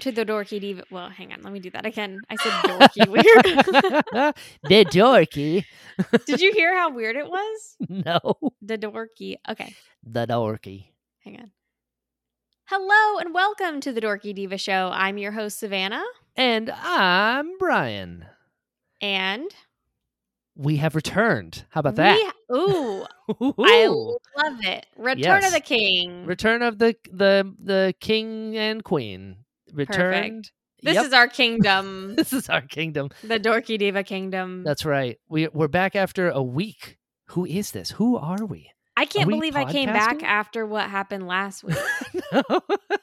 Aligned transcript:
welcome 0.00 0.14
to 0.14 0.24
the 0.24 0.30
Dorky 0.30 0.60
Diva. 0.60 0.84
Well, 0.90 1.08
hang 1.10 1.32
on, 1.32 1.42
let 1.42 1.52
me 1.52 1.60
do 1.60 1.70
that 1.70 1.84
again. 1.84 2.20
I 2.30 2.36
said 2.36 2.52
dorky 2.52 3.06
weird. 3.08 4.34
the 4.64 4.84
dorky. 4.86 5.64
Did 6.26 6.40
you 6.40 6.52
hear 6.52 6.74
how 6.76 6.90
weird 6.90 7.16
it 7.16 7.26
was? 7.28 7.76
No, 7.88 8.34
The 8.62 8.78
dorky. 8.78 9.36
Okay, 9.48 9.74
the 10.02 10.26
dorky. 10.26 10.86
hang 11.24 11.36
on. 11.40 11.50
Hello 12.66 13.18
and 13.18 13.34
welcome 13.34 13.80
to 13.80 13.92
the 13.92 14.00
Dorky 14.00 14.32
Diva 14.34 14.56
Show. 14.56 14.90
I'm 14.94 15.18
your 15.18 15.32
host 15.32 15.58
Savannah, 15.58 16.04
And 16.36 16.70
I'm 16.70 17.58
Brian. 17.58 18.24
and 19.02 19.50
We 20.56 20.76
have 20.76 20.94
returned. 20.94 21.64
How 21.70 21.80
about 21.80 21.96
that? 21.96 22.32
We, 22.48 22.56
ooh, 22.56 23.04
I 23.58 23.86
love 23.88 24.64
it. 24.64 24.86
Return 24.96 25.18
Yes. 25.42 25.46
of 25.48 25.52
the 25.52 25.60
King. 25.60 26.24
Return 26.26 26.62
of 26.62 26.78
the 26.78 26.94
the 27.12 27.52
the 27.62 27.94
king 28.00 28.56
and 28.56 28.82
queen. 28.84 29.36
Return. 29.72 30.12
Perfect. 30.12 30.52
This 30.82 30.94
Yep. 30.94 31.06
is 31.06 31.12
our 31.12 31.28
kingdom, 31.28 32.14
this 32.16 32.32
is 32.32 32.48
our 32.48 32.62
kingdom. 32.62 33.10
the 33.22 33.38
Dorky 33.38 33.78
Diva 33.78 34.02
Kingdom. 34.02 34.62
That's 34.64 34.84
right. 34.84 35.18
We 35.28 35.48
we're 35.48 35.68
back 35.68 35.94
after 35.94 36.30
a 36.30 36.42
week. 36.42 36.96
Who 37.30 37.44
is 37.44 37.72
this? 37.72 37.90
Who 37.92 38.16
are 38.16 38.44
we? 38.44 38.70
I 38.96 39.04
can't 39.04 39.26
we 39.26 39.34
believe 39.34 39.56
I 39.56 39.70
came 39.70 39.86
back 39.86 40.22
after 40.22 40.66
what 40.66 40.88
happened 40.90 41.26
last 41.26 41.62
week. 41.64 41.76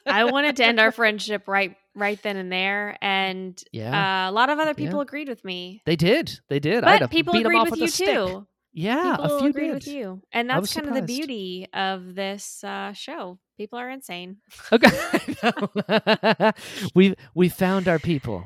I 0.06 0.24
wanted 0.24 0.56
to 0.56 0.64
end 0.64 0.78
our 0.80 0.92
friendship 1.00 1.48
right 1.48 1.74
right 1.94 2.20
then 2.22 2.36
and 2.36 2.52
there, 2.52 2.96
and 3.02 3.60
yeah, 3.72 4.26
uh, 4.26 4.30
a 4.30 4.32
lot 4.32 4.50
of 4.50 4.58
other 4.58 4.70
Yeah. 4.76 4.86
people 4.86 5.00
agreed 5.00 5.28
with 5.28 5.44
me. 5.44 5.82
they 5.86 5.96
did. 5.96 6.38
They 6.48 6.60
did. 6.60 6.84
But 6.84 6.98
to 6.98 7.08
people 7.08 7.34
agreed 7.36 7.56
off 7.58 7.70
with 7.70 7.80
a 7.80 7.82
you 7.84 7.88
stick. 7.88 8.08
too. 8.08 8.46
Yeah, 8.72 9.16
people 9.16 9.36
a 9.36 9.38
few 9.40 9.48
agreed 9.48 9.66
did. 9.68 9.74
with 9.74 9.86
you, 9.88 10.22
and 10.32 10.48
that's 10.50 10.74
kind 10.74 10.88
of 10.88 10.94
the 10.94 11.02
beauty 11.02 11.68
of 11.72 12.14
this 12.14 12.62
uh, 12.62 12.92
show. 12.92 13.38
People 13.58 13.78
are 13.78 13.90
insane. 13.90 14.38
Okay. 14.72 14.88
we 16.94 17.14
we 17.34 17.48
found 17.50 17.88
our 17.88 17.98
people. 17.98 18.44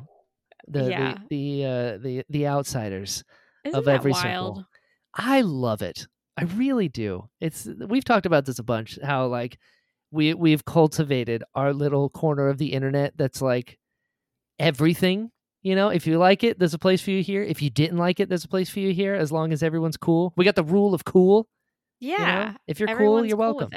The 0.67 0.89
Yeah. 0.91 1.19
the 1.29 1.61
the, 1.61 1.65
uh, 1.65 1.99
the 1.99 2.25
the 2.31 2.47
outsiders. 2.49 3.23
Isn't 3.65 3.79
Of 3.79 3.87
every 3.89 4.11
wild? 4.13 4.57
circle. 4.57 4.67
I 5.15 5.43
love 5.43 5.83
it. 5.83 6.07
I 6.37 6.45
really 6.45 6.89
do. 6.89 7.29
It's 7.41 7.69
we've 7.87 8.05
talked 8.05 8.27
about 8.27 8.47
this 8.47 8.59
a 8.59 8.63
bunch 8.65 8.99
how 9.03 9.27
like 9.27 9.59
we 10.11 10.35
we've 10.35 10.65
cultivated 10.65 11.45
our 11.55 11.73
little 11.73 12.09
corner 12.09 12.49
of 12.49 12.59
the 12.59 12.73
internet 12.73 13.13
that's 13.17 13.43
like 13.43 13.79
everything. 14.59 15.31
You 15.63 15.77
know, 15.77 15.91
if 15.91 16.07
you 16.09 16.19
like 16.19 16.43
it, 16.43 16.59
there's 16.59 16.75
a 16.75 16.79
place 16.79 17.01
for 17.03 17.11
you 17.13 17.23
here. 17.23 17.43
If 17.43 17.63
you 17.63 17.71
didn't 17.71 17.99
like 17.99 18.19
it, 18.19 18.29
there's 18.29 18.45
a 18.45 18.49
place 18.49 18.69
for 18.69 18.81
you 18.81 18.93
here 18.93 19.15
as 19.15 19.31
long 19.31 19.53
as 19.53 19.63
everyone's 19.63 19.97
cool. 19.97 20.33
We 20.37 20.45
got 20.45 20.57
the 20.57 20.65
rule 20.65 20.93
of 20.93 21.05
cool. 21.05 21.47
you 22.01 22.19
know? 22.19 22.25
Yeah, 22.25 22.55
If 22.67 22.81
you're 22.81 22.89
cool, 22.97 23.25
you're 23.25 23.37
cool 23.37 23.55
welcome. 23.59 23.71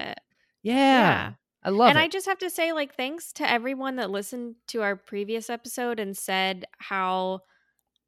Yeah. 0.66 0.74
Yeah. 0.74 1.32
I 1.64 1.70
love 1.70 1.88
it. 1.88 1.90
and 1.92 2.00
it. 2.00 2.04
I 2.04 2.08
just 2.08 2.28
have 2.28 2.38
to 2.40 2.50
say, 2.50 2.74
like, 2.74 2.96
thanks 2.96 3.34
to 3.34 3.50
everyone 3.50 3.96
that 3.96 4.12
listened 4.12 4.56
to 4.68 4.82
our 4.84 4.96
previous 4.96 5.50
episode 5.50 6.00
and 6.00 6.16
said 6.16 6.66
how 6.78 7.40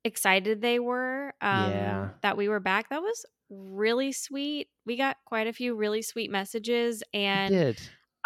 excited 0.04 0.62
they 0.62 0.80
were 0.80 1.34
um, 1.42 1.72
Yeah. 1.72 2.10
that 2.22 2.38
we 2.38 2.50
were 2.50 2.60
back. 2.60 2.90
That 2.90 3.02
was 3.02 3.26
really 3.50 4.12
sweet. 4.12 4.68
We 4.86 4.96
got 4.98 5.18
quite 5.26 5.48
a 5.48 5.54
few 5.54 5.76
really 5.76 6.02
sweet 6.02 6.30
messages, 6.32 7.02
and 7.14 7.52
did. 7.54 7.80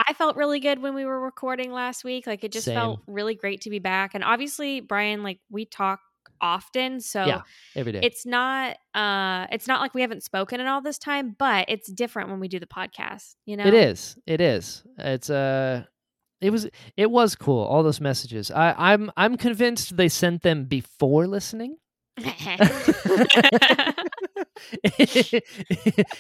I 0.07 0.13
felt 0.13 0.35
really 0.35 0.59
good 0.59 0.81
when 0.81 0.95
we 0.95 1.05
were 1.05 1.19
recording 1.22 1.72
last 1.72 2.03
week. 2.03 2.25
Like, 2.28 2.44
it 2.44 2.51
just 2.51 2.66
felt 2.67 3.01
really 3.07 3.35
great 3.35 3.61
to 3.61 3.69
be 3.69 3.79
back. 3.79 4.16
And 4.16 4.23
obviously, 4.23 4.79
Brian, 4.81 5.23
like, 5.23 5.39
we 5.50 5.66
talk 5.66 6.00
often, 6.41 7.00
so 7.00 7.24
Yeah, 7.25 7.41
every 7.75 7.91
day. 7.94 8.00
it's 8.03 8.25
not 8.25 8.78
uh 8.96 9.47
it's 9.52 9.68
not 9.68 9.79
like 9.81 9.94
we 9.94 10.02
haven't 10.02 10.24
spoken 10.24 10.59
in 10.59 10.68
all 10.68 10.81
this 10.81 10.97
time 10.97 11.35
but 11.38 11.66
it's 11.69 11.91
different 11.91 12.29
when 12.29 12.40
we 12.40 12.47
do 12.47 12.59
the 12.59 12.66
podcast 12.68 13.35
you 13.46 13.56
know 13.57 13.66
It 13.66 13.74
is. 13.74 14.18
It 14.25 14.41
is. 14.41 14.84
It's 14.97 15.29
uh 15.29 15.84
it 16.41 16.50
was 16.50 16.68
it 16.97 17.12
was 17.12 17.35
cool 17.35 17.63
all 17.63 17.84
those 17.84 18.02
messages. 18.02 18.50
I 18.52 18.74
I'm 18.78 19.12
I'm 19.16 19.38
convinced 19.38 19.96
they 19.96 20.09
sent 20.09 20.41
them 20.41 20.66
before 20.66 21.28
listening. 21.28 21.78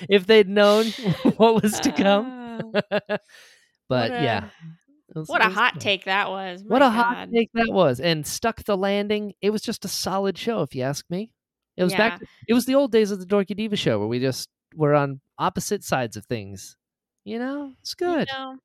if 0.09 0.25
they'd 0.27 0.47
known 0.49 0.85
what 1.37 1.61
was 1.61 1.79
to 1.81 1.91
come. 1.91 2.73
Uh, 2.91 3.17
but 3.89 4.11
a- 4.11 4.23
yeah. 4.23 4.49
Was- 5.15 5.27
what 5.29 5.45
a 5.45 5.49
hot 5.49 5.73
cool. 5.73 5.81
take 5.81 6.05
that 6.05 6.29
was 6.29 6.63
What 6.65 6.79
My 6.81 6.87
a 6.87 6.89
hot 6.89 7.29
take 7.33 7.49
that 7.53 7.67
was. 7.71 7.99
And 7.99 8.25
stuck 8.25 8.63
the 8.63 8.77
landing. 8.77 9.33
It 9.41 9.49
was 9.51 9.61
just 9.61 9.85
a 9.85 9.87
solid 9.87 10.37
show 10.37 10.61
if 10.61 10.73
you 10.75 10.83
ask 10.83 11.05
me. 11.09 11.31
It 11.77 11.83
was 11.83 11.93
back 11.93 12.21
it 12.47 12.53
was 12.53 12.65
the 12.65 12.75
old 12.75 12.91
days 12.91 13.11
of 13.11 13.19
the 13.19 13.25
Dorky 13.25 13.55
Diva 13.55 13.75
show 13.75 13.97
where 13.99 14.07
we 14.07 14.19
just 14.19 14.49
were 14.75 14.93
on 14.93 15.21
opposite 15.37 15.83
sides 15.83 16.15
of 16.17 16.25
things. 16.25 16.75
You 17.23 17.39
know? 17.39 17.73
It's 17.81 17.95
You 17.99 18.07
good. 18.07 18.27
know, 18.33 18.57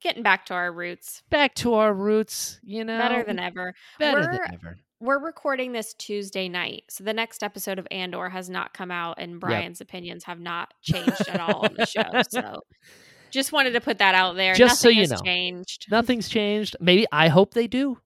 getting 0.00 0.22
back 0.22 0.46
to 0.46 0.54
our 0.54 0.72
roots 0.72 1.22
Back 1.30 1.54
to 1.56 1.74
our 1.74 1.92
roots, 1.94 2.58
you 2.62 2.84
know. 2.84 2.98
better 2.98 3.22
than 3.22 3.38
ever 3.38 3.74
better 3.98 4.20
We're- 4.20 4.32
than 4.38 4.54
ever. 4.54 4.78
we're 5.00 5.18
recording 5.24 5.72
this 5.72 5.94
tuesday 5.94 6.48
night 6.48 6.84
so 6.90 7.04
the 7.04 7.12
next 7.12 7.42
episode 7.42 7.78
of 7.78 7.86
andor 7.90 8.28
has 8.28 8.48
not 8.50 8.72
come 8.74 8.90
out 8.90 9.16
and 9.18 9.38
brian's 9.40 9.80
opinions 9.80 10.24
have 10.24 10.38
not 10.40 10.72
changed 10.82 11.28
at 11.28 11.40
all 11.40 11.64
on 11.66 11.74
the 11.76 11.86
show 11.86 12.22
so 12.28 12.60
just 13.32 13.50
wanted 13.52 13.72
to 13.72 13.80
put 13.80 13.98
that 13.98 14.14
out 14.14 14.36
there 14.36 14.54
Just 14.54 14.80
so 14.80 14.88
you 14.88 15.00
has 15.00 15.10
know. 15.10 15.18
changed 15.24 15.86
Nothing's 15.90 16.28
changed. 16.28 16.76
Maybe 16.80 17.06
I 17.10 17.28
hope 17.28 17.54
they 17.54 17.66
do. 17.66 17.98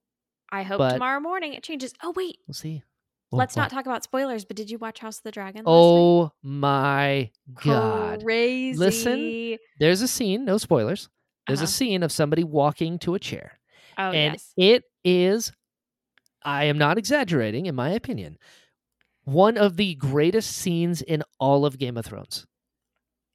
i 0.51 0.63
hope 0.63 0.79
but- 0.79 0.93
tomorrow 0.93 1.19
morning 1.19 1.53
it 1.53 1.63
changes 1.63 1.93
oh 2.01 2.13
wait 2.15 2.37
We'll 2.47 2.55
see. 2.55 2.81
Well, 3.29 3.39
let's 3.39 3.57
not 3.57 3.69
talk 3.69 3.85
about 3.85 4.03
spoilers 4.03 4.45
but 4.45 4.55
did 4.55 4.69
you 4.71 4.77
watch 4.77 4.99
house 4.99 5.17
of 5.17 5.23
the 5.23 5.31
dragon 5.31 5.63
Oh 5.65 6.31
my 6.41 7.29
god. 7.63 8.23
crazy 8.23 8.77
Listen, 8.79 9.57
There's 9.79 10.01
a 10.01 10.07
scene, 10.07 10.45
no 10.45 10.57
spoilers. 10.57 11.09
There's 11.45 11.59
Uh-huh. 11.59 11.65
a 11.65 11.67
scene 11.67 12.03
of 12.03 12.11
somebody 12.11 12.43
walking 12.45 12.97
to 12.99 13.13
a 13.15 13.19
chair. 13.19 13.59
oh 13.97 14.11
and 14.11 14.33
yes 14.33 14.53
it 14.55 14.83
is 15.03 15.51
I 16.43 16.65
am 16.65 16.77
not 16.77 16.97
exaggerating 16.97 17.65
in 17.65 17.75
my 17.75 17.89
opinion. 17.89 18.37
One 19.25 19.57
of 19.57 19.75
the 19.75 19.95
greatest 19.95 20.51
scenes 20.55 21.01
in 21.01 21.21
all 21.37 21.65
of 21.65 21.77
Game 21.77 21.97
of 21.97 22.05
Thrones. 22.05 22.45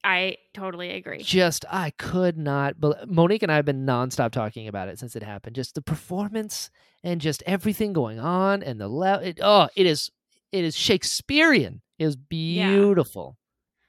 I 0.03 0.35
totally 0.53 0.91
agree 0.91 1.23
Just 1.23 1.65
I 1.71 1.91
could 1.91 2.37
not 2.37 2.75
Monique 3.07 3.43
and 3.43 3.51
I 3.51 3.55
have 3.55 3.65
been 3.65 3.85
nonstop 3.85 4.31
talking 4.31 4.67
about 4.67 4.87
it 4.87 4.99
since 4.99 5.15
it 5.15 5.23
happened. 5.23 5.55
Just 5.55 5.75
the 5.75 5.81
performance 5.81 6.69
and 7.03 7.19
just 7.21 7.41
everything 7.45 7.93
going 7.93 8.19
on 8.19 8.61
and 8.61 8.79
the 8.79 8.87
le- 8.87 9.21
it, 9.21 9.39
oh, 9.41 9.67
it 9.75 9.85
is 9.85 10.11
it 10.51 10.63
is 10.63 10.75
Shakespearean. 10.75 11.81
It 11.97 12.05
was 12.05 12.15
beautiful. 12.15 13.37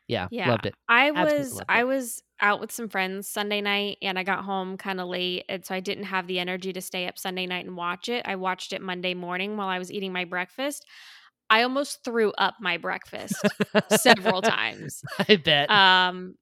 Yeah, 0.06 0.28
Yeah. 0.30 0.50
loved 0.50 0.66
it. 0.66 0.74
I 0.88 1.10
was 1.10 1.60
I 1.68 1.80
it. 1.80 1.84
was 1.86 2.22
out 2.40 2.60
with 2.60 2.72
some 2.72 2.88
friends 2.88 3.28
Sunday 3.28 3.60
night 3.60 3.98
and 4.02 4.18
I 4.18 4.22
got 4.22 4.44
home 4.44 4.76
kind 4.76 5.00
of 5.00 5.08
late 5.08 5.44
and 5.48 5.64
so 5.64 5.74
I 5.74 5.80
didn't 5.80 6.04
have 6.04 6.26
the 6.26 6.38
energy 6.38 6.72
to 6.72 6.80
stay 6.80 7.06
up 7.06 7.18
Sunday 7.18 7.46
night 7.46 7.64
and 7.66 7.76
watch 7.76 8.08
it. 8.08 8.22
I 8.26 8.36
watched 8.36 8.72
it 8.72 8.82
Monday 8.82 9.14
morning 9.14 9.56
while 9.56 9.68
I 9.68 9.78
was 9.78 9.92
eating 9.92 10.12
my 10.12 10.24
breakfast. 10.24 10.84
I 11.54 11.62
almost 11.62 12.02
threw 12.04 12.32
up 12.32 12.54
my 12.60 12.76
breakfast 12.78 13.34
several 13.90 14.42
times. 14.56 15.02
I 15.28 15.36
bet. 15.36 15.70
Um 15.70 16.34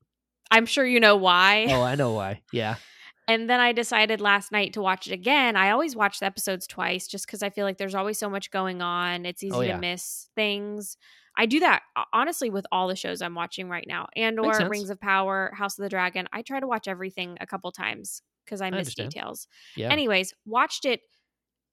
I'm 0.51 0.67
sure 0.67 0.85
you 0.85 1.01
know 1.01 1.17
why. 1.17 1.67
oh, 1.71 1.83
I 1.83 1.95
know 1.95 2.13
why. 2.13 2.41
Yeah. 2.53 2.77
And 3.29 3.49
then 3.49 3.61
I 3.61 3.71
decided 3.73 4.21
last 4.21 4.51
night 4.51 4.73
to 4.73 4.83
watch 4.83 5.07
it 5.07 5.13
again. 5.13 5.55
I 5.55 5.71
always 5.71 5.95
watch 5.95 6.19
the 6.19 6.27
episodes 6.27 6.67
twice 6.67 7.07
just 7.07 7.25
because 7.25 7.41
I 7.41 7.51
feel 7.51 7.65
like 7.65 7.79
there's 7.79 7.95
always 7.95 8.19
so 8.19 8.29
much 8.29 8.51
going 8.51 8.83
on. 8.83 9.25
It's 9.27 9.45
easy 9.45 9.55
Oh, 9.55 9.61
yeah. 9.61 9.77
to 9.77 9.81
miss 9.81 10.29
things. 10.35 10.97
I 11.39 11.47
do 11.47 11.61
that 11.61 11.83
honestly 12.13 12.51
with 12.51 12.67
all 12.73 12.89
the 12.89 12.97
shows 12.97 13.23
I'm 13.23 13.37
watching 13.37 13.69
right 13.69 13.87
now. 13.87 14.09
Andor. 14.17 14.69
Rings 14.69 14.91
of 14.91 15.01
Power, 15.01 15.53
House 15.57 15.79
of 15.79 15.85
the 15.85 15.89
Dragon. 15.89 16.27
I 16.33 16.43
try 16.43 16.59
to 16.59 16.67
watch 16.67 16.89
everything 16.89 17.39
a 17.41 17.47
couple 17.47 17.71
times 17.71 18.23
because 18.45 18.61
I 18.61 18.71
miss 18.71 18.79
understand. 18.89 19.11
details. 19.13 19.47
Yeah. 19.77 19.91
Anyways, 19.91 20.35
watched 20.45 20.85
it 20.85 21.01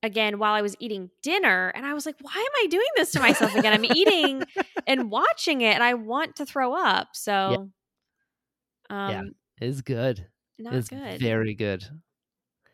again 0.04 0.40
while 0.40 0.54
I 0.54 0.62
was 0.62 0.76
eating 0.80 1.10
dinner 1.22 1.70
and 1.76 1.86
I 1.86 1.94
was 1.94 2.06
like, 2.06 2.16
why 2.22 2.32
am 2.36 2.66
I 2.66 2.68
doing 2.68 2.88
this 2.96 3.12
to 3.12 3.20
myself 3.20 3.54
again? 3.56 3.74
I'm 3.74 3.86
eating 3.86 4.44
and 4.88 5.12
watching 5.12 5.62
it 5.62 5.74
and 5.74 5.84
I 5.84 5.94
want 5.96 6.38
to 6.38 6.46
throw 6.46 6.74
up. 6.74 7.10
So 7.14 7.70
um 8.90 9.32
It's 9.62 9.82
good. 9.82 10.26
not 10.58 10.74
it's 10.74 10.90
good. 10.90 11.20
very 11.20 11.54
good. 11.54 11.84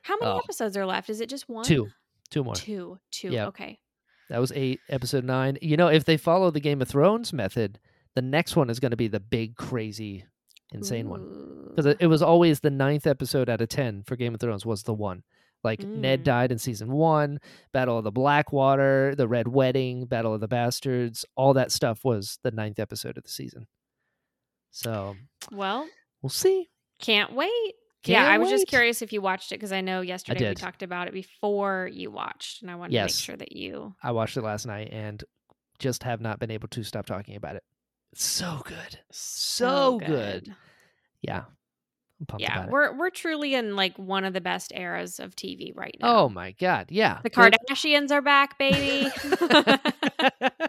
How 0.03 0.15
many 0.19 0.31
Oh. 0.31 0.37
episodes 0.39 0.77
are 0.77 0.85
left? 0.85 1.09
Is 1.09 1.19
it 1.21 1.29
just 1.29 1.49
one? 1.49 1.65
Two. 1.65 1.87
Two 2.29 2.43
more. 2.43 2.55
Two. 2.55 2.99
Two. 3.11 3.29
Yep. 3.31 3.47
Okay. 3.49 3.79
That 4.29 4.39
was 4.39 4.51
eight, 4.53 4.79
episode 4.89 5.23
nine. 5.23 5.57
You 5.61 5.77
know, 5.77 5.87
if 5.87 6.05
they 6.05 6.17
follow 6.17 6.49
the 6.51 6.59
Game 6.59 6.81
of 6.81 6.87
Thrones 6.87 7.31
method, 7.33 7.79
the 8.15 8.21
next 8.21 8.55
one 8.55 8.69
is 8.69 8.79
going 8.79 8.91
to 8.91 8.97
be 8.97 9.07
the 9.07 9.19
big, 9.19 9.55
crazy, 9.55 10.25
insane 10.71 11.09
one. 11.09 11.67
Because 11.69 11.85
it, 11.85 11.97
it 11.99 12.07
was 12.07 12.21
always 12.23 12.59
the 12.61 12.71
ninth 12.71 13.05
episode 13.05 13.49
out 13.49 13.61
of 13.61 13.69
10 13.69 14.03
for 14.03 14.15
Game 14.15 14.33
of 14.33 14.39
Thrones 14.39 14.65
was 14.65 14.83
the 14.83 14.93
one. 14.95 15.23
Like 15.65 15.81
Ned 15.83 16.21
Mm. 16.21 16.23
died 16.23 16.51
in 16.53 16.57
season 16.59 16.91
one, 16.93 17.39
Battle 17.73 17.97
of 17.97 18.03
the 18.05 18.11
Blackwater, 18.11 19.13
the 19.15 19.27
Red 19.27 19.49
Wedding, 19.49 20.05
Battle 20.05 20.33
of 20.33 20.39
the 20.39 20.47
Bastards, 20.47 21.25
all 21.35 21.53
that 21.55 21.71
stuff 21.73 22.05
was 22.05 22.39
the 22.43 22.51
ninth 22.51 22.79
episode 22.79 23.17
of 23.17 23.23
the 23.23 23.29
season. 23.29 23.67
So 24.71 25.15
Well, 25.51 25.87
we'll 26.21 26.29
see. 26.29 26.69
can't 26.99 27.33
wait. 27.33 27.73
yeah, 28.05 28.19
Can't 28.19 28.31
I 28.33 28.37
was 28.37 28.49
just 28.49 28.67
curious 28.67 29.01
if 29.01 29.11
you 29.11 29.21
watched 29.21 29.51
it 29.51 29.55
because 29.55 29.71
I 29.71 29.81
know 29.81 30.01
yesterday 30.01 30.49
we 30.49 30.55
talked 30.55 30.83
about 30.83 31.07
it 31.07 31.13
before 31.13 31.89
you 31.91 32.11
watched, 32.11 32.61
and 32.61 32.69
I 32.69 32.75
wanted 32.75 32.93
to 32.93 33.01
make 33.01 33.09
sure 33.11 33.35
that 33.35 33.51
you. 33.53 33.95
I 34.03 34.11
watched 34.11 34.37
it 34.37 34.41
last 34.43 34.65
night 34.67 34.89
and 34.91 35.23
just 35.79 36.03
have 36.03 36.21
not 36.21 36.39
been 36.39 36.51
able 36.51 36.67
to 36.69 36.83
stop 36.83 37.05
talking 37.05 37.35
about 37.35 37.55
it. 37.55 37.63
It's 38.13 38.23
so 38.23 38.61
good. 38.63 38.99
So 39.11 39.97
good. 39.99 40.55
Yeah. 41.21 41.45
Yeah, 42.37 42.67
we're 42.69 42.97
we're 42.97 43.09
truly 43.09 43.55
in 43.55 43.75
like 43.75 43.97
one 43.97 44.23
of 44.23 44.33
the 44.33 44.41
best 44.41 44.71
eras 44.73 45.19
of 45.19 45.35
TV 45.35 45.75
right 45.75 45.95
now. 45.99 46.19
Oh 46.19 46.29
my 46.29 46.51
god, 46.51 46.87
yeah. 46.89 47.19
the 47.23 47.29
Kardashians 47.29 48.11
are 48.11 48.21
back, 48.21 48.57
baby. 48.57 49.09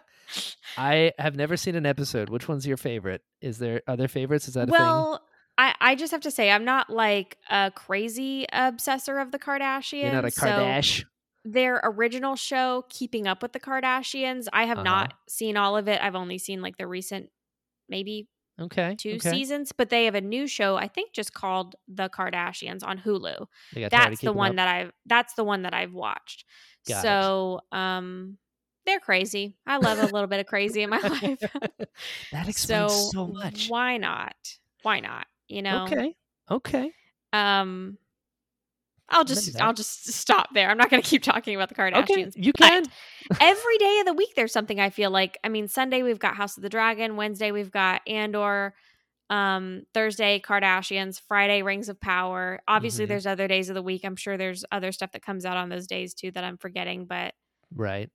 I 0.76 1.12
have 1.18 1.36
never 1.36 1.56
seen 1.56 1.74
an 1.76 1.86
episode. 1.86 2.30
Which 2.30 2.48
one's 2.48 2.66
your 2.66 2.76
favorite? 2.76 3.22
Is 3.40 3.58
there 3.58 3.82
other 3.86 4.08
favorites? 4.08 4.48
Is 4.48 4.54
that 4.54 4.68
a 4.68 4.72
thing? 4.72 4.72
well, 4.72 5.22
I 5.56 5.74
I 5.80 5.94
just 5.94 6.10
have 6.12 6.22
to 6.22 6.30
say 6.30 6.50
I'm 6.50 6.64
not 6.64 6.90
like 6.90 7.38
a 7.48 7.70
crazy 7.74 8.46
obsessor 8.52 9.20
of 9.22 9.30
the 9.32 9.38
Kardashians. 9.38 10.02
You're 10.02 10.12
not 10.12 10.24
a 10.24 10.30
so 10.30 11.04
their 11.46 11.80
original 11.84 12.34
show, 12.34 12.84
Keeping 12.88 13.28
Up 13.28 13.40
with 13.40 13.52
the 13.52 13.60
Kardashians, 13.60 14.48
I 14.52 14.64
have 14.64 14.78
Uh-huh. 14.78 14.84
not 14.84 15.14
seen 15.28 15.56
all 15.56 15.76
of 15.76 15.86
it. 15.86 16.02
I've 16.02 16.16
only 16.16 16.38
seen 16.38 16.60
like 16.60 16.76
the 16.76 16.88
recent 16.88 17.30
maybe 17.88 18.28
okay. 18.60 18.94
two 18.98 19.14
okay. 19.14 19.30
seasons, 19.30 19.72
but 19.72 19.90
they 19.90 20.04
have 20.04 20.14
a 20.14 20.20
new 20.20 20.46
show 20.46 20.76
I 20.76 20.88
think 20.88 21.12
just 21.12 21.32
called 21.32 21.76
The 21.88 22.08
Kardashians 22.08 22.82
on 22.84 22.98
Hulu. 22.98 23.46
They 23.72 23.82
got 23.82 23.90
tired 23.90 24.04
of 24.04 24.10
That's 24.10 24.20
the 24.20 24.32
one 24.32 24.50
up. 24.50 24.56
that 24.56 24.68
I've 24.68 24.92
that's 25.06 25.34
the 25.34 25.44
one 25.44 25.62
that 25.62 25.74
I've 25.74 25.92
watched. 25.92 26.44
Got 26.88 26.98
it. 26.98 27.02
so, 27.02 27.60
um 27.72 28.38
they're 28.86 29.00
crazy. 29.00 29.56
I 29.66 29.78
love 29.78 29.98
a 29.98 30.06
little 30.12 30.28
bit 30.28 30.40
of 30.40 30.46
crazy 30.46 30.82
in 30.82 30.90
my 30.90 30.98
life. 31.00 31.40
that 32.32 32.48
explains 32.48 32.92
so, 32.92 33.10
so, 33.12 33.26
much. 33.26 33.68
Why 33.68 33.96
not? 33.96 34.36
Why 34.82 35.00
not? 35.00 35.26
You 35.48 35.62
know. 35.62 35.84
Okay. 35.84 36.16
Okay. 36.50 36.92
Um 37.32 37.98
I'll 39.08 39.24
just. 39.24 39.60
I'll 39.60 39.72
just 39.72 40.12
stop 40.12 40.52
there. 40.52 40.68
I'm 40.68 40.76
not 40.76 40.90
going 40.90 41.02
to 41.02 41.08
keep 41.08 41.22
talking 41.22 41.54
about 41.54 41.68
the 41.68 41.74
Okay. 41.80 42.24
Kardashians. 42.24 42.32
You 42.36 42.52
but 42.58 42.68
can. 42.68 42.84
every 43.40 43.78
day 43.78 43.98
of 44.00 44.06
the 44.06 44.12
week 44.14 44.34
there's 44.34 44.52
something 44.52 44.80
I 44.80 44.90
feel 44.90 45.10
like. 45.10 45.38
I 45.44 45.48
mean, 45.48 45.68
Sunday 45.68 46.02
we've 46.02 46.18
got 46.18 46.34
House 46.36 46.56
of 46.56 46.62
the 46.62 46.68
Dragon, 46.68 47.14
Wednesday 47.16 47.52
we've 47.52 47.70
got 47.70 48.02
Andor, 48.08 48.74
um, 49.30 49.82
Thursday 49.94 50.40
Kardashians, 50.44 51.20
Friday 51.20 51.62
Rings 51.62 51.88
of 51.88 52.00
Power. 52.00 52.60
Obviously 52.68 53.04
Mhm. 53.04 53.08
there's 53.08 53.26
other 53.26 53.46
days 53.48 53.68
of 53.68 53.74
the 53.74 53.82
week. 53.82 54.04
I'm 54.04 54.16
sure 54.16 54.36
there's 54.36 54.64
other 54.72 54.90
stuff 54.92 55.12
that 55.12 55.22
comes 55.22 55.44
out 55.44 55.56
on 55.56 55.68
those 55.68 55.86
days 55.86 56.12
too 56.14 56.30
that 56.32 56.44
I'm 56.44 56.56
forgetting, 56.58 57.06
but 57.06 57.34
Right. 57.74 58.08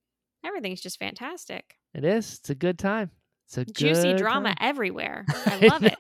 everything's 0.46 0.82
just 0.82 1.00
fantastic. 1.00 1.78
It 1.94 2.04
is. 2.06 2.40
It's 2.40 2.50
a 2.50 2.56
good 2.56 2.78
time. 2.80 3.12
It's 3.48 3.58
a 3.58 3.66
Juicy 3.66 4.14
drama 4.14 4.50
time. 4.56 4.58
everywhere. 4.62 5.26
I 5.46 5.58
love 5.58 5.84
it. 5.84 5.98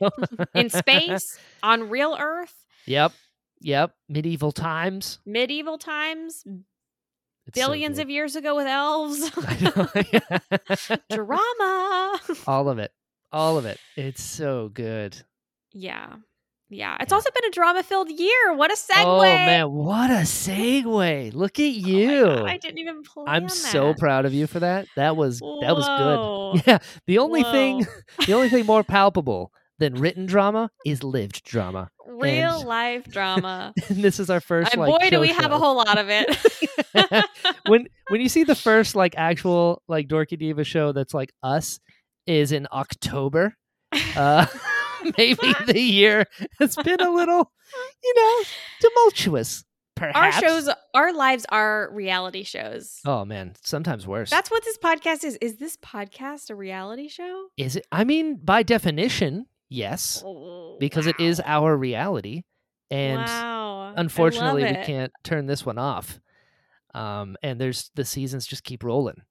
In 0.53 0.69
space, 0.69 1.37
on 1.61 1.89
real 1.89 2.15
Earth, 2.19 2.65
Yep. 2.85 3.11
Yep. 3.61 3.93
Medieval 4.09 4.51
times. 4.51 5.19
medieval 5.25 5.77
times, 5.77 6.43
It's 7.47 7.55
billions 7.55 7.97
good. 7.97 8.03
of 8.03 8.09
years 8.09 8.35
ago 8.35 8.55
with 8.55 8.67
elves. 8.67 9.29
Drama. 11.11 12.19
All 12.47 12.69
of 12.69 12.79
it. 12.79 12.91
All 13.31 13.57
of 13.57 13.65
it. 13.65 13.79
It's 13.95 14.21
so 14.23 14.69
good. 14.73 15.15
Yeah. 15.73 16.15
Yeah. 16.69 16.97
It's 16.99 17.11
Yeah. 17.11 17.15
also 17.15 17.29
been 17.33 17.45
a 17.49 17.51
drama 17.51 17.83
filled 17.83 18.09
year. 18.09 18.53
What 18.55 18.71
a 18.71 18.75
oh, 18.75 18.93
segue. 18.93 19.05
Oh 19.05 19.21
man, 19.21 19.71
what 19.71 20.09
a 20.09 20.23
segue! 20.23 21.33
Look 21.33 21.59
at 21.59 21.63
Oh 21.63 21.65
you. 21.65 22.21
God, 22.25 22.45
I 22.45 22.57
didn't 22.57 22.79
even 22.79 23.03
plan 23.03 23.27
I'm 23.27 23.49
so 23.49 23.93
proud 23.93 24.25
of 24.25 24.33
you 24.33 24.47
for 24.47 24.59
that. 24.61 24.87
That 24.95 25.15
was 25.15 25.39
that 25.39 25.75
was 25.75 25.87
good. 25.87 26.63
Yeah. 26.67 26.79
The 27.07 27.17
only 27.19 27.43
thing 27.43 27.85
the 28.25 28.33
only 28.33 28.49
thing 28.49 28.65
more 28.65 28.83
palpable 28.83 29.51
than 29.79 29.95
written 29.95 30.25
drama 30.25 30.71
is 30.85 31.03
lived 31.03 31.43
drama. 31.43 31.89
Real 32.21 32.59
And- 32.59 32.67
life 32.67 33.05
drama. 33.05 33.73
This 33.89 34.19
is 34.19 34.29
our 34.29 34.39
first 34.39 34.73
and 34.73 34.81
like 34.81 34.91
boy, 34.91 35.09
do 35.09 35.15
show 35.17 35.21
we 35.21 35.27
have 35.29 35.51
a 35.51 35.57
whole 35.57 35.75
lot 35.75 35.97
of 35.97 36.07
it. 36.09 37.25
when 37.67 37.87
when 38.09 38.21
you 38.21 38.29
see 38.29 38.43
the 38.43 38.55
first 38.67 38.95
like 38.95 39.15
actual 39.17 39.81
like 39.87 40.07
Dorky 40.07 40.37
Diva 40.37 40.63
show 40.63 40.91
that's 40.91 41.13
like 41.13 41.33
us 41.43 41.79
is 42.27 42.51
in 42.51 42.67
October. 42.71 43.55
Uh 44.15 44.45
maybe 45.17 45.53
the 45.65 45.79
year 45.79 46.25
has 46.59 46.75
been 46.75 47.01
a 47.01 47.09
little, 47.09 47.51
you 48.03 48.13
know, 48.15 48.43
tumultuous. 48.81 49.63
Perhaps. 49.95 50.17
our 50.37 50.41
shows, 50.41 50.69
our 50.95 51.13
lives 51.13 51.45
are 51.49 51.89
reality 51.93 52.43
shows. 52.43 52.99
Oh 53.05 53.23
man, 53.23 53.53
sometimes 53.63 54.07
worse. 54.07 54.31
That's 54.31 54.49
what 54.49 54.63
this 54.63 54.77
podcast 54.79 55.23
is. 55.23 55.37
Is 55.41 55.57
this 55.57 55.77
podcast 55.77 56.49
a 56.49 56.55
reality 56.55 57.07
show? 57.07 57.47
Is 57.57 57.75
it? 57.75 57.85
I 57.91 58.03
mean, 58.03 58.39
by 58.43 58.63
definition, 58.63 59.45
yes, 59.71 60.21
Oh, 60.23 60.77
because 60.79 61.07
it 61.07 61.19
is 61.19 61.41
our 61.43 61.75
reality, 61.75 62.43
and 62.91 63.23
wow. 63.23 63.93
Unfortunately, 63.97 64.63
we 64.63 64.75
can't 64.85 65.11
turn 65.23 65.47
this 65.47 65.65
one 65.65 65.77
off. 65.79 66.19
Um, 66.93 67.35
and 67.41 67.59
there's 67.59 67.89
the 67.95 68.05
seasons 68.05 68.45
just 68.45 68.63
keep 68.63 68.83
rolling. 68.83 69.21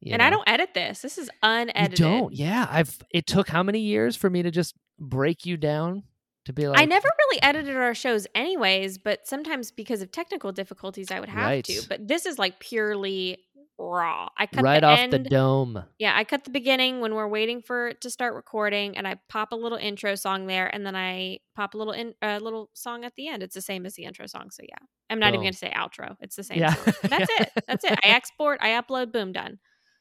you 0.00 0.12
And 0.12 0.22
I 0.22 0.30
don't 0.30 0.48
edit 0.48 0.74
this. 0.74 1.00
This 1.00 1.18
is 1.18 1.26
You 1.42 1.48
unedited. 1.48 1.98
don't. 1.98 2.32
Yeah, 2.34 2.66
I've. 2.70 2.96
It 3.10 3.26
took 3.26 3.48
how 3.48 3.62
many 3.62 3.80
years 3.80 4.14
for 4.16 4.30
me 4.30 4.42
to 4.42 4.50
just 4.50 4.74
break 4.98 5.44
you 5.46 5.56
down 5.56 6.04
to 6.46 6.52
be 6.52 6.66
like 6.68 6.78
I 6.80 6.84
never 6.86 7.08
really 7.18 7.42
edited 7.42 7.76
our 7.76 7.94
shows 7.94 8.26
anyways, 8.34 8.96
but 8.98 9.26
sometimes 9.26 9.70
because 9.70 10.00
of 10.02 10.10
technical 10.10 10.52
difficulties 10.52 11.10
I 11.10 11.20
would 11.20 11.28
have 11.28 11.44
Right. 11.46 11.64
to. 11.64 11.82
But 11.88 12.08
this 12.08 12.24
is 12.26 12.38
like 12.38 12.58
purely 12.60 13.38
raw. 13.78 14.28
I 14.36 14.46
cut 14.46 14.62
right 14.64 14.80
the 14.80 14.86
off 14.86 14.98
end. 14.98 15.12
the 15.12 15.18
dome. 15.20 15.84
yeah, 15.98 16.12
I 16.16 16.24
cut 16.24 16.44
the 16.44 16.50
beginning 16.50 17.00
when 17.00 17.14
we're 17.14 17.28
waiting 17.28 17.62
for 17.62 17.88
it 17.88 18.00
to 18.02 18.10
start 18.10 18.34
recording 18.34 18.96
and 18.96 19.06
I 19.06 19.16
pop 19.28 19.52
a 19.52 19.56
little 19.56 19.78
intro 19.78 20.14
song 20.16 20.46
there 20.46 20.66
and 20.66 20.84
then 20.84 20.96
I 20.96 21.38
pop 21.54 21.74
a 21.74 21.78
little 21.78 21.92
in 21.92 22.14
a 22.20 22.40
little 22.40 22.70
song 22.74 23.04
at 23.04 23.14
the 23.16 23.28
end. 23.28 23.42
It's 23.42 23.54
the 23.54 23.60
same 23.62 23.86
as 23.86 23.94
the 23.94 24.04
intro 24.04 24.26
song. 24.26 24.50
So 24.50 24.62
yeah. 24.68 24.76
I'm 25.10 25.18
not 25.20 25.28
even 25.28 25.40
going 25.40 25.52
to 25.52 25.58
say 25.58 25.72
outro. 25.74 26.16
It's 26.20 26.36
the 26.36 26.42
same. 26.44 26.58
Yeah. 26.58 26.74
That's 27.02 27.30
it. 27.40 27.50
That's 27.66 27.84
it. 27.84 27.98
I 28.04 28.08
export, 28.08 28.58
I 28.60 28.70
upload, 28.70 29.12
boom, 29.12 29.32
done. 29.32 29.58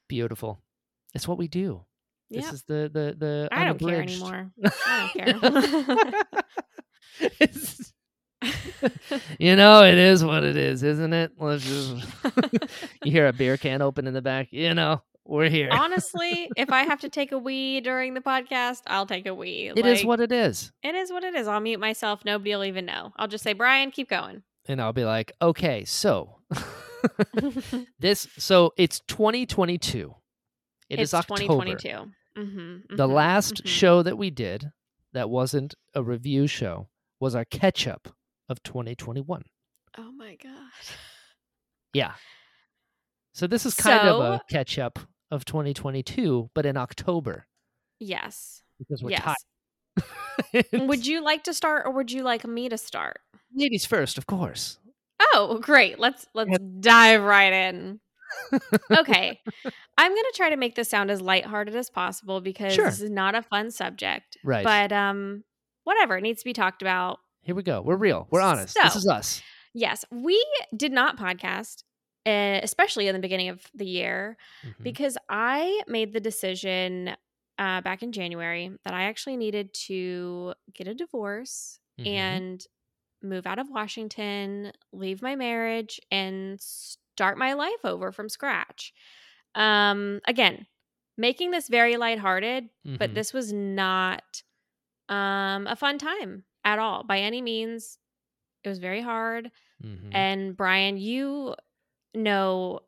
Beautiful. 0.08 0.62
It's 1.14 1.28
what 1.28 1.38
we 1.38 1.48
do. 1.48 1.86
This 2.30 2.44
Yeah. 2.44 2.52
is 2.52 2.64
the 2.64 2.90
the 2.94 3.16
the. 3.18 3.48
I 3.52 3.64
don't 3.64 3.80
care 3.80 4.02
anymore. 4.02 4.52
I 4.86 5.12
don't 5.16 5.42
care. 5.46 6.24
You 9.40 9.56
know, 9.56 9.84
it 9.84 9.98
is 9.98 10.24
what 10.24 10.44
it 10.44 10.56
is, 10.58 10.84
isn't 10.84 11.14
it? 11.14 11.32
Let's 11.40 11.64
just. 11.66 12.08
you 13.04 13.12
hear 13.12 13.28
a 13.28 13.34
beer 13.34 13.58
can 13.58 13.82
open 13.82 14.08
in 14.08 14.14
the 14.14 14.22
back. 14.22 14.50
You 14.52 14.74
know, 14.74 15.02
we're 15.26 15.50
here. 15.50 15.70
Honestly, 15.72 16.50
if 16.56 16.72
I 16.72 16.84
have 16.84 17.00
to 17.02 17.10
take 17.10 17.32
a 17.32 17.38
wee 17.40 17.82
during 17.82 18.14
the 18.14 18.22
podcast, 18.22 18.82
I'll 18.88 19.06
take 19.08 19.26
a 19.26 19.34
wee. 19.34 19.72
It 19.76 19.86
is 19.86 20.00
Like, 20.02 20.08
what 20.08 20.20
it 20.22 20.32
is, 20.32 20.72
it 20.84 20.96
is. 20.96 21.12
What 21.12 21.24
it 21.24 21.36
is. 21.36 21.48
I'll 21.48 21.60
mute 21.60 21.80
myself. 21.80 22.24
Nobody 22.26 22.56
will 22.56 22.66
even 22.66 22.86
know. 22.86 23.12
I'll 23.18 23.28
just 23.28 23.44
say, 23.44 23.54
Brian, 23.54 23.92
keep 23.92 24.10
going. 24.10 24.44
and 24.68 24.82
I'll 24.82 24.94
be 24.94 25.06
like, 25.06 25.32
okay, 25.42 25.84
so 25.86 26.40
this, 28.00 28.28
so 28.38 28.74
it's 28.78 29.02
2022. 29.08 30.14
It 30.90 31.00
is 31.00 31.10
it's 31.10 31.14
October. 31.14 31.42
2022. 31.64 32.12
Mm-hmm, 32.38 32.96
The 32.96 33.08
mhm, 33.08 33.14
last 33.14 33.64
mhm. 33.64 33.68
show 33.68 34.04
that 34.04 34.18
we 34.18 34.30
did 34.30 34.72
that 35.14 35.30
wasn't 35.30 35.74
a 35.96 36.04
review 36.04 36.48
show 36.48 36.88
was 37.20 37.34
our 37.36 37.46
catch 37.46 37.88
up 37.88 38.10
of 38.50 38.62
2021. 38.64 39.44
Oh 39.98 40.12
my 40.12 40.36
god. 40.42 40.52
Yeah. 41.94 42.14
So 43.34 43.48
this 43.48 43.66
is 43.66 43.74
kind 43.76 44.08
of 44.08 44.20
a 44.22 44.42
catch 44.50 44.78
up 44.80 45.00
of 45.32 45.46
2022, 45.46 46.50
but 46.54 46.66
in 46.66 46.78
October 46.78 47.48
Yes. 48.00 48.62
because 48.80 49.02
we're 49.04 49.12
yes. 49.12 49.24
tired. 49.24 50.66
Would 50.88 51.08
you 51.08 51.24
like 51.24 51.44
to 51.46 51.54
start, 51.54 51.88
or 51.88 51.92
would 51.94 52.12
you 52.12 52.22
like 52.24 52.46
me 52.46 52.70
to 52.70 52.78
start? 52.78 53.20
ladies 53.56 53.86
first, 53.86 54.18
of 54.20 54.28
course. 54.28 54.78
Oh, 55.34 55.58
great. 55.60 55.98
Let's 55.98 56.28
let's 56.36 56.56
dive 56.80 57.22
right 57.24 57.54
in. 57.54 58.00
Okay. 58.92 59.40
I'm 59.98 60.12
going 60.12 60.24
to 60.24 60.34
try 60.36 60.50
to 60.52 60.58
make 60.58 60.76
this 60.76 60.90
sound 60.90 61.10
as 61.10 61.22
lighthearted 61.22 61.76
as 61.76 61.90
possible 61.90 62.42
because 62.42 62.74
Sure. 62.74 62.86
this 62.86 63.02
is 63.02 63.10
not 63.10 63.34
a 63.36 63.42
fun 63.42 63.72
subject. 63.72 64.38
Right. 64.44 64.64
But 64.64 64.92
um 64.92 65.44
whatever, 65.86 66.18
it 66.18 66.22
needs 66.22 66.42
to 66.42 66.46
be 66.46 66.54
talked 66.54 66.82
about. 66.82 67.20
Here 67.48 67.56
we 67.56 67.64
go. 67.64 67.82
We're 67.82 67.96
real. 67.96 68.28
We're 68.30 68.42
honest. 68.42 68.78
this 68.84 68.96
is 68.98 69.08
us. 69.08 69.42
Yes, 69.74 70.04
we 70.12 70.44
did 70.76 70.92
not 70.92 71.18
podcast 71.18 71.84
uh, 72.26 72.60
especially 72.62 73.08
in 73.08 73.14
the 73.16 73.22
beginning 73.22 73.48
of 73.48 73.62
the 73.74 73.86
year 73.86 74.36
Mhm. 74.66 74.84
because 74.84 75.18
I 75.30 75.82
made 75.88 76.12
the 76.12 76.20
decision 76.20 77.16
uh, 77.58 77.80
back 77.82 78.04
in 78.04 78.12
January 78.12 78.70
that 78.84 78.94
I 78.94 79.04
actually 79.04 79.38
needed 79.38 79.74
to 79.88 80.54
get 80.74 80.90
a 80.90 80.94
divorce 80.94 81.80
Mhm. 81.98 82.06
and 82.08 82.68
move 83.24 83.48
out 83.48 83.60
of 83.60 83.70
Washington, 83.70 84.74
leave 84.92 85.22
my 85.22 85.38
marriage, 85.38 86.02
and 86.12 86.60
start 86.62 87.38
my 87.38 87.54
life 87.54 87.84
over 87.86 88.12
from 88.12 88.28
scratch. 88.28 88.94
Um, 89.56 90.20
again, 90.28 90.68
making 91.18 91.52
this 91.52 91.70
very 91.70 91.96
lighthearted, 91.96 92.70
but 92.84 93.12
Mhm. 93.12 93.14
this 93.16 93.32
was 93.34 93.54
not 93.54 94.44
um, 95.10 95.66
a 95.68 95.76
fun 95.78 95.98
time 95.98 96.44
at 96.68 96.80
all 96.80 97.04
by 97.04 97.20
any 97.20 97.42
means. 97.42 97.98
It 98.64 98.70
was 98.70 98.80
very 98.80 99.02
hard. 99.02 99.50
Mhm. 99.84 100.10
And 100.14 100.58
Brian, 100.58 100.98
you 100.98 101.56
know 102.14 102.82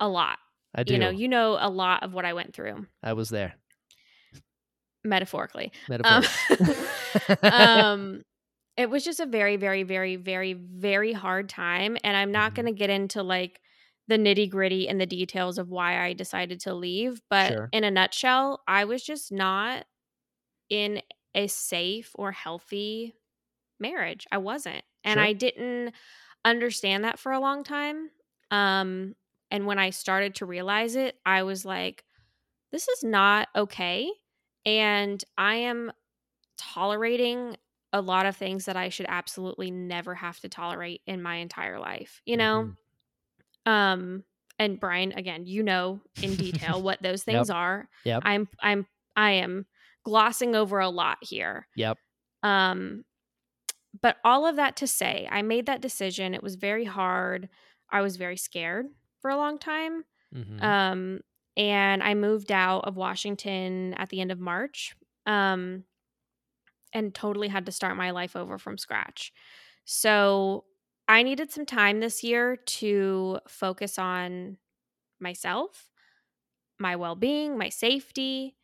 a 0.00 0.08
lot. 0.08 0.38
I 0.74 0.84
do. 0.84 0.94
You 0.94 0.98
know, 0.98 1.10
you 1.10 1.28
know 1.28 1.58
a 1.60 1.68
lot 1.68 2.02
of 2.02 2.14
what 2.14 2.24
I 2.24 2.32
went 2.32 2.54
through, 2.54 2.86
I 3.02 3.12
was 3.12 3.28
there. 3.28 3.54
metaphorically. 5.04 5.72
Metaphor. 5.88 6.22
Um, 6.58 7.36
um, 7.42 8.22
it 8.76 8.90
was 8.90 9.04
just 9.04 9.20
a 9.20 9.26
very, 9.26 9.56
very, 9.56 9.84
very, 9.84 10.16
very, 10.16 10.52
very 10.52 11.12
hard 11.12 11.48
time. 11.48 11.96
And 12.04 12.16
I'm 12.16 12.32
not 12.32 12.52
Mhm. 12.52 12.54
going 12.56 12.66
to 12.66 12.72
get 12.72 12.90
into 12.90 13.22
like 13.22 13.60
the 14.08 14.18
nitty 14.18 14.50
gritty 14.50 14.88
and 14.88 15.00
the 15.00 15.06
details 15.06 15.58
of 15.58 15.68
why 15.70 16.00
I 16.04 16.12
decided 16.12 16.60
to 16.60 16.74
leave. 16.74 17.20
But 17.30 17.52
Sure. 17.52 17.68
in 17.72 17.84
a 17.84 17.90
nutshell, 17.90 18.62
I 18.66 18.84
was 18.84 19.02
just 19.02 19.30
not 19.32 19.86
in 20.68 21.02
a 21.34 21.46
safe 21.46 22.10
or 22.16 22.32
healthy 22.32 23.14
marriage. 23.78 24.26
I 24.30 24.38
wasn't. 24.38 24.82
And 25.04 25.18
Sure. 25.18 25.24
I 25.24 25.32
didn't 25.32 25.92
understand 26.44 27.04
that 27.04 27.18
for 27.18 27.32
a 27.32 27.40
long 27.40 27.64
time. 27.64 28.10
Um 28.50 29.14
and 29.50 29.66
when 29.66 29.78
I 29.78 29.90
started 29.90 30.34
to 30.36 30.46
realize 30.46 30.96
it, 30.96 31.16
I 31.24 31.42
was 31.44 31.64
like 31.64 32.04
this 32.72 32.88
is 32.88 33.02
not 33.04 33.48
okay 33.54 34.10
and 34.64 35.22
I 35.38 35.56
am 35.56 35.92
tolerating 36.58 37.56
a 37.92 38.00
lot 38.00 38.26
of 38.26 38.36
things 38.36 38.64
that 38.66 38.76
I 38.76 38.88
should 38.88 39.06
absolutely 39.08 39.70
never 39.70 40.14
have 40.14 40.40
to 40.40 40.48
tolerate 40.48 41.00
in 41.06 41.22
my 41.22 41.36
entire 41.36 41.78
life. 41.78 42.20
You 42.26 42.36
know? 42.36 42.74
Mhm. 43.66 43.70
Um 43.70 44.24
and 44.58 44.80
Brian 44.80 45.12
again, 45.12 45.46
you 45.46 45.62
know 45.62 46.00
in 46.22 46.34
detail 46.36 46.80
what 46.82 47.02
those 47.02 47.22
things 47.24 47.50
are. 47.50 47.88
Yep. 48.04 48.22
I'm 48.24 48.48
I'm 48.60 48.86
I 49.14 49.32
am 49.32 49.66
glossing 50.04 50.54
over 50.54 50.78
a 50.78 50.88
lot 50.88 51.18
here. 51.22 51.66
Yep. 51.76 51.98
Um 52.42 53.04
but 54.02 54.18
all 54.24 54.46
of 54.46 54.56
that 54.56 54.76
to 54.78 54.86
say, 54.86 55.28
I 55.30 55.42
made 55.42 55.66
that 55.66 55.80
decision. 55.82 56.34
It 56.34 56.42
was 56.42 56.56
very 56.56 56.84
hard. 56.84 57.48
I 57.90 58.00
was 58.02 58.16
very 58.16 58.36
scared 58.36 58.86
for 59.20 59.30
a 59.30 59.36
long 59.36 59.58
time. 59.58 60.04
Mhm. 60.32 60.60
Um 60.60 61.20
and 61.56 62.02
I 62.02 62.14
moved 62.14 62.52
out 62.52 62.84
of 62.86 62.96
Washington 62.96 63.94
at 63.94 64.10
the 64.10 64.20
end 64.20 64.32
of 64.32 64.40
March. 64.40 64.94
Um 65.26 65.84
and 66.92 67.14
totally 67.14 67.48
had 67.48 67.66
to 67.66 67.72
start 67.72 67.96
my 67.96 68.10
life 68.10 68.36
over 68.36 68.58
from 68.58 68.78
scratch. 68.78 69.32
So, 69.84 70.64
I 71.08 71.22
needed 71.22 71.52
some 71.52 71.66
time 71.66 72.00
this 72.00 72.24
year 72.24 72.56
to 72.56 73.38
focus 73.48 73.96
on 73.98 74.58
myself, 75.20 75.90
my 76.78 76.96
well-being, 76.96 77.58
my 77.58 77.70
safety. 77.70 78.56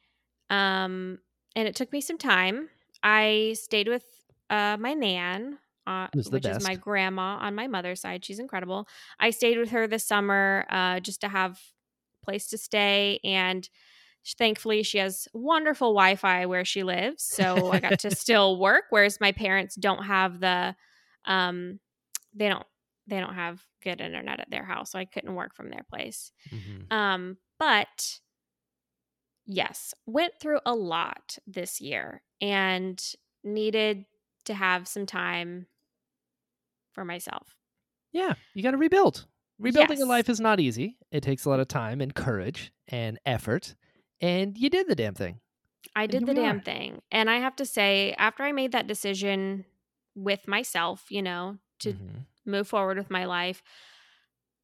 Um 0.50 1.20
and 1.56 1.68
it 1.68 1.76
took 1.76 1.92
me 1.92 2.00
some 2.02 2.18
time. 2.18 2.70
I 3.02 3.54
stayed 3.58 3.88
with 3.88 4.21
uh 4.52 4.76
my 4.78 4.94
nan, 4.94 5.58
uh, 5.86 6.08
the 6.14 6.30
which 6.30 6.44
is 6.46 6.60
my 6.60 6.76
grandma 6.76 7.38
on 7.40 7.54
my 7.56 7.66
mother's 7.68 8.00
side. 8.02 8.24
She's 8.24 8.40
incredible. 8.40 8.88
I 9.20 9.30
stayed 9.30 9.58
with 9.58 9.70
her 9.70 9.88
this 9.88 10.06
summer 10.06 10.66
uh 10.70 11.00
just 11.00 11.20
to 11.22 11.28
have 11.28 11.60
place 12.24 12.48
to 12.50 12.58
stay 12.58 13.20
and 13.24 13.68
thankfully 14.38 14.82
she 14.84 14.98
has 14.98 15.28
wonderful 15.34 15.90
Wi-Fi 15.94 16.46
where 16.46 16.64
she 16.64 16.84
lives, 16.84 17.24
so 17.24 17.72
I 17.72 17.80
got 17.80 17.98
to 18.00 18.10
still 18.24 18.58
work 18.60 18.84
whereas 18.90 19.20
my 19.20 19.32
parents 19.32 19.74
don't 19.76 20.04
have 20.04 20.40
the 20.40 20.76
um 21.26 21.80
they 22.34 22.48
don't 22.48 22.66
they 23.08 23.20
don't 23.20 23.34
have 23.34 23.64
good 23.82 24.00
internet 24.00 24.40
at 24.40 24.50
their 24.50 24.64
house, 24.64 24.92
so 24.92 24.98
I 24.98 25.06
couldn't 25.06 25.34
work 25.34 25.54
from 25.54 25.70
their 25.70 25.84
place. 25.90 26.32
Mhm. 26.52 26.92
Um, 26.92 27.38
but 27.58 28.20
yes, 29.46 29.94
went 30.06 30.34
through 30.40 30.60
a 30.66 30.74
lot 30.74 31.38
this 31.46 31.80
year 31.80 32.22
and 32.40 33.02
needed 33.44 34.04
to 34.44 34.54
have 34.54 34.88
some 34.88 35.06
time 35.06 35.66
for 36.92 37.04
myself. 37.04 37.56
Yeah, 38.12 38.34
you 38.54 38.62
got 38.62 38.72
to 38.72 38.76
rebuild. 38.76 39.26
Rebuilding 39.58 40.02
a 40.02 40.06
life 40.06 40.28
is 40.28 40.40
not 40.40 40.60
easy. 40.60 40.98
It 41.10 41.22
takes 41.22 41.44
a 41.44 41.48
lot 41.50 41.60
of 41.60 41.68
time 41.68 42.00
and 42.00 42.14
courage 42.14 42.72
and 42.88 43.18
effort, 43.24 43.74
and 44.20 44.56
you 44.58 44.68
did 44.68 44.88
the 44.88 44.94
damn 44.94 45.14
thing. 45.14 45.40
I 45.94 46.06
did 46.06 46.26
the 46.26 46.34
damn 46.34 46.58
are. 46.58 46.62
thing. 46.62 47.02
And 47.10 47.30
I 47.30 47.38
have 47.38 47.56
to 47.56 47.66
say, 47.66 48.14
after 48.18 48.42
I 48.42 48.52
made 48.52 48.72
that 48.72 48.86
decision 48.86 49.64
with 50.14 50.48
myself, 50.48 51.06
you 51.10 51.22
know, 51.22 51.58
to 51.80 51.92
Mhm. 51.92 52.26
move 52.44 52.68
forward 52.68 52.98
with 52.98 53.10
my 53.10 53.24
life, 53.24 53.62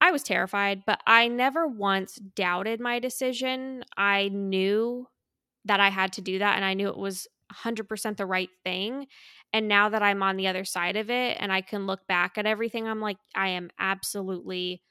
I 0.00 0.11
was 0.12 0.23
terrified, 0.23 0.85
but 0.87 1.00
I 1.06 1.28
never 1.28 1.66
once 1.66 2.16
doubted 2.16 2.80
my 2.80 2.99
decision. 2.99 3.85
I 3.97 4.28
knew 4.28 5.08
that 5.64 5.80
I 5.80 5.88
had 5.90 6.12
to 6.14 6.20
do 6.23 6.38
that 6.38 6.56
and 6.56 6.64
I 6.64 6.75
knew 6.75 6.88
it 6.88 6.97
was 6.97 7.26
100% 7.50 8.19
the 8.19 8.26
right 8.26 8.50
thing. 8.64 9.07
And 9.52 9.69
now 9.69 9.88
that 9.88 10.02
I'm 10.02 10.23
on 10.23 10.37
the 10.37 10.49
other 10.49 10.64
side 10.64 10.97
of 10.97 11.11
it 11.11 11.37
and 11.40 11.52
I 11.52 11.61
can 11.62 11.87
look 11.87 12.07
back 12.07 12.38
at 12.38 12.47
everything, 12.47 12.87
I'm 12.87 13.00
like, 13.00 13.19
I 13.35 13.49
am 13.49 13.71
absolutely 13.78 14.83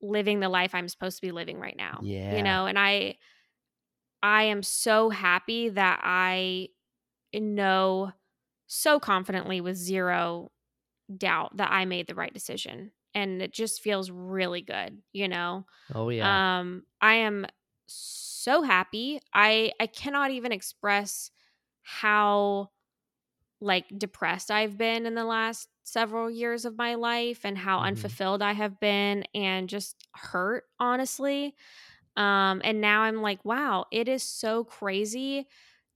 living 0.00 0.40
the 0.40 0.48
life 0.48 0.74
I'm 0.74 0.88
supposed 0.88 1.18
to 1.18 1.26
be 1.26 1.32
living 1.32 1.58
right 1.58 1.76
now. 1.76 2.08
Yeah. 2.08 2.22
You 2.28 2.42
know, 2.42 2.66
and 2.66 2.78
I 2.78 3.16
I 4.22 4.44
am 4.44 4.62
so 4.62 5.10
happy 5.10 5.68
that 5.70 6.00
I 6.02 6.68
know 7.34 8.12
so 8.68 9.00
confidently 9.00 9.60
with 9.60 9.76
zero 9.76 10.52
doubt 11.16 11.56
that 11.58 11.70
I 11.72 11.86
made 11.86 12.08
the 12.08 12.16
right 12.16 12.34
decision. 12.34 12.92
And 13.14 13.42
it 13.42 13.52
just 13.52 13.82
feels 13.82 14.10
really 14.10 14.62
good, 14.62 15.02
you 15.12 15.28
know. 15.28 15.66
Oh 15.94 16.08
yeah. 16.10 16.42
Um 16.60 16.84
I 17.00 17.14
am 17.16 17.46
so 17.86 18.62
happy. 18.62 19.20
I 19.34 19.72
I 19.80 19.86
cannot 19.88 20.32
even 20.32 20.52
express 20.52 21.30
how 21.82 22.70
like 23.60 23.86
depressed 23.96 24.50
I've 24.50 24.76
been 24.76 25.06
in 25.06 25.14
the 25.14 25.24
last 25.24 25.68
several 25.84 26.30
years 26.30 26.64
of 26.64 26.76
my 26.76 26.94
life 26.94 27.44
and 27.44 27.56
how 27.56 27.80
Mhm. 27.80 27.82
unfulfilled 27.82 28.42
I 28.42 28.52
have 28.52 28.80
been 28.80 29.24
and 29.34 29.68
just 29.68 30.08
hurt 30.14 30.64
honestly. 30.80 31.54
Um 32.16 32.62
and 32.64 32.80
now 32.80 33.02
I'm 33.02 33.22
like, 33.22 33.44
wow, 33.44 33.86
it 33.92 34.08
is 34.08 34.22
so 34.24 34.64
crazy 34.64 35.48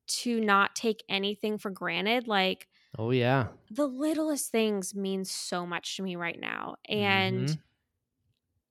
to 0.08 0.40
not 0.40 0.76
take 0.76 1.04
anything 1.08 1.58
for 1.58 1.70
granted. 1.70 2.28
Like 2.28 2.68
oh 2.98 3.10
yeah. 3.10 3.48
the 3.70 3.86
littlest 3.86 4.50
things 4.50 4.94
mean 4.94 5.24
so 5.24 5.66
much 5.66 5.96
to 5.96 6.02
me 6.02 6.16
right 6.16 6.38
now. 6.38 6.76
And 6.88 7.48
Mhm. 7.48 7.60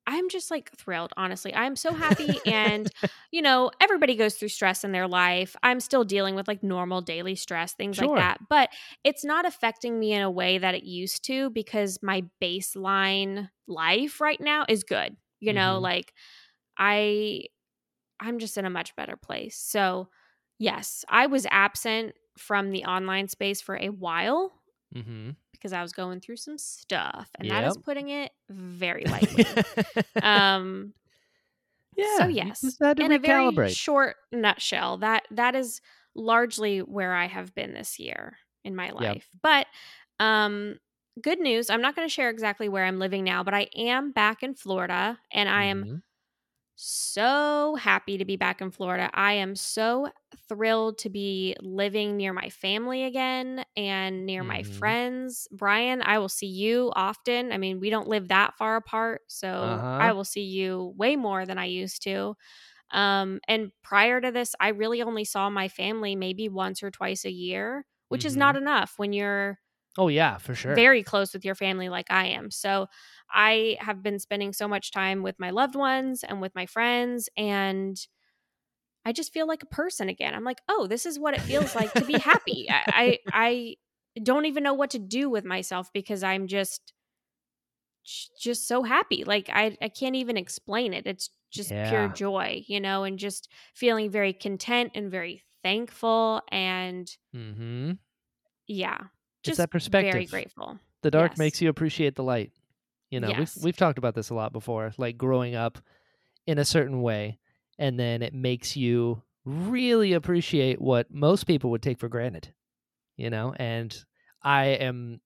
I'm 0.07 0.29
just 0.29 0.51
like 0.51 0.71
thrilled, 0.77 1.13
honestly. 1.17 1.53
I'm 1.53 1.75
so 1.75 1.95
happy. 1.95 2.39
and, 2.45 2.91
you 3.31 3.41
know, 3.41 3.71
everybody 3.81 4.15
goes 4.15 4.35
through 4.35 4.50
stress 4.50 4.83
in 4.83 4.91
their 4.91 5.07
life. 5.07 5.55
I'm 5.63 5.79
still 5.79 6.03
dealing 6.03 6.35
with 6.35 6.47
like 6.47 6.63
normal 6.63 7.01
daily 7.01 7.35
stress, 7.35 7.74
things 7.74 7.97
Sure. 7.97 8.13
like 8.13 8.15
that. 8.15 8.38
But 8.50 8.69
it's 9.03 9.25
not 9.25 9.45
affecting 9.45 10.00
me 10.00 10.13
in 10.13 10.21
a 10.21 10.29
way 10.31 10.57
that 10.57 10.75
it 10.75 10.83
used 10.83 11.24
to 11.25 11.50
because 11.50 12.00
my 12.03 12.24
baseline 12.41 13.50
life 13.67 14.21
right 14.21 14.39
now 14.39 14.65
is 14.69 14.83
good. 14.83 15.17
You 15.39 15.53
know, 15.53 15.79
Mhm. 15.79 15.79
like 15.79 16.13
I 16.77 17.43
I'm 18.19 18.39
just 18.39 18.57
in 18.57 18.65
a 18.65 18.69
much 18.69 18.95
better 18.95 19.17
place. 19.17 19.57
So, 19.57 20.09
yes, 20.59 21.05
I 21.09 21.27
was 21.27 21.45
absent 21.51 22.15
from 22.38 22.71
the 22.71 22.85
online 22.85 23.27
space 23.27 23.62
for 23.62 23.77
a 23.77 23.89
while 23.89 24.53
Mhm. 24.91 25.35
Because 25.65 25.74
I 25.74 25.81
was 25.81 25.93
going 25.93 26.19
through 26.19 26.36
some 26.36 26.60
stuff, 26.60 27.31
and 27.39 27.50
that 27.50 27.63
is 27.63 27.75
putting 27.75 28.10
it 28.10 28.31
very 28.50 29.03
lightly. 29.05 29.48
um, 30.22 30.93
yeah. 31.98 32.17
so 32.19 32.27
yes, 32.27 32.77
in 33.00 33.12
a 33.12 33.17
very 33.17 33.50
short 33.65 34.15
nutshell, 34.31 34.98
that 34.98 35.24
that 35.31 35.55
is 35.55 35.81
largely 36.13 36.84
where 36.84 37.15
I 37.15 37.25
have 37.25 37.55
been 37.55 37.74
this 37.74 37.98
year 37.98 38.38
in 38.63 38.75
my 38.75 38.91
life. 38.91 39.27
But 39.41 39.65
um, 40.19 40.77
good 41.19 41.39
news. 41.39 41.72
I'm 41.72 41.81
not 41.81 41.95
going 41.95 42.07
to 42.07 42.13
share 42.13 42.29
exactly 42.29 42.69
where 42.69 42.86
I'm 42.86 43.00
living 43.00 43.24
now, 43.24 43.43
but 43.43 43.55
I 43.55 43.67
am 43.75 44.12
back 44.12 44.43
in 44.43 44.53
Florida, 44.53 45.17
and 45.31 45.50
I 45.50 45.63
am 45.63 45.84
Mhm. 45.84 46.01
So 46.75 47.75
happy 47.75 48.17
to 48.17 48.25
be 48.25 48.36
back 48.36 48.62
in 48.62 48.70
Florida. 48.72 49.10
I 49.13 49.34
am 49.34 49.55
so 49.55 50.10
thrilled 50.50 50.98
to 51.00 51.10
be 51.10 51.55
living 51.62 52.17
near 52.17 52.34
my 52.34 52.50
family 52.50 53.03
again 53.03 53.63
and 53.77 54.25
near 54.25 54.44
my 54.44 54.63
Mhm. 54.63 54.63
friends. 54.63 55.48
Brian, 55.51 56.01
I 56.01 56.20
will 56.20 56.29
see 56.29 56.48
you 56.48 56.91
often. 56.96 57.51
I 57.51 57.58
mean, 57.58 57.79
we 57.79 57.89
don't 57.89 58.10
live 58.10 58.27
that 58.27 58.55
far 58.58 58.75
apart, 58.75 59.22
so 59.27 59.84
Uh-huh. 59.84 60.00
I 60.00 60.13
will 60.13 60.25
see 60.25 60.44
you 60.44 60.94
way 60.98 61.15
more 61.15 61.46
than 61.46 61.58
I 61.58 61.65
used 61.65 62.03
to. 62.03 62.36
Um 62.91 63.39
and 63.48 63.72
prior 63.84 64.22
to 64.22 64.32
this, 64.32 64.55
I 64.60 64.70
really 64.70 65.01
only 65.01 65.25
saw 65.25 65.50
my 65.50 65.67
family 65.70 66.15
maybe 66.15 66.50
once 66.50 66.84
or 66.84 66.91
twice 66.91 67.25
a 67.25 67.32
year, 67.32 67.86
which 68.10 68.25
is 68.25 68.38
not 68.38 68.55
enough 68.55 68.94
when 68.98 69.13
you're 69.13 69.60
Oh 69.98 70.08
yeah, 70.08 70.38
for 70.38 70.56
sure. 70.56 70.75
very 70.75 71.04
close 71.04 71.34
with 71.34 71.46
your 71.46 71.56
family 71.56 71.90
like 71.90 72.10
I 72.10 72.25
am. 72.28 72.50
So 72.52 72.88
I 73.30 73.78
have 73.80 74.02
been 74.02 74.20
spending 74.20 74.54
so 74.54 74.68
much 74.68 74.92
time 74.92 75.22
with 75.22 75.40
my 75.40 75.52
loved 75.52 75.75
ones 75.75 76.24
and 76.24 76.42
with 76.42 76.56
my 76.56 76.66
friends 76.66 77.30
and 77.38 77.98
I 79.06 79.12
just 79.12 79.34
feel 79.34 79.48
like 79.48 79.62
a 79.64 79.68
person 79.68 80.10
again. 80.10 80.34
I'm 80.34 80.44
like, 80.44 80.62
"Oh, 80.68 80.88
this 80.88 81.06
is 81.06 81.20
what 81.20 81.34
it 81.36 81.44
feels 81.44 81.75
like 81.75 81.96
to 81.96 82.06
be 82.06 82.18
happy." 82.32 82.68
I 82.70 82.86
I, 82.92 83.20
I 83.32 83.75
don't 84.24 84.46
even 84.46 84.64
know 84.64 84.74
what 84.74 84.90
to 84.92 85.00
do 85.00 85.30
with 85.30 85.46
myself 85.46 85.92
because 85.94 86.24
I'm 86.24 86.48
just 86.48 86.94
just 88.40 88.68
so 88.68 88.84
happy. 88.84 89.24
Like 89.24 89.50
I 89.52 89.78
I 89.82 89.90
can't 89.90 90.16
even 90.16 90.38
explain 90.38 90.94
it. 90.94 91.08
It's 91.08 91.30
just 91.52 91.74
pure 91.84 92.08
joy, 92.08 92.64
you 92.68 92.80
know, 92.80 93.04
and 93.04 93.18
just 93.18 93.52
feeling 93.74 94.10
very 94.12 94.34
content 94.34 94.92
and 94.96 95.10
very 95.10 95.44
thankful 95.64 96.42
and 96.52 97.10
Mhm. 97.34 98.00
yeah, 98.68 99.08
It's 99.48 99.58
just 99.58 99.72
that 99.72 99.92
very 99.92 100.25
grateful. 100.25 100.80
The 101.02 101.12
dark 101.12 101.32
Yes. 101.34 101.38
makes 101.38 101.62
you 101.62 101.70
appreciate 101.70 102.16
the 102.16 102.24
light. 102.24 102.52
You 103.12 103.20
know, 103.20 103.30
Yes. 103.30 103.56
we've 103.58 103.64
we've 103.66 103.78
talked 103.78 103.98
about 103.98 104.16
this 104.16 104.30
a 104.30 104.36
lot 104.36 104.52
before, 104.52 104.92
like 104.98 105.18
growing 105.18 105.56
up 105.56 105.78
in 106.48 106.58
a 106.58 106.66
certain 106.66 107.02
way 107.02 107.40
and 107.78 108.00
then 108.00 108.22
it 108.22 108.34
makes 108.34 108.75
you 108.78 109.22
really 109.44 110.14
appreciate 110.14 110.82
what 110.82 111.12
most 111.12 111.46
people 111.46 111.70
would 111.72 111.82
take 111.84 112.00
for 112.00 112.10
granted. 112.10 112.54
You 113.18 113.30
know, 113.30 113.54
and 113.58 113.96
I 114.42 114.66
am 114.66 115.22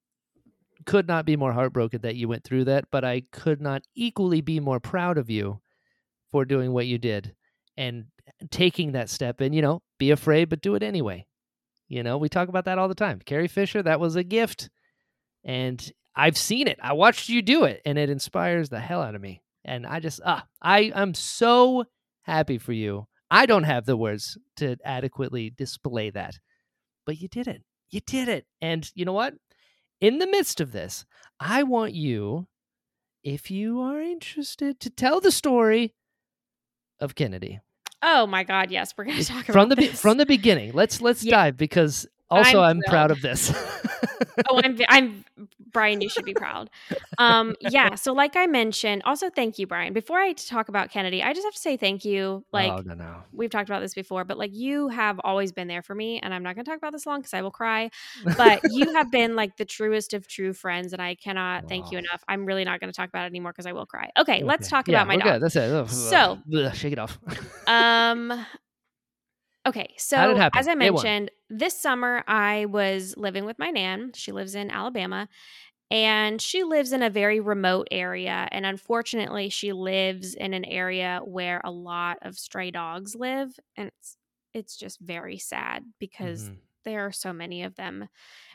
could 0.85 1.07
not 1.07 1.25
be 1.25 1.35
more 1.35 1.53
heartbroken 1.53 2.01
that 2.01 2.15
you 2.15 2.27
went 2.27 2.43
through 2.43 2.65
that, 2.65 2.85
but 2.91 3.03
I 3.03 3.21
could 3.31 3.61
not 3.61 3.83
equally 3.95 4.41
be 4.41 4.59
more 4.59 4.79
proud 4.79 5.17
of 5.17 5.29
you 5.29 5.61
for 6.31 6.45
doing 6.45 6.71
what 6.71 6.87
you 6.87 6.97
did 6.97 7.35
and 7.77 8.05
taking 8.49 8.91
that 8.93 9.09
step 9.09 9.41
and, 9.41 9.53
you 9.53 9.61
know, 9.61 9.81
be 9.97 10.11
afraid 10.11 10.45
but 10.49 10.61
do 10.61 10.75
it 10.75 10.83
anyway. 10.83 11.25
You 11.89 12.03
know, 12.03 12.17
we 12.17 12.29
talk 12.29 12.47
about 12.47 12.65
that 12.65 12.77
all 12.77 12.87
the 12.87 12.95
time. 12.95 13.19
Carrie 13.25 13.47
Fisher, 13.47 13.81
that 13.81 13.99
was 13.99 14.15
a 14.15 14.23
gift. 14.23 14.69
And 15.43 15.91
I've 16.15 16.37
seen 16.37 16.67
it. 16.67 16.77
I 16.81 16.93
watched 16.93 17.29
you 17.29 17.41
do 17.41 17.63
it 17.63 17.81
and 17.85 17.97
it 17.97 18.09
inspires 18.09 18.69
the 18.69 18.79
hell 18.79 19.01
out 19.01 19.15
of 19.15 19.21
me. 19.21 19.41
And 19.65 19.85
I 19.85 19.99
just 19.99 20.21
ah, 20.23 20.45
I 20.61 20.91
am 20.95 21.13
so 21.13 21.85
happy 22.21 22.59
for 22.59 22.73
you. 22.73 23.07
I 23.31 23.45
don't 23.45 23.63
have 23.63 23.85
the 23.85 23.97
words 23.97 24.37
to 24.57 24.77
adequately 24.85 25.49
display 25.49 26.11
that. 26.11 26.39
But 27.05 27.19
you 27.19 27.27
did 27.27 27.47
it. 27.47 27.63
You 27.89 28.01
did 28.01 28.29
it. 28.29 28.45
And 28.61 28.89
you 28.93 29.05
know 29.05 29.13
what? 29.13 29.33
In 29.99 30.19
the 30.19 30.27
midst 30.27 30.61
of 30.61 30.71
this, 30.71 31.05
I 31.39 31.63
want 31.63 31.93
you 31.93 32.47
if 33.23 33.51
you 33.51 33.81
are 33.81 33.99
interested 33.99 34.79
to 34.79 34.89
tell 34.89 35.19
the 35.19 35.31
story 35.31 35.93
of 36.99 37.15
Kennedy. 37.15 37.59
Oh 38.01 38.25
my 38.27 38.43
god, 38.43 38.71
yes, 38.71 38.93
we're 38.97 39.05
going 39.05 39.17
to 39.17 39.25
talk 39.25 39.43
about 39.43 39.53
from 39.53 39.69
the 39.69 39.75
this. 39.75 39.99
from 40.01 40.17
the 40.17 40.25
beginning. 40.25 40.71
Let's 40.73 41.01
let's 41.01 41.23
Yeah. 41.23 41.35
dive 41.35 41.57
because 41.57 42.07
also 42.29 42.61
I'm 42.61 42.77
I'm, 42.77 42.81
proud 42.87 43.11
of 43.11 43.21
this. 43.21 43.51
oh, 44.49 44.61
I'm 44.63 44.77
I'm 44.87 45.25
Brian, 45.71 46.01
you 46.01 46.09
should 46.09 46.25
be 46.25 46.33
proud. 46.33 46.69
Um 47.17 47.55
yeah, 47.61 47.95
so 47.95 48.13
like 48.13 48.35
I 48.35 48.47
mentioned, 48.47 49.03
also 49.05 49.29
thank 49.29 49.59
you 49.59 49.67
Brian. 49.67 49.93
Before 49.93 50.19
I 50.19 50.33
talk 50.33 50.69
about 50.69 50.89
Kennedy, 50.91 51.21
I 51.21 51.33
just 51.33 51.45
have 51.45 51.53
to 51.53 51.59
say 51.59 51.77
thank 51.77 52.05
you. 52.05 52.43
Like 52.51 52.71
oh 52.71 52.81
no 52.85 52.93
no. 52.93 53.15
we've 53.33 53.49
talked 53.49 53.69
about 53.69 53.81
this 53.81 53.93
before, 53.93 54.23
but 54.25 54.37
like 54.37 54.53
you 54.53 54.89
have 54.89 55.19
always 55.23 55.51
been 55.51 55.67
there 55.67 55.81
for 55.81 55.95
me 55.95 56.19
and 56.19 56.33
I'm 56.33 56.43
not 56.43 56.55
going 56.55 56.65
to 56.65 56.71
talk 56.71 56.77
about 56.77 56.91
this 56.91 57.05
long 57.05 57.21
cuz 57.21 57.33
I 57.33 57.41
will 57.41 57.51
cry, 57.51 57.89
but 58.37 58.61
you 58.71 58.93
have 58.93 59.11
been 59.11 59.35
like 59.35 59.57
the 59.57 59.65
truest 59.65 60.13
of 60.13 60.27
true 60.27 60.53
friends 60.53 60.93
and 60.93 61.01
I 61.01 61.15
cannot 61.15 61.67
thank 61.67 61.91
you 61.91 61.97
enough. 61.97 62.23
I'm 62.27 62.45
really 62.45 62.65
not 62.65 62.79
going 62.79 62.91
to 62.91 62.95
talk 62.95 63.09
about 63.09 63.23
it 63.23 63.27
anymore 63.27 63.53
cuz 63.53 63.65
I 63.65 63.73
will 63.73 63.85
cry. 63.85 64.09
Okay, 64.17 64.43
let's 64.43 64.69
talk 64.69 64.87
Yeah, 64.87 64.97
about 64.97 65.07
my 65.07 65.17
dog. 65.17 65.23
good. 65.23 65.41
That's 65.41 65.55
it. 65.55 65.89
So- 65.89 66.39
ugh, 66.55 66.75
shake 66.75 66.93
it 66.93 66.99
off. 66.99 67.19
Um 67.67 68.45
Okay, 69.67 69.93
so 69.97 70.17
How'd 70.17 70.31
it 70.31 70.37
happen? 70.37 70.59
as 70.59 70.67
I 70.67 70.75
mentioned, 70.75 71.31
this 71.49 71.79
summer 71.79 72.23
I 72.27 72.65
was 72.65 73.15
living 73.17 73.45
with 73.45 73.59
my 73.59 73.69
nan. 73.71 74.13
She 74.15 74.31
lives 74.31 74.55
in 74.55 74.71
Alabama 74.71 75.27
and 75.91 76.41
she 76.41 76.63
lives 76.63 76.93
in 76.93 77.03
a 77.03 77.09
very 77.09 77.39
remote 77.39 77.87
area 77.91 78.47
and 78.51 78.65
unfortunately 78.65 79.49
she 79.49 79.73
lives 79.73 80.35
in 80.35 80.53
an 80.53 80.65
area 80.65 81.21
where 81.25 81.61
a 81.63 81.71
lot 81.71 82.17
of 82.23 82.37
stray 82.37 82.71
dogs 82.71 83.15
live 83.15 83.59
and 83.77 83.89
it's 83.89 84.17
it's 84.53 84.77
just 84.77 84.99
very 84.99 85.37
sad 85.37 85.85
because 85.99 86.49
Mhm. 86.49 86.59
there 86.85 87.05
are 87.05 87.11
so 87.11 87.33
many 87.33 87.63
of 87.63 87.75
them 87.75 88.07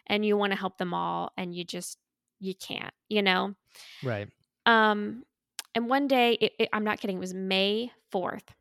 and 0.09 0.27
you 0.27 0.37
want 0.37 0.53
to 0.53 0.59
help 0.59 0.79
them 0.79 0.95
all 0.95 1.33
and 1.37 1.55
you 1.55 1.65
just 1.65 1.99
you 2.41 2.55
can't, 2.55 2.95
you 3.09 3.23
know. 3.23 3.55
Right. 4.03 4.31
Um, 4.67 5.25
and 5.75 5.89
one 5.89 6.07
day, 6.09 6.35
it, 6.35 6.53
it- 6.59 6.69
I'm 6.73 6.85
not 6.85 7.01
kidding, 7.01 7.17
it 7.17 7.21
was 7.21 7.35
May 7.35 7.93
4th. 8.11 8.55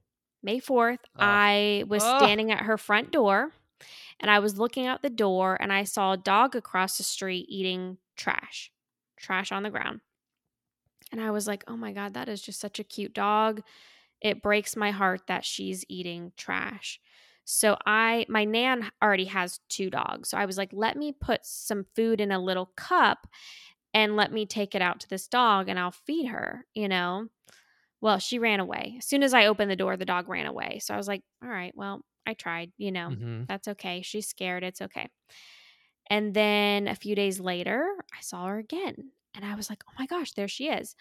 May 0.43 0.59
4th, 0.59 0.99
Oh. 1.15 1.19
I 1.19 1.83
was 1.87 2.03
Oh. 2.03 2.17
standing 2.17 2.51
at 2.51 2.61
her 2.65 2.77
front 2.77 3.11
door 3.11 3.53
and 4.19 4.29
I 4.29 4.39
was 4.39 4.57
looking 4.59 4.85
out 4.85 5.01
the 5.01 5.09
door 5.09 5.57
and 5.59 5.71
I 5.73 5.83
saw 5.83 6.13
a 6.13 6.17
dog 6.17 6.55
across 6.55 6.97
the 6.97 7.03
street 7.03 7.45
eating 7.49 7.97
trash, 8.15 8.71
trash 9.17 9.51
on 9.51 9.63
the 9.63 9.69
ground. 9.71 10.01
And 11.11 11.21
I 11.21 11.31
was 11.31 11.47
like, 11.47 11.63
oh 11.67 11.77
my 11.77 11.91
God, 11.93 12.13
that 12.15 12.27
is 12.29 12.41
just 12.41 12.59
such 12.59 12.79
a 12.79 12.83
cute 12.83 13.13
dog. 13.13 13.61
It 14.21 14.41
breaks 14.41 14.75
my 14.75 14.91
heart 14.91 15.27
that 15.27 15.45
she's 15.45 15.85
eating 15.89 16.31
trash. 16.37 16.99
So 17.45 17.77
I 17.85 18.25
my 18.29 18.45
nan 18.45 18.89
already 19.01 19.25
has 19.25 19.59
two 19.69 19.89
dogs. 19.89 20.29
So 20.29 20.37
I 20.37 20.45
was 20.45 20.57
like, 20.57 20.69
let 20.73 20.95
me 20.97 21.11
put 21.11 21.45
some 21.45 21.85
food 21.95 22.21
in 22.21 22.31
a 22.31 22.39
little 22.39 22.67
cup 22.77 23.27
and 23.93 24.15
let 24.15 24.31
me 24.31 24.45
take 24.45 24.75
it 24.75 24.81
out 24.81 24.99
to 25.01 25.09
this 25.09 25.27
dog 25.27 25.69
and 25.69 25.77
I'll 25.77 25.91
feed 25.91 26.27
her, 26.27 26.65
you 26.73 26.87
know. 26.87 27.27
Well, 28.03 28.19
she 28.19 28.39
ran 28.39 28.61
away. 28.61 28.97
As 28.99 29.07
soon 29.07 29.23
as 29.23 29.33
I 29.33 29.47
opened 29.47 29.71
the 29.71 29.77
door, 29.77 29.97
the 29.97 30.05
dog 30.05 30.29
ran 30.29 30.45
away. 30.47 30.79
So 30.83 30.93
I 30.93 30.97
was 30.97 31.07
like, 31.09 31.23
all 31.43 31.49
right, 31.49 31.73
well, 31.75 32.01
I 32.27 32.35
tried, 32.35 32.73
you 32.77 32.91
know. 32.91 33.09
Mhm. 33.11 33.47
That's 33.47 33.69
okay. 33.69 34.03
She's 34.03 34.27
scared. 34.27 34.63
It's 34.63 34.81
okay. 34.81 35.09
And 36.09 36.33
then 36.33 36.87
a 36.87 36.95
few 36.95 37.15
days 37.15 37.39
later, 37.39 37.85
I 38.13 38.21
saw 38.21 38.47
her 38.47 38.57
again. 38.59 39.11
And 39.35 39.45
I 39.45 39.55
was 39.55 39.69
like, 39.69 39.83
oh 39.89 39.93
my 39.97 40.05
gosh, 40.05 40.33
there 40.33 40.47
she 40.47 40.67
is. 40.69 40.95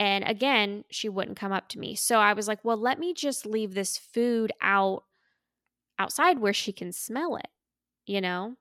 And 0.00 0.24
again, 0.24 0.84
she 0.90 1.08
wouldn't 1.08 1.38
come 1.38 1.52
up 1.52 1.68
to 1.70 1.80
me. 1.80 1.96
So 1.96 2.18
I 2.20 2.34
was 2.34 2.48
like, 2.48 2.64
well, 2.64 2.78
let 2.78 2.98
me 2.98 3.14
just 3.14 3.46
leave 3.46 3.74
this 3.74 3.98
food 3.98 4.52
out 4.62 5.04
outside 5.98 6.38
where 6.38 6.54
she 6.54 6.72
can 6.72 6.92
smell 6.92 7.36
it, 7.36 7.48
you 8.06 8.20
know? 8.20 8.56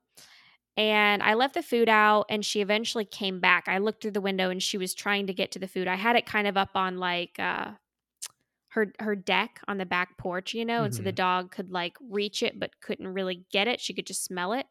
And 0.80 1.22
I 1.24 1.34
left 1.34 1.56
the 1.56 1.62
food 1.64 1.90
out 1.90 2.26
and 2.30 2.46
she 2.46 2.62
eventually 2.62 3.06
came 3.06 3.42
back. 3.42 3.68
I 3.68 3.80
looked 3.80 4.02
through 4.02 4.12
the 4.14 4.22
window 4.22 4.50
and 4.50 4.64
she 4.64 4.78
was 4.78 4.94
trying 4.96 5.28
to 5.28 5.34
get 5.34 5.52
to 5.52 5.60
the 5.60 5.68
food. 5.68 5.90
I 5.90 5.96
had 5.96 6.16
it 6.16 6.26
kind 6.26 6.48
of 6.48 6.58
up 6.58 6.72
on 6.76 6.98
like 7.00 7.38
uh 7.40 7.74
her 8.70 8.94
her 9.00 9.16
deck 9.16 9.62
on 9.68 9.78
the 9.78 9.86
back 9.86 10.18
porch, 10.18 10.54
you 10.54 10.64
know, 10.66 10.84
and 10.84 10.94
so 10.94 11.04
the 11.04 11.12
Mhm. 11.12 11.16
dog 11.16 11.52
could 11.52 11.72
like 11.72 11.98
reach 12.02 12.44
it 12.44 12.60
but 12.60 12.80
couldn't 12.82 13.08
really 13.10 13.46
get 13.52 13.68
it. 13.68 13.82
She 13.82 13.94
could 13.94 14.08
just 14.08 14.24
smell 14.24 14.54
it. 14.54 14.68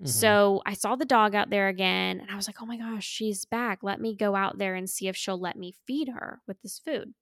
Mhm. 0.00 0.08
So 0.08 0.62
I 0.66 0.74
saw 0.74 0.96
the 0.96 1.06
dog 1.06 1.34
out 1.34 1.50
there 1.50 1.68
again 1.68 2.20
and 2.20 2.30
I 2.30 2.36
was 2.36 2.48
like, 2.48 2.62
oh 2.62 2.66
my 2.66 2.78
gosh, 2.78 3.06
she's 3.06 3.44
back. 3.46 3.82
Let 3.82 4.00
me 4.00 4.16
go 4.16 4.36
out 4.36 4.58
there 4.58 4.74
and 4.76 4.90
see 4.90 5.08
if 5.08 5.16
she'll 5.16 5.40
let 5.40 5.56
me 5.58 5.74
feed 5.86 6.08
her 6.10 6.42
with 6.46 6.62
this 6.62 6.78
food. 6.78 7.14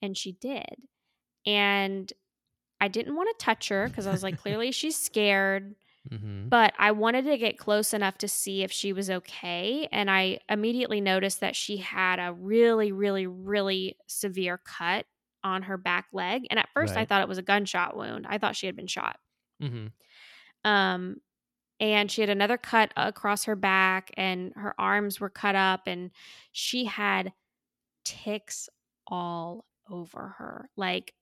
And 0.00 0.16
she 0.16 0.32
did. 0.32 0.74
And 1.46 2.12
I 2.80 2.88
didn't 2.88 3.16
want 3.16 3.30
to 3.38 3.44
touch 3.44 3.68
her 3.70 3.88
because 3.88 4.06
I 4.06 4.12
was 4.12 4.22
like, 4.24 4.36
clearly 4.42 4.72
she's 4.72 4.98
scared, 4.98 5.76
Mhm. 6.12 6.50
but 6.50 6.74
I 6.78 6.92
wanted 6.92 7.24
to 7.26 7.38
get 7.38 7.58
close 7.58 7.94
enough 7.94 8.18
to 8.18 8.28
see 8.28 8.62
if 8.62 8.70
she 8.72 8.92
was 8.92 9.10
okay. 9.10 9.88
And 9.92 10.10
I 10.10 10.40
immediately 10.48 11.00
noticed 11.00 11.40
that 11.40 11.56
she 11.56 11.78
had 11.78 12.18
a 12.18 12.32
really, 12.34 12.92
really, 12.92 13.26
really 13.26 13.96
severe 14.06 14.58
cut 14.58 15.06
on 15.44 15.62
her 15.62 15.76
back 15.78 16.06
leg. 16.12 16.46
And 16.50 16.58
at 16.58 16.68
first 16.74 16.96
I 16.96 17.04
thought 17.04 17.22
it 17.22 17.28
was 17.28 17.38
a 17.38 17.42
gunshot 17.42 17.96
wound. 17.96 18.26
I 18.28 18.38
thought 18.38 18.56
she 18.56 18.66
had 18.66 18.76
been 18.76 18.86
shot. 18.86 19.18
Mm-hmm. 19.62 19.86
Um, 20.64 21.20
and 21.80 22.10
she 22.10 22.20
had 22.20 22.30
another 22.30 22.58
cut 22.58 22.92
across 22.96 23.44
her 23.44 23.56
back, 23.56 24.12
and 24.16 24.52
her 24.54 24.74
arms 24.80 25.18
were 25.20 25.30
cut 25.30 25.56
up, 25.56 25.86
and 25.86 26.12
she 26.52 26.84
had 26.84 27.32
ticks 28.04 28.68
all 29.06 29.66
over 29.90 30.28
her. 30.38 30.70
Like, 30.76 31.14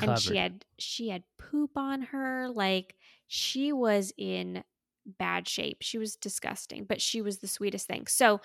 and 0.00 0.18
she 0.18 0.36
had 0.36 0.64
she 0.78 1.08
had 1.10 1.24
poop 1.38 1.76
on 1.76 2.02
her. 2.02 2.48
Like, 2.50 2.96
she 3.32 3.72
was 3.72 4.12
in 4.18 4.64
bad 5.06 5.46
shape. 5.46 5.78
She 5.82 5.98
was 5.98 6.16
disgusting, 6.16 6.84
but 6.84 7.00
she 7.00 7.22
was 7.22 7.38
the 7.38 7.46
sweetest 7.46 7.86
thing. 7.86 8.08
So 8.08 8.40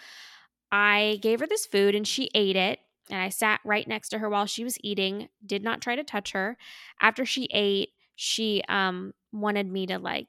I 0.71 1.17
gave 1.23 1.39
her 1.39 1.47
this 1.47 1.65
food, 1.65 1.95
and 1.95 2.07
she 2.07 2.29
ate 2.35 2.55
it. 2.55 2.77
And 3.09 3.19
I 3.19 3.29
sat 3.29 3.61
right 3.65 3.87
next 3.87 4.09
to 4.09 4.19
her 4.19 4.29
while 4.29 4.45
she 4.45 4.63
was 4.63 4.77
eating. 4.83 5.27
Did 5.43 5.63
not 5.63 5.81
try 5.81 5.95
to 5.95 6.03
touch 6.03 6.33
her. 6.33 6.55
After 7.01 7.25
she 7.25 7.47
ate, 7.51 7.89
she 8.15 8.61
um 8.69 9.13
wanted 9.33 9.67
me 9.67 9.87
to 9.87 9.97
like 9.97 10.27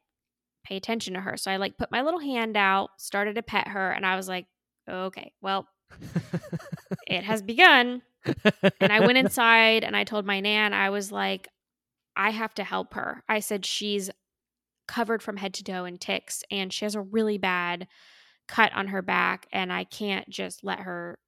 pay 0.65 0.77
attention 0.79 1.13
to 1.15 1.21
her. 1.21 1.37
So 1.37 1.51
I 1.51 1.59
like 1.59 1.77
put 1.77 1.93
my 1.93 2.01
little 2.01 2.21
hand 2.21 2.57
out, 2.57 2.89
started 2.97 3.35
to 3.35 3.43
pet 3.43 3.69
her, 3.69 3.91
and 3.91 4.07
I 4.07 4.17
was 4.17 4.27
like, 4.27 4.47
okay, 4.89 5.33
well, 5.43 5.69
it 7.07 7.25
has 7.25 7.43
begun. 7.43 8.01
And 8.81 8.91
I 8.91 9.01
went 9.01 9.19
inside 9.25 9.85
and 9.85 9.95
I 9.95 10.05
told 10.05 10.25
my 10.25 10.41
nan, 10.41 10.73
I 10.73 10.89
was 10.89 11.13
like, 11.13 11.47
I 12.17 12.31
have 12.31 12.55
to 12.55 12.65
help 12.65 12.95
her. 12.95 13.23
I 13.29 13.41
said, 13.41 13.67
she's 13.67 14.09
covered 14.87 15.23
from 15.23 15.37
head 15.37 15.55
to 15.55 15.65
toe 15.65 15.85
in 15.85 15.99
ticks 15.99 16.43
and 16.51 16.73
she 16.73 16.85
has 16.85 16.95
a 16.95 17.01
really 17.01 17.39
bad 17.39 17.87
cut 18.49 18.73
on 18.75 18.89
her 18.89 19.03
back 19.03 19.47
and 19.53 19.73
I 19.73 19.85
can't 19.85 20.29
just 20.29 20.63
let 20.63 20.81
her 20.81 21.19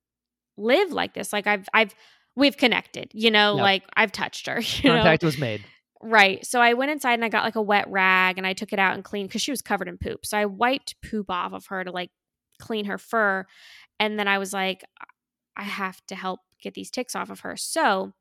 live 0.56 0.92
like 0.92 1.14
this. 1.14 1.32
Like 1.32 1.46
I've 1.46 1.68
I've 1.72 1.94
we've 2.36 2.56
connected, 2.56 3.10
you 3.12 3.30
know, 3.30 3.56
Yep. 3.56 3.62
like 3.62 3.82
I've 3.96 4.12
touched 4.12 4.46
her. 4.46 4.60
You 4.82 4.90
know? 4.90 4.96
Contact 4.96 5.24
was 5.24 5.38
made. 5.38 5.64
Right. 6.00 6.46
So 6.46 6.60
I 6.60 6.74
went 6.74 6.92
inside 6.92 7.14
and 7.14 7.24
I 7.24 7.28
got 7.28 7.42
like 7.44 7.56
a 7.56 7.62
wet 7.62 7.90
rag 7.90 8.38
and 8.38 8.46
I 8.46 8.52
took 8.52 8.72
it 8.72 8.78
out 8.78 8.94
and 8.94 9.02
cleaned 9.02 9.28
because 9.28 9.42
she 9.42 9.50
was 9.50 9.62
covered 9.62 9.88
in 9.88 9.98
poop. 9.98 10.24
So 10.24 10.38
I 10.38 10.46
wiped 10.46 10.94
poop 11.02 11.28
off 11.28 11.52
of 11.52 11.66
her 11.66 11.82
to 11.82 11.90
like 11.90 12.10
clean 12.60 12.84
her 12.84 12.98
fur. 12.98 13.46
And 13.98 14.16
then 14.18 14.28
I 14.28 14.38
was 14.38 14.52
like, 14.52 14.84
I 15.56 15.64
have 15.64 16.00
to 16.06 16.14
help 16.14 16.38
get 16.62 16.74
these 16.74 16.90
ticks 16.92 17.16
off 17.16 17.30
of 17.30 17.40
her. 17.40 17.56
So 17.56 18.12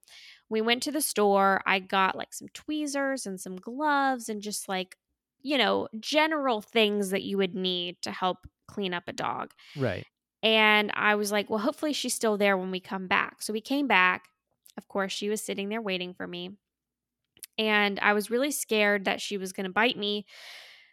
we 0.49 0.59
went 0.61 0.81
to 0.83 0.91
the 0.91 1.01
store. 1.01 1.61
I 1.67 1.77
got 1.77 2.15
like 2.15 2.33
some 2.33 2.47
tweezers 2.51 3.27
and 3.27 3.39
some 3.39 3.57
gloves 3.57 4.27
and 4.27 4.41
just 4.41 4.67
like, 4.67 4.95
you 5.41 5.57
know, 5.57 5.87
general 5.99 6.61
things 6.61 7.09
that 7.11 7.23
you 7.23 7.37
would 7.37 7.55
need 7.55 8.01
to 8.01 8.11
help 8.11 8.47
clean 8.67 8.93
up 8.93 9.03
a 9.07 9.13
dog. 9.13 9.51
Right. 9.75 10.05
And 10.43 10.91
I 10.93 11.15
was 11.15 11.31
like, 11.31 11.49
well, 11.49 11.59
hopefully 11.59 11.93
she's 11.93 12.13
still 12.13 12.37
there 12.37 12.57
when 12.57 12.71
we 12.71 12.79
come 12.79 13.07
back. 13.07 13.41
So 13.41 13.53
we 13.53 13.61
came 13.61 13.87
back. 13.87 14.25
Of 14.77 14.87
course, 14.87 15.11
she 15.11 15.29
was 15.29 15.41
sitting 15.41 15.69
there 15.69 15.81
waiting 15.81 16.13
for 16.13 16.27
me. 16.27 16.51
And 17.57 17.99
I 17.99 18.13
was 18.13 18.29
really 18.29 18.51
scared 18.51 19.05
that 19.05 19.19
she 19.19 19.37
was 19.37 19.51
going 19.51 19.65
to 19.65 19.71
bite 19.71 19.97
me. 19.97 20.25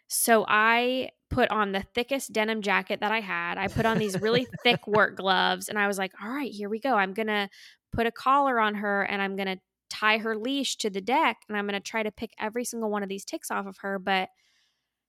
So 0.07 0.45
I 0.47 1.09
put 1.29 1.49
on 1.51 1.71
the 1.71 1.85
thickest 1.93 2.33
denim 2.33 2.61
jacket 2.61 3.01
that 3.01 3.11
I 3.11 3.19
had. 3.19 3.57
I 3.57 3.67
put 3.67 3.85
on 3.85 3.99
these 3.99 4.19
really 4.19 4.47
thick 4.63 4.87
work 4.87 5.15
gloves. 5.17 5.69
And 5.69 5.77
I 5.77 5.87
was 5.87 5.97
like, 5.97 6.11
all 6.23 6.29
right, 6.29 6.51
here 6.51 6.69
we 6.69 6.79
go. 6.79 6.95
I'm 6.95 7.13
going 7.13 7.27
to 7.27 7.49
put 7.93 8.07
a 8.07 8.11
collar 8.11 8.59
on 8.59 8.75
her 8.75 9.03
and 9.03 9.21
I'm 9.21 9.35
going 9.35 9.47
to 9.47 9.59
tie 9.89 10.17
her 10.19 10.35
leash 10.37 10.77
to 10.77 10.89
the 10.89 11.01
deck. 11.01 11.37
And 11.47 11.57
I'm 11.57 11.67
going 11.67 11.79
to 11.79 11.79
try 11.79 12.03
to 12.03 12.11
pick 12.11 12.33
every 12.39 12.65
single 12.65 12.89
one 12.89 13.03
of 13.03 13.09
these 13.09 13.25
ticks 13.25 13.51
off 13.51 13.65
of 13.67 13.77
her. 13.79 13.99
But 13.99 14.29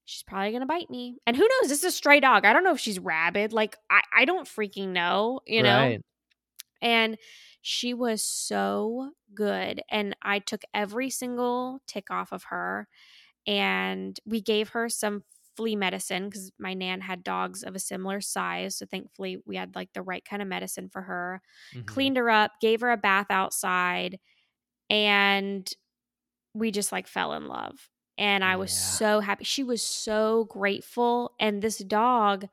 she's 0.05 0.23
probably 0.23 0.53
gonna 0.53 0.67
bite 0.67 0.91
me. 0.91 1.19
And 1.27 1.37
who 1.37 1.43
knows? 1.49 1.69
This 1.69 1.79
is 1.81 1.85
a 1.85 1.91
stray 1.93 2.21
dog. 2.21 2.45
I 2.45 2.53
don't 2.53 2.65
know 2.65 2.73
if 2.75 2.81
she's 2.81 2.99
rabid. 2.99 3.53
Like 3.53 3.77
I, 3.91 4.03
I 4.17 4.25
don't 4.25 4.47
freaking 4.47 4.89
know, 4.89 5.41
you 5.47 5.63
know? 5.63 5.79
Right. 5.79 6.01
And 6.83 7.17
she 7.63 7.95
was 7.95 8.23
so 8.23 9.13
good. 9.35 9.83
And 9.91 10.17
I 10.23 10.39
took 10.41 10.63
every 10.75 11.11
single 11.11 11.81
tick 11.87 12.11
off 12.11 12.33
of 12.33 12.45
her. 12.45 12.89
and 13.47 14.19
we 14.27 14.41
gave 14.41 14.71
her 14.71 14.89
some 14.89 15.23
flea 15.57 15.77
medicine 15.77 16.27
because 16.29 16.53
my 16.59 16.75
nan 16.75 17.01
had 17.01 17.25
dogs 17.25 17.63
of 17.63 17.75
a 17.75 17.79
similar 17.79 18.21
size. 18.21 18.77
So 18.77 18.87
thankfully, 18.87 19.39
we 19.47 19.57
had 19.57 19.75
like 19.75 19.93
the 19.95 20.03
right 20.03 20.25
kind 20.25 20.43
of 20.43 20.49
medicine 20.49 20.89
for 20.91 21.03
her. 21.03 21.43
Mhm. 21.75 21.87
Cleaned 21.87 22.17
her 22.19 22.31
up, 22.31 22.53
gave 22.61 22.81
her 22.83 22.91
a 22.93 22.97
bath 22.97 23.29
outside, 23.31 24.19
and 24.91 25.71
we 26.55 26.71
just 26.71 26.93
like 26.93 27.07
fell 27.09 27.35
in 27.35 27.49
love. 27.49 27.91
And 28.19 28.45
I 28.45 28.57
was 28.57 28.73
Yeah. 28.73 28.73
so 28.73 29.21
happy. 29.21 29.45
She 29.45 29.65
was 29.65 29.83
so 29.83 30.45
grateful. 30.47 31.35
And 31.41 31.63
this 31.63 31.79
dog 31.79 32.47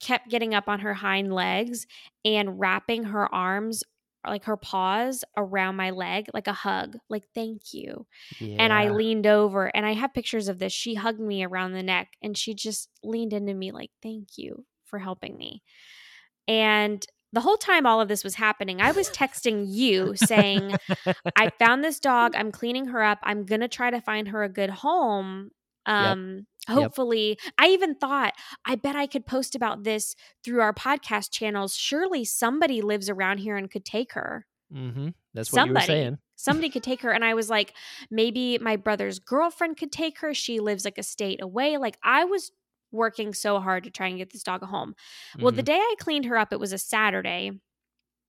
kept 0.00 0.28
getting 0.30 0.54
up 0.54 0.68
on 0.68 0.80
her 0.80 0.94
hind 0.94 1.32
legs 1.32 1.86
and 2.24 2.58
wrapping 2.58 3.04
her 3.04 3.32
arms, 3.34 3.84
like 4.26 4.44
her 4.44 4.56
paws 4.56 5.24
around 5.36 5.76
my 5.76 5.90
leg, 5.90 6.26
like 6.34 6.46
a 6.46 6.52
hug, 6.52 6.96
like, 7.08 7.24
thank 7.34 7.74
you. 7.74 8.06
And 8.58 8.72
I 8.72 8.88
leaned 8.90 9.26
over 9.26 9.66
and 9.76 9.86
I 9.86 9.92
have 9.94 10.14
pictures 10.14 10.48
of 10.48 10.58
this. 10.58 10.72
She 10.72 10.94
hugged 10.94 11.20
me 11.20 11.44
around 11.44 11.72
the 11.72 11.82
neck 11.82 12.14
and 12.22 12.36
she 12.36 12.54
just 12.54 12.90
leaned 13.02 13.32
into 13.32 13.54
me, 13.54 13.72
like, 13.72 13.90
thank 14.02 14.38
you 14.38 14.66
for 14.84 14.98
helping 14.98 15.36
me. 15.36 15.62
And 16.48 17.04
the 17.32 17.40
whole 17.40 17.56
time 17.56 17.86
all 17.86 18.00
of 18.00 18.08
this 18.08 18.24
was 18.24 18.34
happening, 18.34 18.80
I 18.80 18.92
was 18.92 19.08
texting 19.10 19.64
you 19.66 20.14
saying, 20.16 20.74
I 21.36 21.50
found 21.58 21.84
this 21.84 22.00
dog. 22.00 22.34
I'm 22.34 22.50
cleaning 22.50 22.86
her 22.86 23.02
up. 23.02 23.18
I'm 23.22 23.44
going 23.44 23.60
to 23.60 23.68
try 23.68 23.90
to 23.90 24.00
find 24.00 24.28
her 24.28 24.42
a 24.42 24.48
good 24.48 24.70
home. 24.70 25.50
Um, 25.86 26.46
hopefully, 26.68 27.38
I 27.58 27.68
even 27.68 27.94
thought, 27.94 28.34
I 28.64 28.74
bet 28.74 28.96
I 28.96 29.06
could 29.06 29.26
post 29.26 29.54
about 29.54 29.84
this 29.84 30.14
through 30.44 30.60
our 30.60 30.72
podcast 30.72 31.30
channels. 31.30 31.74
Surely 31.74 32.24
somebody 32.24 32.82
lives 32.82 33.08
around 33.08 33.38
here 33.38 33.56
and 33.56 33.70
could 33.70 33.84
take 33.84 34.12
her. 34.12 34.46
Mm-hmm. 34.72 35.08
That's 35.34 35.52
what 35.52 35.66
you 35.66 35.74
were 35.74 35.80
saying. 35.80 36.18
Somebody 36.36 36.68
could 36.70 36.82
take 36.82 37.02
her. 37.02 37.10
And 37.10 37.24
I 37.24 37.34
was 37.34 37.48
like, 37.48 37.74
maybe 38.10 38.58
my 38.58 38.76
brother's 38.76 39.18
girlfriend 39.18 39.76
could 39.76 39.92
take 39.92 40.18
her. 40.20 40.34
She 40.34 40.60
lives 40.60 40.84
like 40.84 40.98
a 40.98 41.02
state 41.02 41.42
away. 41.42 41.76
Like, 41.76 41.98
I 42.02 42.24
was 42.24 42.52
working 42.92 43.34
so 43.34 43.60
hard 43.60 43.84
to 43.84 43.90
try 43.90 44.08
and 44.08 44.18
get 44.18 44.30
this 44.32 44.42
dog 44.42 44.62
a 44.62 44.66
home. 44.66 44.94
Well, 45.40 45.52
the 45.52 45.62
Mhm. 45.62 45.64
day 45.64 45.78
I 45.78 45.94
cleaned 45.98 46.26
her 46.26 46.36
up, 46.36 46.52
it 46.52 46.60
was 46.60 46.72
a 46.72 46.78
Saturday. 46.78 47.52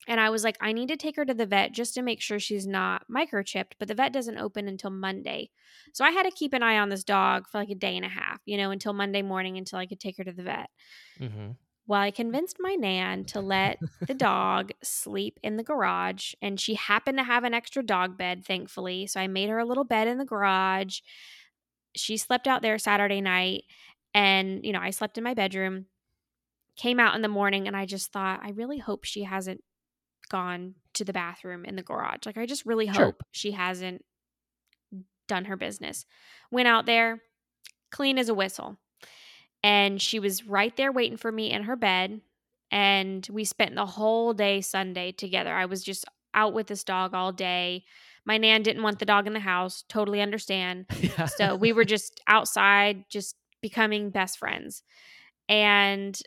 And 0.07 0.19
I 0.19 0.31
was 0.31 0.43
like, 0.43 0.57
I 0.61 0.73
need 0.73 0.87
to 0.89 0.97
take 0.97 1.15
her 1.15 1.25
to 1.25 1.33
the 1.33 1.45
vet 1.45 1.73
just 1.73 1.93
to 1.93 2.01
make 2.01 2.21
sure 2.21 2.39
she's 2.39 2.65
not 2.65 3.05
microchipped, 3.07 3.73
but 3.77 3.87
the 3.87 3.93
vet 3.93 4.11
doesn't 4.11 4.39
open 4.39 4.67
until 4.67 4.89
Monday. 4.89 5.51
So 5.93 6.03
I 6.03 6.09
had 6.11 6.23
to 6.23 6.31
keep 6.31 6.53
an 6.53 6.63
eye 6.63 6.79
on 6.79 6.89
this 6.89 7.03
dog 7.03 7.47
for 7.47 7.59
like 7.59 7.69
a 7.69 7.75
day 7.75 7.95
and 7.95 8.05
a 8.05 8.09
half, 8.09 8.41
you 8.45 8.57
know, 8.57 8.71
until 8.71 8.93
Monday 8.93 9.21
morning 9.21 9.57
until 9.57 9.77
I 9.77 9.85
could 9.85 9.99
take 9.99 10.17
her 10.17 10.23
to 10.23 10.33
the 10.33 10.43
vet. 10.43 10.71
Mm-hmm. 11.19 11.51
Well, 11.87 12.01
I 12.01 12.11
convinced 12.11 12.57
my 12.59 12.75
nan 12.75 13.25
to 13.25 13.41
let 13.41 13.79
the 14.07 14.13
dog 14.13 14.71
sleep 14.83 15.39
in 15.43 15.57
the 15.57 15.63
garage, 15.63 16.33
and 16.41 16.59
she 16.59 16.75
happened 16.75 17.17
to 17.17 17.23
have 17.23 17.43
an 17.43 17.53
extra 17.53 17.83
dog 17.83 18.17
bed, 18.17 18.45
thankfully. 18.45 19.07
So 19.07 19.19
I 19.19 19.27
made 19.27 19.49
her 19.49 19.59
a 19.59 19.65
little 19.65 19.83
bed 19.83 20.07
in 20.07 20.17
the 20.17 20.25
garage. 20.25 20.99
She 21.95 22.17
slept 22.17 22.47
out 22.47 22.61
there 22.61 22.77
Saturday 22.77 23.21
night, 23.21 23.63
and, 24.13 24.65
you 24.65 24.73
know, 24.73 24.79
I 24.81 24.89
slept 24.91 25.17
in 25.17 25.23
my 25.23 25.33
bedroom. 25.33 25.85
Came 26.77 26.99
out 26.99 27.15
in 27.15 27.21
the 27.21 27.27
morning, 27.27 27.67
and 27.67 27.75
I 27.75 27.85
just 27.85 28.11
thought, 28.11 28.39
I 28.43 28.51
really 28.51 28.77
hope 28.79 29.03
she 29.03 29.23
hasn't 29.23 29.63
gone 30.29 30.75
to 30.93 31.03
the 31.03 31.13
bathroom 31.13 31.65
in 31.65 31.75
the 31.75 31.83
garage. 31.83 32.25
Like, 32.25 32.37
I 32.37 32.45
just 32.45 32.65
really 32.65 32.87
Sure. 32.87 33.05
hope 33.05 33.23
she 33.31 33.51
hasn't 33.51 34.03
done 35.27 35.45
her 35.45 35.57
business. 35.57 36.05
Went 36.49 36.67
out 36.67 36.85
there, 36.85 37.21
clean 37.91 38.17
as 38.17 38.29
a 38.29 38.33
whistle. 38.33 38.77
And 39.63 40.01
she 40.01 40.19
was 40.19 40.45
right 40.47 40.75
there 40.75 40.91
waiting 40.91 41.17
for 41.17 41.31
me 41.31 41.51
in 41.51 41.63
her 41.63 41.75
bed. 41.75 42.21
And 42.71 43.27
we 43.29 43.43
spent 43.43 43.75
the 43.75 43.85
whole 43.85 44.33
day 44.33 44.61
Sunday 44.61 45.11
together. 45.11 45.53
I 45.53 45.65
was 45.65 45.83
just 45.83 46.05
out 46.33 46.53
with 46.53 46.67
this 46.67 46.83
dog 46.83 47.13
all 47.13 47.31
day. 47.33 47.83
My 48.25 48.37
nan 48.37 48.63
didn't 48.63 48.83
want 48.83 48.99
the 48.99 49.05
dog 49.05 49.27
in 49.27 49.33
the 49.33 49.39
house. 49.41 49.83
Totally 49.89 50.21
understand. 50.21 50.85
Yeah. 51.01 51.25
So 51.25 51.55
we 51.55 51.73
were 51.73 51.83
just 51.85 52.21
outside, 52.27 53.03
just 53.09 53.35
becoming 53.61 54.09
best 54.09 54.37
friends. 54.37 54.83
And 55.49 56.19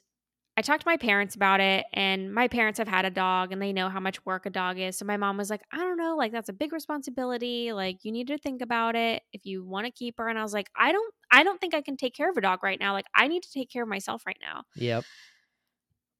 I 0.57 0.63
talked 0.63 0.83
to 0.83 0.89
my 0.89 0.97
parents 0.97 1.35
about 1.35 1.61
it, 1.61 1.85
and 1.93 2.33
my 2.33 2.47
parents 2.47 2.79
have 2.79 2.87
had 2.87 3.05
a 3.05 3.11
dog 3.11 3.51
and 3.51 3.61
they 3.61 3.73
know 3.73 3.89
how 3.89 3.99
much 3.99 4.25
work 4.25 4.47
a 4.47 4.51
dog 4.51 4.79
is. 4.79 4.97
So 4.97 5.05
my 5.05 5.17
mom 5.17 5.37
was 5.37 5.51
like, 5.51 5.63
I 5.73 5.79
don't 5.79 5.97
know, 5.97 6.15
like 6.17 6.31
that's 6.31 6.49
a 6.49 6.53
big 6.53 6.73
responsibility. 6.73 7.73
Like 7.73 8.05
you 8.05 8.13
need 8.13 8.29
to 8.29 8.39
think 8.39 8.63
about 8.63 8.95
it 8.95 9.23
if 9.33 9.45
you 9.45 9.65
want 9.65 9.87
to 9.87 9.91
keep 9.91 10.15
her. 10.19 10.29
And 10.29 10.39
I 10.39 10.43
was 10.43 10.53
like, 10.53 10.69
I 10.77 10.93
don't 10.93 11.15
I 11.31 11.43
don't 11.43 11.61
think 11.61 11.75
I 11.75 11.81
can 11.83 11.97
take 11.97 12.15
care 12.15 12.31
of 12.31 12.37
a 12.37 12.41
dog 12.41 12.63
right 12.63 12.79
now. 12.79 12.93
Like 12.93 13.07
I 13.15 13.27
need 13.27 13.43
to 13.43 13.51
take 13.51 13.69
care 13.69 13.83
of 13.83 13.89
myself 13.89 14.25
right 14.27 14.39
now. 14.41 14.63
Yep. 14.77 15.05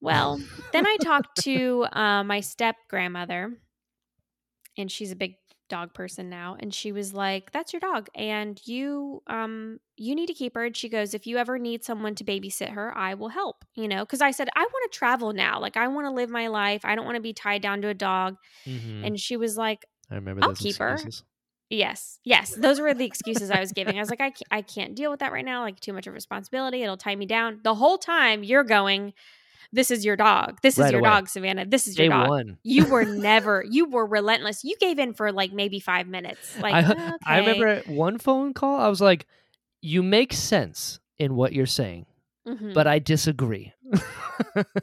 Well, 0.01 0.41
then 0.73 0.87
I 0.87 0.97
talked 1.01 1.37
to 1.45 1.87
uh, 1.93 2.25
my 2.25 2.41
step 2.41 2.77
grandmother, 2.91 3.57
and 4.77 4.91
she's 4.91 5.13
a 5.13 5.17
big 5.17 5.37
dog 5.69 5.95
person 5.95 6.29
now, 6.29 6.57
and 6.59 6.75
she 6.75 6.93
was 6.93 7.15
like, 7.15 7.53
"That's 7.53 7.73
your 7.73 7.81
dog, 7.81 8.09
and 8.15 8.61
you 8.67 9.23
um 9.27 9.81
you 9.97 10.15
need 10.15 10.27
to 10.27 10.35
keep 10.35 10.55
her." 10.55 10.65
And 10.65 10.77
she 10.77 10.89
goes, 10.89 11.15
"If 11.15 11.27
you 11.27 11.39
ever 11.39 11.59
need 11.59 11.85
someone 11.85 12.15
to 12.17 12.25
babysit 12.25 12.71
her, 12.71 12.97
I 12.97 13.15
will 13.15 13.31
help." 13.31 13.65
You 13.75 13.89
know, 13.89 14.05
because 14.05 14.21
I 14.21 14.31
said 14.31 14.49
I 14.57 14.61
want 14.63 14.93
to 14.93 14.99
travel 14.99 15.33
now, 15.33 15.61
like 15.61 15.77
I 15.77 15.89
want 15.89 16.07
to 16.07 16.11
live 16.11 16.31
my 16.31 16.49
life. 16.49 16.85
I 16.85 16.95
don't 16.95 17.05
want 17.05 17.17
to 17.17 17.23
be 17.23 17.33
tied 17.33 17.63
down 17.63 17.83
to 17.83 17.89
a 17.89 17.95
dog. 17.95 18.37
Mhm. 18.67 19.07
And 19.07 19.21
she 19.21 19.37
was 19.37 19.57
like, 19.57 19.85
I 20.11 20.17
remember 20.17 20.43
I'll 20.43 20.51
those 20.51 20.59
keep 20.59 20.77
her. 20.77 20.99
Yes, 21.71 22.21
yes. 22.25 22.55
Those 22.55 22.79
were 22.79 22.95
the 22.95 23.07
excuses 23.07 23.51
I 23.51 23.59
was 23.59 23.73
giving. 23.73 23.97
I 23.97 24.01
was 24.01 24.11
like, 24.11 24.21
I 24.21 24.31
can't, 24.31 24.49
I 24.51 24.63
can't 24.63 24.95
deal 24.95 25.11
with 25.11 25.21
that 25.21 25.33
right 25.33 25.45
now. 25.45 25.63
Like, 25.63 25.81
too 25.81 25.93
much 25.93 26.07
of 26.07 26.15
responsibility. 26.15 26.83
It'll 26.83 26.97
tie 26.99 27.17
me 27.17 27.27
down. 27.27 27.61
The 27.65 27.75
whole 27.75 27.99
time 27.99 28.45
you're 28.45 28.65
going, 28.65 29.15
this 29.75 29.91
is 29.91 30.05
your 30.05 30.17
dog. 30.17 30.59
This 30.63 30.79
is 30.79 30.91
your 30.91 31.01
away. 31.01 31.11
dog, 31.11 31.29
Savannah. 31.29 31.67
This 31.67 31.87
is 31.87 31.97
Day 31.97 32.05
your 32.05 32.13
dog. 32.15 32.29
one. 32.31 32.59
You 32.63 32.87
were 32.87 33.05
never, 33.31 33.65
you 33.69 33.89
were 33.89 34.07
relentless. 34.07 34.65
You 34.65 34.77
gave 34.81 34.99
in 34.99 35.13
for 35.15 35.33
like 35.33 35.53
maybe 35.53 35.81
five 35.81 36.07
minutes. 36.09 36.59
Like, 36.59 36.75
I, 36.75 36.91
okay. 36.93 37.13
I 37.27 37.39
remember 37.39 37.83
one 37.87 38.19
phone 38.19 38.55
call, 38.55 38.81
I 38.81 38.89
was 38.89 39.01
like, 39.01 39.27
you 39.83 40.03
make 40.03 40.33
sense 40.33 41.01
in 41.19 41.35
what 41.37 41.53
you're 41.53 41.67
saying, 41.67 42.07
Mhm. 42.47 42.73
but 42.75 42.87
I 42.87 42.99
disagree. 42.99 43.73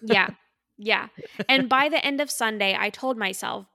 yeah, 0.03 0.29
yeah. 0.77 1.07
And 1.49 1.67
by 1.67 1.89
the 1.89 2.03
end 2.05 2.21
of 2.21 2.29
Sunday, 2.29 2.75
I 2.79 2.89
told 2.89 3.17
myself, 3.17 3.65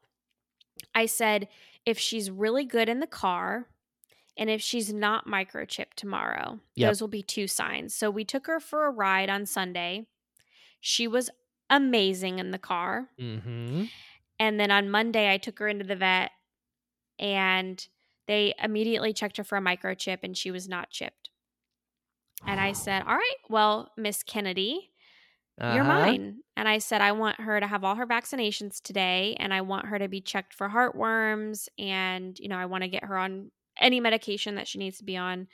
I 0.94 1.06
said, 1.06 1.48
if 1.84 1.98
she's 1.98 2.30
really 2.30 2.64
good 2.64 2.88
in 2.88 3.00
the 3.00 3.06
car, 3.06 3.66
and 4.38 4.50
if 4.50 4.60
she's 4.60 4.92
not 4.92 5.26
microchipped 5.26 5.94
tomorrow, 5.96 6.60
Yep. 6.74 6.90
those 6.90 7.00
will 7.00 7.08
be 7.08 7.22
two 7.22 7.46
signs. 7.48 7.94
So 7.94 8.10
we 8.10 8.24
took 8.24 8.46
her 8.48 8.60
for 8.60 8.86
a 8.86 8.90
ride 8.90 9.30
on 9.30 9.46
Sunday. 9.46 10.06
She 10.80 11.06
was 11.08 11.30
amazing 11.70 12.38
in 12.38 12.50
the 12.50 12.58
car. 12.58 13.08
mm-hmm. 13.20 13.84
And 14.38 14.60
then 14.60 14.70
on 14.70 14.90
Monday, 14.90 15.32
I 15.32 15.38
took 15.38 15.58
her 15.60 15.66
into 15.68 15.84
the 15.84 15.96
vet 15.96 16.30
and 17.18 17.86
they 18.28 18.54
immediately 18.62 19.12
checked 19.14 19.38
her 19.38 19.44
for 19.44 19.56
a 19.56 19.62
microchip 19.62 20.18
and 20.22 20.36
she 20.36 20.50
was 20.50 20.68
not 20.68 20.90
chipped. 20.90 21.30
And 22.46 22.60
I 22.60 22.72
said, 22.72 23.02
All 23.06 23.14
right, 23.16 23.34
well, 23.48 23.92
Miss 23.96 24.22
Kennedy, 24.22 24.90
you're 25.58 25.70
Uh-huh. 25.70 25.84
mine. 25.84 26.40
And 26.54 26.68
I 26.68 26.78
said, 26.78 27.00
I 27.00 27.12
want 27.12 27.40
her 27.40 27.58
to 27.60 27.66
have 27.66 27.82
all 27.82 27.94
her 27.94 28.06
vaccinations 28.06 28.82
today 28.82 29.36
and 29.40 29.54
I 29.54 29.62
want 29.62 29.86
her 29.86 29.98
to 29.98 30.06
be 30.08 30.20
checked 30.20 30.52
for 30.52 30.68
heartworms 30.68 31.68
and, 31.78 32.38
you 32.38 32.48
know, 32.48 32.58
I 32.58 32.66
want 32.66 32.82
to 32.82 32.88
get 32.88 33.04
her 33.04 33.16
on 33.16 33.50
any 33.80 34.00
medication 34.00 34.56
that 34.56 34.68
she 34.68 34.78
needs 34.78 34.98
to 34.98 35.04
be 35.04 35.16
on. 35.16 35.48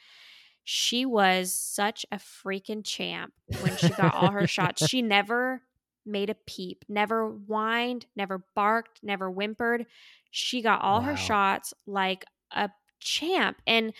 She 0.64 1.04
was 1.04 1.52
such 1.52 2.06
a 2.12 2.16
freaking 2.16 2.84
champ 2.84 3.32
when 3.60 3.76
she 3.76 3.88
got 3.88 4.14
all 4.14 4.30
her 4.30 4.46
shots. 4.46 4.82
She 4.88 5.02
never 5.02 5.62
made 6.04 6.30
a 6.30 6.36
peep, 6.46 6.84
never 6.88 7.28
whined, 7.28 8.06
never 8.16 8.44
barked, 8.54 9.00
never 9.02 9.30
whimpered. 9.30 9.86
She 10.30 10.62
got 10.62 10.82
all 10.82 11.00
her 11.00 11.16
shots 11.16 11.74
like 11.86 12.24
a 12.52 12.70
champ. 13.00 13.60
And 13.66 13.92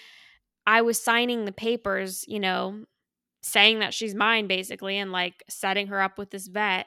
I 0.67 0.83
was 0.83 1.03
signing 1.03 1.45
the 1.45 1.53
papers, 1.53 2.25
you 2.29 2.41
know, 2.41 2.85
saying 3.43 3.81
that 3.81 3.93
she's 3.93 4.15
mine 4.15 4.47
basically 4.47 4.99
and 4.99 5.11
like 5.13 5.43
setting 5.49 5.89
her 5.89 6.01
up 6.01 6.19
with 6.19 6.31
this 6.31 6.47
vet. 6.47 6.87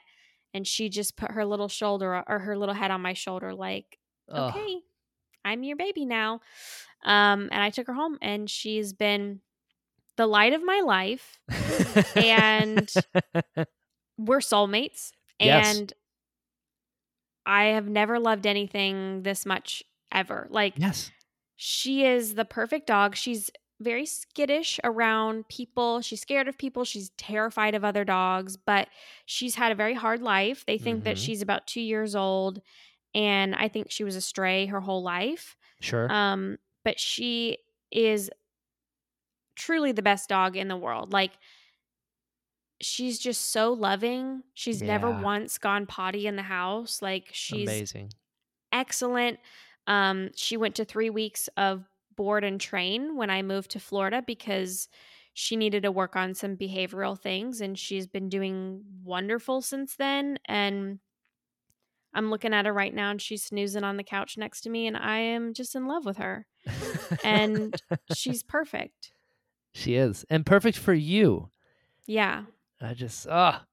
And 0.54 0.66
she 0.66 0.88
just 0.88 1.16
put 1.16 1.32
her 1.32 1.44
little 1.44 1.68
shoulder 1.68 2.22
or 2.26 2.38
her 2.38 2.56
little 2.56 2.74
head 2.74 2.90
on 2.90 3.02
my 3.02 3.12
shoulder, 3.12 3.52
like, 3.52 3.98
Ugh. 4.30 4.54
okay, 4.56 4.78
I'm 5.44 5.62
your 5.62 5.76
baby 5.76 6.06
now. 6.06 6.40
Um, 7.04 7.50
and 7.52 7.62
I 7.62 7.68
took 7.68 7.86
her 7.88 7.92
home 7.92 8.16
and 8.22 8.48
she's 8.48 8.94
been 8.94 9.40
the 10.16 10.26
light 10.26 10.52
of 10.52 10.64
my 10.64 10.80
life. 10.80 11.38
And- 12.16 12.92
We're 14.18 14.38
soulmates. 14.40 15.10
Yes. 15.38 15.76
And 15.78 15.92
I 17.44 17.64
have 17.66 17.88
never 17.88 18.18
loved 18.18 18.46
anything 18.46 19.22
this 19.22 19.44
much 19.46 19.82
ever. 20.10 20.46
Like, 20.50 20.74
yes. 20.76 21.10
she 21.56 22.04
is 22.04 22.34
the 22.34 22.44
perfect 22.46 22.86
dog. 22.86 23.14
She's 23.14 23.50
very 23.78 24.06
skittish 24.06 24.80
around 24.82 25.46
people. 25.48 26.00
She's 26.00 26.22
scared 26.22 26.48
of 26.48 26.56
people. 26.56 26.84
She's 26.84 27.10
terrified 27.18 27.74
of 27.74 27.84
other 27.84 28.04
dogs, 28.04 28.56
but 28.56 28.88
she's 29.26 29.54
had 29.56 29.70
a 29.70 29.74
very 29.74 29.92
hard 29.94 30.22
life. 30.22 30.64
They 30.66 30.78
think 30.78 31.04
that 31.04 31.16
Mhm. 31.16 31.24
she's 31.26 31.42
about 31.42 31.66
two 31.66 31.82
years 31.82 32.16
old, 32.16 32.62
and 33.14 33.54
I 33.54 33.68
think 33.68 33.90
she 33.90 34.02
was 34.02 34.16
a 34.16 34.22
stray 34.22 34.64
her 34.66 34.80
whole 34.80 35.02
life. 35.02 35.56
Sure. 35.80 36.10
Um, 36.10 36.56
but 36.84 36.98
she 36.98 37.58
is 37.92 38.30
truly 39.56 39.92
the 39.92 40.02
best 40.02 40.28
dog 40.28 40.56
in 40.56 40.68
the 40.68 40.76
world. 40.76 41.12
Like, 41.12 41.32
she's 42.80 43.18
just 43.18 43.50
so 43.50 43.72
loving. 43.72 44.42
She's 44.54 44.82
never 44.82 45.10
once 45.10 45.58
gone 45.58 45.86
potty 45.86 46.26
in 46.26 46.36
the 46.36 46.42
house. 46.42 47.02
Like, 47.02 47.28
she's 47.32 47.68
Amazing. 47.68 48.10
excellent. 48.72 49.38
Um, 49.86 50.30
she 50.34 50.56
went 50.56 50.74
to 50.76 50.84
three 50.84 51.10
weeks 51.10 51.48
of 51.56 51.84
board 52.16 52.44
and 52.44 52.60
train 52.60 53.16
when 53.16 53.30
I 53.30 53.42
moved 53.42 53.72
to 53.72 53.80
Florida 53.80 54.22
because 54.26 54.88
she 55.34 55.54
needed 55.54 55.82
to 55.82 55.92
work 55.92 56.16
on 56.16 56.34
some 56.34 56.56
behavioral 56.56 57.18
things 57.18 57.60
and 57.60 57.78
she's 57.78 58.06
been 58.06 58.30
doing 58.30 58.82
wonderful 59.04 59.60
since 59.60 59.94
then 59.96 60.38
and 60.46 60.98
I'm 62.14 62.30
looking 62.30 62.54
at 62.54 62.64
her 62.64 62.72
right 62.72 62.94
now 62.94 63.10
and 63.10 63.20
she's 63.20 63.44
snoozing 63.44 63.84
on 63.84 63.98
the 63.98 64.02
couch 64.02 64.38
next 64.38 64.62
to 64.62 64.70
me 64.70 64.86
and 64.86 64.96
I 64.96 65.18
am 65.18 65.52
just 65.52 65.74
in 65.74 65.86
love 65.86 66.06
with 66.06 66.16
her. 66.16 66.46
And 67.22 67.78
she's 68.14 68.42
perfect. 68.42 69.12
She 69.76 69.94
is. 69.94 70.24
And 70.30 70.44
perfect 70.44 70.78
for 70.78 70.94
you. 70.94 71.50
Yeah. 72.06 72.42
I 72.80 72.94
just 72.94 73.26
ah 73.28 73.64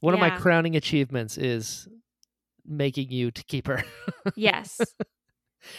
one 0.00 0.14
of 0.14 0.20
my 0.20 0.30
crowning 0.30 0.76
achievements 0.76 1.38
is 1.38 1.88
making 2.64 3.10
you 3.10 3.30
to 3.30 3.44
keep 3.44 3.66
her. 3.66 3.84
Yes. 4.34 4.80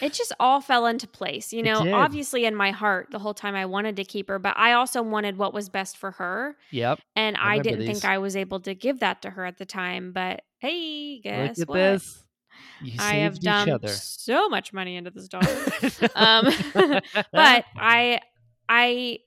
It 0.02 0.12
just 0.12 0.32
all 0.38 0.60
fell 0.60 0.84
into 0.84 1.06
place. 1.06 1.50
You 1.50 1.62
know, 1.62 1.94
obviously 1.94 2.44
in 2.44 2.54
my 2.54 2.72
heart 2.72 3.08
the 3.10 3.18
whole 3.18 3.32
time 3.32 3.54
I 3.54 3.64
wanted 3.64 3.96
to 3.96 4.04
keep 4.04 4.28
her, 4.28 4.38
but 4.38 4.54
I 4.56 4.72
also 4.72 5.02
wanted 5.02 5.38
what 5.38 5.54
was 5.54 5.70
best 5.70 5.96
for 5.96 6.10
her. 6.12 6.56
yep. 6.70 7.00
And 7.16 7.38
I 7.38 7.54
I, 7.54 7.58
didn't 7.60 7.80
these. 7.80 7.88
think 7.88 8.04
I 8.04 8.18
was 8.18 8.36
able 8.36 8.60
to 8.60 8.74
give 8.74 9.00
that 9.00 9.22
to 9.22 9.30
her 9.30 9.46
at 9.46 9.56
the 9.56 9.64
time. 9.64 10.12
But 10.12 10.42
hey, 10.58 11.20
guess 11.20 11.58
Look 11.58 11.62
at 11.62 11.68
what? 11.70 11.74
this. 11.76 12.24
You 12.82 12.92
I 12.98 13.14
have 13.16 13.40
dumped 13.40 13.72
other. 13.72 13.88
so 13.88 14.48
much 14.48 14.72
money 14.72 14.96
into 14.96 15.10
this 15.10 15.28
dog. 15.28 15.44
um, 16.14 16.52
but 17.32 17.64
I, 17.76 18.20
I, 18.68 19.18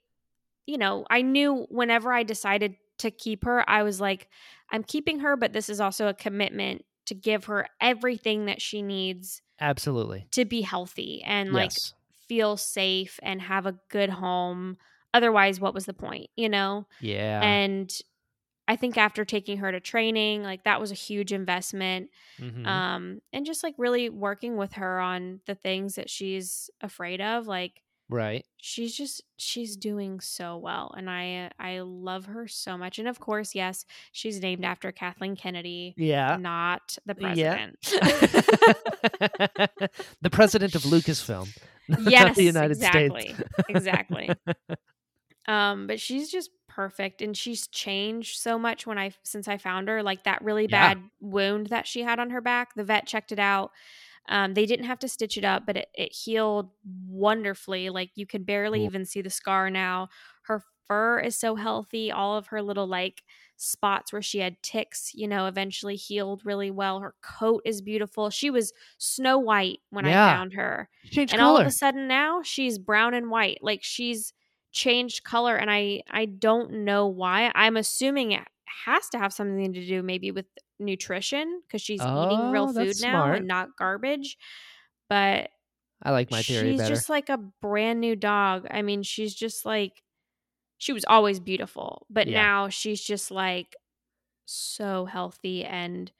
you 0.65 0.77
know, 0.77 1.05
I 1.09 1.21
knew 1.21 1.65
whenever 1.69 2.11
I 2.13 2.23
decided 2.23 2.75
to 2.99 3.11
keep 3.11 3.45
her, 3.45 3.67
I 3.69 3.83
was 3.83 3.99
like, 3.99 4.27
I'm 4.71 4.83
keeping 4.83 5.19
her, 5.19 5.35
but 5.35 5.53
this 5.53 5.69
is 5.69 5.81
also 5.81 6.07
a 6.07 6.13
commitment 6.13 6.85
to 7.07 7.15
give 7.15 7.45
her 7.45 7.67
everything 7.79 8.45
that 8.45 8.61
she 8.61 8.81
needs 8.81 9.41
absolutely. 9.59 10.27
to 10.31 10.45
be 10.45 10.61
healthy 10.61 11.23
and 11.25 11.51
like 11.51 11.71
yes. 11.71 11.93
feel 12.29 12.57
safe 12.57 13.19
and 13.23 13.41
have 13.41 13.65
a 13.65 13.75
good 13.89 14.09
home. 14.09 14.77
Otherwise, 15.13 15.59
what 15.59 15.73
was 15.73 15.85
the 15.85 15.93
point, 15.93 16.29
you 16.37 16.47
know? 16.47 16.87
Yeah. 17.01 17.41
And 17.43 17.91
I 18.67 18.77
think 18.77 18.97
after 18.97 19.25
taking 19.25 19.57
her 19.57 19.71
to 19.71 19.81
training, 19.81 20.43
like 20.43 20.63
that 20.63 20.79
was 20.79 20.91
a 20.91 20.95
huge 20.95 21.33
investment. 21.33 22.09
Mhm. 22.39 22.65
Um, 22.65 23.21
and 23.33 23.45
just 23.45 23.63
like 23.63 23.75
really 23.77 24.09
working 24.09 24.55
with 24.55 24.73
her 24.73 24.99
on 24.99 25.41
the 25.47 25.55
things 25.55 25.95
that 25.95 26.09
she's 26.09 26.69
afraid 26.79 27.19
of, 27.19 27.47
like 27.47 27.81
right. 28.11 28.45
she's 28.57 28.95
just 28.95 29.23
she's 29.37 29.75
doing 29.75 30.19
so 30.19 30.57
well 30.57 30.93
and 30.95 31.09
i 31.09 31.49
i 31.59 31.79
love 31.79 32.25
her 32.25 32.47
so 32.47 32.77
much 32.77 32.99
and 32.99 33.07
of 33.07 33.19
course 33.19 33.55
yes 33.55 33.85
she's 34.11 34.39
named 34.41 34.63
after 34.63 34.91
kathleen 34.91 35.35
kennedy 35.35 35.95
Yeah. 35.97 36.37
not 36.39 36.95
the 37.07 37.15
Yeah. 37.19 37.69
president 37.81 37.81
the 40.21 40.29
president 40.29 40.75
of 40.75 40.83
Lucasfilm. 40.83 41.49
yes 42.07 42.35
the 42.35 42.43
United 42.43 42.77
exactly 42.77 43.33
States. 43.33 43.49
exactly 43.69 44.29
um 45.47 45.87
but 45.87 45.99
she's 45.99 46.29
just 46.29 46.51
perfect 46.69 47.21
and 47.21 47.35
she's 47.35 47.67
changed 47.67 48.39
so 48.39 48.57
much 48.57 48.85
when 48.87 48.97
i 48.97 49.11
since 49.23 49.47
i 49.47 49.57
found 49.57 49.89
her 49.89 50.01
like 50.03 50.23
that 50.23 50.41
really 50.43 50.67
Yeah. 50.69 50.93
bad 50.93 51.03
wound 51.19 51.67
that 51.67 51.85
she 51.87 52.01
had 52.03 52.19
on 52.19 52.29
her 52.29 52.39
back 52.41 52.75
the 52.75 52.83
vet 52.83 53.07
checked 53.07 53.31
it 53.33 53.39
out 53.39 53.71
um, 54.29 54.53
they 54.53 54.65
didn't 54.65 54.85
have 54.85 54.99
to 54.99 55.07
stitch 55.07 55.37
it 55.37 55.43
up 55.45 55.65
but 55.65 55.77
it, 55.77 55.89
it 55.95 56.13
healed 56.13 56.69
wonderfully 57.07 57.89
like 57.89 58.11
you 58.15 58.25
could 58.25 58.45
barely 58.45 58.83
even 58.85 59.05
see 59.05 59.21
the 59.21 59.29
scar 59.29 59.69
now. 59.69 60.09
Her 60.43 60.63
fur 60.87 61.19
is 61.19 61.37
so 61.39 61.55
healthy 61.55 62.11
all 62.11 62.37
of 62.37 62.47
her 62.47 62.61
little 62.61 62.87
like 62.87 63.23
spots 63.57 64.11
where 64.11 64.21
she 64.21 64.39
had 64.39 64.61
ticks 64.63 65.11
you 65.13 65.27
know 65.27 65.45
eventually 65.47 65.95
healed 65.95 66.41
really 66.45 66.71
well. 66.71 66.99
Her 66.99 67.15
coat 67.21 67.61
is 67.65 67.81
beautiful. 67.81 68.29
She 68.29 68.49
was 68.49 68.73
snow 68.97 69.37
white 69.39 69.79
when 69.89 70.05
Yeah. 70.05 70.25
i 70.25 70.33
found 70.33 70.53
her 70.53 70.89
Change 71.05 71.31
and 71.31 71.39
color. 71.39 71.49
all 71.51 71.57
of 71.57 71.67
a 71.67 71.71
sudden 71.71 72.07
now 72.07 72.41
she's 72.41 72.77
brown 72.79 73.13
and 73.13 73.29
white 73.29 73.59
like 73.61 73.83
she's 73.83 74.33
changed 74.71 75.23
color 75.25 75.57
and 75.57 75.69
i 75.69 76.01
i 76.09 76.25
don't 76.25 76.71
know 76.71 77.07
why. 77.07 77.51
I'm 77.55 77.77
assuming 77.77 78.31
it 78.31 78.47
has 78.85 79.09
to 79.09 79.19
have 79.19 79.33
something 79.33 79.73
to 79.73 79.85
do 79.85 80.01
maybe 80.01 80.31
with 80.31 80.45
nutrition 80.81 81.61
because 81.67 81.81
she's 81.81 82.01
eating 82.01 82.49
real 82.49 82.67
Oh, 82.67 82.73
food 82.73 82.99
now 82.99 83.23
smart. 83.23 83.37
and 83.37 83.47
not 83.47 83.69
garbage 83.77 84.37
but 85.09 85.49
I 86.03 86.11
like 86.11 86.31
my 86.31 86.41
theory 86.41 86.71
she's 86.71 86.81
better. 86.81 86.95
just 86.95 87.09
like 87.09 87.29
a 87.29 87.37
brand 87.37 88.01
new 88.01 88.15
dog 88.15 88.67
i 88.71 88.81
mean 88.81 89.03
she's 89.03 89.33
just 89.33 89.65
like 89.65 90.01
she 90.77 90.93
was 90.93 91.05
always 91.05 91.39
beautiful 91.39 92.05
but 92.09 92.27
Yeah. 92.27 92.41
now 92.43 92.69
she's 92.69 93.01
just 93.01 93.29
like 93.31 93.75
so 94.45 95.05
healthy 95.05 95.63
and 95.63 96.11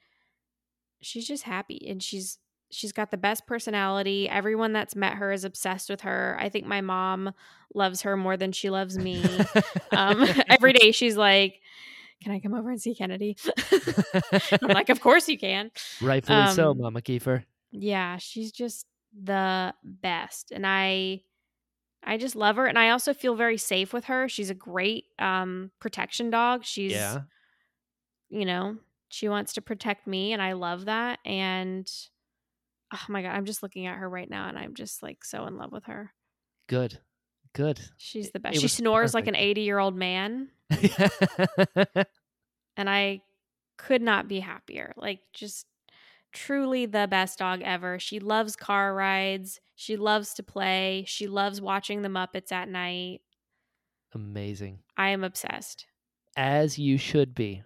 she's 1.00 1.26
just 1.26 1.42
happy 1.44 1.86
and 1.88 2.02
she's 2.02 2.38
she's 2.70 2.92
got 2.92 3.10
the 3.10 3.16
best 3.18 3.46
personality 3.46 4.28
everyone 4.28 4.72
that's 4.72 4.96
met 4.96 5.14
her 5.14 5.32
is 5.32 5.44
obsessed 5.44 5.90
with 5.90 6.02
her 6.02 6.36
i 6.40 6.48
think 6.48 6.66
my 6.66 6.80
mom 6.80 7.32
loves 7.74 8.02
her 8.02 8.16
more 8.16 8.36
than 8.36 8.52
she 8.52 8.70
loves 8.70 8.98
me 8.98 9.48
um 9.92 10.24
every 10.48 10.72
day 10.72 10.92
she's 10.92 11.16
like 11.16 11.60
can 12.22 12.32
i 12.32 12.38
come 12.40 12.54
over 12.54 12.70
and 12.70 12.80
see 12.80 12.94
kennedy 12.94 13.36
i'm 14.62 14.68
like 14.68 14.88
of 14.88 15.00
course 15.06 15.28
you 15.28 15.38
can 15.38 15.70
Rightfully 16.00 16.48
so, 16.52 16.70
um, 16.70 16.78
Mama 16.80 17.00
Kiefer. 17.02 17.44
yeah 17.70 18.16
she's 18.18 18.52
just 18.52 18.86
the 19.22 19.74
best 19.84 20.52
and 20.52 20.66
i 20.66 21.22
i 22.04 22.16
just 22.16 22.34
love 22.36 22.56
her 22.56 22.66
and 22.66 22.78
i 22.78 22.90
also 22.90 23.12
feel 23.12 23.34
very 23.34 23.58
safe 23.58 23.92
with 23.92 24.04
her 24.04 24.28
she's 24.28 24.50
a 24.50 24.54
great 24.54 25.04
um 25.18 25.70
protection 25.80 26.30
dog 26.30 26.64
she's 26.64 26.92
Yeah. 26.92 27.20
you 28.30 28.44
know 28.46 28.76
she 29.08 29.28
wants 29.28 29.52
to 29.54 29.60
protect 29.62 30.06
me 30.06 30.32
and 30.32 30.40
i 30.40 30.52
love 30.52 30.86
that 30.86 31.18
and 31.26 31.86
oh 32.94 33.04
my 33.08 33.20
god 33.22 33.30
i'm 33.34 33.44
just 33.44 33.62
looking 33.62 33.86
at 33.86 33.96
her 33.96 34.08
right 34.08 34.28
now 34.30 34.48
and 34.48 34.58
i'm 34.58 34.74
just 34.74 35.02
like 35.02 35.24
so 35.24 35.46
in 35.46 35.56
love 35.56 35.72
with 35.72 35.84
her 35.84 36.12
Good. 36.68 36.98
Good. 37.54 37.78
she's 37.98 38.28
It- 38.28 38.32
the 38.32 38.38
it 38.38 38.42
best 38.44 38.56
she 38.60 38.64
was 38.64 38.72
snores 38.72 39.12
like 39.12 39.26
an 39.26 39.36
80 39.36 39.60
year 39.60 39.78
old 39.78 39.94
man 39.94 40.48
and 42.76 42.88
i 42.90 43.20
could 43.78 44.02
not 44.02 44.28
be 44.28 44.40
happier 44.40 44.92
like 44.96 45.20
just 45.32 45.66
truly 46.32 46.86
the 46.86 47.06
best 47.10 47.38
dog 47.38 47.60
ever 47.62 47.98
she 47.98 48.18
loves 48.18 48.56
car 48.56 48.94
rides 48.94 49.60
she 49.74 49.96
loves 49.96 50.32
to 50.34 50.42
play 50.42 51.04
she 51.06 51.26
loves 51.26 51.60
watching 51.60 52.02
the 52.02 52.08
muppets 52.08 52.52
at 52.52 52.68
night 52.68 53.20
Amazing. 54.14 54.78
i 54.96 55.08
am 55.08 55.24
obsessed 55.24 55.86
As 56.36 56.78
you 56.78 56.96
should 56.98 57.34
be. 57.34 57.62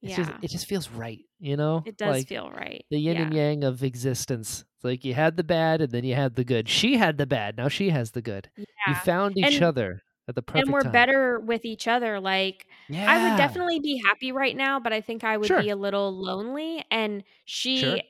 It's 0.00 0.10
yeah 0.10 0.24
just 0.24 0.30
it 0.42 0.50
just 0.50 0.66
feels 0.66 0.88
right, 0.90 1.20
you 1.38 1.56
know? 1.56 1.82
it 1.86 1.96
does 1.96 2.16
like 2.16 2.28
feel 2.28 2.50
right 2.50 2.84
the 2.90 2.98
yin 2.98 3.16
yeah. 3.16 3.22
and 3.22 3.34
yang 3.34 3.64
of 3.64 3.84
existence. 3.84 4.64
It's 4.76 4.84
like 4.84 5.04
you 5.04 5.14
had 5.14 5.36
the 5.36 5.44
bad 5.44 5.80
and 5.80 5.92
then 5.92 6.02
you 6.02 6.16
had 6.16 6.34
the 6.34 6.42
good. 6.44 6.68
She 6.68 6.96
had 6.96 7.18
the 7.18 7.26
bad, 7.26 7.56
now 7.56 7.68
she 7.68 7.90
has 7.90 8.10
the 8.10 8.22
good. 8.22 8.50
You 8.56 8.94
found 9.04 9.38
each 9.38 9.54
And- 9.56 9.62
other 9.64 10.02
at 10.28 10.34
the 10.34 10.42
perfect 10.42 10.64
and 10.64 10.72
we're 10.72 10.82
time. 10.82 10.92
better 10.92 11.40
with 11.40 11.64
each 11.64 11.88
other 11.88 12.20
like 12.20 12.66
Yeah. 12.88 13.10
I 13.10 13.18
would 13.18 13.36
definitely 13.36 13.80
be 13.80 14.00
happy 14.06 14.32
right 14.32 14.56
now, 14.56 14.78
but 14.80 14.92
I 14.92 15.00
think 15.00 15.24
I 15.24 15.36
would 15.36 15.48
Sure. 15.48 15.56
be 15.56 15.70
a 15.70 15.76
little 15.76 16.12
lonely. 16.12 16.84
And 16.90 17.24
she 17.44 17.78
Sure. 17.80 18.02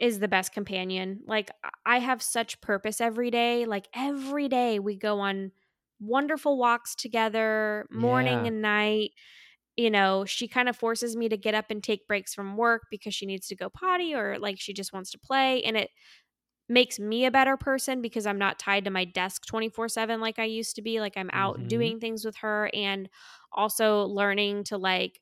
is 0.00 0.20
the 0.20 0.28
best 0.28 0.52
companion. 0.52 1.22
Like, 1.26 1.50
I- 1.86 1.98
have 1.98 2.22
such 2.22 2.60
purpose 2.60 3.00
every 3.00 3.30
day. 3.30 3.66
Like, 3.66 3.88
every 3.94 4.48
day 4.48 4.78
we 4.78 4.96
go 4.96 5.20
on 5.20 5.52
wonderful 6.00 6.58
walks 6.58 6.94
together, 6.94 7.86
morning 7.90 8.46
Yeah. 8.46 8.46
and 8.46 8.62
night. 8.62 9.10
You 9.76 9.90
know, 9.90 10.24
she 10.26 10.48
kind 10.48 10.68
of 10.68 10.76
forces 10.76 11.16
me 11.16 11.28
to 11.30 11.36
get 11.38 11.54
up 11.54 11.70
and 11.70 11.82
take 11.82 12.06
breaks 12.06 12.34
from 12.34 12.56
work 12.58 12.82
because 12.90 13.14
she 13.14 13.26
needs 13.26 13.46
to 13.48 13.56
go 13.56 13.70
potty 13.70 14.14
or 14.14 14.38
like 14.38 14.60
she 14.60 14.74
just 14.74 14.92
wants 14.92 15.10
to 15.12 15.18
play. 15.18 15.62
And 15.64 15.76
it 15.78 15.90
makes 16.72 16.98
me 16.98 17.24
a 17.26 17.30
better 17.30 17.56
person 17.56 18.02
because 18.02 18.26
I'm 18.26 18.38
not 18.38 18.58
tied 18.58 18.84
to 18.84 18.90
my 18.90 19.04
desk 19.04 19.46
24 19.46 19.88
7 19.88 20.20
like 20.20 20.38
I 20.38 20.44
used 20.44 20.76
to 20.76 20.82
be. 20.82 21.00
Like 21.00 21.16
I'm 21.16 21.30
out 21.32 21.58
Mhm. 21.58 21.68
doing 21.68 22.00
things 22.00 22.24
with 22.24 22.36
her 22.38 22.70
and 22.74 23.08
also 23.52 24.04
learning 24.04 24.64
to 24.64 24.78
like 24.78 25.20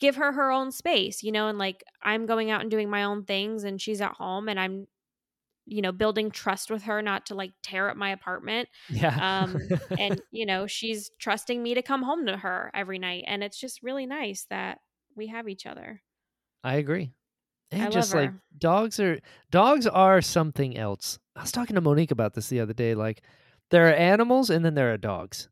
give 0.00 0.16
her 0.16 0.32
her 0.32 0.50
own 0.52 0.72
space, 0.72 1.22
you 1.22 1.32
know, 1.32 1.48
and 1.48 1.58
like 1.58 1.84
I'm 2.02 2.26
going 2.26 2.50
out 2.50 2.62
and 2.62 2.70
doing 2.70 2.90
my 2.90 3.04
own 3.04 3.24
things 3.24 3.64
and 3.64 3.80
she's 3.80 4.00
at 4.00 4.14
home 4.14 4.48
and 4.48 4.60
I'm, 4.60 4.86
you 5.66 5.82
know, 5.82 5.92
building 5.92 6.30
trust 6.30 6.70
with 6.70 6.82
her 6.84 7.00
not 7.02 7.26
to 7.26 7.34
like 7.34 7.52
tear 7.62 7.88
up 7.88 7.96
my 7.96 8.10
apartment. 8.10 8.68
Yeah. 8.88 9.20
Um, 9.20 9.72
and, 9.96 10.20
you 10.30 10.44
know, 10.46 10.66
she's 10.66 11.10
trusting 11.20 11.62
me 11.62 11.74
to 11.74 11.82
come 11.82 12.02
home 12.02 12.26
to 12.26 12.36
her 12.38 12.70
every 12.74 12.98
night. 12.98 13.24
And 13.26 13.42
it's 13.44 13.58
just 13.60 13.82
really 13.82 14.06
nice 14.06 14.46
that 14.50 14.80
we 15.16 15.28
have 15.28 15.48
each 15.48 15.66
other. 15.66 16.02
I 16.64 16.76
agree. 16.76 17.12
And 17.70 17.82
I 17.82 17.86
just 17.88 18.14
like 18.14 18.32
dogs 18.58 19.00
are 19.00 19.20
dogs 19.50 19.86
are 19.86 20.22
something 20.22 20.76
else. 20.76 21.18
I 21.36 21.42
was 21.42 21.52
talking 21.52 21.74
to 21.74 21.80
Monique 21.80 22.10
about 22.12 22.34
this 22.34 22.48
the 22.48 22.60
other 22.60 22.72
day. 22.74 22.94
Like 22.94 23.22
there 23.70 23.88
are 23.88 23.94
animals 23.94 24.50
and 24.50 24.64
then 24.64 24.74
there 24.74 24.92
are 24.92 24.98
dogs. 24.98 25.48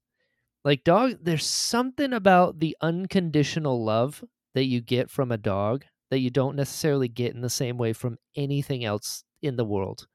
Like 0.64 0.84
dog 0.84 1.18
there's 1.22 1.46
something 1.46 2.12
about 2.12 2.60
the 2.60 2.76
unconditional 2.80 3.84
love 3.84 4.24
that 4.54 4.66
you 4.66 4.80
get 4.80 5.10
from 5.10 5.32
a 5.32 5.38
dog 5.38 5.84
that 6.10 6.20
you 6.20 6.30
don't 6.30 6.56
necessarily 6.56 7.08
get 7.08 7.34
in 7.34 7.40
the 7.40 7.50
same 7.50 7.78
way 7.78 7.92
from 7.92 8.18
anything 8.36 8.84
else 8.84 9.24
in 9.42 9.56
the 9.56 9.64
world. 9.64 10.06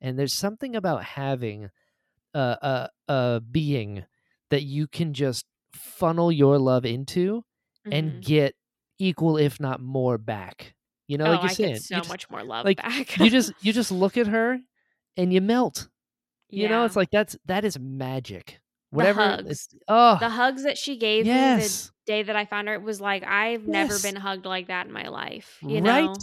And 0.00 0.18
there's 0.18 0.32
something 0.34 0.76
about 0.76 1.04
having 1.04 1.70
a 2.34 2.90
a, 3.08 3.12
a 3.12 3.40
being 3.40 4.04
that 4.50 4.62
you 4.64 4.86
can 4.88 5.14
just 5.14 5.46
funnel 5.74 6.32
your 6.32 6.58
love 6.58 6.84
into 6.86 7.44
and 7.90 8.12
Mhm. 8.14 8.20
get 8.24 8.56
equal 8.98 9.36
if 9.38 9.60
not 9.60 9.80
more 9.80 10.18
back. 10.18 10.73
You 11.06 11.18
know, 11.18 11.26
oh, 11.26 11.30
like 11.32 11.40
you're 11.42 11.50
I 11.50 11.52
saying, 11.54 11.76
so 11.76 11.96
you 11.96 12.00
just, 12.00 12.10
much 12.10 12.30
more 12.30 12.42
love 12.42 12.64
like, 12.64 12.78
back. 12.78 13.18
you 13.18 13.30
just 13.30 13.52
you 13.60 13.72
just 13.72 13.90
look 13.90 14.16
at 14.16 14.26
her 14.26 14.58
and 15.16 15.32
you 15.32 15.40
melt. 15.40 15.88
You 16.50 16.68
know, 16.68 16.84
it's 16.84 16.96
like 16.96 17.10
that's 17.10 17.36
that 17.46 17.64
is 17.64 17.78
magic. 17.78 18.60
The 18.92 18.96
Whatever 18.96 19.20
hugs. 19.22 19.68
oh, 19.88 20.18
The 20.20 20.28
hugs 20.28 20.62
that 20.62 20.78
she 20.78 20.96
gave 20.96 21.26
me 21.26 21.32
the 21.32 21.90
day 22.06 22.22
that 22.22 22.36
I 22.36 22.44
found 22.44 22.68
her, 22.68 22.74
it 22.74 22.82
was 22.82 23.00
like, 23.00 23.24
I've 23.24 23.66
never 23.66 23.98
been 23.98 24.14
hugged 24.14 24.46
like 24.46 24.68
that 24.68 24.86
in 24.86 24.92
my 24.92 25.08
life, 25.08 25.58
you 25.62 25.80
Right? 25.80 26.04
know? 26.04 26.14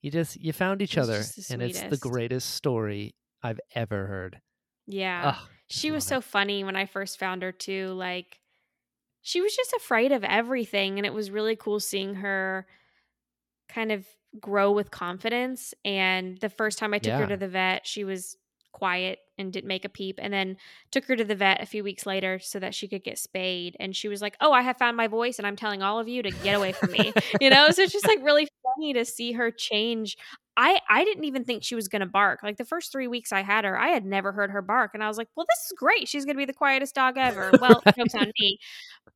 You 0.00 0.10
just 0.10 0.40
you 0.40 0.52
found 0.52 0.80
each 0.80 0.96
It 0.96 1.00
was 1.00 1.08
other 1.10 1.24
and 1.50 1.62
it's 1.62 1.80
the 1.82 1.96
greatest 1.96 2.54
story 2.54 3.14
I've 3.42 3.60
ever 3.74 4.06
heard. 4.06 4.40
Yeah. 4.86 5.34
Oh, 5.36 5.48
She 5.68 5.90
was 5.90 6.04
so 6.04 6.20
funny 6.20 6.64
when 6.64 6.76
I 6.76 6.86
first 6.86 7.18
found 7.18 7.42
her 7.42 7.52
too, 7.52 7.88
like 7.88 8.38
she 9.22 9.40
was 9.40 9.54
just 9.54 9.72
afraid 9.72 10.12
of 10.12 10.24
everything 10.24 10.98
and 10.98 11.06
it 11.06 11.14
was 11.14 11.30
really 11.30 11.56
cool 11.56 11.80
seeing 11.80 12.16
her 12.16 12.66
kind 13.72 13.92
of 13.92 14.06
grow 14.40 14.72
with 14.72 14.90
confidence 14.90 15.74
and 15.84 16.38
the 16.38 16.48
first 16.48 16.78
time 16.78 16.94
I 16.94 16.98
took 16.98 17.14
her 17.14 17.26
to 17.26 17.36
the 17.36 17.48
vet, 17.48 17.86
she 17.86 18.04
was 18.04 18.36
quiet 18.72 19.18
and 19.38 19.52
didn't 19.52 19.68
make 19.68 19.84
a 19.84 19.88
peep 19.88 20.18
and 20.20 20.32
then 20.32 20.56
took 20.90 21.04
her 21.04 21.14
to 21.14 21.24
the 21.24 21.34
vet 21.34 21.62
a 21.62 21.66
few 21.66 21.84
weeks 21.84 22.06
later 22.06 22.38
so 22.38 22.58
that 22.58 22.74
she 22.74 22.88
could 22.88 23.04
get 23.04 23.18
spayed 23.18 23.76
and 23.78 23.94
she 23.94 24.08
was 24.08 24.22
like, 24.22 24.36
"Oh, 24.40 24.52
I 24.52 24.62
have 24.62 24.78
found 24.78 24.96
my 24.96 25.06
voice 25.06 25.38
and 25.38 25.46
I'm 25.46 25.56
telling 25.56 25.82
all 25.82 25.98
of 25.98 26.08
you 26.08 26.22
to 26.22 26.30
get 26.30 26.56
away 26.56 26.72
from 26.72 26.90
me." 26.92 27.12
you 27.40 27.50
know, 27.50 27.68
so 27.70 27.82
it's 27.82 27.92
just 27.92 28.08
like 28.08 28.22
really 28.22 28.48
funny 28.64 28.94
to 28.94 29.04
see 29.04 29.32
her 29.32 29.50
change. 29.50 30.16
I 30.56 30.80
I 30.88 31.04
didn't 31.04 31.24
even 31.24 31.44
think 31.44 31.62
she 31.64 31.74
was 31.74 31.88
going 31.88 32.00
to 32.00 32.06
bark. 32.06 32.42
Like 32.42 32.58
the 32.58 32.64
first 32.64 32.92
3 32.92 33.08
weeks 33.08 33.32
I 33.32 33.42
had 33.42 33.64
her, 33.64 33.78
I 33.78 33.88
had 33.88 34.04
never 34.04 34.32
heard 34.32 34.50
her 34.50 34.62
bark 34.62 34.90
and 34.94 35.02
I 35.02 35.08
was 35.08 35.16
like, 35.18 35.28
"Well, 35.36 35.46
this 35.48 35.66
is 35.66 35.72
great. 35.78 36.08
She's 36.08 36.24
going 36.26 36.36
to 36.36 36.38
be 36.40 36.44
the 36.44 36.52
quietest 36.54 36.94
dog 36.94 37.16
ever." 37.18 37.56
Well, 37.60 37.84
jokes 37.98 38.14
on 38.14 38.30
me. 38.40 38.58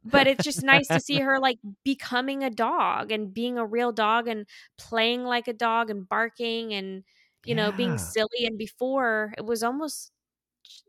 But 0.04 0.26
it's 0.28 0.44
just 0.44 0.62
nice 0.62 0.90
to 0.92 1.00
see 1.00 1.20
her 1.20 1.40
like 1.40 1.58
becoming 1.84 2.44
a 2.44 2.50
dog 2.50 3.12
and 3.12 3.34
being 3.34 3.58
a 3.58 3.66
real 3.66 3.92
dog 3.92 4.28
and 4.28 4.46
playing 4.78 5.24
like 5.24 5.48
a 5.48 5.52
dog 5.54 5.90
and 5.90 6.08
barking 6.08 6.74
and 6.74 7.04
you 7.44 7.54
know, 7.54 7.72
being 7.72 7.98
silly 7.98 8.44
and 8.46 8.58
before 8.58 9.34
it 9.38 9.44
was 9.46 9.62
almost 9.64 10.12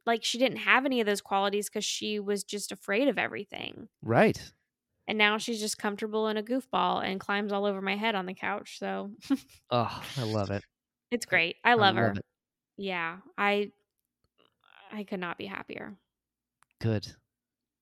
like 0.06 0.24
she 0.24 0.38
didn't 0.40 0.60
have 0.60 0.86
any 0.86 1.02
of 1.02 1.08
those 1.08 1.22
qualities 1.22 1.70
cuz 1.70 1.86
she 1.86 2.20
was 2.20 2.44
just 2.44 2.72
afraid 2.72 3.08
of 3.10 3.18
everything. 3.20 3.90
Right. 4.02 4.54
And 5.08 5.18
now 5.18 5.38
she's 5.38 5.60
just 5.62 5.78
comfortable 5.78 6.28
in 6.28 6.36
a 6.38 6.44
goofball 6.44 7.04
and 7.04 7.20
climbs 7.20 7.52
all 7.54 7.66
over 7.66 7.82
my 7.82 7.96
head 7.96 8.14
on 8.16 8.26
the 8.26 8.34
couch. 8.34 8.78
So, 8.80 9.12
Oh, 9.72 10.04
I 10.18 10.24
love 10.24 10.52
it. 10.52 10.64
it's 11.12 11.26
great. 11.26 11.56
I 11.64 11.72
I 11.72 11.74
love 11.76 11.96
love 11.96 11.96
her. 11.96 12.12
it. 12.18 12.26
Yeah. 12.78 13.18
I 13.38 13.72
I 14.92 15.04
could 15.04 15.20
not 15.20 15.38
be 15.38 15.46
happier. 15.46 15.96
Good. 16.82 17.08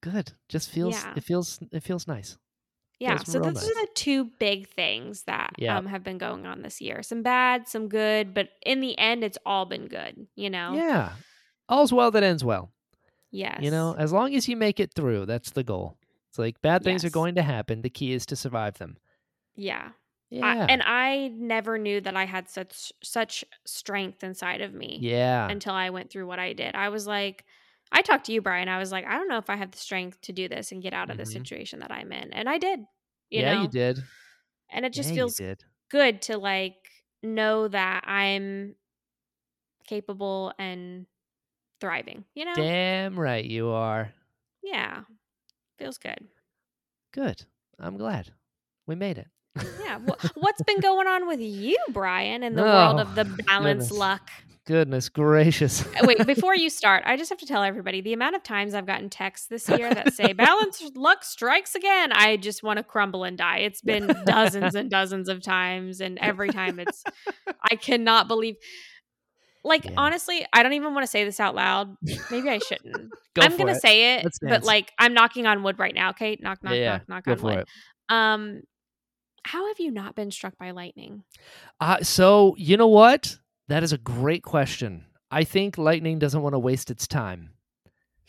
Good. 0.01 0.33
Just 0.49 0.69
feels 0.69 0.93
Yeah. 0.93 1.13
it 1.15 1.23
feels 1.23 1.59
it 1.71 1.81
feels 1.83 2.07
nice. 2.07 2.38
Yeah, 2.99 3.17
Feels 3.17 3.31
so 3.33 3.39
those 3.39 3.55
nice. 3.55 3.63
are 3.65 3.73
the 3.73 3.88
two 3.93 4.25
big 4.39 4.69
things 4.69 5.23
that 5.23 5.53
Yeah. 5.57 5.77
um 5.77 5.85
have 5.88 6.03
been 6.03 6.17
going 6.17 6.45
on 6.45 6.61
this 6.61 6.79
year. 6.79 7.03
Some 7.03 7.23
bad, 7.23 7.67
some 7.67 7.89
good, 7.89 8.33
but 8.33 8.49
in 8.65 8.79
the 8.79 8.97
end 8.97 9.23
it's 9.23 9.38
all 9.45 9.65
been 9.65 9.88
good, 9.88 10.27
you 10.35 10.49
know? 10.49 10.73
Yeah. 10.75 11.13
All's 11.67 11.91
well 11.91 12.11
that 12.11 12.23
ends 12.23 12.43
well. 12.43 12.71
Yes. 13.31 13.59
You 13.61 13.71
know, 13.71 13.95
as 13.97 14.13
long 14.13 14.33
as 14.33 14.47
you 14.47 14.55
make 14.55 14.79
it 14.79 14.93
through, 14.93 15.25
that's 15.25 15.51
the 15.51 15.63
goal. 15.63 15.97
It's 16.35 16.39
like 16.39 16.61
bad 16.61 16.83
things 16.83 17.05
are 17.05 17.09
going 17.09 17.35
to 17.35 17.41
happen. 17.41 17.81
The 17.81 17.89
key 17.89 18.11
is 18.11 18.25
to 18.25 18.35
survive 18.35 18.77
them. 18.77 18.97
Yeah. 19.55 19.91
I, 20.33 20.35
Yeah. 20.55 20.67
and 20.69 20.83
I 20.83 21.29
never 21.33 21.77
knew 21.77 22.01
that 22.01 22.17
I 22.17 22.25
had 22.25 22.49
such 22.49 22.91
such 23.01 23.45
strength 23.65 24.21
inside 24.21 24.59
of 24.59 24.73
me 24.73 24.97
yeah. 25.01 25.47
until 25.49 25.73
I 25.73 25.91
went 25.91 26.09
through 26.09 26.27
what 26.27 26.39
I 26.39 26.51
did. 26.51 26.75
I 26.75 26.89
was 26.89 27.07
like 27.07 27.45
I 27.93 28.01
talked 28.01 28.25
to 28.25 28.33
you 28.33 28.41
Brian. 28.41 28.67
I 28.67 28.79
was 28.79 28.91
like 28.91 29.05
I 29.05 29.13
don't 29.13 29.29
know 29.29 29.37
if 29.37 29.49
I 29.49 29.55
have 29.55 29.71
the 29.71 29.77
strength 29.77 30.19
to 30.21 30.33
do 30.33 30.49
this 30.49 30.73
and 30.73 30.81
get 30.83 30.93
out 30.93 31.09
of 31.09 31.15
the 31.15 31.23
Mhm. 31.23 31.31
situation 31.31 31.79
that 31.79 31.91
I'm 31.91 32.11
in. 32.11 32.33
And 32.33 32.49
I 32.49 32.57
did. 32.57 32.79
You 33.29 33.39
yeah, 33.41 33.53
know? 33.53 33.61
you 33.61 33.67
did. 33.69 34.03
And 34.69 34.85
it 34.85 34.91
just 34.91 35.09
yeah, 35.11 35.15
feels 35.15 35.39
good 35.89 36.21
to 36.23 36.37
like 36.37 36.89
know 37.23 37.69
that 37.69 38.03
I'm 38.05 38.75
capable 39.87 40.51
and 40.59 41.05
thriving, 41.79 42.25
you 42.33 42.43
know? 42.43 42.55
Damn 42.55 43.17
right 43.17 43.45
you 43.45 43.69
are. 43.69 44.11
Yeah. 44.63 45.03
Feels 45.77 45.97
good. 45.97 46.27
Good. 47.13 47.43
I'm 47.79 47.97
glad. 47.97 48.31
We 48.88 48.95
made 48.95 49.17
it. 49.17 49.27
Yeah. 49.83 49.97
Wha 50.05 50.15
what's 50.35 50.61
been 50.63 50.79
going 50.79 51.07
on 51.07 51.27
with 51.27 51.39
you, 51.39 51.77
Brian, 51.89 52.43
in 52.43 52.55
the 52.55 52.61
world 52.63 52.99
of 52.99 53.09
Oh, 53.11 53.23
the 53.23 53.25
balance 53.43 53.85
goodness. 53.85 53.91
luck? 53.91 54.29
Goodness 54.67 55.09
gracious. 55.09 55.85
Uh, 55.85 56.05
Wait, 56.05 56.25
before 56.25 56.55
you 56.55 56.69
start, 56.71 57.03
I 57.05 57.17
just 57.17 57.29
have 57.29 57.38
to 57.39 57.45
tell 57.45 57.61
everybody 57.63 58.01
the 58.01 58.13
amount 58.13 58.35
of 58.35 58.41
times 58.43 58.73
I've 58.73 58.88
gotten 58.88 59.09
texts 59.11 59.47
this 59.47 59.69
year 59.69 59.93
that 59.93 60.13
say 60.13 60.33
balance 60.33 60.81
luck 60.95 61.23
strikes 61.23 61.75
again. 61.75 62.11
I 62.11 62.38
just 62.38 62.63
want 62.63 62.77
to 62.77 62.83
crumble 62.83 63.23
and 63.23 63.38
die. 63.38 63.59
It's 63.59 63.81
been 63.81 64.07
dozens 64.25 64.73
and 64.73 64.89
dozens 64.89 65.29
of 65.29 65.41
times 65.43 66.01
and 66.01 66.17
every 66.19 66.49
time 66.49 66.79
it's 66.79 67.03
I 67.71 67.75
cannot 67.75 68.27
believe 68.27 68.55
like 69.65 69.86
Yeah. 69.86 69.91
honestly, 69.97 70.45
I 70.54 70.63
don't 70.63 70.73
even 70.73 70.93
want 70.93 71.04
to 71.04 71.08
say 71.12 71.25
this 71.25 71.39
out 71.39 71.56
loud. 71.56 71.95
Maybe 72.32 72.49
I 72.49 72.60
shouldn't. 72.60 73.12
Go 73.34 73.41
I'm 73.41 73.58
gonna 73.58 73.73
it. 73.73 73.82
say 73.82 74.15
it, 74.15 74.28
but 74.41 74.63
like 74.63 74.93
I'm 74.97 75.13
knocking 75.13 75.45
on 75.45 75.62
wood 75.63 75.78
right 75.78 75.93
now. 75.93 76.12
Okay, 76.12 76.38
knock, 76.39 76.63
knock, 76.63 76.73
yeah, 76.75 76.99
knock, 77.08 77.08
knock 77.10 77.23
Go 77.25 77.32
on 77.34 77.41
wood. 77.41 77.60
it. 77.60 77.67
Um, 78.08 78.62
how 79.43 79.67
have 79.67 79.80
you 79.80 79.91
not 79.91 80.15
been 80.15 80.32
struck 80.32 80.58
by 80.58 80.71
lightning? 80.71 81.23
Uh, 81.82 82.01
so 82.01 82.56
you 82.58 82.78
know 82.78 82.88
what? 82.88 83.38
That 83.67 83.84
is 83.84 83.91
a 83.91 83.97
great 83.97 84.43
question. 84.43 85.06
I 85.32 85.43
think 85.43 85.78
lightning 85.78 86.17
doesn't 86.19 86.41
want 86.41 86.54
to 86.54 86.60
waste 86.60 86.89
its 86.91 87.08
time. 87.08 87.49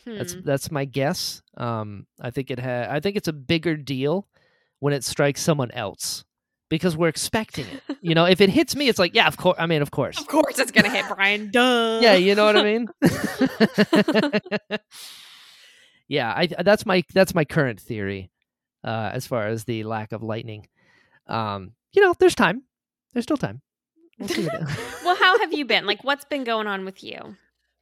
That's 0.05 0.35
Hmm. 0.35 0.41
that's 0.45 0.71
my 0.71 0.85
guess. 0.85 1.43
Um, 1.57 2.07
I 2.21 2.31
think 2.31 2.51
it 2.51 2.59
ha- 2.59 2.87
I 2.91 3.01
think 3.01 3.17
it's 3.17 3.29
a 3.29 3.33
bigger 3.33 3.77
deal 3.77 4.27
when 4.81 4.93
it 4.93 5.05
strikes 5.05 5.41
someone 5.43 5.71
else 5.73 6.25
because 6.69 6.97
we're 6.97 7.09
expecting 7.09 7.67
it. 7.67 7.83
you 8.01 8.15
know, 8.15 8.25
if 8.27 8.41
it 8.41 8.51
hits 8.51 8.75
me, 8.77 8.89
it's 8.89 8.99
like, 8.99 9.15
yeah, 9.15 9.27
of 9.27 9.37
course. 9.37 9.57
I 9.59 9.67
mean, 9.67 9.83
of 9.83 9.91
course. 9.91 10.19
Of 10.19 10.27
course, 10.27 10.59
it's 10.59 10.71
gonna 10.71 10.91
hit 10.91 11.05
Brian. 11.15 11.51
Duh. 11.51 12.01
Yeah, 12.03 12.15
you 12.15 12.35
know 12.35 12.45
what 12.45 12.57
I 12.57 12.63
mean. 12.63 12.89
yeah, 16.09 16.33
I 16.35 16.47
that's 16.47 16.87
my 16.87 17.05
that's 17.15 17.35
my 17.35 17.45
current 17.45 17.81
theory 17.81 18.31
uh, 18.85 19.11
as 19.13 19.27
far 19.27 19.47
as 19.47 19.65
the 19.65 19.85
lack 19.85 20.13
of 20.13 20.23
lightning. 20.23 20.67
Um, 21.27 21.73
you 21.93 22.03
know, 22.03 22.15
there's 22.19 22.35
time. 22.35 22.63
There's 23.13 23.25
still 23.25 23.37
time. 23.37 23.63
We'll 24.19 24.49
well, 25.05 25.17
how 25.17 25.39
have 25.41 25.53
you 25.53 25.67
been? 25.67 25.85
Like, 25.85 26.03
what's 26.03 26.25
been 26.25 26.45
going 26.45 26.67
on 26.67 26.85
with 26.85 27.03
you? 27.05 27.37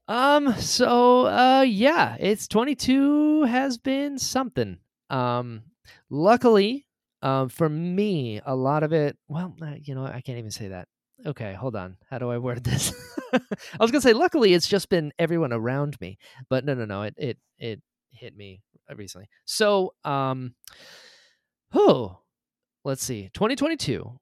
Um. 0.08 0.54
So, 0.54 1.26
uh, 1.26 1.62
yeah, 1.62 2.16
it's 2.18 2.48
22 2.48 3.44
has 3.44 3.78
been 3.78 4.18
something. 4.18 4.78
Um, 5.10 5.62
luckily, 6.10 6.83
um, 7.24 7.48
for 7.48 7.68
me, 7.70 8.40
a 8.44 8.54
lot 8.54 8.82
of 8.82 8.92
it. 8.92 9.16
Well, 9.28 9.56
uh, 9.62 9.74
you 9.82 9.94
know, 9.94 10.04
I 10.04 10.20
can't 10.20 10.38
even 10.38 10.50
say 10.50 10.68
that. 10.68 10.88
Okay, 11.24 11.54
hold 11.54 11.74
on. 11.74 11.96
How 12.10 12.18
do 12.18 12.30
I 12.30 12.36
word 12.36 12.62
this? 12.62 12.92
I 13.32 13.40
was 13.80 13.90
gonna 13.90 14.02
say, 14.02 14.12
luckily, 14.12 14.52
it's 14.52 14.68
just 14.68 14.90
been 14.90 15.10
everyone 15.18 15.52
around 15.52 15.98
me, 16.02 16.18
but 16.50 16.66
no, 16.66 16.74
no, 16.74 16.84
no. 16.84 17.02
It 17.02 17.14
it 17.16 17.38
it 17.58 17.80
hit 18.10 18.36
me 18.36 18.60
recently. 18.94 19.28
So, 19.46 19.94
um, 20.04 20.54
oh, 21.72 22.18
let's 22.84 23.02
see, 23.02 23.30
2022. 23.32 24.20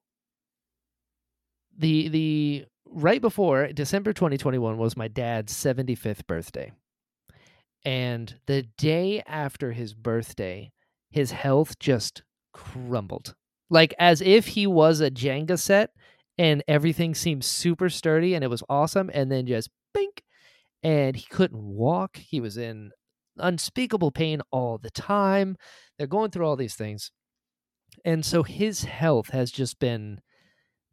The 1.77 2.07
the 2.07 2.65
right 2.85 3.21
before 3.21 3.67
December 3.73 4.13
2021 4.13 4.77
was 4.77 4.95
my 4.95 5.09
dad's 5.09 5.53
75th 5.53 6.25
birthday. 6.25 6.71
And 7.83 8.33
the 8.45 8.61
day 8.77 9.21
after 9.27 9.73
his 9.73 9.93
birthday, 9.93 10.71
his 11.11 11.31
health 11.31 11.77
just 11.79 12.23
crumbled. 12.53 13.35
Like 13.69 13.93
as 13.99 14.21
if 14.21 14.47
he 14.47 14.67
was 14.67 15.01
a 15.01 15.11
Jenga 15.11 15.59
set 15.59 15.91
and 16.37 16.63
everything 16.67 17.15
seemed 17.15 17.43
super 17.43 17.89
sturdy 17.89 18.35
and 18.35 18.43
it 18.43 18.49
was 18.49 18.63
awesome 18.69 19.09
and 19.13 19.31
then 19.31 19.45
just 19.45 19.69
bink 19.93 20.23
and 20.83 21.15
he 21.15 21.25
couldn't 21.29 21.63
walk. 21.63 22.17
He 22.17 22.39
was 22.39 22.57
in 22.57 22.91
unspeakable 23.37 24.11
pain 24.11 24.41
all 24.51 24.77
the 24.77 24.91
time. 24.91 25.57
They're 25.97 26.07
going 26.07 26.31
through 26.31 26.45
all 26.45 26.55
these 26.55 26.75
things. 26.75 27.11
And 28.05 28.25
so 28.25 28.43
his 28.43 28.83
health 28.83 29.29
has 29.29 29.51
just 29.51 29.79
been 29.79 30.19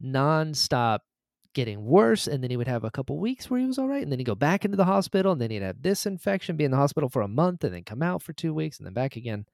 nonstop 0.03 0.99
getting 1.53 1.83
worse 1.83 2.27
and 2.27 2.41
then 2.41 2.49
he 2.49 2.57
would 2.57 2.67
have 2.67 2.83
a 2.83 2.91
couple 2.91 3.19
weeks 3.19 3.49
where 3.49 3.59
he 3.59 3.65
was 3.65 3.77
all 3.77 3.87
right 3.87 4.03
and 4.03 4.11
then 4.11 4.19
he'd 4.19 4.25
go 4.25 4.35
back 4.35 4.63
into 4.63 4.77
the 4.77 4.85
hospital 4.85 5.33
and 5.33 5.41
then 5.41 5.51
he'd 5.51 5.61
have 5.61 5.81
this 5.81 6.05
infection 6.05 6.55
be 6.55 6.63
in 6.63 6.71
the 6.71 6.77
hospital 6.77 7.09
for 7.09 7.21
a 7.21 7.27
month 7.27 7.63
and 7.63 7.73
then 7.73 7.83
come 7.83 8.01
out 8.01 8.23
for 8.23 8.31
two 8.31 8.53
weeks 8.53 8.77
and 8.77 8.85
then 8.85 8.93
back 8.93 9.17
again 9.17 9.45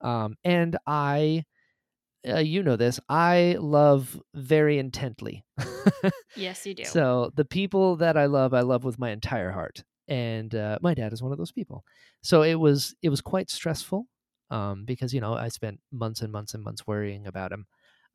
um, 0.00 0.36
and 0.44 0.76
i 0.86 1.44
uh, 2.28 2.38
you 2.38 2.62
know 2.62 2.76
this 2.76 3.00
i 3.08 3.56
love 3.58 4.20
very 4.34 4.78
intently. 4.78 5.44
Yes, 6.36 6.64
you 6.66 6.74
do. 6.74 6.84
so 6.84 7.32
the 7.34 7.44
people 7.44 7.96
that 7.96 8.16
i 8.16 8.26
love 8.26 8.54
i 8.54 8.60
love 8.60 8.84
with 8.84 8.98
my 8.98 9.10
entire 9.10 9.50
heart. 9.50 9.82
And 10.06 10.54
uh, 10.54 10.78
my 10.80 10.94
dad 10.94 11.12
is 11.12 11.22
one 11.22 11.32
of 11.32 11.38
those 11.38 11.52
people. 11.52 11.84
So 12.22 12.42
it 12.42 12.54
was 12.54 12.94
it 13.02 13.10
was 13.10 13.20
quite 13.20 13.50
stressful 13.50 14.06
um, 14.50 14.84
because 14.84 15.12
you 15.12 15.20
know 15.20 15.34
i 15.34 15.48
spent 15.48 15.80
months 15.92 16.22
and 16.22 16.32
months 16.32 16.54
and 16.54 16.62
months 16.62 16.86
worrying 16.86 17.26
about 17.26 17.52
him. 17.52 17.66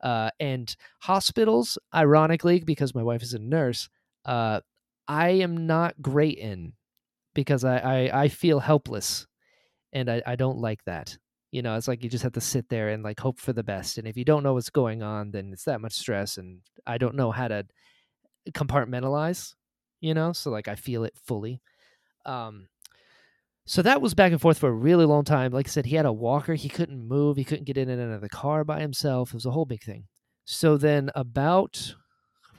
Uh, 0.02 0.30
and 0.40 0.74
hospitals 1.00 1.78
ironically 1.94 2.60
because 2.60 2.94
my 2.94 3.02
wife 3.02 3.22
is 3.22 3.32
a 3.32 3.38
nurse 3.38 3.88
uh, 4.24 4.60
i 5.08 5.28
am 5.30 5.66
not 5.66 6.00
great 6.02 6.36
in 6.36 6.72
because 7.34 7.64
I, 7.64 7.78
I 7.78 8.22
i 8.24 8.28
feel 8.28 8.58
helpless 8.58 9.26
and 9.92 10.10
I, 10.10 10.20
I 10.26 10.36
don't 10.36 10.58
like 10.58 10.84
that 10.84 11.16
you 11.54 11.62
know 11.62 11.76
it's 11.76 11.88
like 11.88 12.02
you 12.02 12.10
just 12.10 12.24
have 12.24 12.32
to 12.34 12.40
sit 12.40 12.68
there 12.68 12.88
and 12.90 13.04
like 13.04 13.20
hope 13.20 13.38
for 13.38 13.54
the 13.54 13.62
best 13.62 13.98
and 13.98 14.08
if 14.08 14.16
you 14.18 14.24
don't 14.26 14.42
know 14.42 14.54
what's 14.54 14.70
going 14.70 15.02
on 15.02 15.30
then 15.30 15.50
it's 15.52 15.64
that 15.64 15.80
much 15.80 15.94
stress 15.94 16.36
and 16.38 16.60
i 16.86 16.98
don't 16.98 17.14
know 17.14 17.30
how 17.30 17.48
to 17.48 17.64
compartmentalize 18.52 19.54
you 20.00 20.14
know 20.14 20.32
so 20.32 20.50
like 20.50 20.68
i 20.68 20.74
feel 20.74 21.04
it 21.04 21.16
fully 21.16 21.62
Um, 22.26 22.68
so 23.66 23.82
that 23.82 24.02
was 24.02 24.14
back 24.14 24.32
and 24.32 24.40
forth 24.40 24.58
for 24.58 24.68
a 24.68 24.72
really 24.72 25.06
long 25.06 25.24
time. 25.24 25.52
Like 25.52 25.68
I 25.68 25.70
said, 25.70 25.86
he 25.86 25.96
had 25.96 26.06
a 26.06 26.12
walker. 26.12 26.54
He 26.54 26.68
couldn't 26.68 27.08
move. 27.08 27.36
He 27.38 27.44
couldn't 27.44 27.64
get 27.64 27.78
in 27.78 27.88
and 27.88 28.00
out 28.00 28.14
of 28.16 28.20
the 28.20 28.28
car 28.28 28.64
by 28.64 28.80
himself. 28.80 29.30
It 29.30 29.34
was 29.34 29.46
a 29.46 29.52
whole 29.52 29.64
big 29.64 29.82
thing. 29.82 30.04
So 30.44 30.76
then, 30.76 31.10
about 31.14 31.94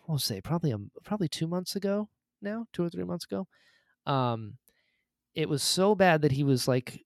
we'll 0.08 0.20
say 0.20 0.42
probably 0.42 0.72
a, 0.72 0.78
probably 1.04 1.28
two 1.28 1.48
months 1.48 1.76
ago 1.76 2.10
now, 2.42 2.66
two 2.74 2.84
or 2.84 2.90
three 2.90 3.04
months 3.04 3.26
ago, 3.26 3.48
um, 4.06 4.58
it 5.36 5.50
was 5.50 5.64
so 5.64 5.96
bad 5.96 6.24
that 6.24 6.34
he 6.34 6.44
was 6.44 6.68
like 6.68 7.05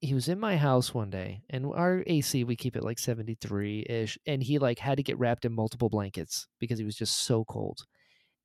he 0.00 0.14
was 0.14 0.28
in 0.28 0.38
my 0.38 0.56
house 0.56 0.94
one 0.94 1.10
day 1.10 1.42
and 1.50 1.66
our 1.66 2.04
AC 2.06 2.44
we 2.44 2.54
keep 2.54 2.76
it 2.76 2.84
like 2.84 2.98
73 2.98 3.84
ish 3.88 4.16
and 4.26 4.42
he 4.42 4.58
like 4.58 4.78
had 4.78 4.96
to 4.96 5.02
get 5.02 5.18
wrapped 5.18 5.44
in 5.44 5.52
multiple 5.52 5.88
blankets 5.88 6.46
because 6.60 6.78
he 6.78 6.84
was 6.84 6.96
just 6.96 7.22
so 7.22 7.44
cold. 7.44 7.84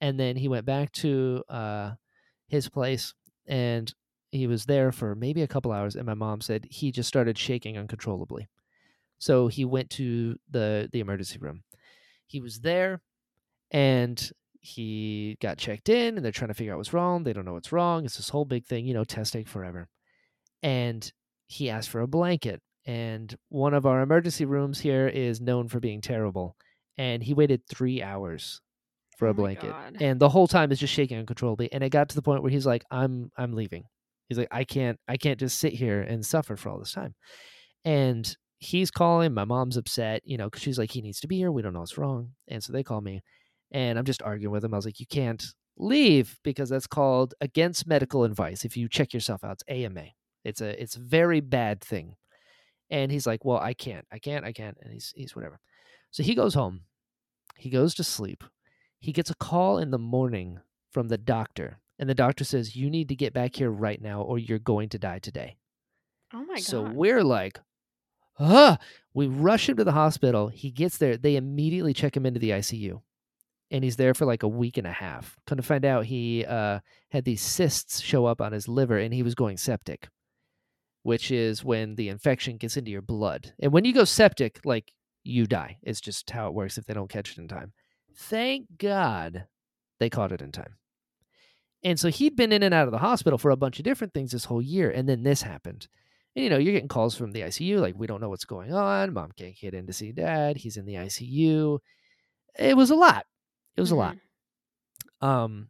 And 0.01 0.19
then 0.19 0.35
he 0.35 0.47
went 0.47 0.65
back 0.65 0.91
to 0.93 1.43
uh 1.49 1.91
his 2.47 2.69
place 2.69 3.13
and 3.47 3.93
he 4.31 4.47
was 4.47 4.65
there 4.65 4.91
for 4.91 5.15
maybe 5.15 5.43
a 5.43 5.47
couple 5.47 5.71
hours 5.71 5.95
and 5.95 6.05
my 6.05 6.15
mom 6.15 6.41
said 6.41 6.65
he 6.69 6.91
just 6.91 7.07
started 7.07 7.37
shaking 7.37 7.77
uncontrollably. 7.77 8.47
So 9.19 9.47
he 9.47 9.65
went 9.65 9.89
to 9.91 10.37
the 10.49 10.89
the 10.91 10.99
emergency 11.01 11.37
room. 11.39 11.63
He 12.27 12.41
was 12.41 12.61
there 12.61 13.01
and 13.71 14.31
he 14.61 15.37
got 15.41 15.57
checked 15.57 15.89
in 15.89 16.15
and 16.15 16.25
they're 16.25 16.31
trying 16.31 16.49
to 16.49 16.53
figure 16.55 16.73
out 16.73 16.77
what's 16.77 16.93
wrong. 16.93 17.23
They 17.23 17.33
don't 17.33 17.45
know 17.45 17.53
what's 17.53 17.71
wrong. 17.71 18.05
It's 18.05 18.17
this 18.17 18.29
whole 18.29 18.45
big 18.45 18.65
thing, 18.65 18.85
you 18.85 18.93
know, 18.93 19.03
testing 19.03 19.45
forever. 19.45 19.89
And 20.63 21.11
he 21.47 21.69
asked 21.69 21.89
for 21.89 22.01
a 22.01 22.07
blanket. 22.07 22.61
And 22.85 23.33
one 23.49 23.73
of 23.73 23.85
our 23.85 24.01
emergency 24.01 24.45
rooms 24.45 24.79
here 24.79 25.07
is 25.07 25.39
known 25.39 25.67
for 25.69 25.79
being 25.79 26.01
terrible. 26.01 26.55
And 26.97 27.23
he 27.23 27.33
waited 27.33 27.61
three 27.67 28.01
hours 28.01 28.61
for 29.17 29.27
Oh 29.27 29.31
a 29.31 29.33
blanket. 29.33 29.71
God. 29.71 29.97
And 30.01 30.19
the 30.19 30.29
whole 30.29 30.47
time 30.47 30.71
is 30.71 30.79
just 30.79 30.93
shaking 30.93 31.17
uncontrollably. 31.17 31.71
And 31.71 31.83
it 31.83 31.89
got 31.89 32.09
to 32.09 32.15
the 32.15 32.21
point 32.21 32.41
where 32.41 32.51
he's 32.51 32.65
like, 32.65 32.83
I'm 32.91 33.31
I'm 33.37 33.53
leaving. 33.53 33.85
He's 34.27 34.37
like, 34.37 34.49
I 34.51 34.63
can't 34.63 34.99
I 35.07 35.17
can't 35.17 35.39
just 35.39 35.59
sit 35.59 35.73
here 35.73 36.01
and 36.01 36.25
suffer 36.25 36.55
for 36.55 36.69
all 36.69 36.79
this 36.79 36.93
time. 36.93 37.15
And 37.85 38.35
he's 38.57 38.91
calling, 38.91 39.33
my 39.33 39.45
mom's 39.45 39.77
upset, 39.77 40.21
you 40.25 40.37
know, 40.37 40.45
because 40.45 40.61
she's 40.61 40.77
like, 40.79 40.91
he 40.91 41.01
needs 41.01 41.19
to 41.21 41.27
be 41.27 41.37
here. 41.37 41.51
We 41.51 41.61
don't 41.61 41.73
know 41.73 41.81
what's 41.81 41.97
wrong. 41.97 42.31
And 42.47 42.63
so 42.63 42.71
they 42.73 42.83
call 42.83 43.01
me 43.01 43.21
and 43.71 43.97
I'm 43.97 44.05
just 44.05 44.21
arguing 44.21 44.51
with 44.51 44.63
him. 44.63 44.73
I 44.73 44.77
was 44.77 44.85
like, 44.85 44.99
you 44.99 45.07
can't 45.07 45.43
leave 45.77 46.37
because 46.43 46.69
that's 46.69 46.87
called 46.87 47.33
against 47.41 47.87
medical 47.87 48.23
advice. 48.23 48.63
If 48.63 48.77
you 48.77 48.87
check 48.87 49.13
yourself 49.13 49.43
out, 49.43 49.53
it's 49.53 49.63
AMA. 49.67 50.05
It's 50.43 50.61
a 50.61 50.81
it's 50.81 50.95
a 50.95 51.01
very 51.01 51.39
bad 51.39 51.81
thing. 51.81 52.15
And 52.89 53.11
he's 53.11 53.25
like, 53.25 53.45
Well, 53.45 53.57
I 53.57 53.73
can't, 53.73 54.05
I 54.11 54.19
can't, 54.19 54.45
I 54.45 54.51
can't. 54.51 54.77
And 54.81 54.93
he's 54.93 55.13
he's 55.15 55.35
whatever. 55.35 55.59
So 56.11 56.23
he 56.23 56.35
goes 56.35 56.53
home. 56.53 56.81
He 57.55 57.69
goes 57.69 57.95
to 57.95 58.03
sleep. 58.03 58.43
He 58.99 59.11
gets 59.11 59.29
a 59.29 59.35
call 59.35 59.77
in 59.77 59.91
the 59.91 59.97
morning 59.97 60.59
from 60.91 61.07
the 61.07 61.17
doctor. 61.17 61.79
And 61.99 62.09
the 62.09 62.15
doctor 62.15 62.43
says, 62.43 62.75
You 62.75 62.89
need 62.89 63.09
to 63.09 63.15
get 63.15 63.33
back 63.33 63.55
here 63.55 63.69
right 63.69 64.01
now 64.01 64.21
or 64.21 64.37
you're 64.37 64.59
going 64.59 64.89
to 64.89 64.99
die 64.99 65.19
today. 65.19 65.57
Oh 66.33 66.43
my 66.45 66.59
so 66.59 66.83
god. 66.83 66.89
So 66.89 66.93
we're 66.93 67.23
like, 67.23 67.59
ah, 68.39 68.77
we 69.13 69.27
rush 69.27 69.69
him 69.69 69.77
to 69.77 69.83
the 69.83 69.91
hospital. 69.91 70.47
He 70.47 70.71
gets 70.71 70.97
there. 70.97 71.17
They 71.17 71.35
immediately 71.35 71.93
check 71.93 72.17
him 72.17 72.25
into 72.25 72.39
the 72.39 72.51
ICU. 72.51 73.01
And 73.71 73.83
he's 73.83 73.95
there 73.95 74.13
for 74.13 74.25
like 74.25 74.43
a 74.43 74.47
week 74.47 74.77
and 74.77 74.87
a 74.87 74.91
half. 74.91 75.37
Come 75.47 75.57
to 75.57 75.63
find 75.63 75.85
out, 75.85 76.05
he 76.05 76.45
uh, 76.45 76.79
had 77.09 77.25
these 77.25 77.41
cysts 77.41 78.01
show 78.01 78.25
up 78.25 78.41
on 78.41 78.51
his 78.51 78.67
liver 78.67 78.97
and 78.97 79.13
he 79.13 79.23
was 79.23 79.35
going 79.35 79.57
septic, 79.57 80.09
which 81.03 81.31
is 81.31 81.63
when 81.63 81.95
the 81.95 82.09
infection 82.09 82.57
gets 82.57 82.77
into 82.77 82.91
your 82.91 83.01
blood. 83.01 83.53
And 83.59 83.71
when 83.71 83.85
you 83.85 83.93
go 83.93 84.05
septic, 84.05 84.59
like 84.65 84.91
you 85.23 85.45
die. 85.45 85.77
It's 85.83 86.01
just 86.01 86.29
how 86.29 86.47
it 86.47 86.53
works 86.53 86.77
if 86.77 86.85
they 86.85 86.93
don't 86.93 87.09
catch 87.09 87.31
it 87.31 87.37
in 87.37 87.47
time. 87.47 87.73
Thank 88.15 88.67
God 88.77 89.45
they 89.99 90.09
caught 90.09 90.31
it 90.31 90.41
in 90.41 90.51
time. 90.51 90.75
And 91.83 91.99
so 91.99 92.09
he'd 92.09 92.35
been 92.35 92.51
in 92.51 92.63
and 92.63 92.73
out 92.73 92.87
of 92.87 92.91
the 92.91 92.97
hospital 92.97 93.37
for 93.37 93.51
a 93.51 93.57
bunch 93.57 93.79
of 93.79 93.85
different 93.85 94.13
things 94.13 94.31
this 94.31 94.45
whole 94.45 94.61
year. 94.61 94.89
And 94.89 95.07
then 95.07 95.23
this 95.23 95.41
happened. 95.41 95.87
And 96.35 96.43
you 96.43 96.49
know, 96.49 96.57
you're 96.57 96.73
getting 96.73 96.87
calls 96.87 97.15
from 97.15 97.31
the 97.31 97.41
ICU, 97.41 97.79
like, 97.79 97.95
we 97.97 98.07
don't 98.07 98.21
know 98.21 98.29
what's 98.29 98.45
going 98.45 98.73
on. 98.73 99.13
Mom 99.13 99.31
can't 99.37 99.57
get 99.57 99.73
in 99.73 99.85
to 99.87 99.93
see 99.93 100.11
dad. 100.11 100.57
He's 100.57 100.77
in 100.77 100.85
the 100.85 100.95
ICU. 100.95 101.79
It 102.57 102.77
was 102.77 102.89
a 102.89 102.95
lot. 102.95 103.25
It 103.75 103.81
was 103.81 103.91
a 103.91 103.95
lot. 103.95 104.17
Um, 105.21 105.69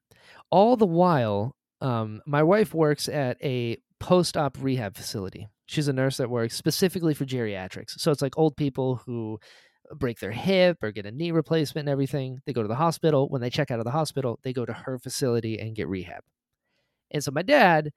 all 0.50 0.78
the 0.78 0.86
while, 0.86 1.56
um, 1.82 2.22
my 2.26 2.44
wife 2.44 2.74
works 2.74 3.10
at 3.10 3.38
a 3.44 3.78
post 4.04 4.36
op 4.36 4.58
rehab 4.60 4.98
facility. 4.98 5.48
She's 5.66 5.88
a 5.88 5.94
nurse 5.94 6.18
that 6.18 6.30
works 6.30 6.58
specifically 6.58 7.14
for 7.14 7.24
geriatrics. 7.24 7.92
So 7.98 8.12
it's 8.12 8.22
like 8.22 8.38
old 8.38 8.58
people 8.58 8.98
who 9.06 9.40
break 9.96 10.20
their 10.20 10.32
hip 10.32 10.84
or 10.84 10.92
get 10.92 11.06
a 11.06 11.12
knee 11.12 11.32
replacement 11.32 11.88
and 11.88 11.92
everything. 11.92 12.40
They 12.46 12.52
go 12.52 12.62
to 12.62 12.68
the 12.68 12.76
hospital. 12.76 13.30
When 13.30 13.42
they 13.42 13.50
check 13.50 13.72
out 13.72 13.80
of 13.80 13.86
the 13.86 13.92
hospital, 13.92 14.40
they 14.44 14.52
go 14.52 14.66
to 14.66 14.74
her 14.74 15.00
facility 15.00 15.58
and 15.58 15.74
get 15.74 15.88
rehab. 15.88 16.22
And 17.12 17.24
so 17.24 17.32
my 17.32 17.44
dad 17.44 17.92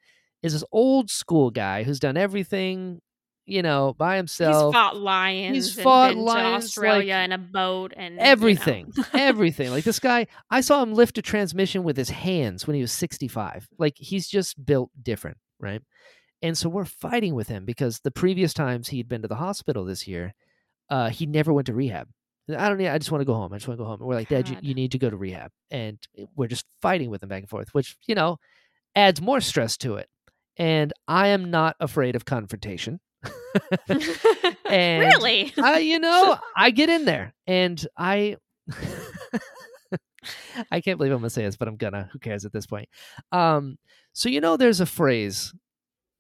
is 0.44 0.52
this 0.52 0.62
old 0.70 1.10
school 1.10 1.50
guy 1.50 1.82
who's 1.82 1.98
done 1.98 2.16
everything, 2.16 3.00
you 3.44 3.62
know, 3.62 3.92
by 3.98 4.16
himself. 4.16 4.66
He's 4.66 4.80
fought 4.80 4.96
lions. 4.96 5.56
He's 5.56 5.82
fought 5.82 6.10
been 6.10 6.18
lions, 6.20 6.66
Australia 6.66 7.14
like, 7.14 7.24
in 7.24 7.32
a 7.32 7.38
boat 7.38 7.92
and 7.96 8.14
you 8.14 8.20
know. 8.20 8.26
everything 8.26 8.92
everything 9.12 9.70
like 9.70 9.84
this 9.84 9.98
guy 9.98 10.26
i 10.50 10.60
saw 10.60 10.82
him 10.82 10.94
lift 10.94 11.18
a 11.18 11.22
transmission 11.22 11.82
with 11.82 11.96
his 11.96 12.10
hands 12.10 12.66
when 12.66 12.74
he 12.74 12.80
was 12.80 12.92
65 12.92 13.68
like 13.78 13.94
he's 13.96 14.28
just 14.28 14.64
built 14.64 14.90
different 15.02 15.38
right? 15.60 15.82
And 16.42 16.56
so 16.56 16.68
we're 16.68 16.84
fighting 16.84 17.34
with 17.34 17.48
him 17.48 17.64
because 17.64 18.00
the 18.00 18.10
previous 18.10 18.52
times 18.52 18.88
he'd 18.88 19.08
been 19.08 19.22
to 19.22 19.28
the 19.28 19.36
hospital 19.36 19.84
this 19.84 20.06
year 20.06 20.34
uh 20.88 21.08
he 21.08 21.26
never 21.26 21.52
went 21.52 21.66
to 21.66 21.74
rehab. 21.74 22.08
I 22.48 22.68
don't 22.68 22.78
need 22.78 22.88
i 22.88 22.98
just 22.98 23.10
want 23.10 23.22
to 23.22 23.26
go 23.26 23.34
home 23.34 23.52
i 23.52 23.56
just 23.56 23.66
want 23.66 23.78
to 23.78 23.82
go 23.82 23.88
home. 23.88 24.00
And 24.00 24.08
we're 24.08 24.14
like 24.14 24.28
dad 24.28 24.48
you, 24.48 24.56
you 24.60 24.74
need 24.74 24.92
to 24.92 24.98
go 24.98 25.10
to 25.10 25.16
rehab. 25.16 25.50
And 25.70 25.98
we're 26.36 26.46
just 26.46 26.66
fighting 26.80 27.10
with 27.10 27.22
him 27.22 27.28
back 27.28 27.42
and 27.42 27.50
forth 27.50 27.68
which 27.72 27.96
you 28.06 28.14
know 28.14 28.38
adds 28.94 29.20
more 29.20 29.40
stress 29.40 29.76
to 29.78 29.96
it. 29.96 30.08
And 30.56 30.92
i 31.08 31.28
am 31.28 31.50
not 31.50 31.76
afraid 31.80 32.16
of 32.16 32.24
confrontation. 32.24 33.00
And 34.68 35.00
really? 35.00 35.52
I, 35.56 35.78
you 35.78 35.98
know, 36.06 36.38
I 36.56 36.70
get 36.70 36.88
in 36.88 37.04
there 37.04 37.34
and 37.46 37.84
I 37.96 38.36
I 40.70 40.80
can't 40.80 40.98
believe 40.98 41.12
I'm 41.12 41.18
gonna 41.18 41.30
say 41.30 41.44
this, 41.44 41.56
but 41.56 41.68
I'm 41.68 41.76
gonna. 41.76 42.08
Who 42.12 42.18
cares 42.18 42.44
at 42.44 42.52
this 42.52 42.66
point? 42.66 42.88
Um, 43.32 43.78
so 44.12 44.28
you 44.28 44.40
know 44.40 44.56
there's 44.56 44.80
a 44.80 44.86
phrase 44.86 45.52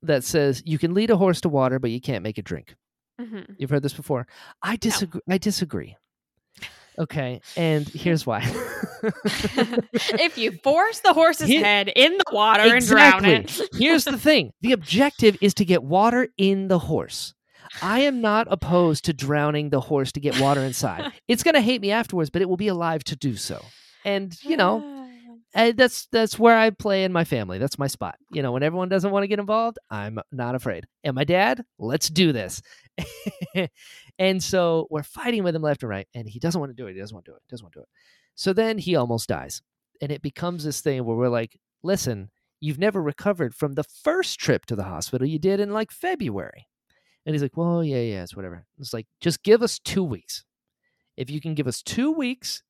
that 0.02 0.24
says 0.24 0.62
you 0.64 0.78
can 0.78 0.94
lead 0.94 1.10
a 1.10 1.16
horse 1.16 1.40
to 1.42 1.48
water, 1.48 1.78
but 1.78 1.90
you 1.90 2.00
can't 2.00 2.22
make 2.22 2.38
it 2.38 2.44
drink. 2.44 2.74
Mhm. 3.20 3.56
You've 3.58 3.70
heard 3.70 3.82
this 3.82 3.94
before. 3.94 4.26
I 4.62 4.76
disagree 4.76 5.20
I 5.28 5.38
disagree. 5.38 5.96
Okay, 6.98 7.40
and 7.56 7.86
here's 7.94 8.26
why. 8.26 8.40
if 9.02 10.38
you 10.38 10.52
force 10.62 11.00
the 11.00 11.12
horse's 11.12 11.48
Here- 11.48 11.64
head 11.64 11.92
in 11.94 12.16
the 12.16 12.24
water 12.32 12.62
and 12.62 12.86
drown 12.86 13.24
it, 13.24 13.60
Here's 13.74 14.04
the 14.04 14.18
thing 14.18 14.52
the 14.60 14.72
objective 14.72 15.36
is 15.40 15.54
to 15.54 15.64
get 15.64 15.82
water 15.82 16.28
in 16.38 16.68
the 16.68 16.78
horse. 16.78 17.34
I 17.82 18.00
am 18.00 18.20
not 18.20 18.46
opposed 18.50 19.04
to 19.06 19.12
drowning 19.12 19.70
the 19.70 19.80
horse 19.80 20.12
to 20.12 20.20
get 20.20 20.40
water 20.40 20.60
inside. 20.62 21.12
It's 21.28 21.42
going 21.42 21.56
to 21.56 21.60
hate 21.60 21.80
me 21.80 21.90
afterwards, 21.90 22.30
but 22.30 22.40
it 22.40 22.48
will 22.48 22.56
be 22.56 22.68
alive 22.68 23.02
to 23.04 23.16
do 23.16 23.34
so. 23.36 23.62
And, 24.06 24.36
you 24.42 24.56
know, 24.56 25.08
uh, 25.54 25.72
that's 25.74 26.06
that's 26.12 26.38
where 26.38 26.56
I 26.56 26.70
play 26.70 27.04
in 27.04 27.12
my 27.12 27.24
family. 27.24 27.58
That's 27.58 27.78
my 27.78 27.86
spot. 27.86 28.16
You 28.30 28.42
know, 28.42 28.52
when 28.52 28.62
everyone 28.62 28.88
doesn't 28.88 29.10
want 29.10 29.24
to 29.24 29.28
get 29.28 29.38
involved, 29.38 29.78
I'm 29.90 30.18
not 30.30 30.54
afraid. 30.54 30.86
And 31.02 31.14
my 31.14 31.24
dad, 31.24 31.64
let's 31.78 32.08
do 32.08 32.32
this. 32.32 32.60
and 34.18 34.42
so 34.42 34.86
we're 34.90 35.02
fighting 35.02 35.44
with 35.44 35.56
him 35.56 35.62
left 35.62 35.82
and 35.82 35.90
right, 35.90 36.06
and 36.14 36.28
he 36.28 36.38
doesn't 36.38 36.60
want 36.60 36.70
to 36.70 36.82
do 36.82 36.86
it. 36.86 36.94
He 36.94 37.00
doesn't 37.00 37.14
want 37.14 37.24
to 37.24 37.30
do 37.32 37.34
it. 37.36 37.42
He 37.46 37.50
doesn't 37.50 37.64
want 37.64 37.72
to 37.72 37.78
do 37.80 37.82
it. 37.82 37.88
So 38.34 38.52
then 38.52 38.78
he 38.78 38.96
almost 38.96 39.28
dies, 39.28 39.62
and 40.00 40.12
it 40.12 40.22
becomes 40.22 40.62
this 40.62 40.82
thing 40.82 41.04
where 41.04 41.16
we're 41.16 41.28
like, 41.28 41.58
listen, 41.82 42.30
you've 42.60 42.78
never 42.78 43.02
recovered 43.02 43.54
from 43.54 43.72
the 43.72 43.84
first 43.84 44.38
trip 44.38 44.66
to 44.66 44.76
the 44.76 44.84
hospital 44.84 45.26
you 45.26 45.38
did 45.38 45.58
in 45.60 45.72
like 45.72 45.90
February. 45.90 46.66
And 47.24 47.34
he's 47.34 47.42
like, 47.42 47.56
well, 47.56 47.82
yeah, 47.82 48.00
yeah, 48.00 48.22
it's 48.22 48.36
whatever. 48.36 48.64
It's 48.78 48.92
like, 48.92 49.06
just 49.20 49.42
give 49.42 49.62
us 49.62 49.78
two 49.78 50.04
weeks. 50.04 50.44
If 51.16 51.30
you 51.30 51.40
can 51.40 51.54
give 51.54 51.66
us 51.66 51.82
two 51.82 52.12
weeks, 52.12 52.62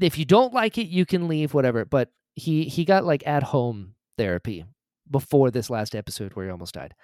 if 0.00 0.18
you 0.18 0.24
don't 0.24 0.54
like 0.54 0.78
it, 0.78 0.88
you 0.88 1.06
can 1.06 1.28
leave, 1.28 1.54
whatever. 1.54 1.84
But 1.84 2.10
he 2.34 2.64
he 2.64 2.84
got 2.84 3.04
like 3.04 3.26
at 3.26 3.42
home 3.42 3.94
therapy 4.16 4.64
before 5.10 5.50
this 5.50 5.70
last 5.70 5.94
episode 5.94 6.34
where 6.34 6.46
he 6.46 6.50
almost 6.50 6.74
died. 6.74 6.94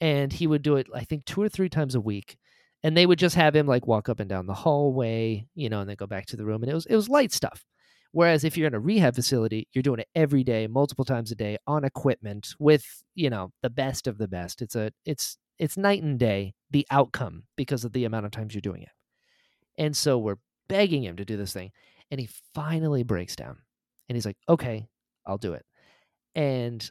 And 0.00 0.32
he 0.32 0.46
would 0.46 0.62
do 0.62 0.76
it, 0.76 0.86
I 0.94 1.04
think, 1.04 1.24
two 1.24 1.42
or 1.42 1.48
three 1.48 1.68
times 1.68 1.94
a 1.94 2.00
week. 2.00 2.38
And 2.84 2.96
they 2.96 3.06
would 3.06 3.18
just 3.18 3.34
have 3.34 3.56
him 3.56 3.66
like 3.66 3.88
walk 3.88 4.08
up 4.08 4.20
and 4.20 4.28
down 4.28 4.46
the 4.46 4.54
hallway, 4.54 5.46
you 5.54 5.68
know, 5.68 5.80
and 5.80 5.88
then 5.88 5.96
go 5.96 6.06
back 6.06 6.26
to 6.26 6.36
the 6.36 6.44
room. 6.44 6.62
And 6.62 6.70
it 6.70 6.74
was 6.74 6.86
it 6.86 6.96
was 6.96 7.08
light 7.08 7.32
stuff. 7.32 7.64
Whereas 8.12 8.44
if 8.44 8.56
you're 8.56 8.68
in 8.68 8.74
a 8.74 8.80
rehab 8.80 9.14
facility, 9.14 9.68
you're 9.72 9.82
doing 9.82 10.00
it 10.00 10.08
every 10.14 10.42
day, 10.42 10.66
multiple 10.66 11.04
times 11.04 11.30
a 11.30 11.34
day 11.34 11.58
on 11.66 11.84
equipment 11.84 12.54
with, 12.58 12.84
you 13.14 13.28
know, 13.28 13.50
the 13.62 13.70
best 13.70 14.06
of 14.06 14.16
the 14.18 14.28
best. 14.28 14.62
It's 14.62 14.76
a 14.76 14.92
it's 15.04 15.36
it's 15.58 15.76
night 15.76 16.02
and 16.02 16.18
day 16.18 16.54
the 16.70 16.86
outcome 16.90 17.44
because 17.56 17.84
of 17.84 17.92
the 17.92 18.04
amount 18.04 18.26
of 18.26 18.32
times 18.32 18.54
you're 18.54 18.60
doing 18.60 18.82
it. 18.82 18.90
And 19.76 19.96
so 19.96 20.18
we're 20.18 20.38
begging 20.68 21.02
him 21.04 21.16
to 21.16 21.24
do 21.24 21.36
this 21.36 21.52
thing. 21.52 21.70
And 22.10 22.20
he 22.20 22.28
finally 22.54 23.02
breaks 23.02 23.36
down. 23.36 23.58
And 24.08 24.16
he's 24.16 24.26
like, 24.26 24.38
okay, 24.48 24.88
I'll 25.26 25.38
do 25.38 25.52
it. 25.52 25.64
And 26.34 26.88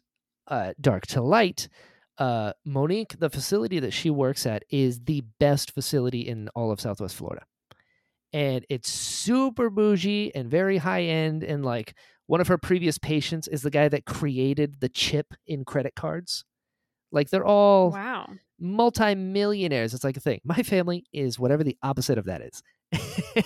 uh, 0.47 0.73
dark 0.79 1.07
to 1.07 1.21
light, 1.21 1.67
uh, 2.17 2.53
Monique, 2.65 3.17
the 3.19 3.29
facility 3.29 3.79
that 3.79 3.93
she 3.93 4.09
works 4.09 4.45
at, 4.45 4.63
is 4.69 4.99
the 5.01 5.23
best 5.39 5.71
facility 5.71 6.21
in 6.21 6.49
all 6.49 6.71
of 6.71 6.79
Southwest 6.81 7.15
Florida. 7.15 7.45
And 8.33 8.65
it's 8.69 8.89
super 8.89 9.69
bougie 9.69 10.33
and 10.35 10.49
very 10.49 10.77
high 10.77 11.03
end 11.03 11.43
and 11.43 11.63
like 11.65 11.95
One 12.27 12.41
of 12.41 12.49
her 12.49 12.57
previous 12.57 12.97
patients 12.97 13.47
is 13.47 13.61
the 13.61 13.69
guy 13.71 13.87
that 13.87 14.05
created 14.05 14.81
the 14.81 14.89
chip 14.89 15.33
in 15.45 15.63
credit 15.63 15.95
cards. 15.95 16.43
Like 17.11 17.29
they're 17.29 17.45
all 17.45 17.91
Wow. 17.91 18.35
Multimillionaires. 18.59 19.93
It's 19.93 20.03
like 20.03 20.17
a 20.17 20.21
thing. 20.21 20.41
My 20.43 20.63
family 20.63 21.05
is 21.13 21.39
whatever 21.39 21.63
the 21.63 21.77
opposite 21.83 22.17
of 22.17 22.25
that 22.25 22.41
is. 22.41 22.63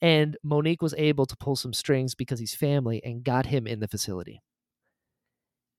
and 0.00 0.36
Monique 0.42 0.82
was 0.82 0.94
able 0.96 1.26
to 1.26 1.36
pull 1.36 1.56
some 1.56 1.72
strings 1.72 2.14
because 2.14 2.38
he's 2.38 2.54
family 2.54 3.02
and 3.04 3.24
got 3.24 3.46
him 3.46 3.66
in 3.66 3.80
the 3.80 3.88
facility. 3.88 4.40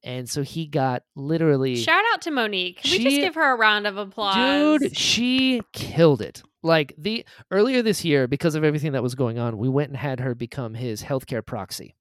And 0.03 0.29
so 0.29 0.41
he 0.41 0.65
got 0.65 1.03
literally 1.15 1.75
Shout 1.75 2.03
out 2.11 2.21
to 2.23 2.31
Monique. 2.31 2.81
Can 2.81 2.91
we 2.91 3.03
just 3.03 3.17
give 3.17 3.35
her 3.35 3.53
a 3.53 3.55
round 3.55 3.85
of 3.85 3.97
applause? 3.97 4.79
Dude, 4.79 4.97
she 4.97 5.61
killed 5.73 6.21
it. 6.21 6.41
Like 6.63 6.93
the 6.97 7.25
earlier 7.51 7.81
this 7.81 8.03
year, 8.03 8.27
because 8.27 8.55
of 8.55 8.63
everything 8.63 8.93
that 8.93 9.03
was 9.03 9.15
going 9.15 9.37
on, 9.37 9.57
we 9.57 9.69
went 9.69 9.89
and 9.89 9.97
had 9.97 10.19
her 10.19 10.35
become 10.35 10.73
his 10.73 11.03
healthcare 11.03 11.45
proxy, 11.45 11.95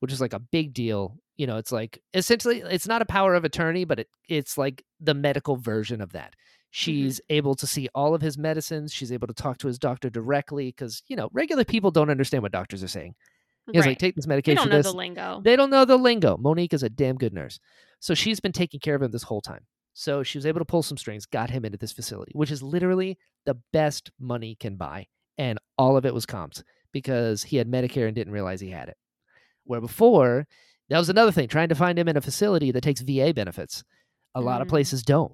which 0.00 0.12
is 0.12 0.20
like 0.20 0.32
a 0.32 0.38
big 0.38 0.74
deal. 0.74 1.18
You 1.36 1.46
know, 1.46 1.56
it's 1.56 1.72
like 1.72 2.00
essentially 2.14 2.60
it's 2.60 2.88
not 2.88 3.02
a 3.02 3.06
power 3.06 3.34
of 3.34 3.44
attorney, 3.44 3.84
but 3.84 4.00
it, 4.00 4.08
it's 4.28 4.56
like 4.56 4.84
the 5.00 5.14
medical 5.14 5.56
version 5.56 6.00
of 6.00 6.12
that. 6.12 6.30
Mm-hmm. 6.30 6.70
She's 6.70 7.20
able 7.30 7.54
to 7.56 7.66
see 7.66 7.88
all 7.94 8.14
of 8.14 8.22
his 8.22 8.36
medicines. 8.38 8.92
She's 8.92 9.12
able 9.12 9.26
to 9.28 9.34
talk 9.34 9.58
to 9.58 9.66
his 9.66 9.78
doctor 9.78 10.08
directly 10.10 10.68
because 10.68 11.02
you 11.08 11.16
know 11.16 11.28
regular 11.32 11.64
people 11.64 11.90
don't 11.90 12.10
understand 12.10 12.42
what 12.42 12.52
doctors 12.52 12.82
are 12.82 12.88
saying. 12.88 13.14
He's 13.72 13.80
like, 13.80 13.86
Right. 13.86 13.98
take 13.98 14.14
this 14.14 14.28
medication. 14.28 14.56
don't 14.56 14.70
know 14.70 14.76
this. 14.76 14.86
the 14.86 14.96
lingo. 14.96 15.40
They 15.42 15.56
don't 15.56 15.70
know 15.70 15.84
the 15.84 15.96
lingo. 15.96 16.36
Monique 16.36 16.72
is 16.72 16.84
a 16.84 16.88
damn 16.88 17.16
good 17.16 17.32
nurse. 17.32 17.58
So 17.98 18.14
she's 18.14 18.38
been 18.38 18.52
taking 18.52 18.78
care 18.78 18.94
of 18.94 19.02
him 19.02 19.10
this 19.10 19.24
whole 19.24 19.40
time. 19.40 19.66
So 19.92 20.22
she 20.22 20.38
was 20.38 20.46
able 20.46 20.60
to 20.60 20.64
pull 20.64 20.82
some 20.84 20.98
strings, 20.98 21.26
got 21.26 21.50
him 21.50 21.64
into 21.64 21.78
this 21.78 21.90
facility, 21.90 22.30
which 22.34 22.50
is 22.52 22.62
literally 22.62 23.18
the 23.44 23.56
best 23.72 24.10
money 24.20 24.54
can 24.60 24.76
buy. 24.76 25.06
And 25.36 25.58
all 25.76 25.96
of 25.96 26.06
it 26.06 26.14
was 26.14 26.26
comped 26.26 26.62
because 26.92 27.42
he 27.42 27.56
had 27.56 27.68
Medicare 27.68 28.06
and 28.06 28.14
didn't 28.14 28.32
realize 28.32 28.60
he 28.60 28.70
had 28.70 28.88
it. 28.88 28.96
Where 29.64 29.80
before, 29.80 30.46
that 30.88 30.98
was 30.98 31.08
another 31.08 31.32
thing, 31.32 31.48
trying 31.48 31.68
to 31.68 31.74
find 31.74 31.98
him 31.98 32.08
in 32.08 32.16
a 32.16 32.20
facility 32.20 32.70
that 32.72 32.82
takes 32.82 33.00
VA 33.00 33.32
benefits. 33.34 33.82
A 34.34 34.40
lot 34.40 34.60
of 34.60 34.66
mm-hmm. 34.66 34.74
places 34.74 35.02
don't. 35.02 35.32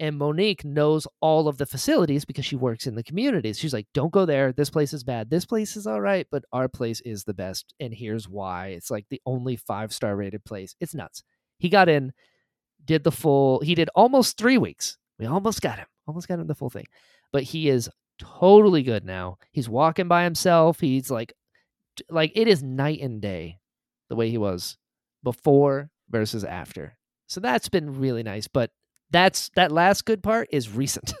And 0.00 0.18
Monique 0.18 0.64
knows 0.64 1.06
all 1.20 1.46
of 1.46 1.58
the 1.58 1.66
facilities 1.66 2.24
because 2.24 2.44
she 2.44 2.56
works 2.56 2.86
in 2.86 2.96
the 2.96 3.04
communities. 3.04 3.58
She's 3.58 3.74
like, 3.74 3.86
don't 3.94 4.12
go 4.12 4.24
there. 4.24 4.52
This 4.52 4.70
place 4.70 4.92
is 4.92 5.04
bad. 5.04 5.30
This 5.30 5.44
place 5.44 5.76
is 5.76 5.86
all 5.86 6.00
right, 6.00 6.26
but 6.30 6.44
our 6.52 6.66
place 6.66 7.00
is 7.02 7.22
the 7.22 7.34
best. 7.34 7.72
And 7.78 7.94
here's 7.94 8.28
why. 8.28 8.68
It's 8.68 8.90
like 8.90 9.06
the 9.10 9.20
only 9.26 9.56
five 9.56 9.92
star 9.92 10.16
rated 10.16 10.44
place. 10.44 10.74
It's 10.80 10.94
nuts. 10.94 11.22
He 11.58 11.68
got 11.68 11.88
in, 11.88 12.12
did 12.84 13.04
the 13.04 13.12
full, 13.12 13.60
he 13.60 13.76
did 13.76 13.90
almost 13.94 14.38
three 14.38 14.58
weeks. 14.58 14.98
We 15.20 15.26
almost 15.26 15.60
got 15.60 15.78
him, 15.78 15.86
almost 16.08 16.26
got 16.26 16.40
him 16.40 16.48
the 16.48 16.54
full 16.56 16.70
thing. 16.70 16.86
But 17.30 17.44
he 17.44 17.68
is 17.68 17.88
totally 18.18 18.82
good 18.82 19.04
now. 19.04 19.38
He's 19.52 19.68
walking 19.68 20.08
by 20.08 20.24
himself. 20.24 20.80
He's 20.80 21.10
like, 21.10 21.32
like 22.08 22.32
it 22.34 22.48
is 22.48 22.62
night 22.62 23.00
and 23.00 23.20
day 23.20 23.60
the 24.12 24.16
way 24.16 24.28
he 24.28 24.36
was 24.36 24.76
before 25.24 25.90
versus 26.10 26.44
after. 26.44 26.98
So 27.28 27.40
that's 27.40 27.70
been 27.70 27.98
really 27.98 28.22
nice. 28.22 28.46
But 28.46 28.70
that's 29.10 29.50
that 29.56 29.72
last 29.72 30.04
good 30.04 30.22
part 30.22 30.48
is 30.52 30.70
recent. 30.70 31.14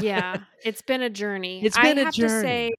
yeah, 0.00 0.38
it's 0.64 0.80
been 0.80 1.02
a 1.02 1.10
journey. 1.10 1.62
It's 1.62 1.76
I 1.76 1.82
been 1.82 1.98
a 1.98 2.04
have 2.04 2.14
to 2.14 2.28
say, 2.28 2.68
journey. 2.68 2.74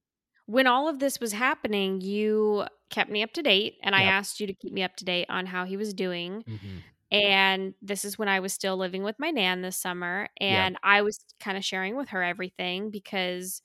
when 0.48 0.66
all 0.66 0.90
of 0.90 0.98
this 0.98 1.20
was 1.20 1.34
happening, 1.34 2.02
you 2.02 2.66
kept 2.90 3.12
me 3.12 3.22
up 3.22 3.32
to 3.34 3.44
date, 3.44 3.76
and 3.84 3.94
I 3.96 4.04
asked 4.04 4.40
you 4.40 4.48
to 4.48 4.54
keep 4.54 4.74
me 4.74 4.82
up 4.82 4.96
to 4.98 5.06
date 5.06 5.28
on 5.30 5.46
how 5.46 5.66
he 5.66 5.78
was 5.78 5.94
doing. 5.94 6.44
Mhm. 6.48 6.82
And 7.12 7.74
this 7.80 8.06
is 8.06 8.18
when 8.18 8.28
I 8.28 8.40
was 8.40 8.54
still 8.54 8.76
living 8.76 9.04
with 9.04 9.20
my 9.20 9.30
nan 9.30 9.62
this 9.62 9.78
summer, 9.78 10.30
and 10.42 10.78
I 10.82 11.04
was 11.04 11.20
kind 11.40 11.58
of 11.58 11.64
sharing 11.64 11.96
with 11.96 12.10
her 12.10 12.24
everything 12.24 12.90
because, 12.90 13.62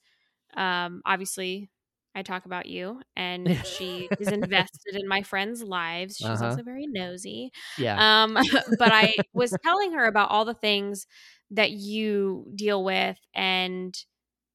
um, 0.55 1.01
obviously. 1.05 1.69
I 2.19 2.23
talk 2.23 2.45
about 2.45 2.67
you, 2.67 3.01
and 3.15 3.47
she 3.65 4.09
is 4.19 4.31
invested 4.31 4.95
in 4.95 5.07
my 5.07 5.23
friends' 5.23 5.63
lives. 5.63 6.17
She's 6.17 6.27
Uh-huh. 6.27 6.45
also 6.51 6.63
very 6.63 6.85
nosy. 6.87 7.51
Yeah. 7.77 8.23
Um, 8.23 8.37
but 8.77 8.91
I 8.91 9.13
was 9.33 9.55
telling 9.63 9.93
her 9.93 10.05
about 10.05 10.29
all 10.29 10.45
the 10.45 10.53
things 10.53 11.07
that 11.51 11.71
you 11.71 12.51
deal 12.55 12.83
with 12.83 13.17
and 13.33 13.97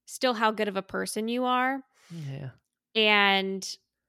still 0.05 0.33
how 0.33 0.51
good 0.51 0.67
of 0.69 0.77
a 0.77 0.81
person 0.81 1.27
you 1.27 1.43
are. 1.45 1.81
yeah. 2.11 2.49
And 2.95 3.67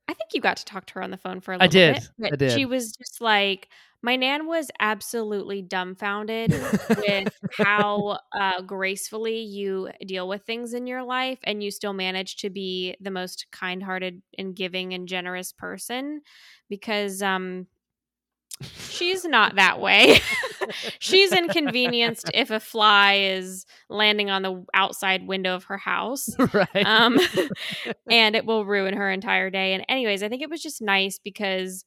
I 0.08 0.14
think 0.14 0.34
you 0.34 0.40
got 0.40 0.58
to 0.58 0.64
talk 0.64 0.86
to 0.86 0.94
her 0.94 1.02
on 1.02 1.10
the 1.10 1.16
phone 1.16 1.40
for 1.40 1.52
a 1.52 1.56
I 1.56 1.66
little 1.66 1.70
did. 1.70 1.96
bit. 2.18 2.32
I 2.32 2.36
did. 2.36 2.52
she 2.52 2.64
was 2.66 2.92
just 2.92 3.20
like, 3.20 3.68
my 4.02 4.16
nan 4.16 4.46
was 4.46 4.70
absolutely 4.80 5.62
dumbfounded 5.62 6.50
with 6.96 7.32
how 7.58 8.18
uh, 8.38 8.60
gracefully 8.62 9.40
you 9.40 9.90
deal 10.06 10.28
with 10.28 10.42
things 10.42 10.74
in 10.74 10.86
your 10.86 11.02
life 11.02 11.38
and 11.44 11.62
you 11.62 11.70
still 11.70 11.92
manage 11.92 12.36
to 12.36 12.50
be 12.50 12.96
the 13.00 13.10
most 13.10 13.46
kind-hearted 13.52 14.22
and 14.38 14.54
giving 14.54 14.94
and 14.94 15.08
generous 15.08 15.52
person 15.52 16.20
because 16.68 17.22
um 17.22 17.66
she's 18.62 19.24
not 19.24 19.56
that 19.56 19.80
way 19.80 20.18
she's 20.98 21.32
inconvenienced 21.32 22.30
if 22.32 22.50
a 22.50 22.58
fly 22.58 23.14
is 23.14 23.66
landing 23.90 24.30
on 24.30 24.42
the 24.42 24.64
outside 24.72 25.26
window 25.26 25.54
of 25.54 25.64
her 25.64 25.76
house 25.76 26.28
right. 26.54 26.86
um 26.86 27.18
and 28.10 28.34
it 28.34 28.46
will 28.46 28.64
ruin 28.64 28.94
her 28.94 29.10
entire 29.10 29.50
day 29.50 29.74
and 29.74 29.84
anyways 29.88 30.22
i 30.22 30.28
think 30.28 30.42
it 30.42 30.50
was 30.50 30.62
just 30.62 30.80
nice 30.80 31.18
because 31.22 31.84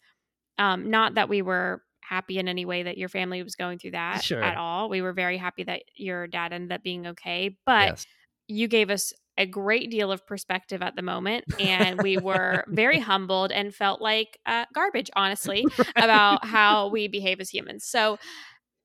um 0.60 0.90
not 0.92 1.16
that 1.16 1.30
we 1.30 1.42
were 1.42 1.82
happy 2.10 2.40
in 2.40 2.48
any 2.48 2.66
way 2.66 2.84
that 2.84 2.98
your 2.98 3.10
family 3.10 3.44
was 3.44 3.56
going 3.56 3.78
through 3.78 3.92
that 3.92 4.24
Sure. 4.24 4.44
at 4.44 4.58
all 4.58 4.90
we 4.90 5.02
were 5.02 5.14
very 5.14 5.38
happy 5.38 5.64
that 5.64 5.84
your 5.96 6.28
dad 6.28 6.52
ended 6.54 6.72
up 6.72 6.84
being 6.84 7.08
okay 7.08 7.58
but 7.66 7.90
yes. 7.90 8.08
you 8.48 8.68
gave 8.68 8.90
us 8.90 9.14
a 9.38 9.46
great 9.46 9.90
deal 9.90 10.12
of 10.12 10.26
perspective 10.28 10.82
at 10.82 10.96
the 10.96 11.02
moment 11.02 11.46
and 11.60 12.02
we 12.02 12.18
were 12.18 12.66
very 12.68 13.00
humbled 13.12 13.52
and 13.52 13.74
felt 13.74 14.02
like 14.02 14.38
uh, 14.46 14.66
garbage 14.74 15.10
honestly 15.16 15.70
about 15.96 16.46
how 16.46 16.88
we 16.90 17.08
behave 17.08 17.40
as 17.40 17.50
humans 17.50 17.86
so 17.86 18.18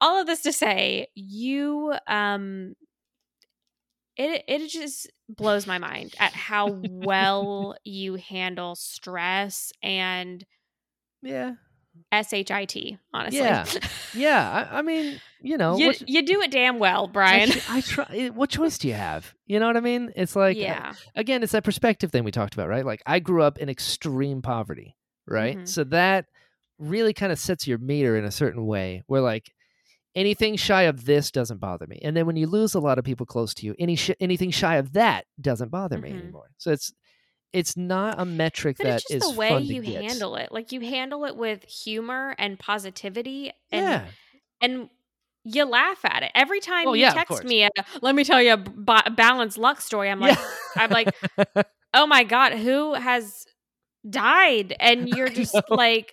all 0.01 0.21
of 0.21 0.27
this 0.27 0.43
to 0.43 0.53
say 0.53 1.07
you 1.15 1.95
um 2.07 2.75
it 4.17 4.45
it 4.47 4.69
just 4.69 5.11
blows 5.29 5.67
my 5.67 5.79
mind 5.79 6.15
at 6.19 6.35
how 6.35 6.69
well 6.69 7.77
you 7.85 8.15
handle 8.17 8.75
stress 8.75 9.73
and 9.83 10.45
Yeah. 11.23 11.55
Shit 12.23 12.99
honestly 13.13 13.39
Yeah. 13.41 13.65
Yeah. 14.15 14.69
I, 14.73 14.79
I 14.79 14.83
mean, 14.83 15.21
you 15.41 15.57
know, 15.59 15.77
you, 15.77 15.93
you 16.07 16.23
do 16.25 16.41
it 16.43 16.51
damn 16.51 16.79
well 16.79 17.07
brian 17.09 17.51
tr- 17.51 17.59
I 17.69 17.81
try. 17.81 18.07
eh, 18.11 18.29
What 18.29 18.51
choice 18.51 18.79
do 18.79 18.89
you 18.89 18.95
have? 18.95 19.35
You 19.47 19.59
know 19.61 19.67
what 19.67 19.77
I 19.77 19.81
mean? 19.81 20.13
It's 20.17 20.37
like, 20.37 20.57
uh, 20.57 20.61
yeah 20.61 20.93
again, 21.17 21.43
it's 21.43 21.53
that 21.53 21.65
perspective 21.65 22.11
thing 22.13 22.25
we 22.25 22.31
talked 22.31 22.55
about, 22.55 22.69
right? 22.69 22.85
Like 22.87 23.03
I 23.07 23.19
grew 23.19 23.43
up 23.43 23.59
in 23.59 23.69
extreme 23.69 24.43
poverty, 24.43 24.97
right? 25.27 25.59
Mhm. 25.59 25.69
So 25.69 25.85
that 25.85 26.27
really 26.79 27.13
kind 27.13 27.31
of 27.33 27.39
sets 27.39 27.67
your 27.67 27.79
meter 27.79 28.17
in 28.17 28.25
a 28.25 28.31
certain 28.31 28.67
way 28.67 29.03
where 29.07 29.21
like 29.21 29.53
anything 30.17 30.57
shy 30.57 30.83
of 30.83 31.05
this 31.05 31.31
doesn't 31.31 31.59
bother 31.61 31.87
me. 31.87 31.99
And 32.03 32.17
then 32.17 32.27
when 32.27 32.37
you 32.37 32.47
lose 32.47 32.75
a 32.75 32.81
lot 32.81 32.99
of 32.99 33.05
people 33.05 33.27
close 33.27 33.53
to 33.55 33.67
you, 33.67 33.75
any 33.79 33.97
sh- 33.97 34.11
anything 34.21 34.51
shy 34.51 34.77
of 34.77 34.93
that 34.93 35.25
doesn't 35.41 35.71
bother 35.71 35.99
me 35.99 36.11
Mhm. 36.11 36.21
anymore. 36.23 36.51
So 36.59 36.71
it's 36.73 36.93
it's 37.55 37.77
not 37.77 38.21
a 38.21 38.25
metric 38.25 38.77
but 38.79 38.85
that 38.85 38.95
it's 39.03 39.11
just 39.11 39.33
the 39.33 39.39
way 39.39 39.59
you 39.61 39.81
handle 39.83 40.37
it. 40.37 40.53
Like 40.53 40.73
you 40.73 40.81
handle 40.81 41.25
it 41.25 41.37
with 41.37 41.65
humor 41.65 42.35
and 42.39 42.59
positivity 42.59 43.53
and 43.73 43.85
Yeah. 43.85 44.07
and 44.61 44.89
you 45.45 45.65
laugh 45.65 46.05
at 46.05 46.23
it. 46.23 46.33
Every 46.35 46.61
time 46.61 46.89
Oh, 46.89 46.93
you 46.95 47.03
yeah, 47.03 47.15
text 47.15 47.45
me 47.45 47.65
a, 47.65 47.71
let 48.03 48.15
me 48.15 48.25
tell 48.25 48.43
you 48.43 48.55
a 48.55 48.57
b- 48.57 49.11
balanced 49.15 49.59
luck 49.59 49.81
story 49.81 50.11
i'm 50.11 50.21
like 50.21 50.39
I'm 50.77 50.91
like, 50.91 51.15
oh 51.95 52.07
my 52.07 52.25
god 52.25 52.55
who 52.55 52.95
has 52.95 53.47
died? 54.09 54.75
And 54.81 55.09
you're 55.09 55.29
just 55.29 55.57
like 55.71 56.13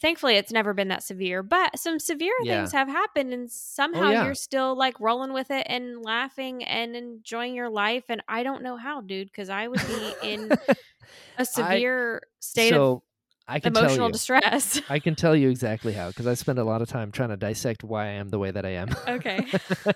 thankfully 0.00 0.36
it's 0.36 0.52
never 0.52 0.72
been 0.72 0.88
that 0.88 1.02
severe 1.02 1.42
but 1.42 1.78
some 1.78 1.98
severe 1.98 2.32
Yeah. 2.42 2.52
Oh, 2.52 2.56
things 2.58 2.72
have 2.72 2.88
happened 2.88 3.32
and 3.32 3.50
somehow 3.50 4.10
yeah. 4.10 4.24
you're 4.24 4.34
still 4.34 4.76
like 4.76 4.98
rolling 5.00 5.32
with 5.32 5.50
it 5.50 5.66
and 5.68 6.02
laughing 6.02 6.64
and 6.64 6.94
enjoying 6.94 7.54
your 7.54 7.68
life 7.70 8.04
and 8.08 8.22
i 8.28 8.42
don't 8.42 8.62
know 8.62 8.76
how 8.76 9.00
dude 9.00 9.28
because 9.28 9.48
i 9.48 9.66
would 9.66 9.80
be 9.86 10.12
in 10.22 10.50
a 11.38 11.44
severe 11.44 12.22
state 12.40 12.72
of 12.72 12.76
so 12.76 13.02
I 13.48 13.58
can 13.58 13.76
emotional 13.76 14.06
you. 14.06 14.12
distress 14.12 14.80
I 14.88 15.00
can 15.00 15.16
tell 15.16 15.34
you 15.34 15.50
exactly 15.56 15.92
how 15.92 16.06
because 16.08 16.28
I 16.28 16.34
spend 16.34 16.60
a 16.60 16.64
lot 16.64 16.82
of 16.82 16.88
time 16.88 17.10
trying 17.10 17.30
to 17.30 17.36
dissect 17.36 17.82
why 17.82 18.04
I 18.04 18.10
am 18.10 18.28
the 18.28 18.38
way 18.38 18.52
that 18.52 18.64
I 18.64 18.70
am. 18.70 18.90
okay 19.08 19.44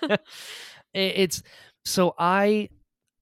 it's 0.94 1.40
so 1.84 2.14
I 2.18 2.68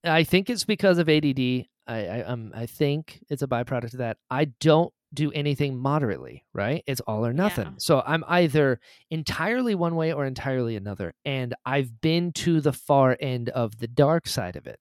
I 0.05 0.25
think 0.25 0.49
it's 0.51 0.65
because 0.65 0.99
of 0.99 1.09
ADD. 1.09 1.39
I 1.39 1.67
I 2.07 2.23
um 2.23 2.53
I 2.55 2.67
think 2.67 3.23
it's 3.29 3.43
a 3.43 3.47
byproduct 3.47 3.93
of 3.93 3.99
that. 3.99 4.17
I 4.31 4.47
don't 4.47 4.93
do 5.15 5.31
anything 5.33 5.77
moderately, 5.77 6.45
right? 6.53 6.83
It's 6.87 7.01
all 7.03 7.25
or 7.27 7.33
nothing. 7.33 7.67
Yeah. 7.67 7.73
So 7.79 8.03
I'm 8.07 8.25
either 8.29 8.81
entirely 9.11 9.75
one 9.75 9.95
way 9.97 10.13
or 10.13 10.25
entirely 10.25 10.77
another. 10.77 11.15
And 11.25 11.55
I've 11.67 12.01
been 12.01 12.33
to 12.33 12.61
the 12.61 12.73
far 12.73 13.17
end 13.21 13.49
of 13.51 13.79
the 13.79 13.89
dark 13.89 14.27
side 14.27 14.57
of 14.57 14.67
it 14.67 14.79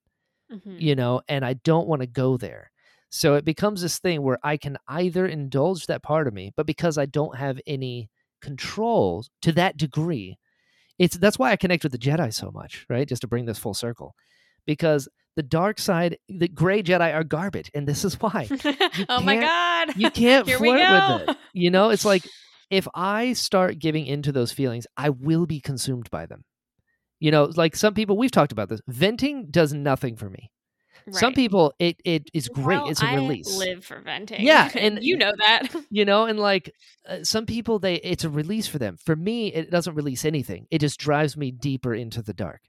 Mhm. 0.52 0.82
you 0.82 0.96
know, 0.96 1.22
and 1.30 1.46
I 1.46 1.54
don't 1.54 1.88
want 1.88 2.02
to 2.02 2.08
go 2.08 2.36
there. 2.38 2.72
So 3.10 3.36
it 3.36 3.46
becomes 3.46 3.82
this 3.82 4.00
thing 4.00 4.22
where 4.22 4.38
I 4.44 4.58
can 4.58 4.78
either 4.88 5.26
indulge 5.26 5.86
that 5.88 6.04
part 6.04 6.28
of 6.28 6.34
me, 6.34 6.52
but 6.58 6.66
because 6.66 6.98
I 6.98 7.06
don't 7.06 7.38
have 7.38 7.60
any 7.68 8.10
control 8.42 9.24
to 9.44 9.52
that 9.54 9.78
degree, 9.78 10.38
it's 11.00 11.18
that's 11.18 11.40
why 11.40 11.52
I 11.52 11.56
connect 11.56 11.84
with 11.84 11.92
the 11.94 11.98
Jedi 11.98 12.34
so 12.34 12.52
much, 12.52 12.86
right? 12.90 13.08
Just 13.08 13.22
to 13.22 13.28
bring 13.28 13.46
this 13.46 13.60
full 13.60 13.74
circle. 13.74 14.14
Because 14.66 15.08
the 15.36 15.44
dark 15.44 15.80
side, 15.80 16.18
the 16.28 16.48
gray 16.48 16.84
Jedi 16.84 17.14
are 17.14 17.24
garbage, 17.24 17.72
and 17.74 17.88
this 17.88 18.04
is 18.04 18.16
why. 18.16 18.48
oh 19.10 19.22
my 19.22 19.38
god. 19.40 19.96
You 19.96 20.12
can't 20.12 20.48
Here 20.48 20.58
flirt 20.58 20.80
with 20.80 21.30
it. 21.30 21.38
You 21.54 21.72
know, 21.72 21.90
it's 21.90 22.06
like 22.06 22.24
if 22.70 22.88
I 22.94 23.34
start 23.34 23.80
giving 23.80 24.06
into 24.06 24.32
those 24.32 24.52
feelings, 24.52 24.88
I 24.98 25.10
will 25.10 25.46
be 25.46 25.60
consumed 25.60 26.10
by 26.10 26.26
them. 26.26 26.44
You 27.20 27.32
know, 27.32 27.52
like 27.56 27.76
some 27.76 27.94
people 27.94 28.18
we've 28.18 28.32
talked 28.32 28.52
about 28.52 28.70
this. 28.70 28.82
Venting 28.88 29.48
does 29.52 29.74
nothing 29.74 30.16
for 30.16 30.30
me. 30.30 30.52
Some 31.12 31.34
people 31.34 31.74
it 31.80 32.00
it 32.06 32.30
is 32.34 32.48
great. 32.48 32.80
Well, 32.80 32.90
it's 32.90 33.02
a 33.02 33.16
release. 33.16 33.58
live 33.58 33.84
for 33.84 34.00
venting. 34.02 34.42
Yeah, 34.42 34.70
and- 34.76 35.00
you 35.02 35.18
know 35.18 35.32
that. 35.40 35.68
you 35.90 36.06
know 36.06 36.26
and 36.26 36.40
like 36.40 36.74
uh, 37.08 37.24
some 37.24 37.46
people 37.46 37.80
they 37.80 37.96
it's 37.96 38.24
a 38.24 38.30
release 38.30 38.68
for 38.68 38.78
them 38.78 38.98
for 39.04 39.16
me 39.16 39.48
it 39.48 39.72
doesn't 39.72 39.96
release 39.96 40.26
anything 40.26 40.68
it 40.70 40.80
just 40.80 41.00
drives 41.00 41.36
me 41.36 41.52
deeper 41.52 41.96
into 41.96 42.22
the 42.22 42.34
dark 42.34 42.62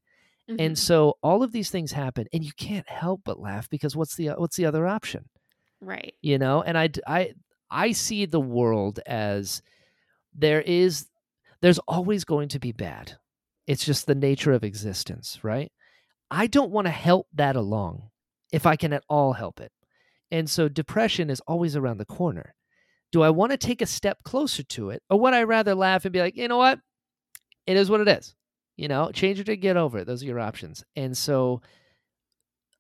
Mhm. 0.50 0.56
and 0.58 0.78
so 0.78 1.16
all 1.22 1.42
of 1.42 1.52
these 1.52 1.70
things 1.70 1.92
happen 1.92 2.26
and 2.32 2.44
you 2.44 2.52
can't 2.56 2.88
help 2.88 3.22
but 3.24 3.38
laugh 3.40 3.68
because 3.70 3.94
what's 3.96 4.16
the 4.16 4.28
what's 4.30 4.56
the 4.56 4.66
other 4.66 4.86
option? 4.86 5.28
Right. 5.80 6.14
you 6.22 6.38
know 6.38 6.62
and 6.62 6.76
I 6.78 6.90
I 7.06 7.34
I 7.70 7.92
see 7.92 8.26
the 8.26 8.40
world 8.40 9.00
as 9.06 9.62
there 10.34 10.60
is 10.62 11.08
there's 11.60 11.78
always 11.80 12.24
going 12.24 12.48
to 12.48 12.58
be 12.58 12.72
bad. 12.72 13.16
It's 13.66 13.84
just 13.84 14.06
the 14.06 14.14
nature 14.14 14.52
of 14.52 14.64
existence 14.64 15.38
right? 15.42 15.70
I 16.30 16.46
don't 16.46 16.70
want 16.72 16.86
to 16.86 16.90
help 16.92 17.28
that 17.34 17.56
along 17.56 18.10
if 18.52 18.66
i 18.66 18.76
can 18.76 18.92
at 18.92 19.04
all 19.08 19.32
help 19.34 19.60
it. 19.60 19.72
And 20.30 20.48
so 20.48 20.68
depression 20.68 21.30
is 21.30 21.40
always 21.46 21.76
around 21.76 21.98
the 21.98 22.04
corner. 22.06 22.54
Do 23.12 23.22
i 23.22 23.30
want 23.30 23.52
to 23.52 23.58
take 23.58 23.82
a 23.82 23.86
step 23.86 24.22
closer 24.24 24.62
to 24.64 24.90
it 24.90 25.02
or 25.10 25.20
would 25.20 25.34
i 25.34 25.42
rather 25.44 25.74
laugh 25.74 26.04
and 26.04 26.12
be 26.12 26.20
like 26.20 26.36
you 26.36 26.48
know 26.48 26.58
what? 26.58 26.80
It 27.66 27.76
is 27.76 27.88
what 27.90 28.00
it 28.00 28.08
is 28.08 28.34
you 28.76 28.88
know 28.88 29.10
change 29.12 29.38
it 29.38 29.44
to 29.44 29.56
get 29.56 29.76
over 29.76 29.98
it 29.98 30.06
those 30.06 30.22
are 30.22 30.26
your 30.26 30.40
options 30.40 30.84
and 30.96 31.16
so 31.16 31.60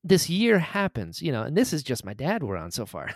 this 0.04 0.28
year 0.28 0.58
happens 0.58 1.22
you 1.22 1.30
know 1.30 1.42
and 1.42 1.56
this 1.56 1.72
is 1.72 1.82
just 1.82 2.04
my 2.04 2.14
dad 2.14 2.42
we're 2.42 2.56
on 2.56 2.70
so 2.70 2.86
far 2.86 3.10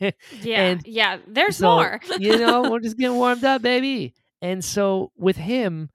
Yeah. 0.42 0.62
And 0.62 0.86
yeah. 0.86 1.18
There's 1.26 1.56
so, 1.56 1.74
more. 1.74 2.00
you 2.18 2.38
know, 2.38 2.70
we're 2.70 2.80
just 2.80 2.96
getting 2.98 3.16
warmed 3.16 3.44
up, 3.44 3.62
baby. 3.62 4.14
And 4.42 4.64
so 4.64 5.12
with 5.16 5.36
him, 5.36 5.90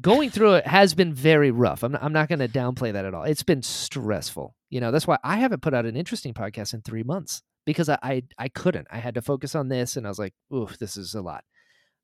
going 0.00 0.30
through 0.30 0.54
it 0.54 0.66
has 0.66 0.94
been 0.94 1.12
very 1.12 1.50
rough. 1.50 1.82
I'm 1.82 1.92
not, 1.92 2.02
I'm 2.02 2.12
not 2.12 2.28
going 2.28 2.38
to 2.38 2.48
downplay 2.48 2.92
that 2.92 3.04
at 3.04 3.14
all. 3.14 3.24
It's 3.24 3.42
been 3.42 3.62
stressful. 3.62 4.54
You 4.70 4.80
know, 4.80 4.90
that's 4.90 5.06
why 5.06 5.18
I 5.24 5.36
haven't 5.36 5.62
put 5.62 5.74
out 5.74 5.86
an 5.86 5.96
interesting 5.96 6.32
podcast 6.32 6.74
in 6.74 6.82
three 6.82 7.02
months 7.02 7.42
because 7.66 7.88
I 7.88 7.98
I, 8.02 8.22
I 8.38 8.48
couldn't. 8.48 8.86
I 8.90 8.98
had 8.98 9.14
to 9.14 9.22
focus 9.22 9.54
on 9.54 9.68
this, 9.68 9.96
and 9.96 10.06
I 10.06 10.08
was 10.08 10.18
like, 10.18 10.34
oof, 10.54 10.78
this 10.78 10.96
is 10.96 11.14
a 11.14 11.20
lot. 11.20 11.44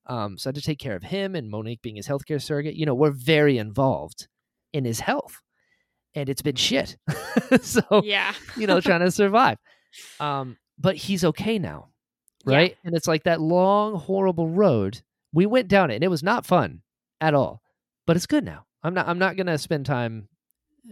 Um, 0.07 0.39
so 0.39 0.49
I 0.49 0.51
had 0.51 0.55
to 0.57 0.63
take 0.63 0.79
care 0.79 0.95
of 0.97 1.03
him 1.03 1.35
and 1.35 1.51
Monique 1.51 1.83
being 1.83 1.97
his 1.97 2.07
healthcare 2.07 2.41
surrogate. 2.41 2.77
You 2.77 2.87
know, 2.87 2.95
we're 2.95 3.11
very 3.11 3.59
involved 3.59 4.29
in 4.73 4.85
his 4.85 5.01
health, 5.01 5.41
and 6.15 6.29
it's 6.29 6.43
been 6.43 6.55
shit. 6.57 6.97
so 7.61 7.83
yeah. 8.05 8.33
you 8.57 8.67
know, 8.67 8.81
trying 8.81 9.01
to 9.01 9.11
survive. 9.11 9.59
Um, 10.21 10.57
but 10.79 10.95
he's 10.97 11.25
okay 11.25 11.59
now, 11.59 11.89
Yeah. 12.47 12.57
right? 12.57 12.77
And 12.85 12.95
it's 12.95 13.09
like 13.09 13.25
that 13.25 13.41
long, 13.41 13.95
horrible 13.97 14.49
road. 14.49 15.01
We 15.33 15.47
went 15.47 15.69
down 15.69 15.91
it, 15.91 15.97
and 15.97 16.05
it 16.05 16.09
was 16.11 16.23
not 16.23 16.47
fun 16.47 16.83
at 17.21 17.35
all. 17.35 17.61
But 18.07 18.17
it's 18.17 18.27
good 18.27 18.45
now. 18.45 18.65
I'm 18.83 18.95
not. 18.95 19.09
I'm 19.09 19.19
not 19.19 19.37
gonna 19.37 19.59
spend 19.59 19.87
time, 19.87 20.29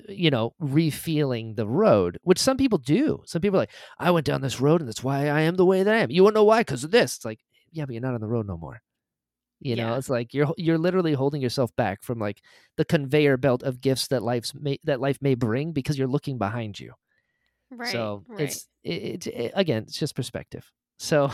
you 0.09 0.31
know, 0.31 0.55
refeeling 0.61 1.55
the 1.55 1.67
road, 1.69 2.19
which 2.23 2.41
some 2.41 2.57
people 2.57 2.79
do. 2.79 3.23
Some 3.27 3.41
people 3.43 3.59
are 3.59 3.63
like, 3.63 3.71
I 3.99 4.11
went 4.11 4.27
down 4.27 4.41
this 4.41 4.61
road, 4.61 4.81
and 4.81 4.89
that's 4.89 5.05
why 5.05 5.29
I 5.29 5.43
am 5.43 5.55
the 5.55 5.65
way 5.67 5.83
that 5.85 5.95
I 5.95 5.99
am. 5.99 6.11
You 6.11 6.25
won't 6.25 6.35
know 6.35 6.43
why 6.45 6.61
because 6.61 6.83
of 6.83 6.91
this. 6.91 7.17
It's 7.17 7.25
like, 7.25 7.39
yeah, 7.71 7.85
but 7.85 7.93
you're 7.93 8.03
not 8.03 8.15
on 8.15 8.21
the 8.21 8.27
road 8.27 8.49
no 8.49 8.57
more. 8.57 8.81
You 9.65 9.77
know, 9.77 9.89
Yeah. 9.93 9.97
it's 9.97 10.11
like 10.11 10.35
you're 10.35 10.53
you're 10.59 10.79
literally 10.79 11.15
holding 11.15 11.41
yourself 11.43 11.75
back 11.75 12.03
from 12.03 12.19
like 12.19 12.43
the 12.77 12.85
conveyor 12.85 13.39
belt 13.39 13.63
of 13.63 13.81
gifts 13.81 14.09
that 14.09 14.23
life's 14.23 14.55
may, 14.55 14.79
that 14.85 15.01
life 15.01 15.19
may 15.23 15.35
bring 15.35 15.73
because 15.73 15.99
you're 15.99 16.07
looking 16.07 16.39
behind 16.39 16.79
you. 16.79 16.93
Right. 17.71 17.91
So 17.91 18.25
right. 18.29 18.43
it's 18.43 18.69
it, 18.85 19.27
it, 19.27 19.53
again, 19.57 19.85
it's 19.85 19.99
just 19.99 20.15
perspective. 20.15 20.71
So 20.99 21.31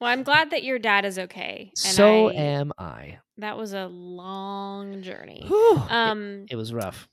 well, 0.00 0.10
I'm 0.10 0.22
glad 0.22 0.50
that 0.50 0.62
your 0.62 0.78
dad 0.78 1.04
is 1.04 1.18
okay. 1.18 1.72
And 1.84 1.94
so 1.94 2.28
I, 2.28 2.34
am 2.34 2.72
I. 2.78 3.18
that 3.38 3.58
was 3.58 3.72
a 3.72 3.86
long 3.86 5.02
journey. 5.02 5.44
Whew, 5.46 5.76
it- 5.76 5.90
Um, 5.92 6.46
it, 6.48 6.56
was 6.56 6.72
rough. 6.72 7.08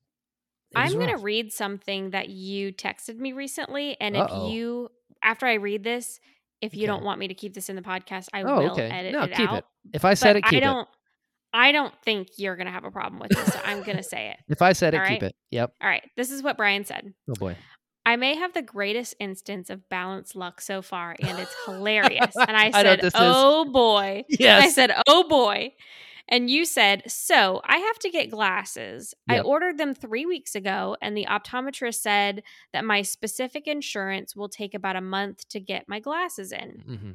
It 0.71 0.77
I'm 0.77 0.93
going 0.93 1.09
to 1.09 1.17
read 1.17 1.51
something 1.51 2.11
that 2.11 2.29
you 2.29 2.71
texted 2.73 3.17
me 3.17 3.31
recently. 3.33 3.95
And 3.99 4.15
Uh-oh. 4.15 4.47
if 4.47 4.53
you, 4.53 4.89
after 5.23 5.45
I 5.45 5.55
read 5.55 5.83
this, 5.83 6.19
if 6.63 6.73
you 6.73 6.81
Okay. 6.83 6.87
don't 6.87 7.03
want 7.03 7.19
me 7.19 7.27
to 7.27 7.33
keep 7.33 7.53
this 7.53 7.69
in 7.69 7.75
the 7.75 7.81
podcast, 7.81 8.27
I 8.33 8.41
Oh, 8.43 8.59
will 8.59 8.71
okay. 8.71 8.89
edit 8.89 9.13
No, 9.13 9.23
it 9.23 9.33
keep 9.33 9.49
out. 9.49 9.57
it. 9.59 9.65
If 9.93 10.05
I 10.05 10.13
said 10.15 10.33
but 10.33 10.37
it, 10.37 10.43
keep 10.45 10.53
it. 10.53 10.65
I 10.65 10.73
don't, 10.73 10.87
I 11.53 11.71
don't 11.71 11.93
think 12.03 12.29
you're 12.37 12.55
going 12.55 12.65
to 12.67 12.71
have 12.71 12.83
a 12.85 12.91
problem 12.91 13.19
with 13.19 13.29
this. 13.31 13.53
So 13.53 13.59
I'm 13.63 13.83
going 13.83 13.97
to 13.97 14.03
say 14.03 14.29
it. 14.29 14.37
If 14.49 14.61
I 14.61 14.73
said 14.73 14.93
it, 14.95 15.01
All 15.01 15.05
keep 15.05 15.21
it. 15.23 15.35
Yep. 15.51 15.73
All 15.81 15.87
right. 15.89 16.03
This 16.17 16.31
is 16.31 16.41
what 16.41 16.57
Brian 16.57 16.83
said. 16.85 17.13
Oh 17.29 17.33
boy. 17.35 17.55
I 18.05 18.15
may 18.17 18.35
have 18.35 18.53
the 18.53 18.61
greatest 18.61 19.15
instance 19.19 19.69
of 19.69 19.87
balanced 19.87 20.35
luck 20.35 20.59
so 20.59 20.81
far, 20.81 21.15
and 21.21 21.39
it's 21.39 21.55
hilarious. 21.65 22.35
And 22.35 22.57
I 22.57 22.65
I 22.65 22.69
know 22.83 22.89
what 22.89 22.99
said, 22.99 23.03
is. 23.05 23.11
Oh 23.15 23.65
boy. 23.71 24.23
Yes. 24.29 24.63
I 24.63 24.69
said, 24.69 24.91
Oh 25.07 25.27
boy. 25.27 25.73
And 26.29 26.49
you 26.49 26.65
said, 26.65 27.03
So 27.07 27.61
I 27.65 27.77
have 27.77 27.99
to 27.99 28.09
get 28.09 28.31
glasses. 28.31 29.13
I 29.29 29.39
ordered 29.39 29.77
them 29.77 29.93
three 29.93 30.25
weeks 30.25 30.55
ago, 30.55 30.95
and 31.01 31.15
the 31.15 31.27
optometrist 31.29 31.95
said 31.95 32.43
that 32.71 32.85
my 32.85 33.01
specific 33.01 33.67
insurance 33.67 34.35
will 34.35 34.49
take 34.49 34.73
about 34.73 34.95
a 34.95 35.01
month 35.01 35.47
to 35.49 35.59
get 35.59 35.89
my 35.89 35.99
glasses 35.99 36.51
in. 36.51 36.83
hmm 36.85 37.11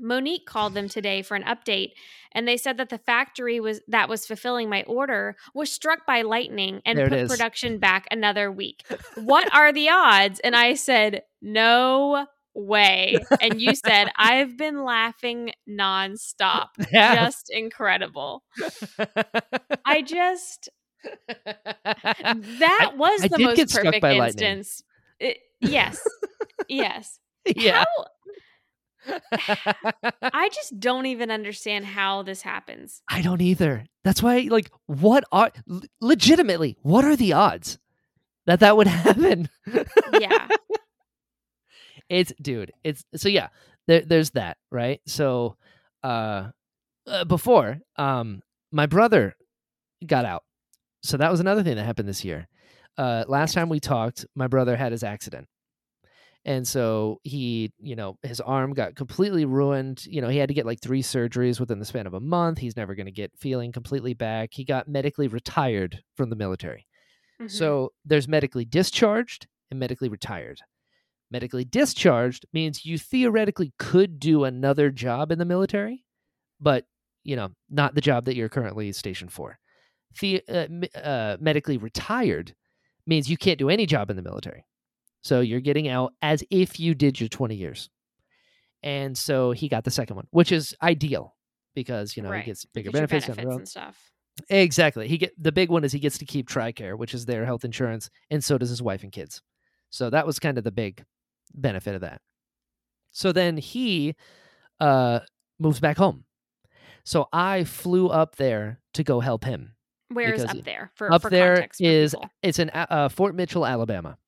Monique 0.00 0.46
called 0.46 0.72
them 0.74 0.88
today 0.88 1.20
for 1.20 1.36
an 1.36 1.44
update, 1.44 1.90
and 2.32 2.48
they 2.48 2.56
said 2.56 2.78
that 2.78 2.88
the 2.88 2.98
factory 2.98 3.60
was 3.60 3.80
that 3.88 4.08
was 4.08 4.26
fulfilling 4.26 4.68
my 4.68 4.82
order 4.84 5.36
was 5.54 5.70
struck 5.70 6.06
by 6.06 6.22
lightning 6.22 6.80
and 6.86 6.98
There 6.98 7.08
put 7.08 7.28
production 7.28 7.78
back 7.78 8.08
another 8.10 8.50
week. 8.50 8.84
What 9.16 9.54
are 9.54 9.70
the 9.70 9.90
odds? 9.90 10.40
And 10.40 10.56
I 10.56 10.74
said, 10.74 11.22
No 11.42 12.26
way. 12.54 13.18
And 13.40 13.60
you 13.60 13.74
said, 13.74 14.10
I've 14.16 14.56
been 14.56 14.84
laughing 14.84 15.52
nonstop. 15.68 16.68
Yeah. 16.92 17.14
Just 17.24 17.50
incredible. 17.50 18.42
I 19.84 20.02
just 20.06 20.68
that 21.02 22.92
was 22.96 23.24
I 23.24 23.28
the 23.28 23.38
most 23.38 23.74
perfect 23.74 24.04
instance. 24.04 24.82
It- 25.18 25.38
yes. 25.60 26.06
yes. 26.68 27.18
yeah. 27.56 27.84
How 27.84 28.04
I 30.22 30.48
just 30.52 30.78
don't 30.78 31.06
even 31.06 31.30
understand 31.30 31.86
how 31.86 32.22
this 32.22 32.42
happens. 32.42 33.02
I 33.08 33.22
don't 33.22 33.40
either. 33.40 33.86
That's 34.04 34.22
why, 34.22 34.46
like, 34.50 34.70
what 34.86 35.24
are 35.32 35.50
legitimately? 36.00 36.76
What 36.82 37.04
are 37.04 37.16
the 37.16 37.32
odds 37.32 37.78
that 38.46 38.60
that 38.60 38.76
would 38.76 38.86
happen? 38.86 39.48
Yeah. 40.20 40.46
It's 42.12 42.32
dude. 42.40 42.72
It's 42.84 43.04
so 43.16 43.28
yeah. 43.28 43.48
There, 43.88 44.02
there's 44.02 44.30
that 44.30 44.58
right. 44.70 45.00
So, 45.06 45.56
uh, 46.04 46.50
uh, 47.06 47.24
before, 47.24 47.78
um, 47.96 48.42
my 48.70 48.86
brother 48.86 49.34
got 50.06 50.24
out. 50.24 50.44
So 51.02 51.16
that 51.16 51.30
was 51.30 51.40
another 51.40 51.64
thing 51.64 51.74
that 51.76 51.84
happened 51.84 52.08
this 52.08 52.24
year. 52.24 52.46
Uh, 52.96 53.24
last 53.26 53.54
time 53.54 53.68
we 53.68 53.80
talked, 53.80 54.24
my 54.36 54.46
brother 54.46 54.76
had 54.76 54.92
his 54.92 55.02
accident. 55.02 55.48
And 56.44 56.66
so 56.66 57.20
he, 57.22 57.72
you 57.80 57.96
know, 57.96 58.18
his 58.22 58.40
arm 58.40 58.72
got 58.72 58.94
completely 58.94 59.44
ruined. 59.44 60.04
You 60.06 60.20
know, 60.20 60.28
he 60.28 60.38
had 60.38 60.48
to 60.48 60.54
get 60.54 60.66
like 60.66 60.80
three 60.80 61.02
surgeries 61.02 61.58
within 61.60 61.78
the 61.78 61.84
span 61.84 62.06
of 62.06 62.14
a 62.14 62.20
month. 62.20 62.58
He's 62.58 62.76
never 62.76 62.94
going 62.94 63.06
to 63.06 63.12
get 63.12 63.32
feeling 63.36 63.72
completely 63.72 64.14
back. 64.14 64.50
He 64.52 64.64
got 64.64 64.88
medically 64.88 65.28
retired 65.28 66.02
from 66.16 66.30
the 66.30 66.36
military. 66.36 66.86
Mhm. 67.40 67.50
So 67.50 67.92
there's 68.04 68.28
medically 68.28 68.64
discharged 68.64 69.46
and 69.70 69.80
medically 69.80 70.08
retired. 70.08 70.60
Medically 71.32 71.64
discharged 71.64 72.44
means 72.52 72.84
you 72.84 72.98
theoretically 72.98 73.72
could 73.78 74.20
do 74.20 74.44
another 74.44 74.90
job 74.90 75.32
in 75.32 75.38
the 75.38 75.46
military, 75.46 76.04
but 76.60 76.84
you 77.24 77.36
know, 77.36 77.50
not 77.70 77.94
the 77.94 78.00
job 78.02 78.26
that 78.26 78.36
you're 78.36 78.48
currently 78.50 78.92
stationed 78.92 79.32
for. 79.32 79.58
The, 80.20 80.42
uh, 80.48 80.98
uh, 80.98 81.36
medically 81.40 81.78
retired 81.78 82.54
means 83.06 83.30
you 83.30 83.36
can't 83.38 83.58
do 83.58 83.70
any 83.70 83.86
job 83.86 84.10
in 84.10 84.16
the 84.16 84.22
military. 84.22 84.66
So 85.22 85.40
you're 85.40 85.60
getting 85.60 85.88
out 85.88 86.12
as 86.20 86.44
if 86.50 86.78
you 86.78 86.94
did 86.94 87.18
your 87.18 87.28
20 87.28 87.54
years. 87.54 87.88
And 88.82 89.16
so 89.16 89.52
he 89.52 89.68
got 89.68 89.84
the 89.84 89.90
second 89.90 90.16
one, 90.16 90.26
which 90.32 90.52
is 90.52 90.74
ideal 90.82 91.34
because, 91.74 92.16
you 92.16 92.22
know, 92.22 92.30
Right. 92.30 92.42
he 92.44 92.50
gets 92.50 92.64
bigger 92.66 92.90
get 92.90 93.08
benefits, 93.08 93.28
road. 93.28 93.58
and 93.60 93.68
stuff. 93.68 94.10
Exactly. 94.50 95.08
He 95.08 95.16
get 95.16 95.32
the 95.40 95.52
big 95.52 95.70
one 95.70 95.84
is 95.84 95.92
he 95.92 95.98
gets 96.00 96.18
to 96.18 96.24
keep 96.26 96.48
TRICARE, 96.48 96.98
which 96.98 97.14
is 97.14 97.24
their 97.24 97.46
health 97.46 97.64
insurance, 97.64 98.10
and 98.30 98.42
so 98.42 98.58
does 98.58 98.70
his 98.70 98.82
wife 98.82 99.02
and 99.02 99.12
kids. 99.12 99.40
So 99.90 100.10
that 100.10 100.26
was 100.26 100.38
kind 100.38 100.58
of 100.58 100.64
the 100.64 100.72
big 100.72 101.04
benefit 101.54 101.94
of 101.94 102.00
that. 102.02 102.20
So 103.10 103.32
then 103.32 103.56
he 103.56 104.14
uh 104.80 105.20
moves 105.58 105.80
back 105.80 105.96
home. 105.96 106.24
So 107.04 107.28
I 107.32 107.64
flew 107.64 108.08
up 108.08 108.36
there 108.36 108.80
to 108.94 109.02
go 109.04 109.20
help 109.20 109.44
him. 109.44 109.74
Where 110.08 110.32
is 110.32 110.44
up 110.44 110.62
there? 110.64 110.90
For 110.94 111.12
up 111.12 111.22
for 111.22 111.30
there 111.30 111.54
context 111.54 111.80
is 111.80 112.12
people. 112.12 112.30
it's 112.42 112.58
in 112.58 112.70
uh, 112.70 113.08
Fort 113.08 113.34
Mitchell, 113.34 113.66
Alabama. 113.66 114.18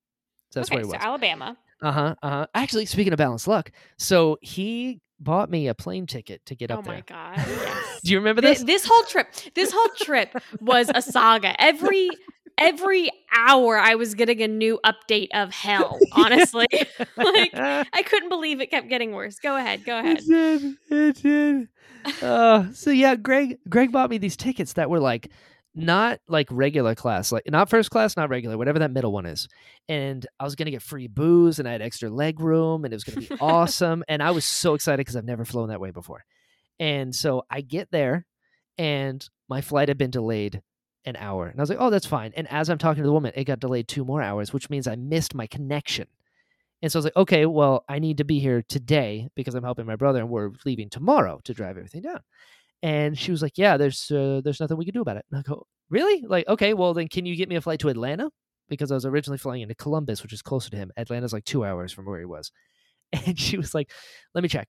So 0.50 0.60
that's 0.60 0.70
okay, 0.70 0.76
where 0.76 0.84
he 0.84 0.90
so 0.90 0.96
was. 0.96 1.04
Alabama. 1.04 1.56
Uh 1.82 1.92
huh. 1.92 2.14
Uh 2.22 2.30
huh. 2.30 2.46
Actually, 2.54 2.86
speaking 2.86 3.12
of 3.12 3.18
balanced 3.18 3.46
luck, 3.46 3.70
so 3.98 4.38
he 4.40 5.00
bought 5.20 5.50
me 5.50 5.68
a 5.68 5.74
plane 5.74 6.06
ticket 6.06 6.44
to 6.46 6.54
get 6.54 6.70
Oh 6.70 6.76
up 6.76 6.84
there. 6.84 6.94
Oh 6.94 7.14
my 7.14 7.34
god. 7.36 7.36
Yes. 7.46 8.00
Do 8.04 8.12
you 8.12 8.18
remember 8.18 8.42
Thi- 8.42 8.48
this? 8.48 8.62
this 8.64 8.86
whole 8.86 9.04
trip, 9.04 9.28
this 9.54 9.72
whole 9.72 9.88
trip 10.00 10.30
was 10.60 10.90
a 10.94 11.00
saga. 11.02 11.60
Every 11.60 12.10
every 12.58 13.10
hour 13.36 13.78
I 13.78 13.96
was 13.96 14.14
getting 14.14 14.40
a 14.42 14.48
new 14.48 14.78
update 14.84 15.28
of 15.34 15.52
hell, 15.52 15.98
honestly. 16.12 16.66
like 17.16 17.50
I 17.54 18.02
couldn't 18.04 18.28
believe 18.28 18.60
it 18.60 18.70
kept 18.70 18.88
getting 18.88 19.12
worse. 19.12 19.38
Go 19.38 19.56
ahead, 19.56 19.84
go 19.84 19.98
ahead. 19.98 20.18
It 20.18 20.26
did. 20.26 20.76
It 20.90 21.22
did. 21.22 21.68
Uh, 22.22 22.70
so 22.72 22.90
yeah, 22.90 23.16
Greg 23.16 23.58
Greg 23.68 23.90
bought 23.92 24.10
me 24.10 24.18
these 24.18 24.36
tickets 24.36 24.74
that 24.74 24.90
were 24.90 25.00
like 25.00 25.30
not 25.74 26.20
like 26.28 26.46
regular 26.50 26.94
class, 26.94 27.32
like 27.32 27.44
not 27.48 27.68
first 27.68 27.90
class, 27.90 28.16
not 28.16 28.30
regular, 28.30 28.56
whatever 28.56 28.78
that 28.78 28.92
middle 28.92 29.12
one 29.12 29.26
is. 29.26 29.48
And 29.88 30.24
I 30.38 30.44
was 30.44 30.54
gonna 30.54 30.70
get 30.70 30.82
free 30.82 31.08
booze, 31.08 31.58
and 31.58 31.68
I 31.68 31.72
had 31.72 31.82
extra 31.82 32.08
leg 32.10 32.40
room, 32.40 32.84
and 32.84 32.92
it 32.92 32.96
was 32.96 33.04
gonna 33.04 33.26
be 33.26 33.34
awesome. 33.40 34.04
And 34.08 34.22
I 34.22 34.30
was 34.30 34.44
so 34.44 34.74
excited 34.74 34.98
because 34.98 35.16
I've 35.16 35.24
never 35.24 35.44
flown 35.44 35.68
that 35.68 35.80
way 35.80 35.90
before. 35.90 36.24
And 36.78 37.14
so 37.14 37.44
I 37.50 37.60
get 37.60 37.90
there, 37.90 38.26
and 38.78 39.28
my 39.48 39.60
flight 39.60 39.88
had 39.88 39.98
been 39.98 40.10
delayed 40.10 40.62
an 41.04 41.16
hour, 41.16 41.46
and 41.46 41.58
I 41.58 41.62
was 41.62 41.70
like, 41.70 41.80
"Oh, 41.80 41.90
that's 41.90 42.06
fine." 42.06 42.32
And 42.36 42.50
as 42.50 42.70
I'm 42.70 42.78
talking 42.78 43.02
to 43.02 43.06
the 43.06 43.12
woman, 43.12 43.32
it 43.34 43.44
got 43.44 43.60
delayed 43.60 43.88
two 43.88 44.04
more 44.04 44.22
hours, 44.22 44.52
which 44.52 44.70
means 44.70 44.86
I 44.86 44.96
missed 44.96 45.34
my 45.34 45.46
connection. 45.46 46.06
And 46.82 46.90
so 46.92 46.98
I 46.98 47.00
was 47.00 47.04
like, 47.06 47.16
"Okay, 47.16 47.46
well, 47.46 47.84
I 47.88 47.98
need 47.98 48.18
to 48.18 48.24
be 48.24 48.38
here 48.40 48.62
today 48.62 49.28
because 49.34 49.54
I'm 49.54 49.64
helping 49.64 49.86
my 49.86 49.96
brother, 49.96 50.20
and 50.20 50.30
we're 50.30 50.52
leaving 50.64 50.88
tomorrow 50.88 51.40
to 51.44 51.54
drive 51.54 51.76
everything 51.76 52.02
down." 52.02 52.20
And 52.84 53.18
she 53.18 53.30
was 53.30 53.40
like, 53.42 53.56
"Yeah, 53.56 53.76
there's 53.78 54.10
uh, 54.10 54.42
there's 54.44 54.60
nothing 54.60 54.76
we 54.76 54.84
can 54.84 54.92
do 54.94 55.00
about 55.00 55.16
it." 55.16 55.24
And 55.30 55.38
I 55.38 55.42
go, 55.42 55.66
"Really? 55.88 56.22
Like, 56.26 56.46
okay, 56.48 56.74
well 56.74 56.92
then, 56.94 57.08
can 57.08 57.24
you 57.24 57.34
get 57.34 57.48
me 57.48 57.56
a 57.56 57.60
flight 57.62 57.80
to 57.80 57.88
Atlanta?" 57.88 58.30
Because 58.68 58.90
I 58.92 58.94
was 58.94 59.06
originally 59.06 59.38
flying 59.38 59.62
into 59.62 59.74
Columbus, 59.74 60.22
which 60.22 60.32
is 60.34 60.42
closer 60.42 60.70
to 60.70 60.76
him. 60.76 60.90
Atlanta's 60.96 61.32
like 61.32 61.44
two 61.44 61.64
hours 61.64 61.92
from 61.92 62.04
where 62.06 62.18
he 62.20 62.26
was. 62.26 62.52
And 63.26 63.38
she 63.38 63.56
was 63.56 63.74
like, 63.74 63.90
"Let 64.34 64.42
me 64.42 64.48
check." 64.48 64.68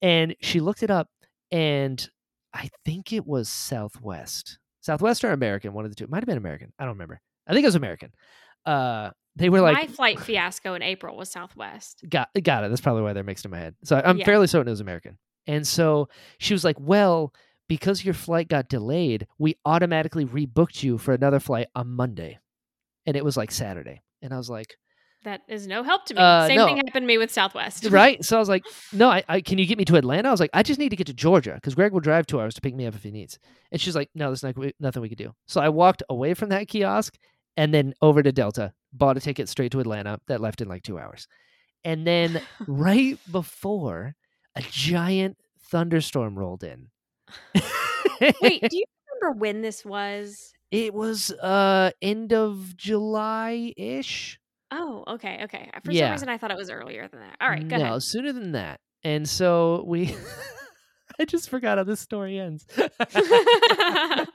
And 0.00 0.34
she 0.40 0.60
looked 0.60 0.82
it 0.82 0.90
up, 0.90 1.08
and 1.52 2.08
I 2.54 2.70
think 2.86 3.12
it 3.12 3.26
was 3.26 3.48
Southwest, 3.48 4.58
Southwest 4.80 5.22
or 5.24 5.32
American, 5.32 5.72
one 5.72 5.84
of 5.84 5.90
the 5.90 5.94
two. 5.96 6.04
It 6.04 6.10
might 6.10 6.20
have 6.22 6.26
been 6.28 6.38
American. 6.38 6.72
I 6.78 6.84
don't 6.84 6.94
remember. 6.94 7.20
I 7.46 7.52
think 7.52 7.64
it 7.64 7.68
was 7.68 7.74
American. 7.74 8.12
Uh, 8.64 9.10
they 9.36 9.48
were 9.48 9.60
like 9.60 9.74
My 9.74 9.86
flight 9.86 10.18
fiasco 10.20 10.74
in 10.74 10.82
April 10.82 11.16
was 11.16 11.30
Southwest. 11.30 12.04
got 12.08 12.28
got 12.42 12.64
it. 12.64 12.68
That's 12.68 12.80
probably 12.80 13.02
why 13.02 13.12
they're 13.12 13.24
mixed 13.24 13.44
in 13.44 13.50
my 13.50 13.58
head. 13.58 13.74
So 13.84 14.00
I'm 14.04 14.18
Yeah. 14.18 14.24
fairly 14.24 14.46
certain 14.46 14.68
it 14.68 14.72
was 14.72 14.80
American. 14.80 15.18
And 15.46 15.66
so 15.66 16.08
she 16.38 16.52
was 16.54 16.64
like, 16.64 16.76
"Well, 16.78 17.32
because 17.70 18.04
your 18.04 18.14
flight 18.14 18.48
got 18.48 18.68
delayed, 18.68 19.28
we 19.38 19.54
automatically 19.64 20.26
rebooked 20.26 20.82
you 20.82 20.98
for 20.98 21.14
another 21.14 21.38
flight 21.38 21.68
on 21.76 21.88
Monday." 21.88 22.40
And 23.06 23.16
it 23.16 23.24
was 23.24 23.36
like 23.36 23.52
Saturday. 23.52 24.02
And 24.22 24.34
I 24.34 24.36
was 24.36 24.50
like, 24.50 24.74
That 25.24 25.42
is 25.48 25.66
no 25.68 25.82
help 25.84 26.04
to 26.06 26.14
me. 26.14 26.20
Uh, 26.20 26.46
Same 26.48 26.56
no. 26.56 26.66
thing 26.66 26.76
happened 26.78 27.04
to 27.04 27.06
me 27.06 27.16
with 27.16 27.30
Southwest. 27.30 27.84
right? 27.90 28.22
So 28.24 28.36
I 28.36 28.40
was 28.40 28.48
like, 28.48 28.64
"No, 28.92 29.08
I, 29.08 29.22
I 29.28 29.40
can 29.40 29.58
you 29.58 29.66
get 29.66 29.78
me 29.78 29.84
to 29.84 29.96
Atlanta?" 29.96 30.28
I 30.28 30.32
was 30.32 30.40
like, 30.40 30.50
"I 30.52 30.62
just 30.64 30.80
need 30.80 30.88
to 30.90 30.96
get 30.96 31.06
to 31.06 31.14
Georgia 31.14 31.54
because 31.54 31.76
Greg 31.76 31.92
will 31.92 32.00
drive 32.00 32.26
2 32.26 32.40
hours 32.40 32.54
to 32.54 32.60
pick 32.60 32.74
me 32.74 32.86
up 32.86 32.94
if 32.94 33.04
he 33.04 33.10
needs." 33.10 33.38
And 33.70 33.80
she's 33.80 33.94
like, 33.94 34.10
"No, 34.14 34.26
there's 34.26 34.42
not, 34.42 34.56
nothing 34.80 35.02
we 35.02 35.08
could 35.08 35.18
do." 35.18 35.32
So 35.46 35.60
I 35.60 35.68
walked 35.68 36.02
away 36.10 36.34
from 36.34 36.48
that 36.48 36.68
kiosk 36.68 37.16
and 37.56 37.72
then 37.72 37.94
over 38.02 38.22
to 38.22 38.32
Delta, 38.32 38.72
bought 38.92 39.16
a 39.16 39.20
ticket 39.20 39.48
straight 39.48 39.72
to 39.72 39.80
Atlanta 39.80 40.18
that 40.26 40.40
left 40.40 40.60
in 40.60 40.68
like 40.68 40.82
2 40.82 40.98
hours. 40.98 41.28
And 41.84 42.06
then 42.06 42.42
right 42.66 43.18
before 43.30 44.14
a 44.56 44.62
giant 44.62 45.36
thunderstorm 45.70 46.38
rolled 46.38 46.64
in. 46.64 46.88
Wait, 48.20 48.60
do 48.62 48.68
you 48.76 48.84
remember 49.20 49.38
when 49.38 49.62
this 49.62 49.84
was? 49.84 50.52
it 50.70 50.94
was 50.94 51.32
uh 51.32 51.90
end 52.00 52.32
of 52.32 52.76
July-ish. 52.76 54.38
Oh, 54.70 55.02
okay, 55.08 55.40
okay. 55.44 55.68
For 55.84 55.90
Yeah. 55.90 56.06
some 56.06 56.12
reason, 56.12 56.28
I 56.28 56.38
thought 56.38 56.52
it 56.52 56.56
was 56.56 56.70
earlier 56.70 57.08
than 57.08 57.20
that. 57.20 57.36
All 57.40 57.48
right, 57.50 57.66
go 57.66 57.76
no, 57.76 57.84
ahead. 57.84 58.02
sooner 58.04 58.32
than 58.32 58.52
that. 58.52 58.78
And 59.02 59.28
so 59.28 59.82
we 59.86 60.14
I 61.20 61.24
just 61.24 61.50
forgot 61.50 61.76
how 61.78 61.84
this 61.84 61.98
story 62.00 62.38
ends. 62.38 62.64
I 62.78 64.26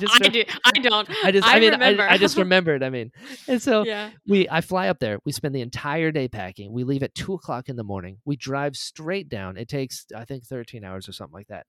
just 0.00 0.22
I 0.22 0.28
do. 0.28 0.44
I 0.64 0.72
don't. 0.80 1.08
I 1.24 1.30
just 1.32 1.46
I, 1.46 1.56
I 1.56 1.60
mean 1.60 1.70
remember. 1.72 2.02
I, 2.02 2.14
I 2.14 2.18
just 2.18 2.36
remembered. 2.36 2.82
I 2.82 2.90
mean. 2.90 3.12
And 3.46 3.60
so 3.62 3.84
yeah. 3.84 4.10
we 4.26 4.48
I 4.48 4.60
fly 4.60 4.88
up 4.88 4.98
there. 4.98 5.18
We 5.24 5.32
spend 5.32 5.54
the 5.54 5.60
entire 5.60 6.10
day 6.10 6.28
packing. 6.28 6.72
We 6.72 6.84
leave 6.84 7.02
at 7.02 7.14
two 7.14 7.34
o'clock 7.34 7.68
in 7.68 7.76
the 7.76 7.84
morning. 7.84 8.18
We 8.24 8.36
drive 8.36 8.74
straight 8.76 9.28
down. 9.28 9.56
It 9.56 9.68
takes 9.68 10.06
I 10.16 10.24
think 10.24 10.44
13 10.44 10.82
hours 10.84 11.08
or 11.08 11.12
something 11.12 11.34
like 11.34 11.48
that. 11.48 11.66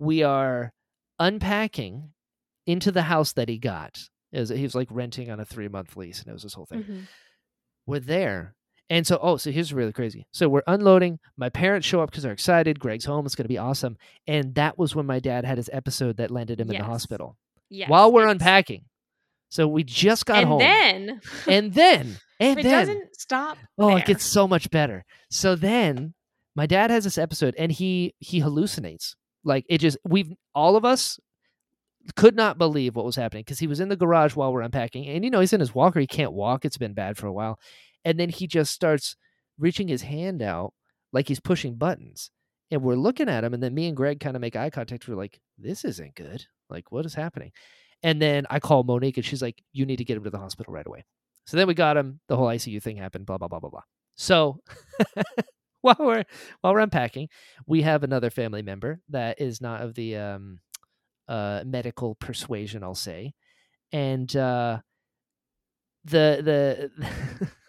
We 0.00 0.22
are 0.24 0.72
unpacking 1.20 2.10
into 2.66 2.90
the 2.90 3.02
house 3.02 3.32
that 3.34 3.48
he 3.48 3.58
got. 3.58 3.98
Was, 4.32 4.48
he 4.48 4.62
was 4.62 4.74
like 4.74 4.88
renting 4.90 5.30
on 5.30 5.38
a 5.40 5.44
three 5.44 5.68
month 5.68 5.96
lease, 5.96 6.20
and 6.20 6.28
it 6.28 6.32
was 6.32 6.42
this 6.42 6.54
whole 6.54 6.66
thing. 6.66 6.82
Mhm. 6.84 7.02
We're 7.86 8.00
there. 8.00 8.54
And 8.88 9.06
so, 9.06 9.18
oh, 9.22 9.36
so 9.36 9.52
here's 9.52 9.72
really 9.72 9.92
crazy. 9.92 10.26
So 10.32 10.48
we're 10.48 10.62
unloading. 10.66 11.20
My 11.36 11.48
parents 11.48 11.86
show 11.86 12.00
up 12.00 12.10
because 12.10 12.24
they're 12.24 12.32
excited. 12.32 12.80
Greg's 12.80 13.04
home. 13.04 13.24
It's 13.24 13.36
going 13.36 13.44
to 13.44 13.48
be 13.48 13.58
awesome. 13.58 13.96
And 14.26 14.52
that 14.56 14.78
was 14.78 14.96
when 14.96 15.06
my 15.06 15.20
dad 15.20 15.44
had 15.44 15.58
his 15.58 15.70
episode 15.72 16.16
that 16.16 16.30
landed 16.32 16.60
him 16.60 16.70
in 16.70 16.76
the 16.78 16.84
hospital 16.84 17.36
Yes. 17.68 17.88
while 17.88 18.10
we're 18.12 18.22
it's- 18.22 18.32
unpacking. 18.32 18.84
So 19.48 19.66
we 19.68 19.82
just 19.84 20.26
got 20.26 20.44
home. 20.44 20.60
and 20.60 21.10
home. 21.10 21.20
then 21.46 21.54
and 21.56 21.74
then, 21.74 22.16
and 22.38 22.58
it 22.60 22.62
then, 22.62 22.86
doesn't 22.86 23.16
stop. 23.16 23.58
oh, 23.78 23.88
there. 23.88 23.98
it 23.98 24.04
gets 24.06 24.24
so 24.24 24.46
much 24.46 24.70
better. 24.70 25.04
So 25.28 25.56
then 25.56 26.14
my 26.54 26.66
dad 26.66 26.90
has 26.90 27.02
this 27.04 27.18
episode 27.18 27.54
and 27.58 27.72
he 27.72 28.14
he 28.20 28.40
hallucinates. 28.40 29.14
Like 29.44 29.64
it 29.68 29.78
just 29.78 29.98
we've 30.04 30.32
all 30.54 30.76
of 30.76 30.84
us 30.84 31.18
could 32.16 32.34
not 32.34 32.58
believe 32.58 32.96
what 32.96 33.04
was 33.04 33.16
happening 33.16 33.42
because 33.42 33.58
he 33.58 33.66
was 33.66 33.80
in 33.80 33.88
the 33.88 33.96
garage 33.96 34.34
while 34.34 34.52
we're 34.52 34.62
unpacking 34.62 35.06
and 35.06 35.22
you 35.22 35.30
know 35.30 35.40
he's 35.40 35.52
in 35.52 35.60
his 35.60 35.74
walker 35.74 36.00
he 36.00 36.06
can't 36.06 36.32
walk 36.32 36.64
it's 36.64 36.78
been 36.78 36.94
bad 36.94 37.18
for 37.18 37.26
a 37.26 37.32
while 37.32 37.58
and 38.06 38.18
then 38.18 38.30
he 38.30 38.46
just 38.46 38.72
starts 38.72 39.16
reaching 39.58 39.86
his 39.86 40.00
hand 40.00 40.40
out 40.40 40.72
like 41.12 41.28
he's 41.28 41.40
pushing 41.40 41.74
buttons 41.74 42.30
and 42.70 42.82
we're 42.82 42.94
looking 42.94 43.28
at 43.28 43.44
him 43.44 43.52
and 43.52 43.62
then 43.62 43.74
me 43.74 43.86
and 43.86 43.98
greg 43.98 44.18
kind 44.18 44.34
of 44.34 44.40
make 44.40 44.56
eye 44.56 44.70
contact 44.70 45.06
we're 45.06 45.14
like 45.14 45.38
this 45.58 45.84
isn't 45.84 46.14
good 46.14 46.46
like 46.70 46.90
what 46.92 47.04
is 47.04 47.14
happening? 47.14 47.52
And 48.02 48.22
then 48.22 48.46
i 48.48 48.60
call 48.60 48.82
monique 48.84 49.18
and 49.18 49.26
she's 49.26 49.42
like 49.42 49.62
you 49.72 49.84
need 49.84 49.96
to 49.96 50.04
get 50.04 50.16
him 50.16 50.24
to 50.24 50.30
the 50.30 50.38
hospital 50.38 50.72
right 50.72 50.86
away. 50.86 51.04
So 51.46 51.56
then 51.56 51.66
we 51.66 51.74
got 51.74 51.96
him 51.96 52.20
the 52.28 52.36
whole 52.36 52.46
icu 52.46 52.82
thing 52.82 52.96
happened 52.96 53.26
blah 53.26 53.38
blah 53.38 53.48
blah 53.48 53.60
blah 53.60 53.70
blah. 53.70 53.82
So 54.14 54.60
while 55.82 55.96
we're 55.98 56.24
while 56.60 56.74
we're 56.74 56.80
unpacking 56.80 57.28
we 57.66 57.82
have 57.82 58.02
another 58.02 58.30
family 58.30 58.62
member 58.62 59.00
that 59.08 59.40
is 59.40 59.60
not 59.60 59.82
of 59.82 59.94
the 59.94 60.16
um 60.16 60.60
uh 61.28 61.62
medical 61.66 62.14
persuasion 62.16 62.82
i'll 62.84 62.94
say. 62.94 63.34
And 63.92 64.34
uh 64.36 64.80
the 66.04 66.90
the 67.00 67.50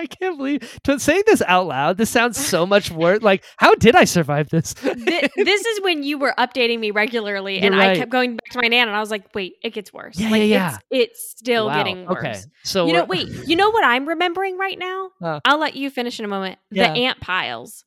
I 0.00 0.06
can't 0.06 0.36
believe 0.36 0.80
to 0.84 0.98
saying 0.98 1.22
this 1.26 1.42
out 1.46 1.66
loud. 1.66 1.96
This 1.96 2.10
sounds 2.10 2.36
so 2.36 2.66
much 2.66 2.90
worse. 2.90 3.22
Like, 3.22 3.44
how 3.58 3.74
did 3.74 3.94
I 3.94 4.04
survive 4.04 4.48
this? 4.48 4.72
Thi- 4.72 5.28
this 5.36 5.64
is 5.66 5.80
when 5.82 6.02
you 6.02 6.18
were 6.18 6.34
updating 6.38 6.80
me 6.80 6.90
regularly, 6.90 7.58
and 7.60 7.74
You're 7.74 7.82
I 7.82 7.88
right. 7.88 7.96
kept 7.96 8.10
going 8.10 8.32
back 8.36 8.50
to 8.52 8.58
my 8.60 8.68
nan, 8.68 8.88
and 8.88 8.96
I 8.96 9.00
was 9.00 9.10
like, 9.10 9.32
"Wait, 9.34 9.54
it 9.62 9.70
gets 9.70 9.92
worse. 9.92 10.18
Yeah, 10.18 10.30
like, 10.30 10.40
yeah, 10.40 10.44
yeah. 10.46 10.78
It's, 10.90 11.10
it's 11.12 11.30
still 11.38 11.66
Wow, 11.66 11.76
getting 11.76 12.06
worse." 12.06 12.18
Okay, 12.18 12.40
so 12.64 12.86
You 12.86 12.94
know, 12.94 13.04
wait. 13.04 13.28
You 13.46 13.54
know 13.56 13.70
what 13.70 13.84
I'm 13.84 14.08
remembering 14.08 14.58
right 14.58 14.78
now? 14.78 15.10
Uh. 15.22 15.40
I'll 15.44 15.58
let 15.58 15.76
you 15.76 15.88
finish 15.90 16.18
in 16.18 16.24
a 16.24 16.28
moment. 16.28 16.58
Yeah. 16.70 16.92
The 16.92 16.98
ant 16.98 17.20
piles. 17.20 17.84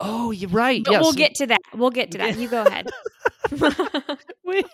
Oh, 0.00 0.30
you're 0.30 0.50
right. 0.50 0.82
Yes. 0.88 1.02
we'll 1.02 1.12
get 1.12 1.34
to 1.36 1.46
that. 1.48 1.60
We'll 1.74 1.90
get 1.90 2.12
to 2.12 2.18
that. 2.18 2.38
You 2.38 2.48
go 2.48 2.62
ahead. 2.64 2.88
we 4.44 4.64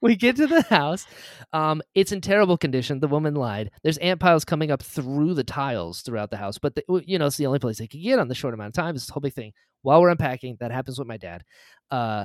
we 0.00 0.16
get 0.16 0.36
to 0.36 0.46
the 0.46 0.62
house. 0.62 1.06
Um, 1.52 1.80
it's 1.94 2.10
in 2.10 2.20
terrible 2.20 2.56
condition. 2.56 3.00
The 3.00 3.08
woman 3.08 3.34
lied. 3.34 3.70
There's 3.82 3.98
ant 3.98 4.18
piles 4.20 4.44
coming 4.44 4.70
up 4.70 4.82
through 4.82 5.34
the 5.34 5.44
tiles 5.44 6.00
throughout 6.00 6.30
the 6.30 6.36
house, 6.36 6.58
but 6.58 6.74
the, 6.74 6.82
you 7.06 7.18
know 7.18 7.26
it's 7.26 7.36
the 7.36 7.46
only 7.46 7.58
place 7.60 7.78
they 7.78 7.86
could 7.86 8.02
get 8.02 8.18
on 8.18 8.28
the 8.28 8.34
short 8.34 8.54
amount 8.54 8.68
of 8.68 8.82
time. 8.82 8.94
It's 8.96 9.04
this 9.04 9.10
whole 9.10 9.20
big 9.20 9.34
thing. 9.34 9.52
While 9.82 10.00
we're 10.00 10.10
unpacking, 10.10 10.56
that 10.60 10.70
happens 10.72 10.98
with 10.98 11.06
my 11.06 11.18
dad. 11.18 11.44
Uh, 11.90 12.24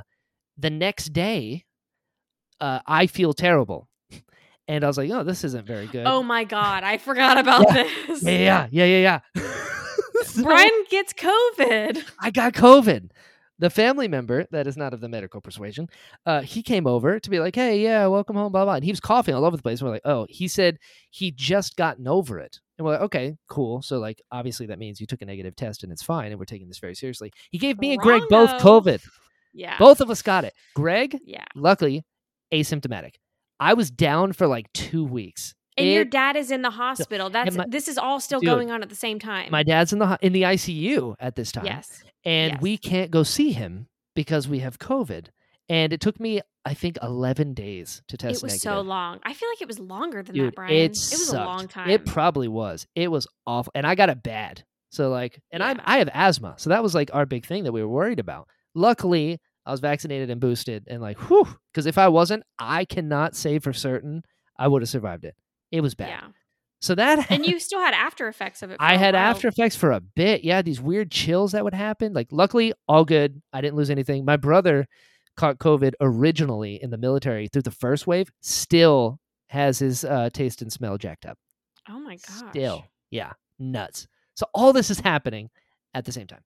the 0.57 0.69
next 0.69 1.13
day, 1.13 1.65
uh, 2.59 2.79
I 2.87 3.07
feel 3.07 3.33
terrible, 3.33 3.89
and 4.67 4.83
I 4.83 4.87
was 4.87 4.97
like, 4.97 5.11
"Oh, 5.11 5.23
this 5.23 5.43
isn't 5.43 5.67
very 5.67 5.87
good." 5.87 6.05
oh 6.07 6.23
my 6.23 6.45
god, 6.45 6.83
I 6.83 6.97
forgot 6.97 7.37
about 7.37 7.71
this. 7.73 8.23
yeah, 8.23 8.31
yeah, 8.31 8.67
yeah, 8.71 8.85
yeah, 8.85 9.19
yeah. 9.35 9.48
So- 10.25 10.43
Brian 10.43 10.83
gets 10.89 11.13
COVID. 11.13 12.03
I 12.19 12.31
got 12.31 12.53
COVID. 12.53 13.11
The 13.61 13.69
family 13.69 14.07
member 14.07 14.45
that 14.51 14.67
is 14.67 14.77
not 14.77 14.93
of 14.93 15.01
the 15.01 15.09
medical 15.09 15.41
persuasion, 15.41 15.89
uh, 16.25 16.39
he 16.41 16.63
came 16.63 16.87
over 16.87 17.19
to 17.19 17.29
be 17.29 17.41
like, 17.41 17.55
"Hey, 17.55 17.81
yeah, 17.83 18.07
welcome 18.07 18.37
home." 18.37 18.53
Blah 18.53 18.63
blah. 18.63 18.75
And 18.75 18.85
he 18.85 18.91
was 18.91 19.01
coughing 19.01 19.35
all 19.35 19.43
over 19.43 19.57
the 19.57 19.61
place. 19.63 19.81
We're 19.81 19.89
like, 19.89 20.05
"Oh," 20.05 20.25
he 20.29 20.47
said 20.47 20.77
he 21.09 21.29
just 21.31 21.75
gotten 21.75 22.07
over 22.07 22.39
it, 22.39 22.59
and 22.77 22.85
we're 22.85 22.93
like, 22.93 23.01
"Okay, 23.01 23.35
cool." 23.49 23.81
So 23.81 23.99
like, 23.99 24.21
obviously 24.31 24.65
that 24.67 24.79
means 24.79 25.01
you 25.01 25.07
took 25.07 25.21
a 25.21 25.25
negative 25.25 25.57
test 25.57 25.83
and 25.83 25.91
it's 25.91 26.01
fine, 26.03 26.31
and 26.31 26.39
we're 26.39 26.45
taking 26.45 26.69
this 26.69 26.79
very 26.79 26.95
seriously. 26.95 27.33
He 27.51 27.57
gave 27.57 27.77
me 27.79 27.91
and 27.91 28.01
Greg 28.01 28.21
both 28.29 28.51
COVID. 28.61 29.01
Yeah. 29.53 29.75
Both 29.77 29.99
of 29.99 30.09
us 30.09 30.21
got 30.21 30.45
it. 30.45 30.53
Greg, 30.73 31.17
Yeah. 31.25 31.43
luckily, 31.53 32.05
asymptomatic. 32.53 33.15
I 33.59 33.73
was 33.73 33.91
down 33.91 34.31
for 34.31 34.47
like 34.47 34.71
two 34.73 35.03
weeks. 35.03 35.53
And 35.79 35.89
your 35.89 36.05
dad 36.05 36.35
is 36.35 36.51
in 36.51 36.61
the 36.61 36.69
hospital. 36.71 37.29
That's 37.29 37.55
my- 37.57 37.65
this 37.67 37.87
is 37.87 37.97
all 37.97 38.19
still 38.19 38.39
Dude, 38.39 38.47
going 38.49 38.71
on 38.71 38.81
at 38.83 38.89
the 38.89 38.95
same 38.95 39.19
time. 39.19 39.49
my 39.51 39.63
dad's 39.63 39.93
in 39.93 39.99
the 39.99 40.17
in 40.21 40.33
the 40.33 40.43
ICU 40.43 41.15
at 41.19 41.35
this 41.35 41.51
time. 41.51 41.65
yes. 41.65 42.03
and 42.25 42.53
Yes. 42.53 42.61
we 42.61 42.77
can't 42.77 43.11
go 43.11 43.23
see 43.23 43.51
him 43.51 43.87
because 44.15 44.47
we 44.47 44.59
have 44.59 44.77
COVID. 44.79 45.27
And 45.69 45.93
it 45.93 46.01
took 46.01 46.19
me, 46.19 46.41
I 46.65 46.73
think, 46.73 46.97
11 47.03 47.53
days 47.53 48.01
to 48.07 48.17
test 48.17 48.37
It 48.37 48.43
was 48.43 48.53
negative. 48.53 48.61
so 48.61 48.81
long. 48.81 49.19
I 49.23 49.33
feel 49.33 49.47
like 49.49 49.61
it 49.61 49.67
was 49.67 49.79
longer 49.79 50.23
than 50.23 50.33
Dude, 50.35 50.47
that, 50.47 50.55
Brian. 50.55 50.73
it, 50.73 50.89
was 50.89 51.29
a 51.31 51.45
long 51.45 51.67
time. 51.67 51.89
It 51.91 52.05
probably 52.07 52.47
was. 52.47 52.87
It 52.95 53.09
was 53.11 53.27
awful. 53.45 53.71
And 53.75 53.85
I 53.85 53.93
got 53.95 54.09
it 54.09 54.23
bad. 54.23 54.63
So, 54.91 55.09
like, 55.11 55.39
and 55.51 55.61
I'm, 55.61 55.79
I 55.85 55.99
have 55.99 56.09
asthma. 56.11 56.55
So 56.57 56.71
that 56.71 56.81
was 56.81 56.95
like 56.95 57.11
our 57.13 57.27
big 57.27 57.45
thing 57.45 57.65
that 57.65 57.71
we 57.71 57.81
were 57.83 57.87
worried 57.87 58.19
about. 58.19 58.47
Luckily, 58.73 59.39
I 59.65 59.71
was 59.71 59.79
vaccinated 59.79 60.31
and 60.31 60.41
boosted 60.41 60.85
and 60.89 61.01
like, 61.01 61.19
whew. 61.29 61.47
Because 61.71 61.85
if 61.85 61.97
I 61.99 62.07
wasn't, 62.07 62.41
I 62.57 62.85
cannot 62.85 63.35
say 63.35 63.59
for 63.59 63.71
certain 63.71 64.23
I 64.57 64.67
would 64.67 64.81
have 64.81 64.89
survived 64.89 65.25
it. 65.25 65.35
It 65.71 65.81
was 65.81 65.95
bad. 65.95 66.09
Yeah. 66.09 66.27
So 66.81 66.95
that 66.95 67.29
And 67.31 67.45
you 67.45 67.59
still 67.59 67.79
had 67.79 67.93
after 67.93 68.27
effects 68.27 68.61
of 68.61 68.71
it. 68.71 68.77
For 68.77 68.83
I 68.83 68.95
had 68.95 69.15
after 69.15 69.47
effects 69.47 69.75
for 69.75 69.91
a 69.91 69.99
bit. 69.99 70.43
Yeah, 70.43 70.61
these 70.61 70.79
weird 70.81 71.11
chills 71.11 71.51
that 71.51 71.63
would 71.63 71.73
happen. 71.73 72.13
Like, 72.13 72.27
luckily, 72.31 72.73
all 72.87 73.05
good. 73.05 73.41
I 73.51 73.61
didn't 73.61 73.75
lose 73.75 73.89
anything. 73.89 74.25
My 74.25 74.37
brother 74.37 74.87
caught 75.35 75.57
COVID 75.57 75.93
originally 76.01 76.81
in 76.81 76.89
the 76.89 76.97
military 76.97 77.47
through 77.47 77.63
the 77.63 77.71
first 77.71 78.07
wave. 78.07 78.31
Still 78.41 79.19
has 79.47 79.79
his 79.79 80.05
uh, 80.05 80.29
taste 80.31 80.61
and 80.61 80.71
smell 80.71 80.97
jacked 80.97 81.25
up. 81.25 81.37
Oh 81.89 81.99
my 81.99 82.17
gosh. 82.17 82.49
Still, 82.51 82.85
yeah, 83.09 83.33
nuts. 83.57 84.07
So 84.35 84.45
all 84.53 84.73
this 84.73 84.89
is 84.89 84.99
happening 84.99 85.49
at 85.93 86.05
the 86.05 86.11
same 86.11 86.27
time, 86.27 86.43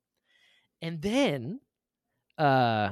and 0.82 1.02
then, 1.02 1.60
uh, 2.38 2.92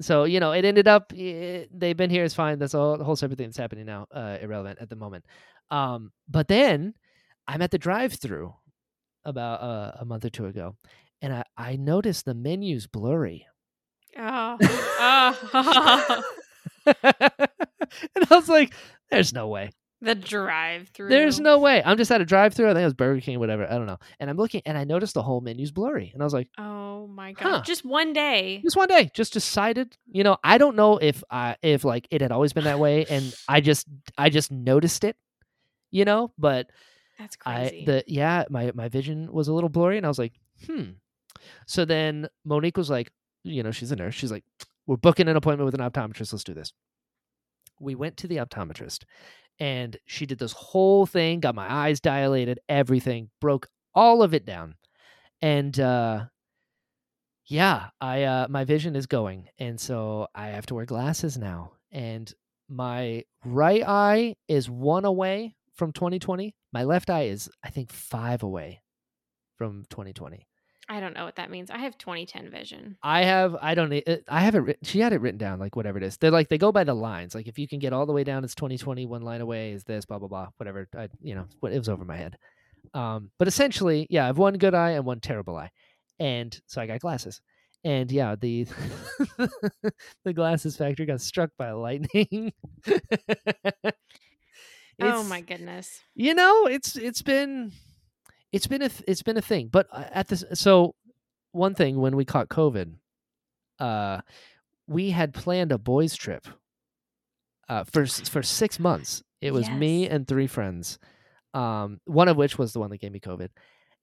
so 0.00 0.24
you 0.24 0.40
know, 0.40 0.52
it 0.52 0.64
ended 0.64 0.88
up 0.88 1.12
eh, 1.16 1.64
they've 1.72 1.96
been 1.96 2.10
here. 2.10 2.24
It's 2.24 2.34
fine. 2.34 2.58
That's 2.58 2.74
all. 2.74 2.98
The 2.98 3.04
whole 3.04 3.16
separate 3.16 3.38
thing 3.38 3.48
that's 3.48 3.56
happening 3.56 3.86
now. 3.86 4.06
Uh, 4.10 4.38
irrelevant 4.40 4.78
at 4.80 4.90
the 4.90 4.96
moment. 4.96 5.24
Um, 5.70 6.12
but 6.28 6.48
then 6.48 6.94
I'm 7.48 7.62
at 7.62 7.70
the 7.70 7.78
drive-through 7.78 8.54
about 9.24 9.62
uh, 9.62 9.92
a 10.00 10.04
month 10.04 10.24
or 10.24 10.30
two 10.30 10.46
ago, 10.46 10.76
and 11.22 11.32
I 11.32 11.44
I 11.56 11.76
noticed 11.76 12.24
the 12.24 12.34
menu's 12.34 12.86
blurry. 12.86 13.46
Oh. 14.18 14.56
oh. 14.60 16.22
and 16.86 17.04
I 17.10 18.26
was 18.30 18.48
like, 18.48 18.72
"There's 19.10 19.32
no 19.32 19.48
way. 19.48 19.72
The 20.00 20.14
drive 20.14 20.88
through. 20.88 21.08
There's 21.08 21.40
no 21.40 21.58
way. 21.58 21.82
I'm 21.84 21.96
just 21.96 22.10
at 22.10 22.20
a 22.20 22.24
drive-through. 22.24 22.66
I 22.68 22.74
think 22.74 22.82
it 22.82 22.84
was 22.84 22.94
Burger 22.94 23.20
King, 23.20 23.38
whatever. 23.38 23.66
I 23.66 23.76
don't 23.76 23.86
know. 23.86 23.98
And 24.20 24.28
I'm 24.28 24.36
looking, 24.36 24.62
and 24.66 24.76
I 24.76 24.84
noticed 24.84 25.14
the 25.14 25.22
whole 25.22 25.40
menu's 25.40 25.70
blurry, 25.70 26.10
and 26.12 26.22
I 26.22 26.24
was 26.24 26.34
like, 26.34 26.48
Oh 26.58 27.06
my 27.06 27.32
god. 27.32 27.42
Huh. 27.50 27.62
Just 27.64 27.84
one 27.84 28.12
day. 28.12 28.60
just 28.62 28.76
one 28.76 28.88
day, 28.88 29.10
just 29.14 29.32
decided. 29.32 29.96
You 30.10 30.24
know, 30.24 30.36
I 30.44 30.58
don't 30.58 30.76
know 30.76 30.98
if 30.98 31.22
I 31.30 31.56
if 31.62 31.84
like 31.84 32.06
it 32.10 32.20
had 32.20 32.32
always 32.32 32.52
been 32.52 32.64
that 32.64 32.78
way, 32.78 33.04
and 33.06 33.34
I 33.48 33.60
just 33.60 33.86
I 34.18 34.28
just 34.30 34.50
noticed 34.52 35.04
it. 35.04 35.16
You 35.90 36.04
know, 36.04 36.32
but 36.36 36.68
That's 37.18 37.36
I 37.46 37.68
crazy. 37.68 37.84
the 37.86 38.04
yeah, 38.06 38.44
my 38.50 38.72
my 38.74 38.88
vision 38.88 39.32
was 39.32 39.48
a 39.48 39.52
little 39.54 39.70
blurry, 39.70 39.96
and 39.96 40.04
I 40.04 40.08
was 40.10 40.18
like, 40.18 40.32
hmm. 40.66 40.90
So 41.66 41.84
then 41.84 42.28
Monique 42.44 42.76
was 42.76 42.90
like, 42.90 43.10
you 43.44 43.62
know, 43.62 43.70
she's 43.70 43.92
a 43.92 43.96
nurse. 43.96 44.14
She's 44.14 44.32
like, 44.32 44.44
we're 44.86 44.96
booking 44.96 45.28
an 45.28 45.36
appointment 45.36 45.64
with 45.64 45.80
an 45.80 45.88
optometrist. 45.88 46.32
Let's 46.32 46.44
do 46.44 46.54
this. 46.54 46.72
We 47.78 47.94
went 47.94 48.16
to 48.18 48.26
the 48.28 48.36
optometrist, 48.38 49.04
and 49.58 49.96
she 50.06 50.26
did 50.26 50.38
this 50.38 50.52
whole 50.52 51.06
thing, 51.06 51.40
got 51.40 51.54
my 51.54 51.70
eyes 51.72 52.00
dilated, 52.00 52.58
everything, 52.68 53.30
broke 53.40 53.68
all 53.94 54.22
of 54.22 54.34
it 54.34 54.44
down, 54.44 54.74
and 55.40 55.78
uh, 55.80 56.24
yeah, 57.46 57.88
I 58.00 58.24
uh, 58.24 58.46
my 58.48 58.64
vision 58.64 58.96
is 58.96 59.06
going, 59.06 59.48
and 59.58 59.80
so 59.80 60.28
I 60.34 60.48
have 60.48 60.66
to 60.66 60.74
wear 60.74 60.84
glasses 60.84 61.38
now, 61.38 61.72
and 61.90 62.32
my 62.68 63.24
right 63.44 63.82
eye 63.86 64.34
is 64.48 64.68
one 64.68 65.04
away 65.04 65.54
from 65.74 65.92
2020. 65.92 66.54
My 66.72 66.84
left 66.84 67.10
eye 67.10 67.24
is, 67.24 67.48
I 67.62 67.70
think, 67.70 67.92
five 67.92 68.42
away 68.42 68.82
from 69.56 69.84
2020. 69.90 70.46
I 70.88 71.00
don't 71.00 71.14
know 71.14 71.24
what 71.24 71.36
that 71.36 71.50
means. 71.50 71.70
I 71.70 71.78
have 71.78 71.98
2010 71.98 72.50
vision. 72.50 72.96
I 73.02 73.24
have, 73.24 73.56
I 73.60 73.74
don't, 73.74 73.92
I 74.28 74.40
have 74.40 74.54
it. 74.54 74.78
She 74.82 75.00
had 75.00 75.12
it 75.12 75.20
written 75.20 75.38
down, 75.38 75.58
like 75.58 75.74
whatever 75.74 75.98
it 75.98 76.04
is. 76.04 76.16
They're 76.16 76.30
like 76.30 76.48
they 76.48 76.58
go 76.58 76.70
by 76.70 76.84
the 76.84 76.94
lines. 76.94 77.34
Like 77.34 77.48
if 77.48 77.58
you 77.58 77.66
can 77.66 77.80
get 77.80 77.92
all 77.92 78.06
the 78.06 78.12
way 78.12 78.22
down, 78.22 78.44
it's 78.44 78.54
2020. 78.54 79.04
One 79.06 79.22
line 79.22 79.40
away 79.40 79.72
is 79.72 79.82
this, 79.84 80.04
blah 80.04 80.18
blah 80.18 80.28
blah, 80.28 80.48
whatever. 80.58 80.88
I, 80.96 81.08
you 81.20 81.34
know, 81.34 81.46
what 81.60 81.72
it 81.72 81.78
was 81.78 81.88
over 81.88 82.04
my 82.04 82.16
head. 82.16 82.38
Um, 82.94 83.30
but 83.38 83.48
essentially, 83.48 84.06
yeah, 84.10 84.24
I 84.24 84.26
have 84.28 84.38
one 84.38 84.58
good 84.58 84.74
eye 84.74 84.92
and 84.92 85.04
one 85.04 85.18
terrible 85.18 85.56
eye, 85.56 85.70
and 86.20 86.56
so 86.66 86.80
I 86.80 86.86
got 86.86 87.00
glasses. 87.00 87.40
And 87.82 88.10
yeah, 88.10 88.36
the 88.36 88.66
the 90.24 90.32
glasses 90.32 90.76
factory 90.76 91.06
got 91.06 91.20
struck 91.20 91.50
by 91.58 91.72
lightning. 91.72 92.52
oh 95.00 95.24
my 95.24 95.40
goodness. 95.40 96.00
you 96.14 96.32
know 96.32 96.66
it's 96.66 96.96
it's 96.96 97.22
been 97.22 97.72
it's 98.56 98.66
been 98.66 98.82
a 98.82 98.88
th- 98.88 99.04
it's 99.06 99.22
been 99.22 99.36
a 99.36 99.42
thing 99.42 99.68
but 99.70 99.86
uh, 99.92 100.04
at 100.12 100.28
this 100.28 100.44
so 100.54 100.94
one 101.52 101.74
thing 101.74 102.00
when 102.00 102.16
we 102.16 102.24
caught 102.24 102.48
covid 102.48 102.94
uh 103.78 104.20
we 104.88 105.10
had 105.10 105.32
planned 105.34 105.72
a 105.72 105.78
boys 105.78 106.14
trip 106.16 106.46
uh 107.68 107.84
for 107.84 108.06
for 108.06 108.42
6 108.42 108.78
months 108.78 109.22
it 109.40 109.52
was 109.52 109.68
me 109.70 110.08
and 110.08 110.26
three 110.26 110.46
friends 110.46 110.98
um 111.54 112.00
one 112.04 112.28
of 112.28 112.36
which 112.36 112.58
was 112.58 112.72
the 112.72 112.80
one 112.80 112.90
that 112.90 112.98
gave 113.00 113.12
me 113.12 113.20
covid 113.20 113.48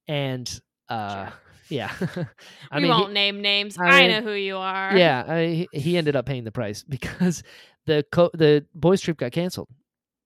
and 0.08 0.60
uh 0.89 1.26
Sure. 1.28 1.34
yeah 1.70 1.91
i 2.72 2.78
we 2.78 2.84
mean 2.84 2.89
won't 2.91 3.14
name 3.14 3.41
names. 3.41 3.78
I 3.80 4.04
I, 4.04 4.08
know 4.08 4.22
who 4.22 4.34
you 4.34 4.58
are. 4.58 4.97
yeah 4.97 5.24
I, 5.28 5.45
he- 5.72 5.80
he 5.80 5.97
ended 5.97 6.16
up 6.16 6.26
paying 6.26 6.43
the 6.43 6.51
price 6.51 6.84
because 6.95 7.41
the 7.86 8.06
co- 8.12 8.32
the 8.34 8.66
boys 8.76 9.01
trip 9.01 9.18
got 9.18 9.32
canceled 9.32 9.70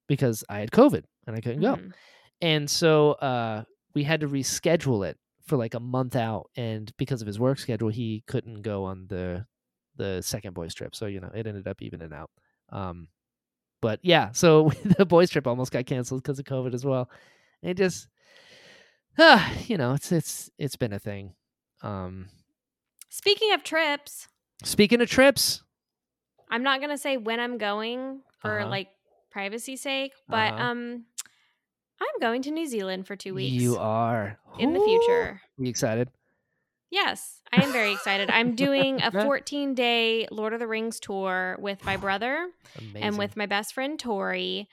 because 0.07 0.43
i 0.49 0.59
had 0.59 0.71
covid 0.71 1.03
and 1.28 1.36
i 1.36 1.41
couldn't 1.41 1.61
go 1.61 1.75
Mhm. 1.75 1.91
and 2.41 2.69
so 2.69 3.11
uh 3.13 3.63
we 3.97 4.03
had 4.03 4.19
to 4.21 4.27
reschedule 4.27 5.01
it 5.09 5.17
for 5.47 5.57
like 5.57 5.73
a 5.73 5.79
month 5.79 6.15
out 6.15 6.49
and 6.55 6.91
because 6.97 7.21
of 7.21 7.27
his 7.27 7.39
work 7.39 7.57
schedule 7.57 7.89
he 7.89 8.23
couldn't 8.27 8.61
go 8.61 8.83
on 8.83 9.07
the 9.07 9.45
the 9.95 10.21
second 10.21 10.53
boys 10.53 10.73
trip 10.75 10.93
so 10.95 11.07
you 11.07 11.19
know 11.19 11.31
it 11.33 11.47
ended 11.47 11.67
up 11.67 11.81
evening 11.81 12.13
out 12.13 12.29
um 12.69 13.07
but 13.81 13.99
yeah 14.03 14.29
so 14.33 14.69
the 14.97 15.05
boys 15.05 15.29
trip 15.31 15.47
almost 15.47 15.71
got 15.71 15.85
canceled 15.87 16.21
because 16.21 16.37
of 16.37 16.45
covid 16.45 16.73
as 16.75 16.85
well 16.85 17.09
it 17.63 17.73
just 17.75 18.07
uh, 19.17 19.49
you 19.65 19.77
know 19.77 19.93
it's 19.93 20.11
it's 20.11 20.51
it's 20.59 20.75
been 20.75 20.93
a 20.93 20.99
thing 20.99 21.33
um 21.81 22.27
Speaking 23.09 23.53
of 23.53 23.63
trips, 23.63 24.27
speaking 24.63 25.01
of 25.01 25.09
trips 25.09 25.63
I'm 26.51 26.61
not 26.61 26.81
gonna 26.81 26.97
say 26.99 27.17
when 27.17 27.39
I'm 27.39 27.57
going 27.57 28.21
for 28.41 28.59
Uh-huh. 28.61 28.69
like 28.69 28.89
privacy 29.31 29.75
sake, 29.77 30.11
but 30.29 30.53
Uh-huh. 30.53 30.63
um, 30.63 31.05
I'm 31.99 32.19
going 32.21 32.41
to 32.43 32.51
New 32.51 32.67
Zealand 32.67 33.07
for 33.07 33.15
two 33.15 33.33
weeks 33.33 33.61
you 33.61 33.77
are 33.77 34.37
in 34.59 34.73
the 34.73 34.79
Ooh. 34.79 34.85
future. 34.85 35.41
you 35.57 35.69
excited 35.69 36.09
Yes, 36.89 37.41
I 37.51 37.63
am 37.63 37.73
very 37.73 37.91
excited. 37.91 38.29
I'm 38.29 38.55
doing 38.55 39.01
a 39.01 39.11
14 39.11 39.75
day 39.75 40.27
Lord 40.31 40.53
of 40.53 40.59
the 40.59 40.67
Rings 40.67 40.99
tour 40.99 41.57
with 41.59 41.83
my 41.83 41.97
brother 41.97 42.49
and 42.95 43.17
with 43.17 43.35
my 43.35 43.45
best 43.45 43.73
friend 43.73 43.99
Tori, 43.99 44.69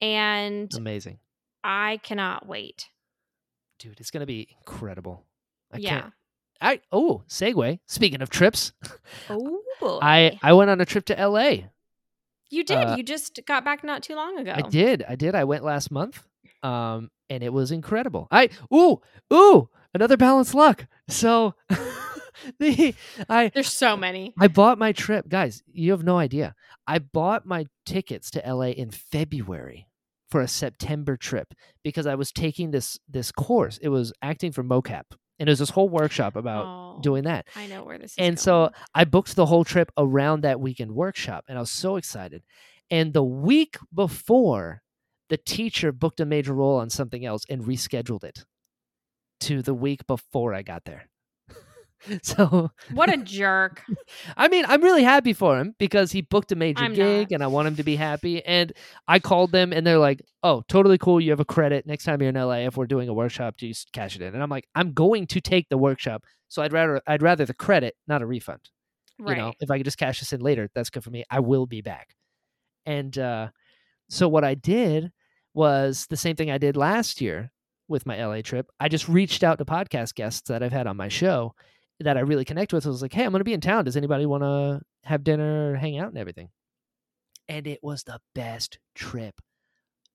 and 0.00 0.72
amazing 0.74 1.18
I 1.62 2.00
cannot 2.02 2.46
wait. 2.46 2.88
dude 3.78 4.00
it's 4.00 4.10
gonna 4.10 4.26
be 4.26 4.48
incredible 4.60 5.24
i 5.72 5.78
yeah. 5.78 6.00
can't 6.00 6.12
I 6.60 6.80
oh 6.90 7.22
segue. 7.28 7.78
Speaking 7.86 8.20
of 8.20 8.30
trips, 8.30 8.72
Oh 9.30 9.60
boy. 9.80 9.98
I 10.02 10.38
I 10.42 10.52
went 10.54 10.70
on 10.70 10.80
a 10.80 10.84
trip 10.84 11.04
to 11.06 11.18
L.A. 11.18 11.70
you 12.50 12.64
did. 12.64 12.76
uh, 12.76 12.94
you 12.96 13.02
just 13.02 13.40
got 13.46 13.64
back 13.64 13.84
not 13.84 14.02
too 14.02 14.16
long 14.16 14.38
ago. 14.38 14.52
I 14.54 14.62
did. 14.62 15.04
I 15.08 15.14
did. 15.14 15.34
I 15.34 15.44
went 15.44 15.62
last 15.62 15.90
month. 15.90 16.24
Um, 16.62 17.10
and 17.30 17.42
it 17.42 17.52
was 17.52 17.70
incredible. 17.70 18.28
I 18.30 18.50
ooh 18.72 19.00
ooh 19.32 19.68
another 19.94 20.16
balanced 20.16 20.54
luck. 20.54 20.86
So 21.08 21.54
the 22.58 22.94
I 23.28 23.50
There's 23.54 23.72
so 23.72 23.96
many. 23.96 24.34
I 24.38 24.48
bought 24.48 24.78
my 24.78 24.92
trip, 24.92 25.28
guys. 25.28 25.62
You 25.72 25.92
have 25.92 26.04
no 26.04 26.18
idea. 26.18 26.54
I 26.86 26.98
bought 26.98 27.46
my 27.46 27.66
tickets 27.86 28.30
to 28.32 28.42
LA 28.46 28.68
in 28.70 28.90
February 28.90 29.88
for 30.30 30.40
a 30.40 30.48
September 30.48 31.16
trip 31.16 31.54
because 31.82 32.06
I 32.06 32.14
was 32.14 32.32
taking 32.32 32.70
this 32.70 32.98
this 33.08 33.32
course. 33.32 33.78
It 33.78 33.88
was 33.88 34.12
acting 34.22 34.52
for 34.52 34.62
mocap, 34.64 35.04
and 35.38 35.48
it 35.48 35.52
was 35.52 35.58
this 35.58 35.70
whole 35.70 35.88
workshop 35.88 36.36
about 36.36 36.64
Oh, 36.66 37.00
doing 37.02 37.24
that. 37.24 37.46
I 37.56 37.66
know 37.66 37.84
where 37.84 37.98
this 37.98 38.12
is. 38.12 38.18
And 38.18 38.38
so 38.38 38.70
I 38.94 39.04
booked 39.04 39.36
the 39.36 39.46
whole 39.46 39.64
trip 39.64 39.90
around 39.96 40.42
that 40.42 40.60
weekend 40.60 40.92
workshop, 40.92 41.44
and 41.48 41.56
I 41.58 41.60
was 41.60 41.70
so 41.70 41.96
excited. 41.96 42.42
And 42.90 43.12
the 43.12 43.22
week 43.24 43.76
before, 43.94 44.82
the 45.28 45.36
teacher 45.36 45.92
booked 45.92 46.20
a 46.20 46.24
major 46.26 46.54
role 46.54 46.76
on 46.78 46.90
something 46.90 47.24
else 47.24 47.42
and 47.48 47.62
rescheduled 47.64 48.24
it 48.24 48.44
to 49.40 49.62
the 49.62 49.74
week 49.74 50.06
before 50.06 50.54
I 50.54 50.62
got 50.62 50.84
there. 50.84 51.08
so, 52.22 52.70
what 52.92 53.12
a 53.12 53.16
jerk. 53.16 53.82
I 54.36 54.48
mean, 54.48 54.64
I'm 54.68 54.82
really 54.82 55.02
happy 55.02 55.32
for 55.32 55.58
him 55.58 55.74
because 55.78 56.12
he 56.12 56.22
booked 56.22 56.52
a 56.52 56.56
major 56.56 56.84
I'm 56.84 56.94
gig 56.94 57.30
not. 57.30 57.34
and 57.34 57.42
I 57.42 57.48
want 57.48 57.68
him 57.68 57.76
to 57.76 57.82
be 57.82 57.96
happy. 57.96 58.44
And 58.44 58.72
I 59.08 59.18
called 59.18 59.50
them 59.52 59.72
and 59.72 59.86
they're 59.86 59.98
like, 59.98 60.22
oh, 60.42 60.62
totally 60.68 60.98
cool. 60.98 61.20
You 61.20 61.30
have 61.30 61.40
a 61.40 61.44
credit. 61.44 61.86
Next 61.86 62.04
time 62.04 62.20
you're 62.20 62.28
in 62.30 62.36
LA, 62.36 62.58
if 62.66 62.76
we're 62.76 62.86
doing 62.86 63.08
a 63.08 63.14
workshop, 63.14 63.56
just 63.56 63.92
cash 63.92 64.14
it 64.16 64.22
in. 64.22 64.32
And 64.34 64.42
I'm 64.42 64.48
like, 64.50 64.68
I'm 64.74 64.92
going 64.92 65.26
to 65.28 65.40
take 65.40 65.68
the 65.68 65.78
workshop. 65.78 66.22
So 66.46 66.62
I'd 66.62 66.72
rather 66.72 67.02
I'd 67.06 67.22
rather 67.22 67.44
the 67.44 67.54
credit, 67.54 67.94
not 68.06 68.22
a 68.22 68.26
refund 68.26 68.60
Right. 69.20 69.36
you 69.36 69.42
know 69.42 69.52
if 69.58 69.68
i 69.68 69.78
could 69.78 69.84
just 69.84 69.98
cash 69.98 70.20
this 70.20 70.32
in 70.32 70.38
later 70.40 70.70
that's 70.76 70.90
good 70.90 71.02
for 71.02 71.10
me 71.10 71.24
i 71.28 71.40
will 71.40 71.66
be 71.66 71.80
back 71.80 72.14
and 72.86 73.18
uh 73.18 73.48
so 74.08 74.28
what 74.28 74.44
i 74.44 74.54
did 74.54 75.10
was 75.58 76.06
the 76.08 76.16
same 76.16 76.36
thing 76.36 76.52
i 76.52 76.56
did 76.56 76.76
last 76.76 77.20
year 77.20 77.50
with 77.88 78.06
my 78.06 78.24
la 78.24 78.40
trip 78.40 78.70
i 78.78 78.88
just 78.88 79.08
reached 79.08 79.42
out 79.42 79.58
to 79.58 79.64
podcast 79.64 80.14
guests 80.14 80.48
that 80.48 80.62
i've 80.62 80.70
had 80.70 80.86
on 80.86 80.96
my 80.96 81.08
show 81.08 81.52
that 81.98 82.16
i 82.16 82.20
really 82.20 82.44
connect 82.44 82.72
with 82.72 82.86
I 82.86 82.90
was 82.90 83.02
like 83.02 83.12
hey 83.12 83.24
i'm 83.24 83.32
going 83.32 83.40
to 83.40 83.44
be 83.44 83.54
in 83.54 83.60
town 83.60 83.84
does 83.84 83.96
anybody 83.96 84.24
want 84.24 84.44
to 84.44 84.80
have 85.02 85.24
dinner 85.24 85.74
hang 85.74 85.98
out 85.98 86.10
and 86.10 86.18
everything 86.18 86.48
and 87.48 87.66
it 87.66 87.80
was 87.82 88.04
the 88.04 88.20
best 88.36 88.78
trip 88.94 89.40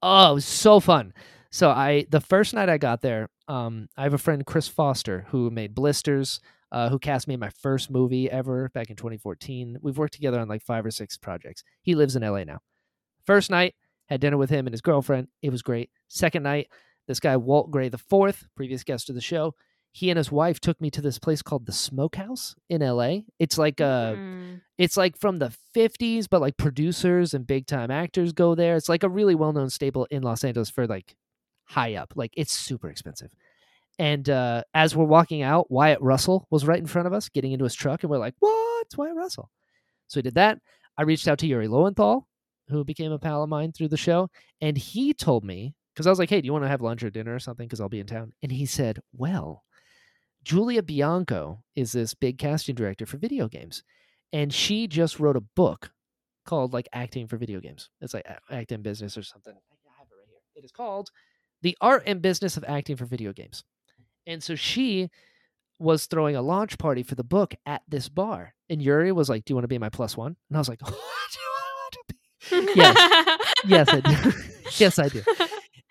oh 0.01 0.31
it 0.31 0.35
was 0.35 0.45
so 0.45 0.79
fun 0.79 1.13
so 1.51 1.69
i 1.71 2.05
the 2.09 2.21
first 2.21 2.53
night 2.53 2.69
i 2.69 2.77
got 2.77 3.01
there 3.01 3.27
um 3.49 3.89
i 3.97 4.03
have 4.03 4.13
a 4.13 4.17
friend 4.17 4.45
chris 4.45 4.69
foster 4.69 5.25
who 5.29 5.49
made 5.49 5.75
blisters 5.75 6.39
uh, 6.71 6.89
who 6.89 6.97
cast 6.97 7.27
me 7.27 7.35
in 7.35 7.39
my 7.39 7.49
first 7.49 7.91
movie 7.91 8.29
ever 8.31 8.67
back 8.73 8.89
in 8.89 8.95
2014. 8.95 9.77
We've 9.83 9.97
worked 9.97 10.15
together 10.15 10.39
on 10.39 10.47
like 10.47 10.63
five 10.63 10.83
or 10.83 10.89
six 10.89 11.17
projects. 11.17 11.63
He 11.83 11.93
lives 11.93 12.15
in 12.15 12.23
LA 12.23 12.45
now. 12.45 12.61
First 13.27 13.51
night, 13.51 13.75
Had 14.13 14.21
dinner 14.21 14.37
with 14.37 14.51
him 14.51 14.67
and 14.67 14.73
his 14.73 14.81
girlfriend. 14.81 15.27
It 15.41 15.49
was 15.49 15.63
great. 15.63 15.89
Second 16.07 16.43
night, 16.43 16.67
this 17.07 17.19
guy 17.19 17.35
Walt 17.35 17.71
Gray 17.71 17.89
the 17.89 17.97
fourth, 17.97 18.45
previous 18.55 18.83
guest 18.83 19.09
of 19.09 19.15
the 19.15 19.21
show, 19.21 19.55
he 19.91 20.11
and 20.11 20.17
his 20.17 20.31
wife 20.31 20.59
took 20.59 20.79
me 20.79 20.91
to 20.91 21.01
this 21.01 21.17
place 21.17 21.41
called 21.41 21.65
the 21.65 21.71
Smokehouse 21.71 22.53
in 22.69 22.81
LA. 22.81 23.21
It's 23.39 23.57
like 23.57 23.79
a 23.79 24.13
Mm. 24.15 24.61
it's 24.77 24.97
like 24.97 25.17
from 25.17 25.39
the 25.39 25.51
50s 25.75 26.27
but 26.29 26.41
like 26.41 26.57
producers 26.57 27.33
and 27.33 27.47
big 27.47 27.65
time 27.65 27.89
actors 27.89 28.33
go 28.33 28.53
there. 28.53 28.75
It's 28.75 28.87
like 28.89 29.01
a 29.03 29.09
really 29.09 29.33
well-known 29.33 29.71
staple 29.71 30.05
in 30.11 30.21
Los 30.21 30.43
Angeles 30.43 30.69
for 30.69 30.85
like 30.85 31.15
high 31.65 31.95
up. 31.95 32.13
Like 32.15 32.33
it's 32.37 32.53
super 32.53 32.89
expensive. 32.89 33.31
And 33.97 34.29
uh 34.29 34.63
as 34.75 34.95
we're 34.95 35.05
walking 35.05 35.41
out, 35.41 35.71
Wyatt 35.71 36.01
Russell 36.01 36.45
was 36.51 36.67
right 36.67 36.79
in 36.79 36.85
front 36.87 37.07
of 37.07 37.13
us 37.13 37.29
getting 37.29 37.51
into 37.51 37.65
his 37.65 37.73
truck 37.75 38.03
and 38.03 38.11
we're 38.11 38.17
like, 38.19 38.35
"What? 38.39 38.85
It's 38.85 38.95
Wyatt 38.97 39.15
Russell." 39.15 39.49
So 40.07 40.19
we 40.19 40.21
did 40.23 40.35
that. 40.35 40.59
I 40.97 41.01
reached 41.03 41.27
out 41.27 41.39
to 41.39 41.47
Yuri 41.47 41.67
Lowenthal, 41.67 42.27
who 42.69 42.83
became 42.83 43.11
a 43.11 43.19
pal 43.19 43.43
of 43.43 43.49
mine 43.49 43.71
through 43.71 43.89
the 43.89 43.97
show, 43.97 44.29
and 44.61 44.77
he 44.77 45.13
told 45.13 45.43
me 45.43 45.75
because 45.93 46.07
I 46.07 46.09
was 46.09 46.19
like, 46.19 46.29
"Hey, 46.29 46.41
do 46.41 46.45
you 46.45 46.53
want 46.53 46.65
to 46.65 46.69
have 46.69 46.81
lunch 46.81 47.03
or 47.03 47.09
dinner 47.09 47.35
or 47.35 47.39
something? 47.39 47.67
Because 47.67 47.81
I'll 47.81 47.89
be 47.89 47.99
in 47.99 48.07
town." 48.07 48.33
And 48.41 48.51
he 48.51 48.65
said, 48.65 48.99
"Well, 49.13 49.63
Julia 50.43 50.83
Bianco 50.83 51.63
is 51.75 51.91
this 51.91 52.13
big 52.13 52.37
casting 52.37 52.75
director 52.75 53.05
for 53.05 53.17
video 53.17 53.47
games, 53.47 53.83
and 54.31 54.53
she 54.53 54.87
just 54.87 55.19
wrote 55.19 55.37
a 55.37 55.41
book 55.41 55.91
called 56.45 56.73
like 56.73 56.89
Acting 56.93 57.27
for 57.27 57.37
Video 57.37 57.59
Games. 57.59 57.89
It's 58.01 58.13
like 58.13 58.25
A- 58.25 58.53
Act 58.53 58.71
in 58.71 58.81
Business 58.81 59.17
or 59.17 59.23
something. 59.23 59.53
I 59.53 59.91
have 59.97 60.07
it 60.07 60.15
right 60.15 60.27
here. 60.27 60.39
It 60.55 60.65
is 60.65 60.71
called 60.71 61.09
The 61.61 61.77
Art 61.81 62.03
and 62.05 62.21
Business 62.21 62.57
of 62.57 62.65
Acting 62.67 62.97
for 62.97 63.05
Video 63.05 63.33
Games. 63.33 63.63
And 64.25 64.41
so 64.41 64.55
she 64.55 65.09
was 65.79 66.05
throwing 66.05 66.35
a 66.35 66.41
launch 66.41 66.77
party 66.77 67.03
for 67.03 67.15
the 67.15 67.23
book 67.23 67.55
at 67.65 67.81
this 67.87 68.09
bar. 68.09 68.53
And 68.69 68.81
Yuri 68.81 69.11
was 69.11 69.29
like, 69.29 69.45
Do 69.45 69.51
you 69.51 69.55
want 69.55 69.63
to 69.63 69.69
be 69.69 69.77
my 69.77 69.89
plus 69.89 70.15
one? 70.15 70.35
And 70.49 70.57
I 70.57 70.59
was 70.59 70.69
like, 70.69 70.81
What 70.87 71.37
Yes. 72.51 73.39
Yes, 73.65 73.89
I 73.89 73.99
do. 73.99 74.31
yes, 74.77 74.99
I 74.99 75.09
do. 75.09 75.21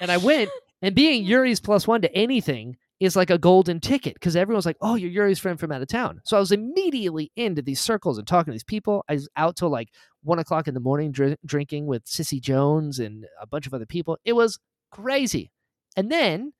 And 0.00 0.10
I 0.10 0.16
went, 0.16 0.50
and 0.82 0.94
being 0.94 1.24
Yuri's 1.24 1.60
plus 1.60 1.86
one 1.86 2.02
to 2.02 2.14
anything 2.14 2.76
is 3.00 3.16
like 3.16 3.30
a 3.30 3.38
golden 3.38 3.80
ticket 3.80 4.14
because 4.14 4.36
everyone's 4.36 4.66
like, 4.66 4.76
"Oh, 4.80 4.94
you're 4.94 5.10
Yuri's 5.10 5.38
friend 5.38 5.58
from 5.58 5.72
out 5.72 5.82
of 5.82 5.88
town." 5.88 6.20
So 6.24 6.36
I 6.36 6.40
was 6.40 6.52
immediately 6.52 7.32
into 7.36 7.62
these 7.62 7.80
circles 7.80 8.18
and 8.18 8.26
talking 8.26 8.50
to 8.50 8.54
these 8.54 8.64
people. 8.64 9.04
I 9.08 9.14
was 9.14 9.28
out 9.36 9.56
till 9.56 9.70
like 9.70 9.88
one 10.22 10.38
o'clock 10.38 10.68
in 10.68 10.74
the 10.74 10.80
morning 10.80 11.10
dr- 11.12 11.36
drinking 11.44 11.86
with 11.86 12.02
Cissy 12.06 12.40
Jones 12.40 12.98
and 12.98 13.24
a 13.40 13.46
bunch 13.46 13.66
of 13.66 13.74
other 13.74 13.86
people. 13.86 14.18
It 14.24 14.34
was 14.34 14.58
crazy. 14.90 15.50
And 15.96 16.10
then 16.10 16.52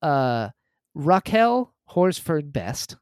uh, 0.00 0.48
Raquel 0.94 1.74
Horsford 1.84 2.52
Best, 2.52 2.96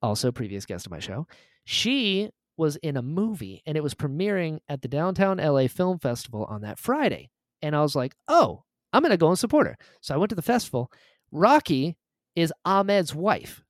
also 0.00 0.32
previous 0.32 0.64
guest 0.66 0.86
of 0.86 0.92
my 0.92 1.00
show, 1.00 1.26
she 1.64 2.30
was 2.60 2.76
in 2.76 2.96
a 2.98 3.02
movie 3.02 3.62
and 3.66 3.74
it 3.76 3.82
was 3.82 3.94
premiering 3.94 4.58
at 4.68 4.82
the 4.82 4.88
downtown 4.88 5.38
LA 5.38 5.66
Film 5.66 5.98
Festival 5.98 6.44
on 6.44 6.60
that 6.60 6.78
Friday. 6.78 7.30
And 7.62 7.74
I 7.74 7.80
was 7.80 7.96
like, 7.96 8.14
oh, 8.28 8.64
I'm 8.92 9.02
going 9.02 9.10
to 9.10 9.16
go 9.16 9.28
and 9.28 9.38
support 9.38 9.66
her. 9.66 9.78
So 10.02 10.14
I 10.14 10.18
went 10.18 10.28
to 10.28 10.36
the 10.36 10.42
festival. 10.42 10.92
Rocky 11.32 11.96
is 12.36 12.52
Ahmed's 12.66 13.14
wife. 13.14 13.64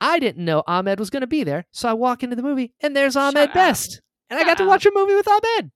I 0.00 0.18
didn't 0.18 0.44
know 0.44 0.64
Ahmed 0.66 0.98
was 0.98 1.10
going 1.10 1.20
to 1.20 1.26
be 1.28 1.44
there. 1.44 1.64
So 1.72 1.88
I 1.88 1.92
walk 1.94 2.22
into 2.24 2.34
the 2.34 2.42
movie 2.42 2.72
and 2.80 2.96
there's 2.96 3.12
Shut 3.14 3.36
Ahmed 3.36 3.50
up. 3.50 3.54
Best. 3.54 4.02
And 4.28 4.38
I 4.38 4.42
got 4.42 4.50
Shut 4.50 4.58
to 4.58 4.66
watch 4.66 4.84
a 4.86 4.90
movie 4.92 5.14
with 5.14 5.28
Ahmed. 5.28 5.70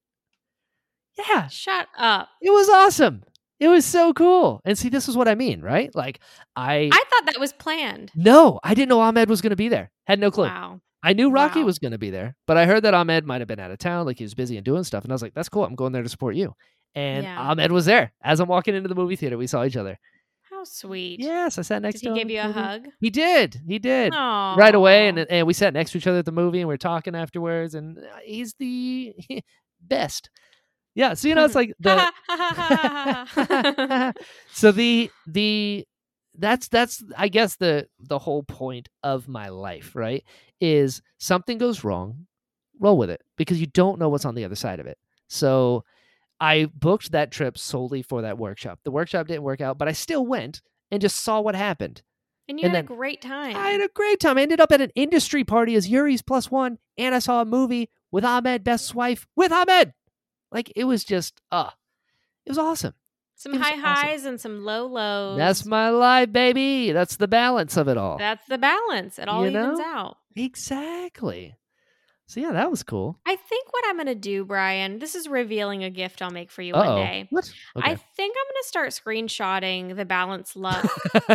Yeah, 1.17 1.47
Shut 1.47 1.87
up. 1.97 2.27
it 2.41 2.51
was 2.51 2.67
awesome. 2.69 3.23
It 3.59 3.67
was 3.69 3.85
so 3.85 4.11
cool. 4.13 4.59
And 4.65 4.77
see, 4.77 4.89
this 4.89 5.07
is 5.07 5.15
what 5.15 5.29
I 5.29 5.35
mean, 5.35 5.61
right? 5.61 5.93
Like, 5.95 6.19
I. 6.55 6.89
I 6.91 7.03
thought 7.09 7.25
that 7.27 7.39
was 7.39 7.53
planned. 7.53 8.11
no, 8.15 8.59
I 8.63 8.73
didn't 8.73 8.89
know 8.89 8.99
Ahmed 8.99 9.29
was 9.29 9.39
going 9.41 9.51
to 9.51 9.55
be 9.55 9.69
there. 9.69 9.91
Had 10.05 10.19
no 10.19 10.31
clue. 10.31 10.45
Wow. 10.45 10.81
I 11.03 11.13
knew 11.13 11.29
Rocky 11.29 11.59
Wow. 11.59 11.65
was 11.65 11.79
going 11.79 11.91
to 11.91 11.97
be 11.97 12.09
there, 12.09 12.35
but 12.47 12.55
I 12.57 12.65
heard 12.65 12.83
that 12.83 12.93
Ahmed 12.93 13.25
might 13.25 13.41
have 13.41 13.47
been 13.47 13.59
out 13.59 13.71
of 13.71 13.77
town, 13.77 14.05
like 14.05 14.17
he 14.17 14.23
was 14.23 14.33
busy 14.33 14.55
and 14.57 14.63
doing 14.65 14.83
stuff. 14.85 15.03
And 15.03 15.11
I 15.11 15.15
was 15.15 15.21
like, 15.21 15.33
that's 15.33 15.49
cool. 15.49 15.65
I'm 15.65 15.75
going 15.75 15.91
there 15.91 16.01
to 16.03 16.09
support 16.09 16.35
you. 16.35 16.55
And 16.95 17.23
Yeah. 17.25 17.39
Ahmed 17.39 17.71
was 17.71 17.85
there. 17.85 18.13
As 18.23 18.39
I'm 18.39 18.47
walking 18.47 18.73
into 18.73 18.87
the 18.87 18.95
movie 18.95 19.15
theater, 19.17 19.37
we 19.37 19.47
saw 19.47 19.65
each 19.65 19.75
other. 19.75 19.99
How 20.49 20.63
sweet. 20.63 21.19
Yes, 21.19 21.57
I 21.57 21.61
sat 21.63 21.81
next 21.81 21.99
Did 22.01 22.07
to 22.07 22.09
him. 22.11 22.15
he 22.15 22.21
give 22.23 22.29
you 22.31 22.39
a 22.39 22.47
movie. 22.47 22.59
hug? 22.59 22.87
He 23.01 23.09
did. 23.09 23.59
He 23.67 23.79
did. 23.79 24.13
Right 24.13 24.73
away. 24.75 25.09
And, 25.09 25.19
and 25.19 25.45
we 25.45 25.53
sat 25.53 25.73
next 25.73 25.91
to 25.91 25.97
each 25.97 26.07
other 26.07 26.19
at 26.19 26.25
the 26.25 26.31
movie 26.31 26.59
and 26.59 26.67
we 26.69 26.73
are 26.73 26.77
talking 26.77 27.15
afterwards. 27.15 27.75
And 27.75 27.97
uh, 27.97 28.01
he's 28.23 28.53
the 28.59 29.13
best. 29.81 30.29
Yeah. 30.95 31.15
So, 31.15 31.27
you 31.27 31.35
know, 31.35 31.43
it's 31.43 31.55
like 31.55 31.73
the. 31.79 32.11
so 34.53 34.71
the 34.71 35.09
the 35.27 35.85
that's 36.37 36.67
that's 36.67 37.03
i 37.17 37.27
guess 37.27 37.55
the 37.57 37.87
the 37.99 38.17
whole 38.19 38.43
point 38.43 38.89
of 39.03 39.27
my 39.27 39.49
life 39.49 39.95
right 39.95 40.23
is 40.59 41.01
something 41.19 41.57
goes 41.57 41.83
wrong 41.83 42.25
roll 42.79 42.97
with 42.97 43.09
it 43.09 43.21
because 43.37 43.59
you 43.59 43.67
don't 43.67 43.99
know 43.99 44.09
what's 44.09 44.25
on 44.25 44.35
the 44.35 44.45
other 44.45 44.55
side 44.55 44.79
of 44.79 44.87
it. 44.87 44.97
So 45.27 45.83
i 46.39 46.65
booked 46.73 47.11
that 47.11 47.31
trip 47.31 47.57
solely 47.57 48.01
for 48.01 48.23
that 48.23 48.37
workshop. 48.37 48.79
The 48.83 48.91
workshop 48.91 49.27
didn't 49.27 49.43
work 49.43 49.61
out 49.61 49.77
but 49.77 49.87
i 49.87 49.91
still 49.91 50.25
went 50.25 50.61
and 50.91 51.01
just 51.01 51.17
saw 51.17 51.41
what 51.41 51.55
happened. 51.55 52.01
And 52.49 52.59
you 52.59 52.65
and 52.65 52.75
had 52.75 52.85
a 52.85 52.87
great 52.87 53.21
time. 53.21 53.55
i 53.55 53.69
had 53.69 53.81
a 53.81 53.89
great 53.89 54.19
time. 54.19 54.37
I 54.37 54.41
ended 54.41 54.59
up 54.59 54.71
at 54.71 54.81
an 54.81 54.91
industry 54.95 55.43
party 55.43 55.75
as 55.75 55.87
yuri's 55.87 56.21
plus 56.21 56.49
one 56.49 56.79
and 56.97 57.13
i 57.15 57.19
saw 57.19 57.41
a 57.41 57.45
movie 57.45 57.89
with 58.11 58.25
ahmed 58.25 58.63
best's 58.63 58.93
wife 58.93 59.27
with 59.35 59.51
ahmed! 59.51 59.93
Like 60.51 60.71
it 60.75 60.85
was 60.85 61.03
just 61.03 61.41
uh 61.51 61.71
it 62.45 62.51
was 62.51 62.57
awesome 62.57 62.93
some 63.43 63.53
high 63.59 63.71
awesome. 63.71 63.81
highs 63.81 64.25
and 64.25 64.39
some 64.41 64.63
low 64.63 64.85
lows. 64.87 65.37
That's 65.37 65.65
my 65.65 65.89
life, 65.89 66.31
baby. 66.31 66.91
That's 66.91 67.17
the 67.17 67.27
balance 67.27 67.77
of 67.77 67.87
it 67.87 67.97
all. 67.97 68.17
That's 68.17 68.45
the 68.47 68.57
balance. 68.57 69.19
It 69.19 69.27
all 69.27 69.43
You 69.43 69.49
evens 69.51 69.79
know? 69.79 69.85
out. 69.85 70.17
exactly. 70.35 71.55
So 72.25 72.39
yeah, 72.39 72.53
that 72.53 72.71
was 72.71 72.81
cool. 72.83 73.19
I 73.25 73.35
think 73.35 73.71
what 73.71 73.83
I'm 73.87 73.95
going 73.95 74.07
to 74.07 74.15
do, 74.15 74.45
Brian, 74.45 74.97
this 74.97 75.13
is 75.13 75.27
revealing 75.27 75.83
a 75.83 75.89
gift 75.89 76.21
I'll 76.21 76.31
make 76.31 76.49
for 76.49 76.61
you 76.61 76.73
Uh-oh. 76.73 76.95
one 76.95 77.05
day. 77.05 77.27
What? 77.29 77.51
I 77.75 77.95
think 77.95 78.35
I'm 78.35 78.45
going 78.47 78.61
to 78.63 78.67
start 78.67 78.89
screenshotting 78.91 79.95
the 79.95 80.05
balance 80.05 80.55
luck 80.55 80.89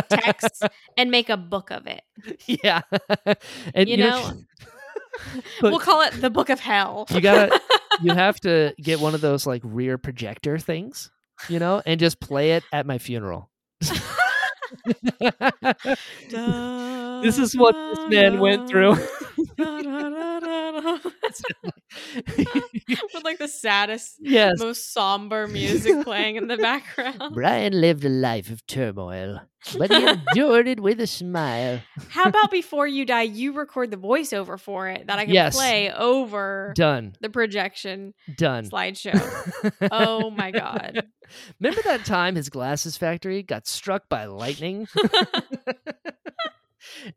texts 0.09 0.61
and 0.97 1.11
make 1.11 1.29
a 1.29 1.37
book 1.37 1.69
of 1.71 1.85
it. 1.87 2.01
yeah. 2.47 2.81
and 3.73 3.87
You 3.87 3.97
you 3.97 4.03
know, 4.03 4.31
Look, 5.61 5.71
we'll 5.71 5.79
call 5.79 6.01
it 6.01 6.19
the 6.19 6.29
Book 6.29 6.49
of 6.49 6.59
Hell. 6.59 7.05
You 7.11 7.21
gotta- 7.21 7.61
you 8.01 8.13
have 8.13 8.39
to 8.41 8.73
get 8.81 8.99
one 8.99 9.13
of 9.13 9.21
those 9.21 9.45
like 9.45 9.61
rear 9.63 9.97
projector 9.97 10.57
things, 10.57 11.11
you 11.47 11.59
know, 11.59 11.81
and 11.85 11.99
just 11.99 12.19
play 12.19 12.51
it 12.53 12.63
at 12.73 12.85
my 12.85 12.97
funeral. 12.97 13.49
this 17.21 17.37
is 17.37 17.55
what 17.55 17.73
this 17.73 18.09
man 18.09 18.39
went 18.39 18.69
through. 18.69 18.95
With 23.13 23.23
like 23.23 23.39
the 23.39 23.47
saddest, 23.47 24.17
yes. 24.19 24.59
most 24.59 24.93
somber 24.93 25.47
music 25.47 26.03
playing 26.03 26.35
in 26.35 26.47
the 26.47 26.57
background. 26.57 27.33
Brian 27.33 27.79
lived 27.79 28.03
a 28.05 28.09
life 28.09 28.49
of 28.49 28.65
turmoil, 28.67 29.41
but 29.77 29.91
he 29.91 30.07
endured 30.07 30.67
it 30.67 30.79
with 30.79 30.99
a 31.01 31.07
smile. 31.07 31.81
How 32.09 32.25
about 32.25 32.51
before 32.51 32.87
you 32.87 33.05
die, 33.05 33.23
you 33.23 33.53
record 33.53 33.91
the 33.91 33.97
voiceover 33.97 34.59
for 34.59 34.87
it 34.87 35.07
that 35.07 35.19
I 35.19 35.25
can 35.25 35.33
Yes. 35.33 35.55
play 35.55 35.91
over 35.91 36.73
Done. 36.75 37.15
the 37.21 37.29
projection 37.29 38.13
Done. 38.37 38.69
slideshow? 38.69 39.19
Oh 39.91 40.31
my 40.31 40.51
God. 40.51 41.07
Remember 41.59 41.81
that 41.83 42.05
time 42.05 42.35
his 42.35 42.49
glasses 42.49 42.97
factory 42.97 43.43
got 43.43 43.67
struck 43.67 44.09
by 44.09 44.25
lightning? 44.25 44.87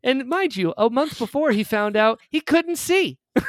and 0.03 0.27
mind 0.27 0.55
you, 0.55 0.73
a 0.77 0.89
month 0.89 1.17
before 1.17 1.51
he 1.51 1.63
found 1.63 1.95
out 1.95 2.19
he 2.29 2.41
couldn't 2.41 2.75
see. 2.77 3.17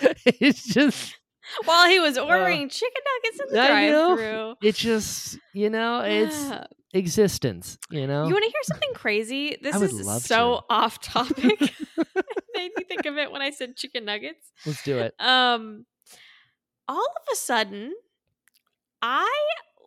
it's 0.00 0.66
just 0.66 1.16
While 1.64 1.88
he 1.88 2.00
was 2.00 2.16
ordering 2.18 2.68
chicken 2.68 3.02
nuggets 3.22 3.40
in 3.40 3.46
the 3.54 3.60
Uh, 3.62 3.66
drive-through. 3.68 4.54
it's 4.62 4.78
just, 4.78 5.38
you 5.52 5.70
know, 5.70 6.00
it's 6.00 6.34
Yeah. 6.48 6.64
existence, 6.94 7.78
you 7.90 8.06
know? 8.06 8.26
You 8.26 8.32
want 8.32 8.44
to 8.44 8.50
hear 8.50 8.62
something 8.62 8.94
crazy? 8.94 9.56
This 9.60 9.76
is 9.80 10.24
so 10.24 10.56
to. 10.58 10.64
off 10.70 11.00
topic. 11.00 11.60
Made 12.56 12.70
me 12.76 12.84
think 12.88 13.04
of 13.06 13.18
it 13.18 13.30
when 13.32 13.42
I 13.42 13.50
said 13.50 13.76
chicken 13.76 14.04
nuggets. 14.04 14.52
Let's 14.64 14.82
do 14.84 14.98
it. 14.98 15.14
Um, 15.18 15.86
all 16.88 16.98
of 17.04 17.32
a 17.32 17.36
sudden, 17.36 17.92
I 19.02 19.30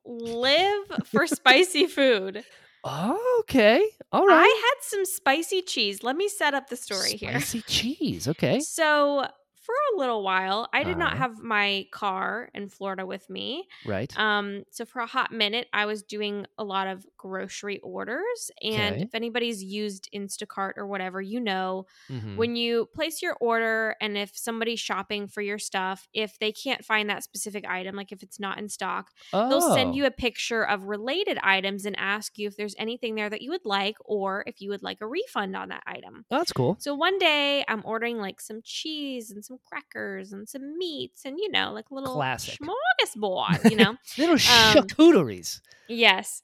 live 0.05 0.84
for 1.05 1.28
spicy 1.28 1.88
food. 1.88 2.43
Oh, 2.84 3.38
okay. 3.41 3.84
All 4.12 4.26
right. 4.26 4.36
I 4.45 4.47
had 4.47 4.84
some 4.84 5.05
spicy 5.05 5.62
cheese. 5.62 6.03
Let 6.03 6.16
me 6.16 6.28
set 6.30 6.53
up 6.53 6.70
the 6.70 6.76
story 6.78 7.12
here. 7.18 7.32
Spicy 7.32 7.62
cheese. 7.64 8.28
Okay. 8.28 8.60
So, 8.60 9.28
for 9.68 9.76
a 9.93 9.97
little 9.99 10.24
while, 10.24 10.70
I 10.74 10.84
did 10.84 10.97
not 10.97 11.18
Uh-huh. 11.18 11.20
have 11.20 11.39
my 11.39 11.86
car 11.91 12.49
in 12.55 12.70
Florida 12.70 13.05
with 13.05 13.30
me. 13.30 13.68
Right. 13.84 14.18
Um, 14.18 14.63
so 14.72 14.86
for 14.86 15.01
a 15.01 15.05
hot 15.05 15.32
minute, 15.32 15.68
I 15.74 15.86
was 15.86 16.03
doing 16.03 16.47
a 16.57 16.63
lot 16.63 16.88
of 16.88 17.05
grocery 17.18 17.80
orders. 17.80 18.51
And 18.63 18.95
Okay. 18.95 19.03
if 19.03 19.13
anybody's 19.13 19.63
used 19.63 20.09
Instacart 20.15 20.74
or 20.78 20.88
whatever, 20.88 21.22
you 21.22 21.39
know, 21.39 21.86
Mhm. 22.09 22.28
when 22.34 22.55
you 22.55 22.88
place 22.93 23.22
your 23.22 23.36
order 23.41 23.95
and 23.99 24.18
if 24.18 24.38
somebody's 24.38 24.80
shopping 24.80 25.28
for 25.28 25.41
your 25.41 25.57
stuff, 25.57 26.07
if 26.13 26.38
they 26.39 26.51
can't 26.51 26.86
find 26.86 27.09
that 27.09 27.24
specific 27.24 27.65
item, 27.68 27.95
like 27.95 28.11
if 28.11 28.22
it's 28.22 28.39
not 28.39 28.59
in 28.59 28.70
stock, 28.70 29.11
they'll 29.49 29.61
send 29.61 29.93
Oh, 29.93 29.95
you 29.95 30.05
a 30.05 30.11
picture 30.11 30.63
of 30.68 30.84
related 30.86 31.39
items 31.41 31.86
and 31.86 31.95
ask 31.99 32.38
you 32.38 32.47
if 32.47 32.55
there's 32.55 32.76
anything 32.78 33.15
there 33.15 33.30
that 33.30 33.41
you 33.41 33.49
would 33.51 33.65
like 33.65 33.97
or 34.05 34.43
if 34.47 34.61
you 34.61 34.70
would 34.70 34.84
like 34.84 34.99
a 35.01 35.07
refund 35.07 35.55
on 35.55 35.70
that 35.70 35.84
item. 35.88 36.26
That's 36.30 36.51
cool. 36.53 36.80
So 36.80 36.93
one 36.95 37.18
day 37.18 37.65
I'm 37.68 37.84
ordering 37.86 38.18
like 38.18 38.39
some 38.41 38.61
cheese 38.63 39.32
and 39.32 39.43
some 39.43 39.57
some 39.58 39.64
crackers 39.66 40.34
and 40.34 40.47
some 40.49 40.78
meats 40.78 41.26
and 41.26 41.38
you 41.39 41.49
know, 41.51 41.72
like 41.74 41.91
little 41.91 42.30
Classic. 42.36 42.60
smorgasbord, 42.62 43.64
you 43.66 43.76
know. 43.78 43.97
Little 44.18 44.36
Um, 44.45 44.95
charcuteries. 44.95 45.62
Yes. 45.88 46.41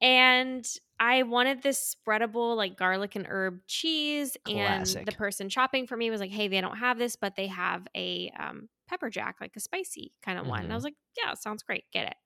And 0.00 0.64
I 1.00 1.24
wanted 1.24 1.62
this 1.62 1.96
spreadable 1.96 2.56
like 2.56 2.76
garlic 2.76 3.16
and 3.16 3.26
herb 3.28 3.60
cheese 3.66 4.36
and 4.46 5.04
the 5.04 5.12
person 5.12 5.48
shopping 5.48 5.86
for 5.88 5.96
me 5.96 6.10
was 6.10 6.20
like, 6.20 6.30
"Hey, 6.30 6.46
they 6.48 6.60
don't 6.60 6.76
have 6.78 6.98
this, 6.98 7.16
but 7.16 7.34
they 7.36 7.48
have 7.48 7.88
a 7.96 8.30
um 8.38 8.68
pepper 8.88 9.10
jack, 9.10 9.36
like 9.40 9.56
a 9.56 9.60
spicy 9.60 10.14
kind 10.22 10.38
of 10.38 10.46
one." 10.46 10.62
And 10.64 10.72
I 10.72 10.76
Mhm. 10.76 10.76
was 10.76 10.84
like, 10.84 10.94
"Yeah, 11.16 11.34
sounds 11.34 11.64
great. 11.64 11.84
Get 11.92 12.06
it." 12.08 12.16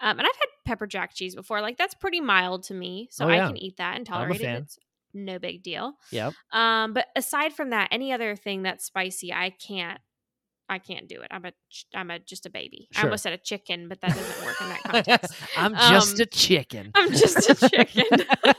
Um, 0.00 0.18
and 0.18 0.26
I've 0.28 0.36
had 0.36 0.48
pepper 0.66 0.86
jack 0.86 1.14
cheese 1.14 1.34
before. 1.34 1.60
Like 1.60 1.76
that's 1.78 1.94
pretty 1.94 2.20
mild 2.20 2.62
to 2.64 2.74
me, 2.74 3.08
so 3.10 3.24
Oh, 3.24 3.28
I 3.28 3.40
can 3.40 3.56
eat 3.56 3.76
that 3.78 3.96
and 3.96 4.06
tolerate 4.06 4.42
it. 4.42 4.54
It's 4.54 4.78
no 5.14 5.38
big 5.38 5.62
deal. 5.62 5.94
Yeah. 6.10 6.32
Um, 6.52 6.92
but 6.92 7.06
aside 7.16 7.52
from 7.54 7.70
that, 7.70 7.88
any 7.90 8.12
other 8.12 8.36
thing 8.36 8.62
that's 8.62 8.84
spicy, 8.84 9.32
I 9.32 9.50
can't. 9.50 10.00
I 10.66 10.78
can't 10.78 11.06
do 11.06 11.20
it. 11.20 11.28
I'm 11.30 11.44
a. 11.44 11.50
ch- 11.68 11.84
I'm 11.94 12.10
a 12.10 12.18
just 12.18 12.46
a 12.46 12.50
baby. 12.50 12.88
I 12.96 13.00
Sure. 13.00 13.08
almost 13.10 13.22
said 13.24 13.34
a 13.34 13.38
chicken, 13.38 13.86
but 13.86 14.00
that 14.00 14.14
doesn't 14.14 14.46
work 14.46 14.58
in 14.62 14.68
that 14.70 14.82
context. 14.84 15.34
I'm 15.58 15.74
just 15.74 16.14
Um, 16.14 16.20
a 16.22 16.26
chicken. 16.26 16.90
I'm 16.94 17.10
just 17.12 17.50
a 17.50 17.68
chicken. 17.68 18.06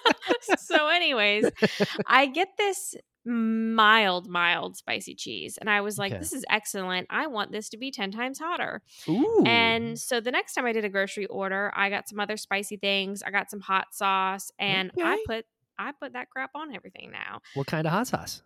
so, 0.60 0.88
anyways, 0.88 1.50
I 2.08 2.28
get 2.28 2.50
this 2.60 2.96
mild, 3.26 4.28
mild 4.30 4.78
spicy 4.78 5.16
cheese, 5.16 5.58
and 5.58 5.68
I 5.68 5.82
was 5.82 5.98
like, 5.98 6.12
Okay. 6.12 6.20
"This 6.20 6.32
is 6.34 6.46
excellent. 6.48 7.08
I 7.10 7.26
want 7.26 7.52
this 7.52 7.70
to 7.70 7.78
be 7.78 7.90
ten 7.90 8.12
times 8.12 8.38
hotter." 8.38 8.84
Ooh. 9.10 9.44
And 9.46 9.98
so 10.00 10.20
the 10.20 10.30
next 10.32 10.54
time 10.54 10.66
I 10.68 10.74
did 10.74 10.86
a 10.86 10.90
grocery 10.90 11.26
order, 11.26 11.72
I 11.76 11.90
got 11.90 12.08
some 12.08 12.20
other 12.20 12.38
spicy 12.38 12.78
things. 12.78 13.24
I 13.24 13.32
got 13.32 13.50
some 13.50 13.62
hot 13.62 13.88
sauce, 13.94 14.52
and 14.60 14.92
I 15.02 15.24
put 15.26 15.46
I 15.78 15.92
put 15.92 16.14
that 16.14 16.30
crap 16.30 16.52
on 16.56 16.74
everything 16.76 17.12
now. 17.12 17.40
what 17.54 17.68
kind 17.68 17.86
of 17.88 17.94
hot 17.94 18.08
sauce? 18.08 18.42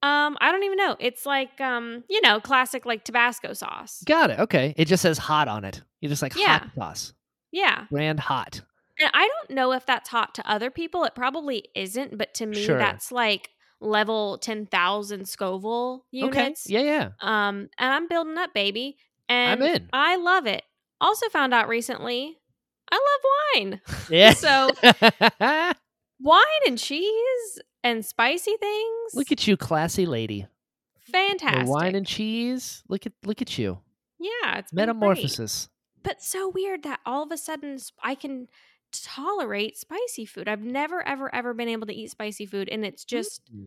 Um, 0.00 0.36
I 0.40 0.52
don't 0.52 0.62
even 0.62 0.76
know. 0.76 0.96
It's 1.00 1.26
like 1.26 1.60
um, 1.60 2.04
you 2.08 2.20
know, 2.20 2.38
classic 2.40 2.86
like 2.86 3.04
Tabasco 3.04 3.52
sauce. 3.52 4.02
Got 4.06 4.30
it. 4.30 4.38
Okay. 4.38 4.72
It 4.76 4.84
just 4.86 5.02
says 5.02 5.18
hot 5.18 5.48
on 5.48 5.64
it. 5.64 5.82
You're 6.00 6.10
just 6.10 6.22
like 6.22 6.36
Yeah. 6.36 6.58
hot 6.60 6.70
sauce. 6.76 7.12
Yeah. 7.50 7.86
Brand 7.90 8.20
hot. 8.20 8.60
And 9.00 9.10
I 9.14 9.28
don't 9.28 9.56
know 9.56 9.72
if 9.72 9.86
that's 9.86 10.08
hot 10.08 10.34
to 10.36 10.48
other 10.50 10.70
people. 10.70 11.04
It 11.04 11.14
probably 11.14 11.64
isn't, 11.74 12.16
but 12.18 12.34
to 12.34 12.46
me, 12.46 12.62
Sure. 12.62 12.78
that's 12.78 13.10
like 13.10 13.50
level 13.80 14.38
10,000 14.38 15.28
Scoville 15.28 16.04
units. 16.10 16.66
Okay. 16.66 16.74
Yeah, 16.74 16.80
yeah. 16.82 17.08
Um, 17.20 17.68
and 17.78 17.92
I'm 17.92 18.06
building 18.08 18.36
up, 18.38 18.52
baby. 18.54 18.98
And 19.28 19.62
I'm 19.62 19.68
in. 19.74 19.88
I 19.92 20.16
love 20.16 20.46
it. 20.46 20.62
Also 21.00 21.28
found 21.28 21.54
out 21.54 21.68
recently, 21.68 22.38
I 22.90 22.96
love 22.96 23.70
wine. 23.70 23.80
Yeah. 24.10 24.32
So 24.32 24.70
wine 26.20 26.42
and 26.66 26.78
cheese 26.78 27.60
and 27.84 28.04
spicy 28.04 28.56
things. 28.58 29.14
look 29.14 29.30
at 29.32 29.46
you, 29.46 29.56
classy 29.56 30.06
lady. 30.06 30.46
fantastic. 31.12 31.64
The 31.66 31.70
wine 31.70 31.94
and 31.94 32.06
cheese. 32.06 32.82
Look 32.88 33.06
at 33.06 33.12
look 33.24 33.40
at 33.42 33.56
you. 33.58 33.78
yeah, 34.18 34.58
it's. 34.58 34.72
Metamorphosis. 34.72 35.68
But 36.02 36.22
so 36.22 36.48
weird 36.48 36.82
that 36.84 37.00
all 37.04 37.22
of 37.22 37.32
a 37.32 37.36
sudden 37.36 37.78
I 38.02 38.14
can 38.14 38.48
tolerate 38.92 39.76
spicy 39.76 40.24
food. 40.26 40.48
I've 40.48 40.62
never 40.62 41.06
ever 41.06 41.32
ever 41.34 41.52
been 41.54 41.68
able 41.68 41.86
to 41.86 41.94
eat 41.94 42.10
spicy 42.10 42.46
food 42.46 42.68
and 42.68 42.84
it's 42.84 43.04
just 43.04 43.42
Mm. 43.54 43.64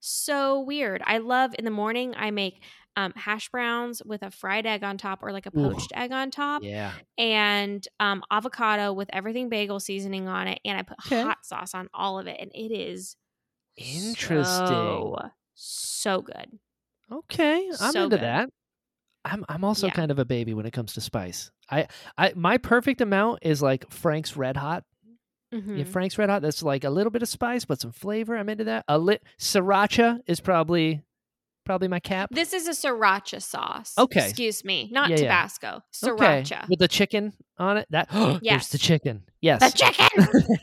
so 0.00 0.60
weird. 0.60 1.02
I 1.04 1.18
love 1.18 1.54
in 1.58 1.64
the 1.64 1.70
morning 1.70 2.14
I 2.16 2.30
make 2.30 2.62
um, 2.96 3.12
hash 3.16 3.48
browns 3.50 4.02
with 4.04 4.22
a 4.22 4.30
fried 4.30 4.66
egg 4.66 4.82
on 4.82 4.98
top 4.98 5.22
or 5.22 5.30
like 5.32 5.46
a 5.46 5.56
Ooh. 5.56 5.70
poached 5.70 5.92
egg 5.94 6.10
on 6.12 6.30
top 6.30 6.62
Yeah. 6.64 6.92
and 7.16 7.86
um, 8.00 8.22
avocado 8.30 8.92
with 8.92 9.08
everything 9.12 9.48
bagel 9.48 9.78
seasoning 9.80 10.26
on 10.28 10.48
it 10.48 10.58
and 10.64 10.76
I 10.78 10.82
put 10.82 10.98
Okay. 11.06 11.22
hot 11.22 11.44
sauce 11.44 11.74
on 11.74 11.88
all 11.94 12.18
of 12.18 12.26
it 12.26 12.38
and 12.40 12.50
it 12.54 12.72
is 12.74 13.16
Interesting. 13.76 14.44
so, 14.44 15.18
so 15.54 16.22
good. 16.22 16.58
Okay, 17.10 17.68
I'm 17.80 17.92
So 17.92 18.04
into 18.04 18.16
good. 18.16 18.24
that. 18.24 18.48
I'm 19.24 19.44
I'm 19.48 19.64
also 19.64 19.86
Yeah. 19.86 19.92
kind 19.92 20.10
of 20.10 20.18
a 20.18 20.24
baby 20.24 20.54
when 20.54 20.66
it 20.66 20.72
comes 20.72 20.94
to 20.94 21.00
spice. 21.00 21.50
I 21.70 21.86
I 22.16 22.32
my 22.34 22.58
perfect 22.58 23.00
amount 23.00 23.40
is 23.42 23.62
like 23.62 23.90
Frank's 23.90 24.36
Red 24.36 24.56
Hot. 24.56 24.84
Yeah, 25.50 25.58
Mhm. 25.60 25.86
Frank's 25.86 26.18
Red 26.18 26.28
Hot. 26.28 26.42
That's 26.42 26.62
like 26.62 26.84
a 26.84 26.90
little 26.90 27.10
bit 27.10 27.22
of 27.22 27.28
spice, 27.28 27.64
but 27.64 27.80
some 27.80 27.92
flavor. 27.92 28.36
I'm 28.36 28.48
into 28.48 28.64
that. 28.64 28.84
A 28.88 28.98
lit 28.98 29.22
sriracha 29.38 30.20
is 30.26 30.40
probably 30.40 31.02
probably 31.68 31.86
my 31.86 32.00
cap. 32.00 32.30
This 32.32 32.54
is 32.54 32.66
a 32.66 32.70
sriracha 32.70 33.42
sauce. 33.42 33.92
Okay. 33.98 34.24
Excuse 34.24 34.64
me, 34.64 34.88
not 34.90 35.10
Yeah, 35.10 35.16
yeah. 35.16 35.22
Tabasco. 35.24 35.82
Okay, 36.02 36.42
Sriracha. 36.42 36.66
with 36.66 36.78
the 36.78 36.88
chicken 36.88 37.34
on 37.58 37.76
it. 37.76 37.86
That 37.90 38.08
there's 38.12 38.38
Yes. 38.42 38.68
the 38.70 38.78
chicken. 38.78 39.24
Yes, 39.42 39.60
The 39.74 39.78
chicken. 39.78 40.06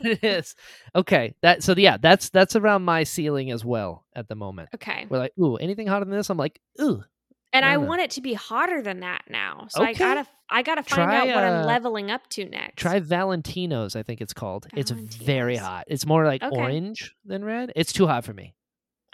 it 0.02 0.24
is. 0.24 0.56
Okay, 0.96 1.34
that 1.42 1.62
so 1.62 1.74
yeah, 1.76 1.96
that's 1.96 2.28
that's 2.30 2.56
around 2.56 2.82
my 2.82 3.04
ceiling 3.04 3.52
as 3.52 3.64
well 3.64 4.04
at 4.16 4.26
the 4.28 4.34
moment. 4.34 4.68
Okay. 4.74 5.06
We're 5.08 5.18
like, 5.18 5.32
ooh, 5.40 5.54
anything 5.56 5.86
hotter 5.86 6.04
than 6.04 6.14
this? 6.16 6.28
I'm 6.28 6.36
like, 6.38 6.60
ooh, 6.80 7.04
And 7.52 7.64
I 7.64 7.74
Kinda. 7.74 7.86
want 7.86 8.02
it 8.02 8.10
to 8.12 8.20
be 8.20 8.34
hotter 8.34 8.82
than 8.82 9.00
that 9.00 9.22
now. 9.30 9.68
So 9.70 9.82
I 9.84 9.92
gotta 9.92 10.26
I 10.50 10.62
gotta 10.62 10.82
find 10.82 11.08
Try, 11.08 11.16
out 11.18 11.26
what 11.28 11.44
I'm 11.44 11.62
uh, 11.62 11.66
leveling 11.66 12.10
up 12.10 12.28
to 12.30 12.44
next. 12.46 12.80
Try 12.82 12.98
Valentino's, 12.98 13.94
I 13.94 14.02
think 14.02 14.20
it's 14.20 14.32
called. 14.34 14.66
It's 14.74 14.90
very 14.90 15.56
hot. 15.56 15.84
It's 15.86 16.04
more 16.04 16.24
like 16.26 16.42
Okay. 16.42 16.56
orange 16.56 17.14
than 17.24 17.44
red. 17.44 17.72
It's 17.76 17.92
too 17.92 18.08
hot 18.08 18.24
for 18.24 18.34
me. 18.34 18.54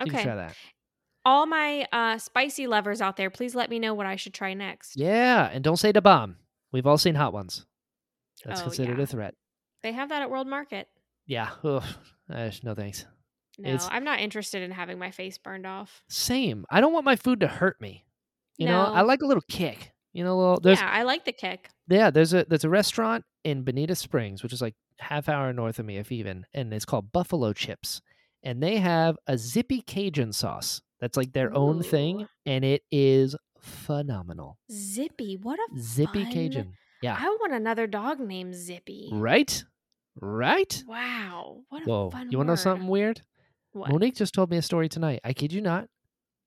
You 0.00 0.06
can 0.06 0.14
Okay. 0.14 0.24
try 0.24 0.36
that. 0.36 0.56
All 1.24 1.46
my 1.46 1.86
uh 1.92 2.18
spicy 2.18 2.66
lovers 2.66 3.00
out 3.00 3.16
there, 3.16 3.30
please 3.30 3.54
let 3.54 3.70
me 3.70 3.78
know 3.78 3.94
what 3.94 4.06
I 4.06 4.16
should 4.16 4.34
try 4.34 4.54
next. 4.54 4.96
Yeah, 4.96 5.48
and 5.52 5.62
don't 5.62 5.76
say 5.78 5.92
the 5.92 6.02
bomb. 6.02 6.36
We've 6.72 6.86
all 6.86 6.98
seen 6.98 7.14
hot 7.14 7.32
ones. 7.32 7.64
That's 8.44 8.60
Oh, 8.60 8.64
considered 8.64 8.98
yeah. 8.98 9.04
a 9.04 9.06
threat. 9.06 9.34
They 9.82 9.92
have 9.92 10.08
that 10.08 10.22
at 10.22 10.30
World 10.30 10.48
Market. 10.48 10.88
Yeah. 11.26 11.50
Ugh. 11.62 11.84
Uh, 12.32 12.50
no 12.62 12.74
thanks. 12.74 13.04
No, 13.58 13.68
It's- 13.68 13.88
I'm 13.90 14.04
not 14.04 14.20
interested 14.20 14.62
in 14.62 14.70
having 14.70 14.98
my 14.98 15.10
face 15.10 15.38
burned 15.38 15.66
off. 15.66 16.02
Same. 16.08 16.64
I 16.70 16.80
don't 16.80 16.92
want 16.92 17.04
my 17.04 17.16
food 17.16 17.40
to 17.40 17.48
hurt 17.48 17.80
me. 17.80 18.04
You 18.58 18.66
know, 18.66 18.80
I 18.80 19.02
like 19.02 19.22
a 19.22 19.26
little 19.26 19.42
kick. 19.48 19.92
You 20.12 20.24
know, 20.24 20.34
a 20.34 20.38
little, 20.38 20.60
there's 20.60 20.80
yeah, 20.80 20.90
I 20.92 21.02
like 21.04 21.24
the 21.24 21.32
kick. 21.32 21.70
yeah, 21.88 22.10
there's 22.10 22.32
a 22.34 22.44
there's 22.48 22.64
a 22.64 22.68
restaurant 22.68 23.24
in 23.44 23.62
Bonita 23.64 23.94
Springs, 23.96 24.42
which 24.42 24.52
is 24.52 24.60
like 24.60 24.74
half 24.98 25.28
hour 25.28 25.52
north 25.52 25.78
of 25.78 25.86
me, 25.86 25.96
if 25.96 26.12
even, 26.12 26.46
and 26.54 26.72
it's 26.74 26.84
called 26.84 27.12
Buffalo 27.12 27.52
Chips, 27.54 28.02
and 28.42 28.62
they 28.62 28.76
have 28.78 29.16
a 29.26 29.36
zippy 29.38 29.80
Cajun 29.80 30.32
sauce 30.32 30.82
that's 31.00 31.16
like 31.16 31.32
their 31.32 31.54
own 31.54 31.82
thing, 31.82 32.26
and 32.46 32.64
it 32.64 32.82
is 32.90 33.36
phenomenal. 33.60 34.58
Zippy. 34.70 35.36
What 35.40 35.58
a 35.58 35.80
Zippy 35.80 36.24
fun- 36.24 36.32
Cajun, 36.32 36.72
yeah, 37.02 37.16
I 37.18 37.24
want 37.40 37.52
another 37.52 37.86
dog 37.86 38.20
named 38.20 38.54
Zippy. 38.54 39.10
right, 39.12 39.64
right. 40.20 40.82
Wow. 40.86 41.62
What 41.68 41.82
a 41.82 41.84
Whoa, 41.84 42.10
fun 42.10 42.30
you 42.30 42.38
want 42.38 42.48
to 42.48 42.52
know 42.52 42.56
something 42.56 42.88
weird? 42.88 43.22
What? 43.72 43.90
Monique 43.90 44.16
just 44.16 44.34
told 44.34 44.50
me 44.50 44.58
a 44.58 44.62
story 44.62 44.88
tonight. 44.88 45.20
I 45.24 45.32
kid 45.32 45.52
you 45.52 45.60
not, 45.60 45.88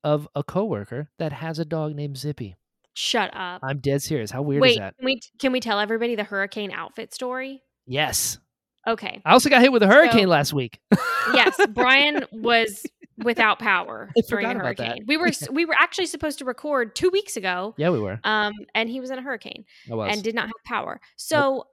of 0.04 0.28
a 0.36 0.44
coworker 0.44 1.10
that 1.18 1.34
has 1.34 1.58
a 1.60 1.66
dog 1.66 1.96
named 1.96 2.18
Zippy. 2.18 2.56
Shut 2.94 3.32
up. 3.36 3.62
I'm 3.64 3.80
dead 3.80 4.02
serious. 4.02 4.32
How 4.32 4.42
weird 4.42 4.62
Wait, 4.62 4.72
is 4.72 4.78
that? 4.78 4.96
Can 4.98 5.06
we 5.06 5.20
can 5.40 5.52
we 5.52 5.60
tell 5.60 5.80
everybody 5.80 6.16
the 6.16 6.24
hurricane 6.24 6.72
outfit 6.72 7.14
story? 7.14 7.62
Yes. 7.86 8.40
Okay. 8.88 9.22
I 9.26 9.32
also 9.32 9.50
got 9.50 9.62
hit 9.62 9.72
with 9.72 9.84
a 9.84 9.88
hurricane 9.88 10.24
So- 10.26 10.30
last 10.30 10.54
week. 10.54 10.80
Yes, 11.34 11.58
Brian 11.70 12.26
was 12.32 12.86
without 13.24 13.60
power 13.60 14.10
I 14.18 14.22
during 14.22 14.48
the 14.48 14.50
forgot 14.54 14.56
about 14.58 14.78
that. 14.78 14.88
hurricane. 14.88 15.06
We 15.08 15.18
were 15.18 15.32
we 15.52 15.66
were 15.66 15.76
actually 15.80 16.06
supposed 16.08 16.40
to 16.40 16.46
record 16.46 16.96
2 16.96 17.10
weeks 17.10 17.38
ago. 17.38 17.74
yeah, 17.78 17.90
we 17.90 18.00
were. 18.00 18.20
Um 18.24 18.54
and 18.74 18.90
he 18.90 19.00
was 19.00 19.10
in 19.10 19.18
a 19.20 19.22
hurricane 19.22 19.66
and 19.90 20.22
did 20.24 20.36
not 20.36 20.48
have 20.48 20.64
power. 20.66 21.00
So 21.16 21.68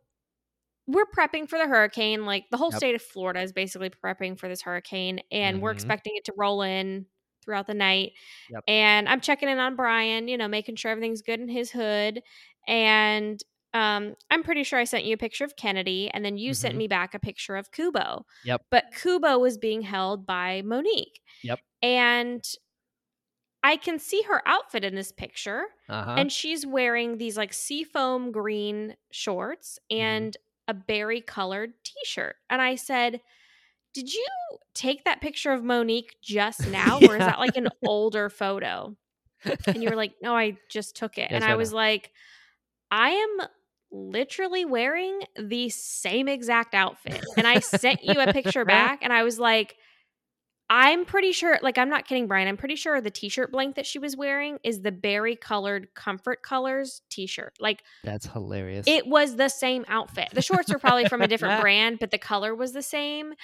we're 0.86 1.06
prepping 1.06 1.48
for 1.48 1.58
the 1.58 1.66
hurricane. 1.66 2.24
Like 2.26 2.44
the 2.50 2.56
whole 2.56 2.70
Yep. 2.72 2.78
state 2.78 2.94
of 2.94 3.02
Florida 3.02 3.40
is 3.40 3.52
basically 3.52 3.90
prepping 3.90 4.38
for 4.38 4.48
this 4.48 4.62
hurricane, 4.62 5.20
and 5.30 5.62
we're 5.62 5.70
Mhm. 5.70 5.74
expecting 5.74 6.14
it 6.16 6.24
to 6.24 6.32
roll 6.36 6.62
in 6.62 7.06
throughout 7.44 7.66
the 7.66 7.74
night. 7.74 8.12
Yep. 8.50 8.64
And 8.68 9.08
I'm 9.08 9.20
checking 9.20 9.48
in 9.48 9.58
on 9.58 9.74
Brian, 9.76 10.28
you 10.28 10.36
know, 10.38 10.48
making 10.48 10.76
sure 10.76 10.90
everything's 10.90 11.22
good 11.22 11.40
in 11.40 11.48
his 11.48 11.70
hood. 11.72 12.22
And 12.68 13.40
um, 13.74 14.14
I'm 14.30 14.42
pretty 14.42 14.62
sure 14.64 14.78
I 14.78 14.84
sent 14.84 15.04
you 15.04 15.14
a 15.14 15.18
picture 15.18 15.44
of 15.44 15.56
Kennedy, 15.56 16.10
and 16.12 16.24
then 16.24 16.36
you 16.36 16.54
sent 16.54 16.74
Mhm. 16.74 16.78
me 16.78 16.88
back 16.88 17.14
a 17.14 17.18
picture 17.18 17.56
of 17.56 17.70
Kubo. 17.72 18.26
Yep. 18.44 18.62
But 18.70 18.92
Kubo 18.94 19.38
was 19.38 19.56
being 19.58 19.82
held 19.82 20.26
by 20.26 20.62
Monique. 20.62 21.20
Yep. 21.42 21.60
And 21.82 22.44
I 23.64 23.76
can 23.76 23.98
see 23.98 24.22
her 24.22 24.42
outfit 24.46 24.84
in 24.84 24.94
this 24.96 25.12
picture 25.12 25.64
uh-huh. 25.88 26.16
and 26.18 26.32
she's 26.32 26.66
wearing 26.66 27.18
these 27.18 27.36
like 27.36 27.52
seafoam 27.52 28.32
green 28.32 28.96
shorts 29.12 29.78
Mm-hmm. 29.90 30.00
and 30.02 30.36
a 30.68 30.74
berry 30.74 31.20
colored 31.20 31.72
t-shirt 31.84 32.36
and 32.50 32.62
i 32.62 32.74
said 32.76 33.20
did 33.94 34.12
you 34.12 34.26
take 34.74 35.04
that 35.04 35.20
picture 35.20 35.52
of 35.52 35.62
monique 35.62 36.16
just 36.22 36.66
now 36.70 36.98
or 36.98 37.14
is 37.16 37.18
that 37.20 37.38
like 37.40 37.56
an 37.56 37.68
older 37.84 38.28
photo 38.30 38.96
and 39.44 39.82
you 39.82 39.90
were 39.90 39.96
like 40.02 40.14
no 40.22 40.34
i 40.36 40.56
just 40.68 40.96
took 40.96 41.18
it 41.18 41.30
Yes, 41.30 41.32
and 41.32 41.44
i 41.44 41.54
was 41.56 41.72
like 41.72 42.10
i 42.90 43.10
am 43.10 43.46
literally 43.92 44.64
wearing 44.64 45.20
the 45.38 45.68
same 45.68 46.26
exact 46.26 46.74
outfit 46.74 47.22
and 47.36 47.46
i 47.46 47.58
sent 47.60 48.02
you 48.02 48.18
a 48.20 48.32
picture 48.32 48.64
back 48.64 49.00
and 49.02 49.12
i 49.12 49.22
was 49.22 49.38
like 49.38 49.76
I'm 50.74 51.04
pretty 51.04 51.32
sure, 51.32 51.58
like, 51.60 51.76
I'm 51.76 51.90
not 51.90 52.06
kidding, 52.06 52.26
Brian. 52.26 52.48
I'm 52.48 52.56
pretty 52.56 52.76
sure 52.76 52.98
the 53.02 53.10
t 53.10 53.28
shirt 53.28 53.52
blank 53.52 53.74
that 53.74 53.84
she 53.84 53.98
was 53.98 54.16
wearing 54.16 54.56
is 54.64 54.80
the 54.80 54.90
berry 54.90 55.36
colored 55.36 55.88
comfort 55.94 56.42
colors 56.42 57.02
t 57.10 57.26
shirt. 57.26 57.52
Like, 57.60 57.82
That's 58.04 58.24
hilarious. 58.24 58.86
it 58.88 59.06
was 59.06 59.36
the 59.36 59.50
same 59.50 59.84
outfit. 59.86 60.30
The 60.32 60.40
shorts 60.40 60.72
were 60.72 60.78
probably 60.78 61.04
from 61.04 61.20
a 61.20 61.28
different 61.28 61.60
brand, 61.60 61.98
but 61.98 62.10
the 62.10 62.16
color 62.16 62.54
was 62.54 62.72
the 62.72 62.80
same. 62.80 63.34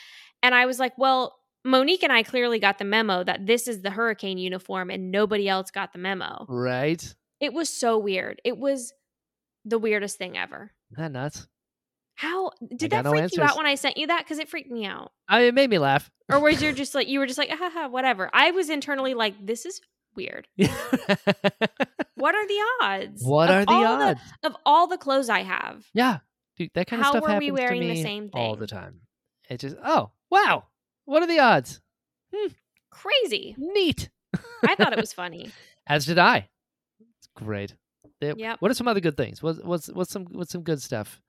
And 0.43 0.55
I 0.55 0.65
was 0.65 0.79
like, 0.79 0.97
well, 0.97 1.37
Monique 1.66 2.03
and 2.03 2.12
I 2.12 2.23
clearly 2.23 2.59
got 2.59 2.79
the 2.79 2.87
memo 2.87 3.23
that 3.25 3.45
this 3.45 3.69
is 3.69 3.83
the 3.83 3.91
hurricane 3.91 4.39
uniform 4.39 4.89
and 4.89 5.11
nobody 5.11 5.51
else 5.51 5.70
got 5.70 5.93
the 5.93 5.99
memo. 5.99 6.47
Right? 6.49 7.15
It 7.41 7.53
was 7.53 7.69
so 7.69 7.99
weird. 7.99 8.41
It 8.43 8.57
was 8.57 8.95
the 9.69 9.78
weirdest 9.78 10.19
thing 10.19 10.36
ever. 10.36 10.73
Isn't 10.93 11.03
that 11.03 11.12
nuts? 11.12 11.47
How 12.15 12.51
did 12.77 12.90
that 12.90 13.05
no 13.05 13.11
freak 13.11 13.36
you 13.36 13.43
out 13.43 13.57
when 13.57 13.66
I 13.66 13.77
sent 13.77 13.97
you 13.97 14.09
that? 14.09 14.24
Because 14.24 14.39
it 14.40 14.49
freaked 14.49 14.70
me 14.70 14.85
out. 14.86 15.12
I 15.28 15.43
it 15.43 15.55
made 15.55 15.70
me 15.70 15.78
laugh. 15.78 16.11
Or 16.28 16.40
was 16.40 16.61
you 16.61 16.73
just 16.74 16.95
like 16.95 17.07
you 17.09 17.20
were 17.20 17.27
just 17.27 17.39
like 17.39 17.51
haha 17.51 17.89
whatever? 17.89 18.28
I 18.32 18.51
was 18.51 18.70
internally 18.70 19.15
like 19.15 19.35
this 19.45 19.65
is 19.66 19.81
weird. 20.16 20.49
What 22.16 22.35
are 22.35 22.47
the 22.49 22.61
odds? 22.82 23.23
what 23.24 23.49
are 23.49 23.65
the 23.65 23.73
odds? 23.73 24.20
of 24.43 24.57
all 24.66 24.89
the 24.89 24.99
clothes 24.99 25.28
I 25.28 25.43
have? 25.43 25.86
yeah. 25.95 26.19
Dude, 26.57 26.70
that 26.74 26.89
kind 26.89 27.01
of 27.01 27.07
How 27.07 27.12
stuff 27.12 27.27
happens 27.28 27.53
wearing 27.53 27.81
to 27.81 27.86
the 27.86 27.93
me 27.95 28.03
same 28.03 28.31
all 28.32 28.57
the 28.57 28.66
time. 28.66 29.03
It 29.49 29.61
just 29.61 29.77
oh 29.85 30.11
wow. 30.28 30.65
What 31.05 31.23
are 31.23 31.28
the 31.28 31.39
odds? 31.39 31.81
Hmm. 32.35 32.49
Crazy. 32.90 33.55
Neat. 33.57 34.11
I 34.66 34.74
thought 34.74 34.93
it 34.93 34.99
was 34.99 35.12
funny. 35.23 35.53
As 35.86 36.05
did 36.05 36.19
I. 36.19 36.49
It's 37.19 37.28
great. 37.36 37.77
They- 38.20 38.35
Yep. 38.35 38.61
What 38.61 38.70
are 38.70 38.74
some 38.74 38.89
other 38.89 39.01
good 39.01 39.16
things? 39.16 39.43
What's 39.43 39.61
what's 39.62 39.89
what's 39.89 40.11
some 40.11 40.27
what's 40.27 40.53
some 40.53 40.62
good 40.62 40.82
stuff? 40.82 41.20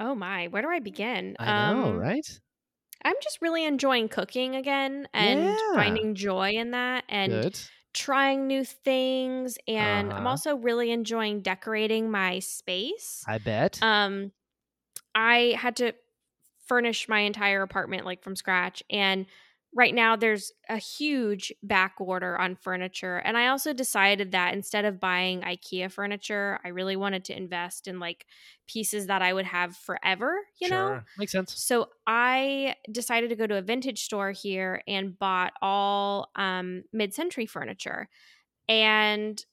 Oh 0.00 0.14
my, 0.14 0.48
where 0.48 0.62
do 0.62 0.68
I 0.68 0.80
begin? 0.80 1.36
I 1.38 1.52
know, 1.52 1.92
Um, 1.92 1.94
right? 1.94 2.40
I'm 3.04 3.16
just 3.22 3.42
really 3.42 3.64
enjoying 3.64 4.08
cooking 4.08 4.56
again 4.56 5.08
and 5.14 5.60
Yeah. 5.60 5.66
finding 5.74 6.14
joy 6.14 6.52
in 6.52 6.72
that 6.72 7.04
and 7.08 7.42
Good. 7.42 7.58
trying 7.94 8.46
new 8.46 8.64
things 8.64 9.58
and 9.68 10.12
I'm 10.16 10.26
Uh-huh. 10.26 10.26
also 10.26 10.56
really 10.56 10.90
enjoying 10.90 11.42
decorating 11.42 12.10
my 12.10 12.40
space. 12.40 13.26
I 13.26 13.36
bet. 13.38 13.82
Um 13.82 14.32
I 15.14 15.56
had 15.58 15.76
to 15.76 15.94
furnish 16.66 17.08
my 17.08 17.20
entire 17.20 17.62
apartment 17.62 18.04
like 18.06 18.22
from 18.22 18.36
scratch 18.36 18.82
and 18.90 19.26
right 19.74 19.94
now 19.94 20.14
there's 20.16 20.52
a 20.68 20.76
huge 20.76 21.52
back 21.62 21.94
order 21.98 22.38
on 22.38 22.54
furniture 22.54 23.16
and 23.18 23.36
I 23.36 23.48
also 23.48 23.72
decided 23.72 24.32
that 24.32 24.54
instead 24.54 24.84
of 24.84 25.00
buying 25.00 25.40
IKEA 25.40 25.90
furniture, 25.90 26.60
I 26.64 26.68
really 26.68 26.96
wanted 26.96 27.24
to 27.26 27.36
invest 27.36 27.88
in 27.88 27.98
like 27.98 28.26
pieces 28.68 29.08
that 29.08 29.20
I 29.20 29.32
would 29.32 29.46
have 29.46 29.76
forever, 29.76 30.36
you 30.60 30.68
know? 30.68 31.00
Makes 31.18 31.32
sense. 31.32 31.54
So 31.60 31.88
I 32.06 32.76
decided 32.90 33.30
to 33.30 33.36
go 33.36 33.46
to 33.46 33.56
a 33.56 33.62
vintage 33.62 34.04
store 34.04 34.30
here 34.30 34.82
and 34.86 35.18
bought 35.18 35.52
all 35.60 36.30
um, 36.36 36.84
mid-century 36.92 37.46
furniture. 37.46 38.08
And 38.68 39.44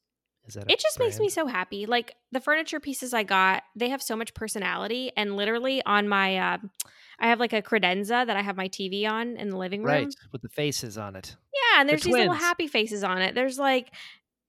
Is 0.48 0.53
that 0.53 0.68
a 0.69 0.72
it 0.72 0.80
just 0.80 0.99
makes 0.99 1.19
me 1.19 1.30
so 1.30 1.45
happy. 1.48 1.85
Like 1.85 2.15
the 2.31 2.39
furniture 2.39 2.80
pieces 2.80 3.14
I 3.14 3.23
got, 3.23 3.64
they 3.76 3.89
have 3.89 4.02
so 4.02 4.15
much 4.15 4.34
personality. 4.34 5.11
And 5.18 5.35
literally 5.35 5.84
on 5.85 6.07
my, 6.07 6.38
uh, 6.38 6.57
I 7.22 7.27
have 7.27 7.39
like 7.39 7.53
a 7.53 7.61
credenza 7.61 8.26
that 8.26 8.35
I 8.35 8.41
have 8.41 8.57
my 8.57 8.68
TV 8.68 9.07
on 9.07 9.38
in 9.38 9.49
the 9.49 9.57
living 9.57 9.84
room. 9.84 9.93
right 9.93 10.15
with 10.31 10.41
the 10.41 10.49
faces 10.49 10.98
on 10.98 11.15
it. 11.15 11.35
Yeah, 11.53 11.81
and 11.81 11.88
The 11.88 11.91
there's 11.93 12.03
these 12.03 12.14
little 12.14 12.34
happy 12.34 12.68
faces 12.68 13.03
on 13.03 13.22
it. 13.22 13.35
There's 13.35 13.60
like 13.60 13.93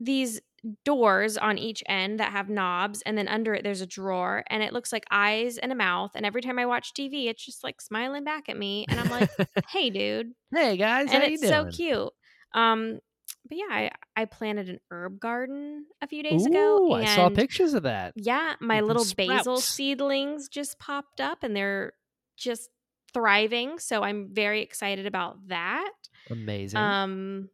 these 0.00 0.40
doors 0.84 1.36
on 1.36 1.58
each 1.58 1.82
end 1.86 2.20
that 2.20 2.32
have 2.32 2.48
knobs, 2.48 3.02
and 3.02 3.18
then 3.18 3.28
under 3.28 3.52
it 3.54 3.62
there's 3.62 3.80
a 3.82 3.86
drawer, 3.86 4.42
and 4.48 4.62
it 4.62 4.72
looks 4.72 4.92
like 4.92 5.04
eyes 5.10 5.58
and 5.58 5.70
a 5.70 5.74
mouth. 5.74 6.12
And 6.14 6.24
every 6.24 6.40
time 6.40 6.58
I 6.58 6.66
watch 6.66 6.94
TV, 6.94 7.26
it's 7.28 7.44
just 7.44 7.62
like 7.62 7.80
smiling 7.80 8.24
back 8.24 8.48
at 8.48 8.56
me, 8.56 8.86
and 8.88 8.98
I'm 8.98 9.10
like, 9.10 9.30
"Hey, 9.68 9.90
dude!" 9.90 10.32
hey 10.52 10.76
guys, 10.76 11.08
and 11.12 11.22
it's 11.24 11.46
so 11.46 11.66
cute. 11.66 12.10
Um, 12.54 13.00
but 13.48 13.58
yeah, 13.58 13.66
I, 13.70 13.90
I 14.16 14.24
planted 14.24 14.68
an 14.68 14.78
herb 14.90 15.18
garden 15.18 15.84
a 16.00 16.06
few 16.06 16.22
days 16.22 16.46
ago, 16.46 16.78
Ooh, 16.78 16.94
and 16.94 17.06
I 17.08 17.16
saw 17.16 17.28
pictures 17.28 17.74
of 17.74 17.82
that. 17.82 18.14
yeah, 18.16 18.54
my 18.60 18.80
the 18.80 18.86
little 18.86 19.04
basil 19.16 19.56
seedlings 19.58 20.48
just 20.48 20.78
popped 20.78 21.20
up, 21.20 21.42
and 21.42 21.54
they're 21.56 21.92
just 22.36 22.70
thriving. 23.12 23.78
So 23.78 24.02
I'm 24.02 24.28
very 24.32 24.62
excited 24.62 25.06
about 25.06 25.48
that 25.48 25.92
Amazing. 26.30 26.78
um 26.78 27.48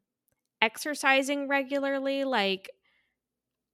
exercising 0.60 1.46
regularly 1.48 2.24
like 2.24 2.68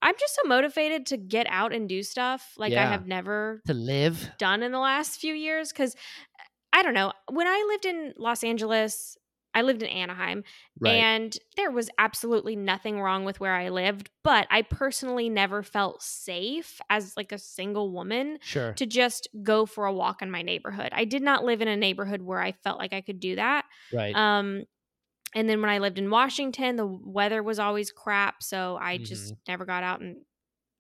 i'm 0.03 0.15
just 0.21 0.35
so 0.35 0.47
motivated 0.47 1.07
to 1.07 1.17
get 1.17 1.47
out 1.49 1.73
and 1.73 1.89
do 1.89 2.03
stuff 2.03 2.53
like 2.59 2.75
i 2.75 2.85
have 2.85 3.07
never 3.07 3.63
to 3.67 3.73
live. 3.75 4.31
done 4.39 4.63
in 4.63 4.71
the 4.71 4.79
last 4.79 5.19
few 5.19 5.35
years 5.35 5.73
because 5.73 5.97
i 6.75 6.83
don't 6.83 6.93
know 6.95 7.11
when 7.31 7.47
i 7.47 7.65
lived 7.69 7.87
in 7.87 8.13
los 8.19 8.45
angeles 8.45 9.17
i 9.55 9.63
lived 9.63 9.83
in 9.83 9.89
anaheim 9.89 10.43
Right. 10.81 10.93
and 10.95 11.39
there 11.57 11.71
was 11.71 11.89
absolutely 11.99 12.57
nothing 12.57 13.01
wrong 13.01 13.25
with 13.25 13.41
where 13.41 13.55
i 13.55 13.69
lived 13.69 14.11
but 14.23 14.47
i 14.51 14.63
personally 14.63 15.29
never 15.29 15.63
felt 15.63 16.03
safe 16.03 16.81
as 16.91 17.17
like 17.17 17.33
a 17.33 17.39
single 17.39 17.91
woman 17.93 18.39
sure. 18.43 18.73
to 18.75 18.87
just 18.87 19.29
go 19.43 19.67
for 19.67 19.87
a 19.87 19.93
walk 19.93 20.21
in 20.23 20.31
my 20.31 20.43
neighborhood 20.43 20.89
i 20.93 21.05
did 21.05 21.23
not 21.23 21.45
live 21.45 21.63
in 21.63 21.69
a 21.69 21.77
neighborhood 21.77 22.23
where 22.23 22.41
i 22.41 22.53
felt 22.53 22.79
like 22.79 22.93
i 22.93 23.01
could 23.01 23.21
do 23.21 23.37
that 23.37 23.65
right. 23.93 24.15
um, 24.17 24.65
and 25.35 25.49
then 25.49 25.61
when 25.61 25.71
I 25.71 25.79
lived 25.79 25.99
in 25.99 26.11
Washington, 26.11 26.77
the 26.77 26.87
weather 26.87 27.43
was 27.43 27.59
always 27.59 27.91
crap, 27.91 28.43
so 28.43 28.79
I 28.81 28.99
just 28.99 29.35
Mm-hmm. 29.35 29.51
never 29.51 29.65
got 29.65 29.83
out 29.83 30.01
and 30.01 30.19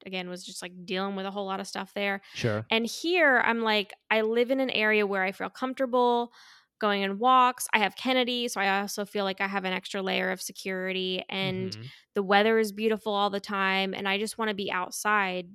again 0.06 0.28
was 0.28 0.44
just 0.44 0.62
like 0.62 0.72
dealing 0.84 1.16
with 1.16 1.26
a 1.26 1.30
whole 1.30 1.46
lot 1.46 1.60
of 1.60 1.66
stuff 1.66 1.92
there. 1.94 2.20
sure. 2.34 2.64
And 2.70 2.86
here 2.86 3.42
I'm 3.44 3.62
like 3.62 3.94
I 4.10 4.20
live 4.20 4.50
in 4.50 4.60
an 4.60 4.70
area 4.70 5.06
where 5.06 5.22
I 5.22 5.32
feel 5.32 5.50
comfortable 5.50 6.32
going 6.84 7.04
on 7.04 7.18
walks. 7.18 7.68
I 7.74 7.78
have 7.80 7.96
Kennedy, 7.96 8.48
so 8.48 8.60
I 8.60 8.80
also 8.82 9.04
feel 9.04 9.24
like 9.24 9.40
I 9.40 9.48
have 9.48 9.64
an 9.64 9.72
extra 9.72 10.02
layer 10.02 10.30
of 10.30 10.42
security 10.42 11.24
and 11.28 11.76
Mhm. 11.76 11.92
the 12.14 12.22
weather 12.22 12.58
is 12.58 12.72
beautiful 12.72 13.12
all 13.14 13.30
the 13.30 13.40
time 13.40 13.94
and 13.94 14.08
I 14.08 14.18
just 14.18 14.38
want 14.38 14.50
to 14.50 14.54
be 14.54 14.70
outside 14.70 15.48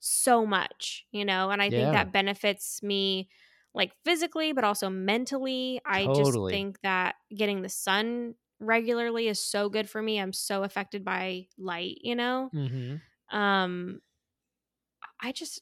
so 0.00 0.46
much, 0.46 1.06
you 1.12 1.24
know, 1.24 1.50
and 1.50 1.62
I 1.62 1.70
Yeah. 1.70 1.70
think 1.70 1.92
that 1.92 2.12
benefits 2.12 2.82
me 2.82 3.28
like 3.74 3.92
physically 4.04 4.52
but 4.52 4.64
also 4.64 4.88
mentally. 4.90 5.80
I 5.86 6.08
just 6.08 6.40
think 6.48 6.80
that 6.82 7.16
getting 7.34 7.62
the 7.62 7.68
sun 7.68 8.34
regularly 8.60 9.28
is 9.28 9.40
so 9.42 9.68
good 9.68 9.88
for 9.88 10.02
me. 10.02 10.20
I'm 10.20 10.32
so 10.32 10.62
affected 10.64 11.04
by 11.04 11.48
light, 11.58 11.98
you 12.02 12.16
know. 12.16 12.52
Mhm. 12.52 13.02
Um 13.30 14.00
I 15.20 15.32
just 15.32 15.60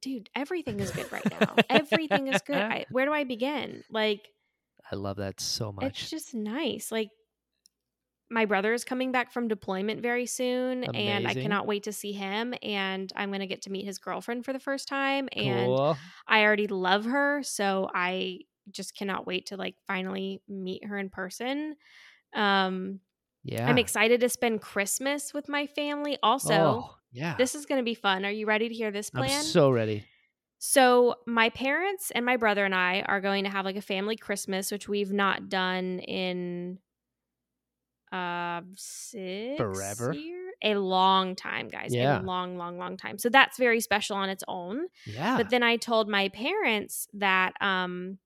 dude, 0.00 0.30
everything 0.34 0.80
is 0.80 0.92
good 0.92 1.12
right 1.12 1.28
now. 1.30 1.60
everything 1.70 2.28
is 2.28 2.42
good. 2.42 2.62
I, 2.70 2.86
where 2.90 3.06
do 3.06 3.12
I 3.12 3.24
begin? 3.24 3.84
Like 3.90 4.28
I 4.90 4.96
love 4.96 5.16
that 5.18 5.40
so 5.40 5.72
much. 5.72 6.02
it's 6.02 6.10
just 6.10 6.34
nice. 6.34 6.90
Like 6.90 7.10
my 8.32 8.44
brother 8.44 8.72
is 8.72 8.84
coming 8.84 9.10
back 9.10 9.32
from 9.32 9.48
deployment 9.48 10.02
very 10.02 10.24
soon 10.26 10.84
and 10.84 11.26
I 11.26 11.34
cannot 11.34 11.66
wait 11.66 11.82
to 11.84 11.92
see 11.92 12.12
him 12.12 12.54
and 12.62 13.12
I'm 13.16 13.30
going 13.30 13.40
to 13.40 13.46
get 13.46 13.62
to 13.62 13.70
meet 13.70 13.84
his 13.84 13.98
girlfriend 13.98 14.44
for 14.44 14.52
the 14.52 14.60
first 14.60 14.86
time 14.86 15.28
and 15.32 15.66
cool. 15.66 15.96
I 16.28 16.44
already 16.44 16.68
love 16.68 17.06
her, 17.06 17.42
so 17.42 17.90
I 17.92 18.40
just 18.70 18.96
cannot 18.96 19.26
wait 19.26 19.46
to 19.46 19.56
like 19.56 19.74
finally 19.88 20.42
meet 20.48 20.84
her 20.84 20.96
in 20.96 21.10
person. 21.10 21.74
Um 22.32 23.00
Yeah. 23.42 23.66
I'm 23.66 23.78
excited 23.78 24.20
to 24.20 24.28
spend 24.28 24.60
Christmas 24.62 25.34
with 25.34 25.48
my 25.48 25.66
family 25.66 26.16
also. 26.22 26.54
Oh, 26.54 26.96
yeah. 27.10 27.34
This 27.36 27.56
is 27.56 27.66
going 27.66 27.80
to 27.80 27.84
be 27.84 27.94
fun. 27.94 28.24
Are 28.24 28.30
you 28.30 28.46
ready 28.46 28.68
to 28.68 28.74
hear 28.74 28.92
this 28.92 29.10
I'm 29.12 29.26
plan? 29.26 29.42
so 29.42 29.70
ready. 29.70 30.04
So, 30.62 31.14
my 31.26 31.48
parents 31.48 32.10
and 32.14 32.24
my 32.26 32.36
brother 32.36 32.66
and 32.66 32.74
I 32.74 33.00
are 33.00 33.22
going 33.22 33.44
to 33.44 33.50
have 33.50 33.64
like 33.64 33.76
a 33.76 33.80
family 33.82 34.14
Christmas, 34.14 34.70
which 34.70 34.88
we've 34.88 35.10
not 35.12 35.48
done 35.48 36.00
in 36.00 36.78
uh 38.12 38.60
six 38.74 39.56
Forever. 39.56 40.12
year, 40.12 40.50
a 40.62 40.74
long 40.74 41.34
time, 41.36 41.68
guys. 41.68 41.94
Yeah. 41.94 42.20
A 42.20 42.22
long, 42.22 42.58
long, 42.58 42.76
long 42.76 42.96
time. 42.96 43.18
So 43.18 43.28
that's 43.28 43.56
very 43.56 43.80
special 43.80 44.16
on 44.16 44.28
its 44.28 44.42
own. 44.48 44.86
Yeah. 45.06 45.36
But 45.36 45.48
then 45.50 45.62
I 45.62 45.76
told 45.76 46.08
my 46.08 46.28
parents 46.28 47.08
that 47.14 47.52
um 47.60 48.18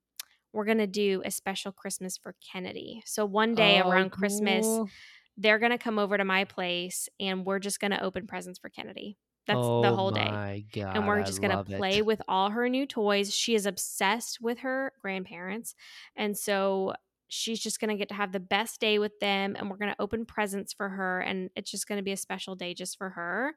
we're 0.53 0.65
gonna 0.65 0.87
do 0.87 1.23
a 1.25 1.31
special 1.31 1.71
Christmas 1.71 2.17
for 2.17 2.35
Kennedy. 2.53 3.03
So 3.07 3.25
one 3.27 3.55
day 3.55 3.81
Oh, 3.81 3.91
around 3.91 4.11
Christmas, 4.11 4.65
cool. 4.65 4.89
they're 5.37 5.59
gonna 5.59 5.79
come 5.79 5.99
over 5.99 6.17
to 6.17 6.25
my 6.25 6.45
place 6.45 7.09
and 7.21 7.45
we're 7.45 7.59
just 7.59 7.79
gonna 7.79 7.99
open 8.03 8.27
presents 8.27 8.59
for 8.59 8.71
Kennedy. 8.71 9.19
That's 9.47 9.59
oh, 9.61 9.83
the 9.83 9.95
whole 9.95 10.11
day 10.11 10.65
God. 10.73 10.97
and 10.97 11.07
we're 11.07 11.23
just 11.23 11.43
gonna 11.43 11.65
play 11.65 11.99
it. 11.99 12.07
with 12.07 12.23
all 12.29 12.51
her 12.51 12.69
new 12.69 12.87
toys. 12.87 13.35
She 13.35 13.55
is 13.55 13.67
obsessed 13.67 14.41
with 14.41 14.61
her 14.61 14.93
grandparents, 15.03 15.75
and 16.17 16.37
so 16.37 16.95
she's 17.29 17.61
just 17.61 17.81
gonna 17.81 17.97
get 17.97 18.09
to 18.09 18.15
have 18.15 18.33
the 18.33 18.41
best 18.41 18.81
day 18.81 18.99
with 18.99 19.19
them. 19.21 19.55
And 19.59 19.71
we're 19.71 19.77
gonna 19.77 19.97
open 19.99 20.25
presents 20.25 20.73
for 20.73 20.89
her, 20.89 21.21
and 21.21 21.51
it's 21.57 21.71
just 21.71 21.87
gonna 21.87 22.03
be 22.03 22.13
a 22.13 22.17
special 22.17 22.55
day 22.55 22.73
just 22.73 22.97
for 22.97 23.11
her. 23.11 23.55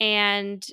And 0.00 0.64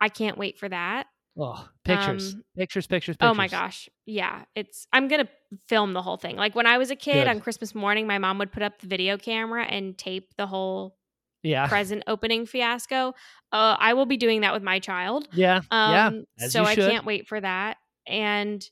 I 0.00 0.08
can't 0.08 0.36
wait 0.36 0.58
for 0.58 0.68
that. 0.68 1.06
Oh, 1.38 1.68
pictures. 1.84 2.34
Um, 2.34 2.44
pictures, 2.56 2.86
pictures, 2.86 3.16
pictures. 3.16 3.30
Oh 3.30 3.34
my 3.34 3.46
gosh, 3.46 3.88
yeah, 4.06 4.44
it's. 4.54 4.86
I'm 4.92 5.06
gonna 5.06 5.28
film 5.68 5.92
the 5.92 6.02
whole 6.02 6.16
thing. 6.16 6.36
Like 6.36 6.54
when 6.54 6.66
I 6.66 6.78
was 6.78 6.90
a 6.90 6.96
kid 6.96 7.12
Good. 7.12 7.28
on 7.28 7.40
Christmas 7.40 7.74
morning, 7.74 8.06
my 8.06 8.18
mom 8.18 8.38
would 8.38 8.50
put 8.50 8.62
up 8.62 8.80
the 8.80 8.86
video 8.86 9.16
camera 9.16 9.64
and 9.64 9.96
tape 9.96 10.34
the 10.36 10.46
whole 10.46 10.96
Yeah. 11.42 11.68
present 11.68 12.02
opening 12.06 12.46
fiasco. 12.46 13.14
Uh, 13.52 13.76
I 13.78 13.94
will 13.94 14.06
be 14.06 14.16
doing 14.16 14.40
that 14.40 14.52
with 14.52 14.62
my 14.62 14.78
child. 14.80 15.28
Yeah. 15.32 15.60
yeah. 15.70 16.06
Um, 16.08 16.24
As 16.38 16.52
so 16.52 16.64
I 16.64 16.74
can't 16.74 17.04
wait 17.06 17.28
for 17.28 17.40
that. 17.40 17.76
And 18.06 18.64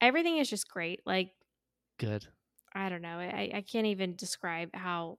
everything 0.00 0.38
is 0.38 0.48
just 0.48 0.68
great. 0.68 1.00
Like, 1.06 1.30
Good. 1.98 2.26
I 2.74 2.88
don't 2.88 3.02
know. 3.02 3.18
I, 3.18 3.50
I 3.54 3.64
can't 3.70 3.86
even 3.86 4.16
describe 4.16 4.70
how 4.74 5.18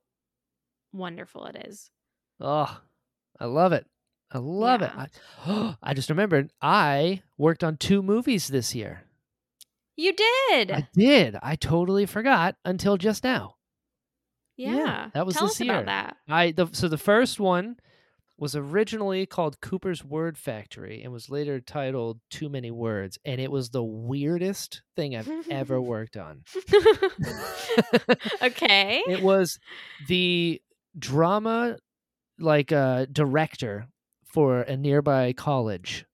wonderful 0.91 1.45
it 1.45 1.65
is. 1.67 1.89
Oh, 2.41 2.79
I 3.39 3.45
love 3.45 3.71
it. 3.73 3.85
I 4.31 4.39
love 4.39 4.81
Yeah. 4.81 5.03
it. 5.03 5.09
I, 5.47 5.75
I 5.83 5.93
just 5.93 6.09
remembered 6.09 6.51
I 6.61 7.21
worked 7.37 7.63
on 7.63 7.77
two 7.77 8.01
movies 8.01 8.47
this 8.47 8.75
year. 8.75 9.03
You 9.95 10.13
did. 10.13 10.71
I 10.71 10.87
did. 10.93 11.37
I 11.41 11.55
totally 11.55 12.05
forgot 12.05 12.55
until 12.65 12.97
just 12.97 13.23
now. 13.23 13.55
Yeah. 14.57 15.09
that 15.13 15.25
was 15.25 15.35
Tell 15.35 15.47
this 15.47 15.59
year. 15.59 15.83
that. 15.83 16.17
I 16.27 16.51
the 16.51 16.67
so 16.71 16.87
the 16.87 16.97
first 16.97 17.39
one 17.39 17.77
was 18.37 18.55
originally 18.55 19.25
called 19.25 19.61
Cooper's 19.61 20.03
Word 20.03 20.37
Factory 20.37 21.01
and 21.01 21.13
was 21.13 21.29
later 21.29 21.61
titled 21.61 22.19
Too 22.29 22.49
Many 22.49 22.69
Words, 22.69 23.17
and 23.23 23.39
it 23.39 23.49
was 23.49 23.69
the 23.69 23.83
weirdest 23.83 24.81
thing 24.95 25.15
I've 25.15 25.29
ever 25.49 25.79
worked 25.81 26.17
on. 26.17 26.43
okay. 28.41 29.03
it 29.07 29.21
was 29.21 29.59
the 30.07 30.61
drama 30.97 31.77
like 32.39 32.71
uh 32.71 33.05
director 33.11 33.87
for 34.23 34.61
a 34.61 34.77
nearby 34.77 35.33
college 35.33 36.05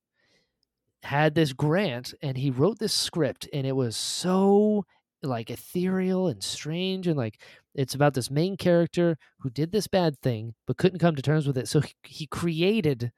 had 1.04 1.36
this 1.36 1.54
grant 1.54 2.14
and 2.22 2.38
he 2.38 2.50
wrote 2.52 2.80
this 2.80 2.94
script 2.94 3.48
and 3.54 3.66
it 3.66 3.76
was 3.76 3.96
so 3.96 4.86
like 5.24 5.50
ethereal 5.50 6.28
and 6.28 6.44
strange 6.44 7.08
and 7.08 7.18
like 7.18 7.40
it's 7.76 7.94
about 7.94 8.14
this 8.14 8.32
main 8.32 8.58
character 8.58 9.18
who 9.40 9.50
did 9.50 9.72
this 9.72 9.88
bad 9.88 10.20
thing 10.22 10.54
but 10.66 10.78
couldn't 10.78 11.00
come 11.00 11.16
to 11.16 11.22
terms 11.22 11.46
with 11.46 11.58
it 11.58 11.68
so 11.68 11.80
he, 11.80 11.94
he 12.04 12.28
created 12.28 13.12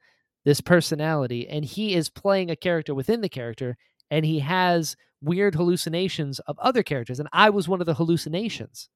this 0.44 0.60
personality 0.60 1.48
and 1.48 1.64
he 1.64 1.94
is 1.94 2.10
playing 2.10 2.50
a 2.50 2.56
character 2.56 2.94
within 2.94 3.22
the 3.22 3.28
character 3.28 3.76
and 4.10 4.26
he 4.26 4.40
has 4.40 4.96
weird 5.22 5.54
hallucinations 5.54 6.38
of 6.40 6.58
other 6.58 6.82
characters 6.82 7.18
and 7.18 7.28
i 7.32 7.48
was 7.48 7.68
one 7.68 7.80
of 7.80 7.86
the 7.86 7.94
hallucinations 7.94 8.90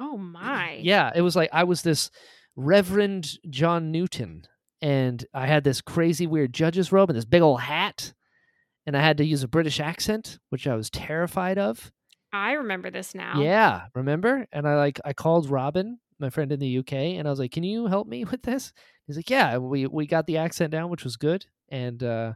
oh 0.00 0.16
my. 0.16 0.78
yeah, 0.82 1.10
it 1.14 1.22
was 1.22 1.36
like 1.36 1.50
I 1.52 1.64
was 1.64 1.82
this 1.82 2.10
Reverend 2.56 3.38
John 3.48 3.92
Newton, 3.92 4.46
and 4.82 5.24
I 5.34 5.46
had 5.46 5.62
this 5.62 5.80
crazy 5.80 6.26
weird 6.26 6.52
judge's 6.52 6.90
robe 6.90 7.10
and 7.10 7.16
this 7.16 7.24
big 7.24 7.42
old 7.42 7.60
hat, 7.60 8.12
and 8.86 8.96
I 8.96 9.00
had 9.00 9.18
to 9.18 9.24
use 9.24 9.42
a 9.42 9.48
British 9.48 9.78
accent, 9.78 10.38
which 10.48 10.66
I 10.66 10.74
was 10.74 10.90
terrified 10.90 11.58
of. 11.58 11.92
I 12.32 12.52
remember 12.52 12.90
this 12.90 13.14
now. 13.14 13.40
Yeah, 13.40 13.86
remember? 13.94 14.46
And 14.52 14.66
I 14.66 14.76
like 14.76 15.00
I 15.04 15.12
called 15.12 15.50
Robin, 15.50 15.98
my 16.18 16.30
friend 16.30 16.52
in 16.52 16.60
the 16.60 16.78
UK, 16.78 16.92
and 16.92 17.26
I 17.26 17.30
was 17.30 17.38
like, 17.38 17.52
"Can 17.52 17.64
you 17.64 17.86
help 17.86 18.06
me 18.06 18.24
with 18.30 18.42
this?" 18.42 18.72
He's 19.06 19.16
like, 19.16 19.30
"Yeah." 19.30 19.54
and 19.54 19.68
We 19.68 19.86
we 19.86 20.06
got 20.06 20.26
the 20.26 20.38
accent 20.38 20.70
down, 20.70 20.90
which 20.90 21.04
was 21.04 21.16
good, 21.16 21.46
and 21.68 22.02
uh, 22.02 22.34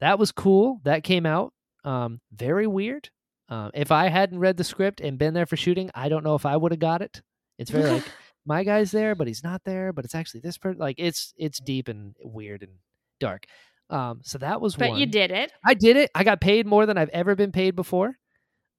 that 0.00 0.18
was 0.18 0.32
cool. 0.32 0.80
That 0.84 1.04
came 1.04 1.26
out 1.26 1.52
um, 1.84 2.20
very 2.32 2.66
weird. 2.66 3.10
Um, 3.48 3.70
if 3.74 3.92
I 3.92 4.08
hadn't 4.08 4.38
read 4.38 4.56
the 4.56 4.64
script 4.64 5.00
and 5.00 5.18
been 5.18 5.34
there 5.34 5.46
for 5.46 5.56
shooting, 5.56 5.90
I 5.94 6.08
don't 6.08 6.24
know 6.24 6.34
if 6.34 6.46
I 6.46 6.56
would 6.56 6.72
have 6.72 6.78
got 6.78 7.02
it. 7.02 7.22
It's 7.58 7.70
very 7.70 7.90
like 7.90 8.04
my 8.46 8.64
guy's 8.64 8.90
there, 8.90 9.14
but 9.14 9.26
he's 9.26 9.44
not 9.44 9.62
there, 9.64 9.92
but 9.92 10.04
it's 10.04 10.14
actually 10.14 10.40
this 10.40 10.58
person. 10.58 10.78
Like 10.78 10.96
it's 10.98 11.34
it's 11.36 11.60
deep 11.60 11.88
and 11.88 12.16
weird 12.22 12.62
and 12.62 12.72
dark. 13.20 13.46
Um, 13.90 14.20
so 14.22 14.38
that 14.38 14.60
was 14.60 14.76
but 14.76 14.90
one. 14.90 14.98
you 14.98 15.06
did 15.06 15.30
it. 15.30 15.52
I 15.64 15.74
did 15.74 15.96
it. 15.96 16.10
I 16.14 16.24
got 16.24 16.40
paid 16.40 16.66
more 16.66 16.86
than 16.86 16.96
I've 16.96 17.10
ever 17.10 17.34
been 17.34 17.52
paid 17.52 17.76
before, 17.76 18.18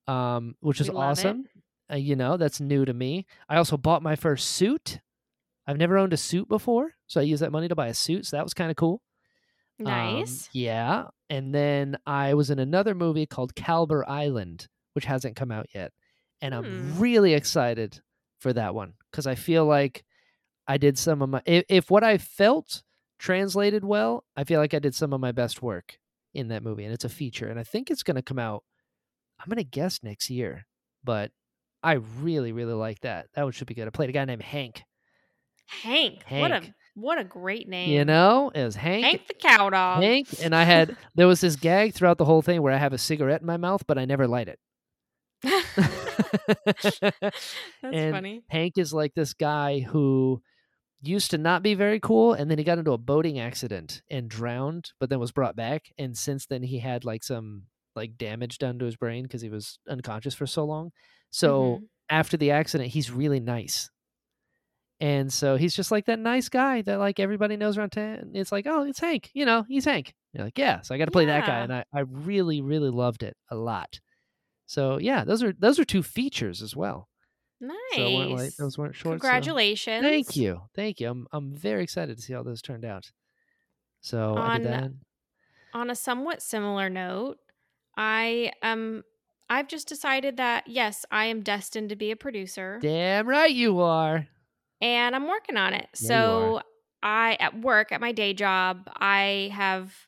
um, 0.08 0.56
which 0.60 0.82
is 0.82 0.90
We 0.90 0.96
love 0.96 1.20
it. 1.20 1.26
awesome. 1.26 1.46
Uh, 1.92 1.96
you 1.98 2.16
know, 2.16 2.38
that's 2.38 2.60
new 2.60 2.84
to 2.86 2.94
me. 2.94 3.26
I 3.48 3.58
also 3.58 3.78
bought 3.78 4.02
my 4.02 4.16
first 4.16 4.50
suit. 4.52 5.00
I've 5.68 5.78
never 5.78 5.98
owned 5.98 6.14
a 6.14 6.18
suit 6.18 6.48
before, 6.48 6.92
so 7.08 7.20
I 7.20 7.24
used 7.24 7.42
that 7.42 7.52
money 7.52 7.68
to 7.68 7.76
buy 7.76 7.88
a 7.88 7.94
suit. 7.94 8.26
So 8.28 8.38
that 8.38 8.44
was 8.44 8.54
kind 8.54 8.70
of 8.72 8.78
cool. 8.78 9.02
Um, 9.80 9.86
Nice. 9.86 10.50
yeah. 10.54 11.06
And 11.30 11.54
then 11.54 11.98
I 12.06 12.34
was 12.36 12.50
in 12.50 12.60
another 12.60 12.96
movie 12.96 13.26
called 13.26 13.56
Calber 13.56 14.04
Island, 14.08 14.68
which 14.94 15.06
hasn't 15.06 15.36
come 15.36 15.52
out 15.52 15.68
yet. 15.74 15.92
And 16.42 16.54
I'm 16.54 16.94
Hmm. 16.96 17.00
really 17.00 17.34
excited 17.34 18.02
for 18.40 18.54
that 18.54 18.76
one 18.76 18.94
because 19.12 19.26
I 19.28 19.36
feel 19.36 19.66
like 19.66 20.06
I 20.68 20.78
did 20.78 20.98
some 20.98 21.22
of 21.22 21.30
my, 21.30 21.42
if, 21.46 21.66
if 21.70 21.92
what 21.92 22.04
I 22.04 22.18
felt 22.18 22.84
translated 23.20 23.84
well, 23.84 24.24
I 24.36 24.44
feel 24.44 24.60
like 24.60 24.74
I 24.74 24.80
did 24.80 24.96
some 24.96 25.14
of 25.14 25.20
my 25.22 25.32
best 25.32 25.62
work 25.62 25.98
in 26.34 26.50
that 26.50 26.64
movie. 26.64 26.84
And 26.86 26.94
it's 26.94 27.06
a 27.06 27.10
feature. 27.10 27.48
And 27.48 27.60
I 27.60 27.64
think 27.64 27.90
it's 27.90 28.04
going 28.04 28.16
to 28.16 28.22
come 28.22 28.40
out, 28.40 28.64
I'm 29.40 29.50
going 29.50 29.58
to 29.58 29.64
guess 29.64 30.02
next 30.04 30.30
year. 30.30 30.66
But 31.04 31.32
I 31.84 31.94
really, 31.94 32.52
really 32.52 32.74
like 32.74 33.02
that. 33.02 33.28
That 33.36 33.44
one 33.44 33.52
should 33.52 33.68
be 33.68 33.76
good. 33.76 33.88
I 33.88 33.92
played 33.92 34.10
a 34.10 34.14
guy 34.14 34.26
named 34.26 34.42
Hank. 34.42 34.84
Hank. 35.68 36.24
What 36.30 36.52
a 36.52 36.62
what 36.96 37.20
a 37.20 37.24
great 37.24 37.68
name. 37.68 37.90
You 37.90 38.06
know, 38.06 38.52
it 38.54 38.64
was 38.64 38.76
Hank. 38.76 39.04
Hank 39.06 39.28
the 39.28 39.34
cow 39.34 39.70
dog. 39.70 40.02
Hank, 40.04 40.28
and 40.42 40.56
I 40.56 40.64
had 40.64 40.96
there 41.16 41.28
was 41.28 41.42
this 41.42 41.56
gag 41.56 41.94
throughout 41.94 42.18
the 42.18 42.26
whole 42.26 42.42
thing 42.42 42.62
where 42.62 42.74
I 42.74 42.78
have 42.78 42.94
a 42.94 42.98
cigarette 42.98 43.42
in 43.42 43.48
my 43.48 43.58
mouth, 43.58 43.84
but 43.88 43.98
I 43.98 44.06
never 44.06 44.28
light 44.28 44.48
it. 44.48 44.60
That's 47.22 47.42
And 47.84 48.14
funny. 48.14 48.44
Hank 48.48 48.78
is 48.78 48.94
like 48.94 49.14
this 49.14 49.34
guy 49.34 49.80
who 49.80 50.42
used 51.02 51.32
to 51.32 51.38
not 51.38 51.64
be 51.64 51.74
very 51.74 52.00
cool, 52.00 52.34
and 52.34 52.50
then 52.50 52.58
he 52.58 52.64
got 52.64 52.78
into 52.78 52.94
a 52.94 52.98
boating 52.98 53.40
accident 53.40 54.02
and 54.10 54.30
drowned, 54.30 54.92
but 55.00 55.10
then 55.10 55.20
was 55.20 55.32
brought 55.32 55.56
back. 55.56 55.92
And 55.98 56.18
since 56.18 56.46
then, 56.46 56.64
he 56.64 56.80
had 56.80 57.06
like 57.06 57.24
some 57.24 57.64
like 57.96 58.18
damage 58.18 58.58
done 58.58 58.80
to 58.80 58.86
his 58.86 58.96
brain 58.96 59.24
because 59.24 59.42
he 59.42 59.50
was 59.50 59.80
unconscious 59.90 60.34
for 60.36 60.46
so 60.46 60.66
long. 60.66 60.92
So 61.32 61.80
Mhm. 61.82 61.88
after 62.10 62.38
the 62.38 62.52
accident, 62.52 62.90
he's 62.92 63.12
really 63.12 63.40
nice. 63.40 63.90
And 65.02 65.32
so 65.32 65.58
he's 65.58 65.76
just 65.76 65.92
like 65.92 66.06
that 66.06 66.20
nice 66.20 66.48
guy 66.48 66.82
that 66.84 67.00
like 67.00 67.20
everybody 67.20 67.58
knows 67.58 67.78
around 67.78 67.92
town. 67.92 68.32
It's 68.34 68.52
like, 68.52 68.66
oh, 68.66 68.84
it's 68.84 69.00
Hank. 69.00 69.30
You 69.34 69.46
know, 69.46 69.64
he's 69.68 69.84
Hank. 69.86 70.14
You're 70.34 70.46
like, 70.46 70.58
yeah. 70.58 70.82
So 70.82 70.96
I 70.96 70.98
got 70.98 71.06
to 71.06 71.12
play 71.12 71.26
that 71.26 71.46
guy, 71.46 71.60
and 71.60 71.74
I, 71.74 71.84
I 71.94 72.02
really 72.02 72.62
really 72.62 72.90
loved 72.90 73.24
it 73.24 73.36
a 73.50 73.56
lot. 73.56 74.00
So 74.66 74.98
yeah, 74.98 75.24
those 75.26 75.44
are 75.44 75.54
those 75.54 75.80
are 75.80 75.86
two 75.86 76.02
features 76.04 76.62
as 76.62 76.76
well. 76.76 77.10
Nice. 77.62 77.76
So 77.94 78.14
weren't 78.16 78.32
like 78.32 78.56
those 78.56 78.78
weren't 78.78 78.96
short. 78.96 79.16
so- 79.16 79.20
Congratulations. 79.20 80.02
Thank 80.04 80.36
you, 80.38 80.62
thank 80.76 81.00
you. 81.02 81.10
I'm 81.10 81.28
I'm 81.34 81.54
very 81.56 81.84
excited 81.84 82.16
to 82.18 82.24
see 82.24 82.34
how 82.34 82.44
those 82.44 82.62
turned 82.62 82.86
out. 82.86 83.12
So 84.02 84.36
I 84.38 84.58
did 84.58 84.68
On- 84.68 84.72
that. 84.72 84.92
On 85.74 85.90
a 85.90 85.96
somewhat 85.96 86.42
similar 86.42 86.90
note, 86.90 87.38
I 87.98 88.52
um 88.62 89.04
I've 89.50 89.68
just 89.68 89.88
decided 89.88 90.38
that 90.38 90.68
yes, 90.68 91.06
I 91.12 91.26
am 91.26 91.42
destined 91.44 91.90
to 91.90 91.96
be 91.96 92.12
a 92.12 92.16
producer 92.16 92.82
Damn 92.82 93.28
right 93.28 93.52
you 93.54 93.82
are. 93.82 94.30
and 94.82 95.16
I'm 95.16 95.28
working 95.28 95.58
on 95.58 95.74
it. 95.74 95.90
Yeah, 96.00 96.54
so 96.54 96.62
I 97.02 97.36
at 97.40 97.60
work 97.62 97.92
at 97.92 98.02
my 98.02 98.12
day 98.12 98.34
job, 98.34 98.90
I 98.96 99.50
have 99.54 100.08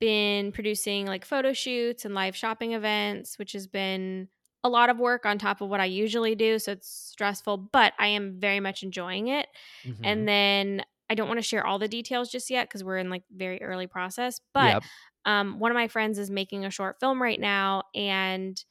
been 0.00 0.52
producing 0.52 1.06
like 1.06 1.24
photo 1.24 1.52
shoots 1.52 2.04
and 2.04 2.14
live 2.14 2.36
shopping 2.36 2.72
events, 2.72 3.38
which 3.38 3.52
has 3.52 3.66
been 3.66 4.28
a 4.62 4.68
lot 4.68 4.90
of 4.90 4.98
work 4.98 5.26
on 5.26 5.38
top 5.38 5.60
of 5.60 5.68
what 5.68 5.80
I 5.80 5.84
usually 5.84 6.34
do, 6.34 6.58
so 6.58 6.72
it's 6.72 6.88
stressful, 6.88 7.56
but 7.58 7.92
I 7.98 8.08
am 8.08 8.40
very 8.40 8.60
much 8.60 8.82
enjoying 8.82 9.28
it. 9.28 9.46
Mhm. 9.84 10.02
And 10.02 10.26
then 10.26 10.82
I 11.10 11.14
don't 11.14 11.28
want 11.28 11.38
to 11.38 11.42
share 11.42 11.66
all 11.66 11.78
the 11.78 11.88
details 11.88 12.30
just 12.30 12.50
yet 12.50 12.68
because 12.68 12.82
we're 12.82 12.98
in 12.98 13.10
like 13.10 13.24
very 13.30 13.62
early 13.62 13.86
process. 13.86 14.40
But 14.52 14.76
Yep. 14.76 14.84
Um, 15.24 15.58
one 15.58 15.70
of 15.70 15.74
my 15.74 15.88
friends 15.88 16.18
is 16.18 16.30
making 16.30 16.64
a 16.64 16.70
short 16.70 16.96
film 17.00 17.22
right 17.22 17.40
now, 17.40 17.82
and 17.94 18.62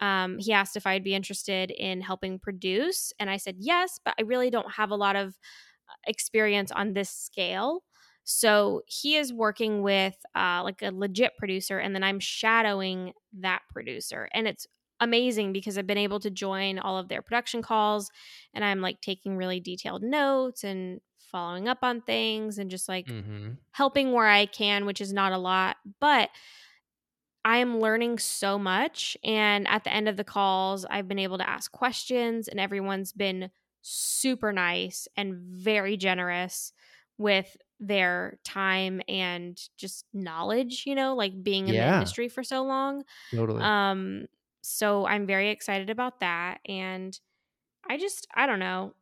um, 0.00 0.38
he 0.38 0.52
asked 0.52 0.76
if 0.76 0.86
I'd 0.86 1.04
be 1.04 1.14
interested 1.14 1.70
in 1.70 2.00
helping 2.00 2.38
produce, 2.38 3.12
and 3.18 3.30
I 3.30 3.36
said 3.36 3.56
yes, 3.58 4.00
but 4.04 4.14
I 4.18 4.22
really 4.22 4.50
don't 4.50 4.72
have 4.72 4.90
a 4.90 4.96
lot 4.96 5.16
of 5.16 5.28
uh, 5.28 5.94
experience 6.06 6.72
on 6.72 6.92
this 6.92 7.10
scale. 7.10 7.82
So 8.24 8.82
he 8.86 9.16
is 9.16 9.32
working 9.32 9.82
with 9.82 10.16
uh, 10.34 10.62
like 10.64 10.82
a 10.82 10.90
legit 10.90 11.32
producer, 11.38 11.78
and 11.78 11.94
then 11.94 12.02
I'm 12.02 12.20
shadowing 12.20 13.12
that 13.40 13.62
producer, 13.72 14.28
and 14.32 14.48
it's 14.48 14.66
amazing 15.00 15.52
because 15.52 15.76
I've 15.76 15.86
been 15.86 15.98
able 15.98 16.20
to 16.20 16.30
join 16.30 16.78
all 16.78 16.98
of 16.98 17.08
their 17.08 17.22
production 17.22 17.62
calls, 17.62 18.10
and 18.54 18.64
I'm 18.64 18.80
like 18.80 19.00
taking 19.00 19.36
really 19.36 19.60
detailed 19.60 20.02
notes 20.02 20.64
and 20.64 21.00
following 21.24 21.68
up 21.68 21.78
on 21.82 22.02
things, 22.02 22.58
and 22.58 22.70
just 22.70 22.88
like 22.88 23.06
Mhm. 23.06 23.58
helping 23.72 24.12
where 24.12 24.28
I 24.28 24.46
can, 24.46 24.86
which 24.86 25.00
is 25.00 25.12
not 25.12 25.32
a 25.32 25.38
lot, 25.38 25.78
but 26.00 26.30
I 27.44 27.58
am 27.58 27.78
learning 27.80 28.18
so 28.18 28.58
much. 28.58 29.16
And 29.22 29.68
at 29.68 29.84
the 29.84 29.92
end 29.92 30.08
of 30.08 30.16
the 30.16 30.24
calls, 30.24 30.84
I've 30.86 31.08
been 31.08 31.18
able 31.18 31.38
to 31.38 31.48
ask 31.48 31.70
questions, 31.72 32.48
and 32.48 32.58
everyone's 32.58 33.12
been 33.12 33.50
super 33.82 34.52
nice 34.52 35.06
and 35.16 35.36
very 35.36 35.96
generous 35.98 36.72
with 37.18 37.56
their 37.78 38.38
time 38.44 39.02
and 39.08 39.60
just 39.76 40.06
knowledge, 40.14 40.84
you 40.86 40.94
know, 40.94 41.14
like 41.14 41.42
being 41.42 41.68
in 41.68 41.76
the 41.76 41.86
industry 41.86 42.28
for 42.28 42.42
so 42.42 42.64
long. 42.64 43.04
Totally. 43.30 43.68
Um, 43.68 44.26
so 44.62 45.06
I'm 45.06 45.26
very 45.26 45.50
excited 45.50 45.90
about 45.90 46.20
that. 46.20 46.60
And 46.66 47.18
I 47.88 47.98
just, 47.98 48.26
I 48.34 48.46
don't 48.46 48.60
know. 48.60 48.94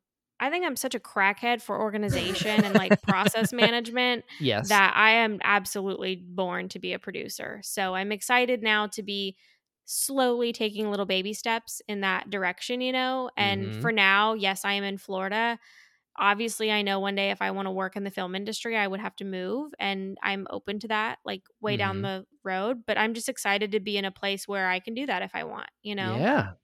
I 0.43 0.51
think 0.51 0.65
I'm 0.67 0.77
such 0.77 0.95
a 0.95 1.01
crackhead 1.01 1.63
for 1.63 1.81
organization 1.81 2.65
and 2.65 2.75
like 2.77 3.01
process 3.03 3.53
management 3.53 4.25
yes. 4.39 4.65
that 4.65 4.93
I 4.97 5.13
am 5.13 5.41
absolutely 5.45 6.17
born 6.17 6.69
to 6.71 6.79
be 6.79 6.93
a 6.93 6.99
producer. 6.99 7.61
So 7.65 7.95
I'm 7.95 8.13
excited 8.13 8.63
now 8.63 8.89
to 8.89 9.03
be 9.03 9.37
slowly 9.85 10.53
taking 10.53 10.91
little 10.91 11.07
baby 11.07 11.33
steps 11.35 11.83
in 11.89 12.01
that 12.03 12.31
direction, 12.31 12.81
you 12.81 12.93
know? 12.93 13.31
And 13.37 13.75
Mhm. 13.75 13.75
for 13.75 13.93
now, 13.93 14.35
yes, 14.35 14.65
I 14.65 14.73
am 14.75 14.85
in 14.85 14.99
Florida. 14.99 15.59
Obviously, 16.19 16.71
I 16.71 16.83
know 16.83 17.01
one 17.01 17.15
day 17.15 17.31
if 17.31 17.41
I 17.43 17.51
want 17.53 17.67
to 17.67 17.73
work 17.73 17.97
in 17.97 18.05
the 18.05 18.11
film 18.11 18.35
industry, 18.35 18.77
I 18.77 18.87
would 18.87 19.01
have 19.01 19.17
to 19.17 19.25
move, 19.25 19.75
and 19.81 20.19
I'm 20.23 20.47
open 20.51 20.79
to 20.81 20.89
that, 20.89 21.19
like 21.25 21.45
way 21.61 21.77
down 21.79 22.03
Mhm. 22.03 22.05
the 22.05 22.27
road. 22.45 22.85
But 22.87 22.99
I'm 22.99 23.15
just 23.15 23.31
excited 23.31 23.73
to 23.73 23.81
be 23.81 23.97
in 23.97 24.05
a 24.05 24.11
place 24.13 24.47
where 24.47 24.69
I 24.69 24.81
can 24.81 24.95
do 24.95 25.07
that 25.07 25.23
if 25.23 25.35
I 25.35 25.45
want, 25.45 25.71
you 25.83 25.95
know? 25.95 26.25
Yeah. 26.25 26.57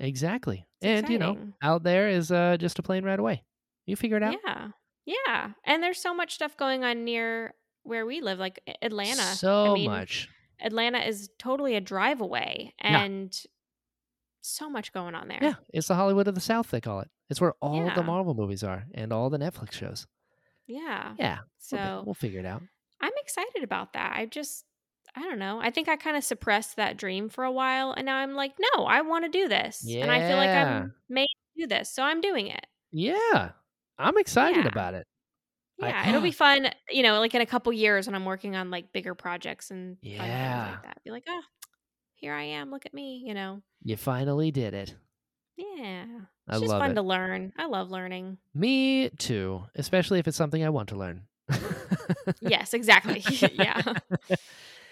Exactly. 0.00 0.66
It's 0.80 1.02
and 1.02 1.08
you 1.12 1.18
know, 1.18 1.36
out 1.62 1.82
there 1.82 2.08
is 2.08 2.32
uh, 2.32 2.56
just 2.58 2.78
a 2.78 2.82
plane 2.82 3.04
right 3.04 3.18
away. 3.18 3.44
You 3.86 3.96
figure 3.96 4.16
it 4.16 4.22
out. 4.22 4.36
Yeah. 4.44 4.68
Yeah. 5.06 5.50
And 5.64 5.82
there's 5.82 6.00
so 6.00 6.14
much 6.14 6.34
stuff 6.34 6.56
going 6.56 6.84
on 6.84 7.04
near 7.04 7.54
where 7.82 8.06
we 8.06 8.20
live, 8.20 8.38
like 8.38 8.60
Atlanta. 8.82 9.22
So 9.22 9.70
I 9.72 9.74
mean, 9.74 9.90
much. 9.90 10.28
Atlanta 10.60 10.98
is 10.98 11.30
totally 11.38 11.74
a 11.76 11.80
drive 11.80 12.20
away 12.20 12.74
Yeah. 12.82 13.02
and 13.02 13.40
so 14.42 14.70
much 14.70 14.92
going 14.92 15.14
on 15.14 15.28
there. 15.28 15.38
Yeah, 15.42 15.54
it's 15.72 15.88
the 15.88 15.94
Hollywood 15.94 16.28
of 16.28 16.34
the 16.34 16.40
South, 16.40 16.70
they 16.70 16.80
call 16.80 17.00
it. 17.00 17.08
It's 17.28 17.40
where 17.40 17.54
all 17.60 17.86
of 17.86 17.94
the 17.94 18.02
Marvel 18.02 18.34
movies 18.34 18.62
are 18.64 18.84
and 18.94 19.12
all 19.12 19.30
the 19.30 19.38
Netflix 19.38 19.72
shows. 19.72 20.06
Yeah. 20.66 21.14
Yeah, 21.18 21.38
we'll, 21.38 21.44
So 21.58 22.02
we'll 22.06 22.14
figure 22.14 22.40
it 22.40 22.46
out. 22.46 22.62
I'm 23.00 23.12
excited 23.22 23.62
about 23.64 23.92
that. 23.94 24.14
I 24.16 24.26
just, 24.26 24.64
I 25.16 25.22
don't 25.22 25.38
know. 25.38 25.58
I 25.60 25.70
think 25.70 25.88
I 25.88 25.96
kind 25.96 26.16
of 26.16 26.24
suppressed 26.24 26.76
that 26.76 26.96
dream 26.96 27.28
for 27.28 27.44
a 27.44 27.52
while, 27.52 27.92
and 27.92 28.06
now 28.06 28.16
I'm 28.16 28.34
like, 28.34 28.52
no, 28.74 28.84
I 28.84 29.00
want 29.02 29.24
to 29.24 29.30
do 29.30 29.48
this, 29.48 29.84
and 29.88 30.10
I 30.10 30.20
feel 30.28 30.36
like 30.36 30.50
I'm 30.50 30.94
made 31.08 31.26
to 31.56 31.62
do 31.62 31.66
this, 31.66 31.90
so 31.92 32.02
I'm 32.02 32.20
doing 32.20 32.46
it. 32.46 32.64
Yeah, 32.92 33.50
I'm 33.98 34.16
excited 34.18 34.64
Yeah. 34.64 34.68
about 34.70 34.94
it. 34.94 35.06
I- 35.82 35.88
Yeah, 35.88 36.08
it'll 36.10 36.20
be 36.20 36.30
fun. 36.32 36.70
You 36.90 37.02
know, 37.02 37.18
like 37.20 37.34
in 37.34 37.40
a 37.40 37.46
couple 37.46 37.72
years 37.72 38.06
when 38.06 38.14
I'm 38.14 38.24
working 38.24 38.54
on 38.56 38.70
like 38.70 38.92
bigger 38.92 39.14
projects 39.14 39.70
and 39.70 39.96
Yeah. 40.02 40.70
like 40.72 40.82
that. 40.84 40.98
Be 41.04 41.10
like, 41.10 41.24
oh, 41.28 41.42
here 42.16 42.34
I 42.34 42.42
am. 42.42 42.70
Look 42.70 42.84
at 42.86 42.92
me. 42.94 43.22
You 43.26 43.32
know. 43.34 43.62
You 43.82 43.96
finally 43.96 44.50
did 44.50 44.74
it. 44.74 44.94
Yeah. 45.56 46.04
I 46.48 46.52
It's 46.52 46.60
just 46.60 46.70
love 46.70 46.80
fun 46.82 46.90
it. 46.90 46.94
to 46.94 47.02
learn. 47.02 47.52
I 47.56 47.66
love 47.66 47.90
learning. 47.90 48.38
Me 48.54 49.08
too, 49.10 49.64
especially 49.74 50.18
if 50.18 50.28
it's 50.28 50.36
something 50.36 50.62
I 50.62 50.68
want 50.70 50.90
to 50.90 50.96
learn. 50.96 51.22
Yes, 52.40 52.74
exactly. 52.74 53.22
yeah. 53.54 53.80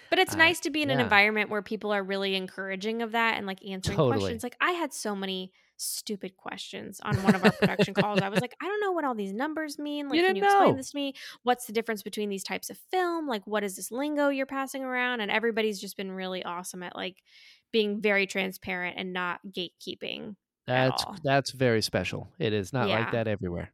But 0.09 0.19
it's 0.19 0.33
Uh, 0.33 0.37
nice 0.39 0.59
to 0.61 0.69
be 0.69 0.81
in 0.81 0.89
an 0.89 0.99
environment 0.99 1.49
where 1.49 1.61
people 1.61 1.91
are 1.91 2.03
really 2.03 2.35
encouraging 2.35 3.01
of 3.01 3.11
that 3.13 3.37
and 3.37 3.45
like 3.47 3.63
answering 3.65 3.97
Totally. 3.97 4.19
questions. 4.19 4.43
Like 4.43 4.55
I 4.61 4.71
had 4.71 4.93
so 4.93 5.15
many 5.15 5.51
stupid 5.77 6.35
questions 6.35 6.99
on 7.03 7.15
one 7.23 7.35
of 7.35 7.43
our 7.45 7.51
production 7.53 7.93
calls. 7.93 8.19
I 8.19 8.27
was 8.29 8.41
like, 8.41 8.53
I 8.61 8.65
don't 8.65 8.81
know 8.81 8.91
what 8.91 9.05
all 9.05 9.15
these 9.15 9.31
numbers 9.31 9.79
mean. 9.79 10.09
Like, 10.09 10.17
You 10.19 10.25
can 10.25 10.35
you 10.35 10.43
explain 10.43 10.71
know. 10.71 10.75
this 10.75 10.91
to 10.91 10.95
me? 10.97 11.13
What's 11.43 11.65
the 11.67 11.73
difference 11.73 12.03
between 12.03 12.27
these 12.29 12.43
types 12.43 12.69
of 12.69 12.77
film? 12.91 13.27
Like, 13.27 13.47
what 13.47 13.63
is 13.63 13.77
this 13.77 13.89
lingo 13.91 14.27
you're 14.29 14.45
passing 14.45 14.83
around? 14.83 15.21
And 15.21 15.31
everybody's 15.31 15.79
just 15.79 15.95
been 15.95 16.11
really 16.11 16.43
awesome 16.43 16.83
at 16.83 16.95
like 16.97 17.23
being 17.71 18.01
very 18.01 18.27
transparent 18.27 18.97
and 18.97 19.13
not 19.13 19.39
gatekeeping. 19.49 20.35
That's 20.67 21.03
that's 21.23 21.51
very 21.51 21.81
special. 21.81 22.29
It 22.37 22.53
is 22.53 22.73
not 22.73 22.89
like 22.89 23.11
that 23.13 23.27
everywhere. 23.27 23.71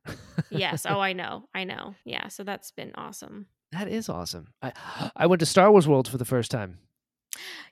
Yes. 0.49 0.86
Oh, 0.88 0.99
I 1.10 1.12
know. 1.14 1.49
I 1.53 1.64
know. 1.66 1.95
Yeah. 2.06 2.28
So 2.30 2.44
that's 2.44 2.72
been 2.72 2.91
awesome. 2.95 3.48
That 3.77 3.88
is 3.88 4.10
awesome. 4.10 4.47
I 4.61 4.73
I 5.15 5.27
went 5.27 5.39
to 5.41 5.45
Star 5.45 5.72
Wars 5.72 5.88
World 5.88 6.07
for 6.07 6.18
the 6.18 6.26
first 6.26 6.52
time. 6.52 6.80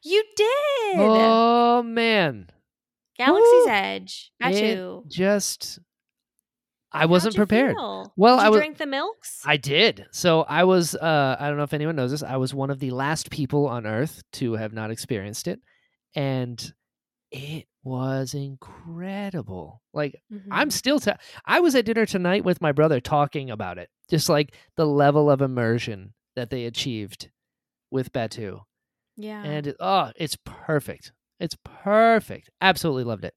You 0.04 0.24
did. 0.36 0.96
Oh 0.98 1.82
man, 1.84 2.50
Galaxy's 3.18 3.66
Woo! 3.66 3.68
Edge. 3.70 4.32
It 4.40 4.44
Tattoo. 4.44 5.04
just 5.08 5.80
I 6.92 7.06
wasn't 7.08 7.34
you 7.36 7.40
prepared. 7.40 7.76
feel? 7.76 8.14
Well, 8.16 8.38
Did 8.38 8.42
I 8.44 8.46
you 8.46 8.52
was- 8.52 8.60
drink 8.60 8.78
the 8.78 8.86
milks. 8.86 9.42
I 9.46 9.58
did. 9.58 10.06
So 10.12 10.42
I 10.42 10.64
was 10.66 10.94
uh 10.96 11.38
I 11.40 11.48
don't 11.48 11.58
know 11.58 11.64
if 11.64 11.74
anyone 11.74 11.96
knows 11.96 12.12
this. 12.12 12.22
I 12.24 12.38
was 12.38 12.54
one 12.54 12.70
of 12.70 12.80
the 12.80 12.92
last 12.92 13.32
people 13.32 13.68
on 13.68 13.88
earth 13.88 14.22
to 14.34 14.54
have 14.54 14.74
not 14.74 14.92
experienced 14.92 15.48
it 15.48 15.60
and 16.16 16.74
it 17.32 17.66
was 17.84 18.34
incredible. 18.36 19.82
Like 19.94 20.22
I'm 20.52 20.70
Mhm. 20.70 20.72
still 20.74 21.00
ta- 21.00 21.18
I 21.46 21.62
was 21.62 21.74
at 21.76 21.86
dinner 21.86 22.06
tonight 22.06 22.44
with 22.46 22.62
my 22.62 22.72
brother 22.74 23.00
talking 23.02 23.50
about 23.50 23.78
it. 23.80 23.90
Just 24.10 24.30
like 24.30 24.56
the 24.76 24.86
level 24.86 25.30
of 25.30 25.42
immersion 25.42 26.14
that 26.36 26.50
they 26.50 26.66
achieved 26.66 27.30
with 27.92 28.12
Batuu. 28.12 28.62
yeah. 29.18 29.44
And 29.44 29.68
it, 29.68 29.76
oh, 29.80 30.12
it's 30.16 30.38
perfect. 30.44 31.12
It's 31.40 31.56
perfect. 31.64 32.50
Absolutely 32.62 33.04
loved 33.04 33.26
it. 33.26 33.34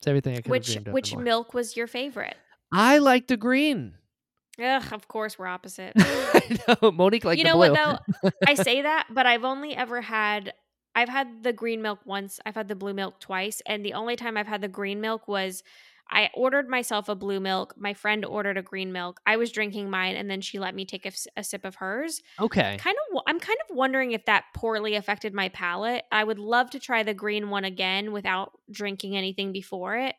It's 0.00 0.06
everything 0.06 0.34
I 0.34 0.36
could 0.36 0.46
have 0.46 0.50
which 0.50 0.66
dreamed 0.66 0.80
of. 0.80 0.86
and 0.86 0.94
which 0.94 1.16
milk 1.16 1.54
was 1.54 1.76
your 1.76 1.86
favorite? 1.86 2.36
I 2.72 2.98
like 2.98 3.26
the 3.26 3.36
green. 3.36 3.94
Ugh, 4.62 4.92
of 4.92 5.06
course 5.08 5.38
we're 5.38 5.46
opposite. 5.46 5.92
I 5.98 6.58
know. 6.82 6.90
Monique 6.90 7.24
liked 7.24 7.38
you 7.38 7.44
know 7.44 7.54
blue. 7.54 7.70
what 7.72 8.00
though? 8.22 8.30
I 8.46 8.54
say 8.54 8.82
that, 8.82 9.06
but 9.10 9.26
I've 9.26 9.44
only 9.44 9.74
ever 9.74 10.00
had 10.00 10.52
I've 10.94 11.08
had 11.08 11.44
the 11.44 11.52
green 11.52 11.80
milk 11.80 12.00
once. 12.04 12.40
I've 12.44 12.56
had 12.56 12.66
the 12.66 12.74
blue 12.74 12.92
milk 12.94 13.20
twice, 13.20 13.62
and 13.66 13.84
the 13.84 13.92
only 13.94 14.16
time 14.16 14.36
I've 14.36 14.48
had 14.48 14.60
the 14.60 14.68
green 14.68 15.00
milk 15.00 15.28
was 15.28 15.62
I 16.10 16.30
ordered 16.34 16.68
myself 16.68 17.08
a 17.08 17.14
blue 17.14 17.40
milk. 17.40 17.74
My 17.76 17.94
friend 17.94 18.24
ordered 18.24 18.56
a 18.56 18.62
green 18.62 18.92
milk. 18.92 19.20
I 19.26 19.36
was 19.36 19.52
drinking 19.52 19.90
mine, 19.90 20.16
and 20.16 20.30
then 20.30 20.40
she 20.40 20.58
let 20.58 20.74
me 20.74 20.84
take 20.84 21.06
a 21.36 21.44
sip 21.44 21.64
of 21.64 21.76
hers. 21.76 22.22
okay. 22.40 22.76
Kind 22.78 22.96
of, 23.12 23.22
I'm 23.26 23.38
kind 23.40 23.58
of 23.68 23.76
wondering 23.76 24.12
if 24.12 24.24
that 24.24 24.44
poorly 24.54 24.94
affected 24.94 25.34
my 25.34 25.48
palate. 25.50 26.04
I 26.10 26.24
would 26.24 26.38
love 26.38 26.70
to 26.70 26.78
try 26.78 27.02
the 27.02 27.14
green 27.14 27.50
one 27.50 27.64
again 27.64 28.12
without 28.12 28.52
drinking 28.70 29.16
anything 29.16 29.52
before 29.52 29.96
it, 29.96 30.14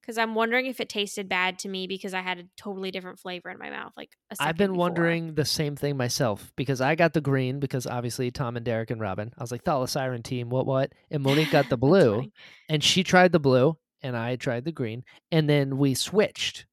because 0.00 0.18
I'm 0.18 0.34
wondering 0.34 0.66
if 0.66 0.80
it 0.80 0.88
tasted 0.88 1.28
bad 1.28 1.58
to 1.60 1.68
me 1.68 1.86
because 1.86 2.14
I 2.14 2.20
had 2.20 2.38
a 2.38 2.44
totally 2.56 2.90
different 2.90 3.18
flavor 3.18 3.48
in 3.48 3.58
my 3.58 3.70
mouth. 3.70 3.92
Like 3.96 4.10
a 4.30 4.36
I've 4.38 4.56
been 4.56 4.72
before. 4.72 4.80
wondering 4.80 5.34
the 5.34 5.44
same 5.44 5.76
thing 5.76 5.96
myself 5.96 6.52
because 6.56 6.80
I 6.80 6.94
got 6.94 7.14
the 7.14 7.20
green 7.20 7.58
because 7.58 7.86
obviously 7.86 8.30
Tom 8.30 8.56
and 8.56 8.64
Derek 8.64 8.90
and 8.90 9.00
Robin. 9.00 9.32
I 9.36 9.42
was 9.42 9.50
like, 9.50 9.64
Thala-siren 9.64 10.22
team, 10.22 10.50
what, 10.50 10.66
what? 10.66 10.92
And 11.10 11.22
Monique 11.22 11.50
got 11.50 11.70
the 11.70 11.76
blue 11.78 12.30
and 12.68 12.84
she 12.84 13.02
tried 13.02 13.32
the 13.32 13.40
blue 13.40 13.78
and 14.04 14.16
I 14.16 14.36
tried 14.36 14.64
the 14.64 14.72
green 14.72 15.02
and 15.32 15.48
then 15.48 15.78
we 15.78 15.94
switched. 15.94 16.66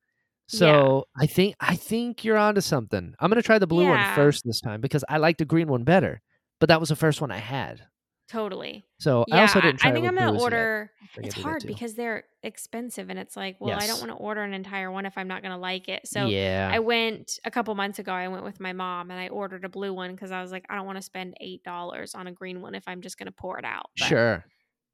So 0.48 1.06
I 1.18 1.28
think 1.28 1.56
I 1.62 1.78
think 1.78 2.26
you're 2.26 2.38
onto 2.38 2.62
something. 2.62 3.16
I'm 3.20 3.30
gonna 3.30 3.42
try 3.42 3.58
the 3.58 3.68
blue 3.68 3.88
one 3.88 3.98
Yeah. 3.98 4.16
first 4.16 4.44
this 4.46 4.60
time 4.60 4.82
because 4.82 5.04
I 5.08 5.18
like 5.18 5.38
the 5.38 5.46
green 5.46 5.70
one 5.70 5.84
better. 5.86 6.22
But 6.60 6.68
that 6.68 6.80
was 6.80 6.90
the 6.90 6.96
first 6.96 7.22
one 7.22 7.32
I 7.32 7.38
had. 7.38 7.82
Totally. 8.30 8.86
So 9.00 9.26
Yeah, 9.28 9.38
I 9.38 9.42
also 9.42 9.60
didn't 9.60 9.80
try 9.80 9.90
I 9.90 9.94
think 9.94 10.08
I'm 10.08 10.16
gonna 10.16 10.40
order. 10.40 10.92
It's 11.18 11.36
hard 11.36 11.64
because 11.66 11.96
they're 11.96 12.24
expensive, 12.44 13.10
and 13.10 13.20
it's 13.20 13.36
like, 13.36 13.58
well, 13.60 13.78
I 13.78 13.88
don't 13.88 14.00
want 14.00 14.12
to 14.12 14.16
order 14.16 14.42
an 14.42 14.54
entire 14.54 14.90
one 14.90 15.06
if 15.06 15.18
I'm 15.18 15.28
not 15.28 15.42
gonna 15.42 15.58
like 15.58 15.90
it. 15.90 16.08
So 16.08 16.28
yeah. 16.28 16.70
I 16.72 16.80
went 16.80 17.40
a 17.44 17.52
couple 17.52 17.76
months 17.76 18.00
ago. 18.00 18.14
I 18.14 18.30
went 18.30 18.46
with 18.46 18.60
my 18.62 18.72
mom, 18.72 19.12
and 19.12 19.20
I 19.20 19.28
ordered 19.28 19.66
a 19.66 19.70
blue 19.70 19.94
one 19.94 20.12
because 20.12 20.32
I 20.32 20.42
was 20.42 20.52
like, 20.52 20.66
I 20.70 20.76
don't 20.76 20.86
want 20.86 20.98
to 20.98 21.02
spend 21.02 21.36
eight 21.42 21.64
dollars 21.64 22.16
on 22.16 22.28
a 22.28 22.32
green 22.32 22.62
one 22.62 22.74
if 22.76 22.84
I'm 22.88 23.02
just 23.02 23.18
gonna 23.18 23.34
pour 23.34 23.58
it 23.60 23.66
out. 23.66 23.90
But 23.98 24.08
sure. 24.08 24.46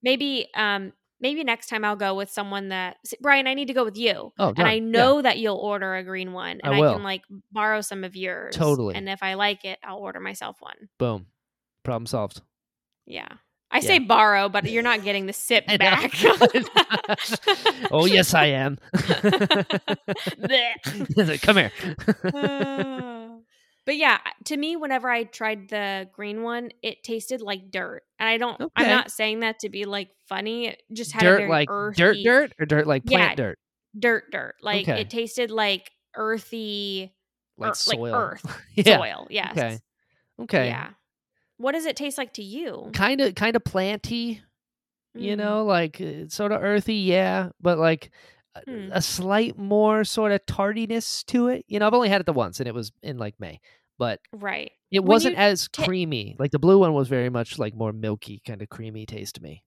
Maybe, 0.02 0.50
um, 0.56 0.94
maybe 1.20 1.44
next 1.44 1.68
time 1.68 1.86
I'll 1.86 1.96
go 1.96 2.16
with 2.16 2.30
someone 2.30 2.70
that 2.70 2.98
see, 3.06 3.18
Brian. 3.22 3.48
I 3.48 3.54
need 3.54 3.68
to 3.68 3.74
go 3.74 3.84
with 3.86 3.98
you. 3.98 4.32
Oh, 4.40 4.50
And 4.50 4.60
I 4.68 4.80
done. 4.80 4.88
Yeah. 4.94 5.00
know 5.00 5.22
that 5.22 5.38
you'll 5.38 5.58
order 5.58 5.96
a 5.96 6.04
green 6.04 6.34
one, 6.34 6.60
and 6.64 6.76
I, 6.76 6.80
will. 6.80 6.94
can 6.94 7.04
like 7.04 7.22
borrow 7.52 7.82
some 7.82 8.04
of 8.04 8.16
yours. 8.16 8.56
Totally. 8.56 8.96
And 8.96 9.08
if 9.10 9.24
I 9.24 9.36
like 9.36 9.66
it, 9.66 9.80
I'll 9.84 9.98
order 9.98 10.20
myself 10.20 10.58
one. 10.60 10.90
Boom. 10.98 11.28
Problem 11.84 12.06
solved. 12.06 12.42
Yeah. 13.06 13.28
I 13.70 13.78
Yeah. 13.78 13.82
say 13.82 14.00
borrow, 14.00 14.48
but 14.48 14.70
you're 14.72 14.84
not 14.84 15.04
getting 15.04 15.26
the 15.26 15.34
sip 15.48 15.66
back. 15.68 16.14
oh 17.92 18.06
yes, 18.06 18.34
I 18.34 18.46
am. 18.48 18.78
Come 21.42 21.58
here. 21.58 21.72
Uh, 23.88 23.92
but 23.92 23.98
yeah, 23.98 24.18
to 24.46 24.58
me, 24.58 24.76
whenever 24.76 25.10
I 25.10 25.24
tried 25.24 25.70
the 25.70 26.10
green 26.14 26.44
one, 26.44 26.70
it 26.84 27.04
tasted 27.04 27.42
like 27.42 27.72
dirt, 27.72 28.04
and 28.20 28.28
I 28.28 28.38
don't. 28.38 28.62
I'm 28.76 28.88
not 28.88 29.12
saying 29.12 29.40
that 29.40 29.60
to 29.60 29.70
be 29.70 29.86
like 29.86 30.10
funny. 30.28 30.68
It 30.68 30.82
just 30.94 31.12
had 31.14 31.24
a 31.24 31.38
dirt 31.38 31.50
like 31.50 31.70
earthy, 31.72 31.98
dirt 31.98 32.18
dirt 32.24 32.54
or 32.60 32.66
dirt 32.66 32.88
like 32.88 33.06
plant 33.06 33.32
Yeah, 33.32 33.36
dirt 33.46 33.60
dirt, 33.98 34.24
dirt. 34.32 34.56
Like 34.62 34.88
Okay. 34.88 35.02
it 35.02 35.10
tasted 35.10 35.52
like 35.52 35.90
earthy, 36.16 37.14
like 37.58 37.70
ear- 37.70 37.76
soil 37.76 38.12
like 38.12 38.14
earth, 38.14 38.62
yeah 38.76 38.98
soil. 38.98 39.28
Yes. 39.30 39.52
okay 39.58 39.80
okay 40.42 40.68
Yeah. 40.68 40.90
What 41.58 41.72
does 41.72 41.86
it 41.86 41.96
taste 41.96 42.18
like 42.18 42.34
to 42.34 42.44
you? 42.44 42.92
kind 42.94 43.22
of 43.22 43.36
kind 43.36 43.56
of 43.56 43.64
planty 43.64 44.42
you 45.16 45.34
Mm. 45.34 45.38
know 45.38 45.66
like 45.66 46.00
sort 46.28 46.52
of 46.52 46.62
earthy 46.62 46.96
yeah 46.98 47.50
but 47.60 47.80
like 47.80 48.12
Hmm. 48.66 48.90
a 48.92 49.02
slight 49.02 49.58
more 49.58 50.04
sort 50.04 50.32
of 50.32 50.46
tardiness 50.46 51.24
to 51.26 51.48
it 51.48 51.66
you 51.68 51.80
know 51.80 51.88
i've 51.88 51.94
only 51.94 52.10
had 52.10 52.22
it 52.22 52.26
the 52.26 52.34
once 52.34 52.60
and 52.60 52.68
it 52.68 52.74
was 52.76 52.92
in 53.04 53.18
like 53.18 53.36
may 53.40 53.60
but 54.00 54.20
Right. 54.32 54.72
it 54.92 55.00
When 55.00 55.08
wasn't 55.10 55.36
as 55.38 55.68
ta- 55.72 55.86
creamy 55.86 56.36
like 56.40 56.52
the 56.52 56.60
blue 56.60 56.80
one 56.80 56.94
was 56.94 57.08
very 57.08 57.30
much 57.30 57.58
like 57.60 57.74
more 57.76 57.92
milky 57.94 58.42
kind 58.46 58.62
of 58.62 58.70
creamy 58.70 59.06
taste 59.06 59.36
to 59.36 59.44
me 59.44 59.64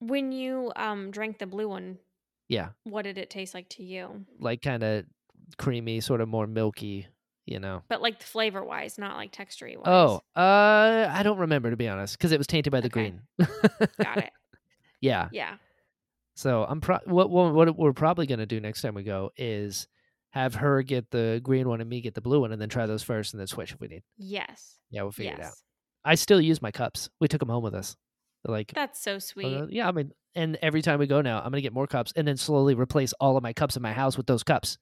When 0.00 0.32
you 0.32 0.72
um 0.76 1.10
drank 1.10 1.38
the 1.38 1.46
blue 1.46 1.68
one, 1.68 1.98
yeah 2.48 2.70
what 2.84 3.02
did 3.02 3.18
it 3.18 3.30
taste 3.30 3.54
like 3.54 3.68
to 3.70 3.82
you? 3.82 4.24
like 4.40 4.62
kind 4.62 4.82
of 4.82 5.04
creamy 5.56 6.00
sort 6.00 6.20
of 6.20 6.28
more 6.28 6.46
milky 6.46 7.06
you 7.46 7.58
know 7.58 7.82
But 7.88 8.02
like 8.02 8.22
flavor 8.22 8.62
wise, 8.62 8.98
not 8.98 9.16
like 9.16 9.32
texture 9.32 9.66
wise. 9.76 9.84
oh 9.86 10.20
uh 10.36 11.08
i 11.10 11.22
don't 11.22 11.38
remember 11.38 11.70
to 11.70 11.76
be 11.76 11.88
honest 11.88 12.16
because 12.18 12.32
it 12.32 12.38
was 12.38 12.46
tainted 12.46 12.70
by 12.70 12.80
the 12.80 12.86
Okay. 12.88 13.10
green 13.10 13.22
got 14.02 14.18
it. 14.18 14.30
yeah 15.00 15.28
Yeah. 15.32 15.56
So 16.38 16.64
I'm 16.68 16.80
pro- 16.80 17.00
what 17.04 17.30
what 17.30 17.52
what 17.52 17.76
we're 17.76 17.92
probably 17.92 18.26
gonna 18.26 18.46
do 18.46 18.60
next 18.60 18.80
time 18.82 18.94
we 18.94 19.02
go 19.02 19.32
is 19.36 19.88
have 20.30 20.54
her 20.54 20.84
get 20.84 21.10
the 21.10 21.40
green 21.42 21.68
one 21.68 21.80
and 21.80 21.90
me 21.90 22.00
get 22.00 22.14
the 22.14 22.20
blue 22.20 22.42
one, 22.42 22.52
and 22.52 22.62
then 22.62 22.68
try 22.68 22.86
those 22.86 23.02
first, 23.02 23.34
and 23.34 23.40
then 23.40 23.48
switch 23.48 23.72
if 23.72 23.80
we 23.80 23.88
need. 23.88 24.04
Yes. 24.16 24.78
Yeah, 24.88 25.02
we'll 25.02 25.10
figure 25.10 25.32
it 25.32 25.40
out. 25.40 25.54
I 26.04 26.14
still 26.14 26.40
use 26.40 26.62
my 26.62 26.70
cups. 26.70 27.10
We 27.20 27.26
took 27.26 27.40
them 27.40 27.48
home 27.48 27.64
with 27.64 27.74
us. 27.74 27.96
They're 28.44 28.54
like, 28.54 28.72
That's 28.72 29.02
so 29.02 29.16
uh, 29.16 29.18
sweet. 29.18 29.72
yeah, 29.72 29.88
I 29.88 29.90
mean, 29.90 30.12
and 30.36 30.56
every 30.62 30.80
time 30.80 31.00
we 31.00 31.08
go 31.08 31.22
now, 31.22 31.38
I'm 31.38 31.50
gonna 31.50 31.60
get 31.60 31.72
more 31.72 31.88
cups, 31.88 32.12
and 32.14 32.28
then 32.28 32.36
slowly 32.36 32.76
replace 32.76 33.12
all 33.14 33.36
of 33.36 33.42
my 33.42 33.52
cups 33.52 33.74
in 33.74 33.82
my 33.82 33.92
house 33.92 34.16
with 34.16 34.28
those 34.28 34.44
cups. 34.44 34.78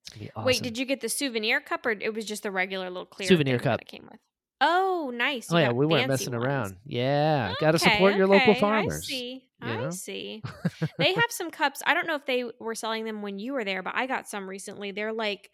It's 0.00 0.14
gonna 0.14 0.24
be 0.24 0.30
awesome. 0.34 0.46
Wait, 0.46 0.62
did 0.62 0.78
you 0.78 0.86
get 0.86 1.02
the 1.02 1.10
souvenir 1.10 1.60
cup 1.60 1.84
or 1.84 1.90
it 1.90 2.14
was 2.14 2.24
just 2.24 2.42
the 2.42 2.50
regular 2.50 2.88
little 2.88 3.04
clear 3.04 3.28
Souvenir 3.28 3.58
cup. 3.58 3.80
that 3.80 3.82
it 3.82 3.88
came 3.88 4.08
with? 4.10 4.18
Oh, 4.60 5.12
nice. 5.14 5.48
Oh 5.52 5.58
yeah, 5.58 5.72
we 5.72 5.84
weren't 5.86 6.08
messing 6.08 6.32
ones. 6.32 6.44
around. 6.44 6.76
Yeah, 6.86 7.54
got 7.60 7.72
to 7.72 7.76
Okay, 7.76 7.92
support 7.92 8.16
your 8.16 8.26
local 8.26 8.52
okay, 8.52 8.60
farmers. 8.60 9.04
I 9.04 9.06
see. 9.06 9.32
you 9.62 9.68
I 9.68 9.76
know? 9.76 9.90
see. 9.90 10.42
They 10.98 11.12
have 11.12 11.30
some 11.30 11.50
cups. 11.50 11.82
I 11.86 11.94
don't 11.94 12.06
know 12.06 12.14
if 12.14 12.24
they 12.26 12.44
were 12.58 12.74
selling 12.74 13.04
them 13.04 13.22
when 13.22 13.38
you 13.38 13.52
were 13.52 13.64
there, 13.64 13.82
but 13.82 13.94
I 13.94 14.06
got 14.06 14.28
some 14.28 14.48
recently. 14.48 14.92
They're 14.92 15.12
like 15.12 15.50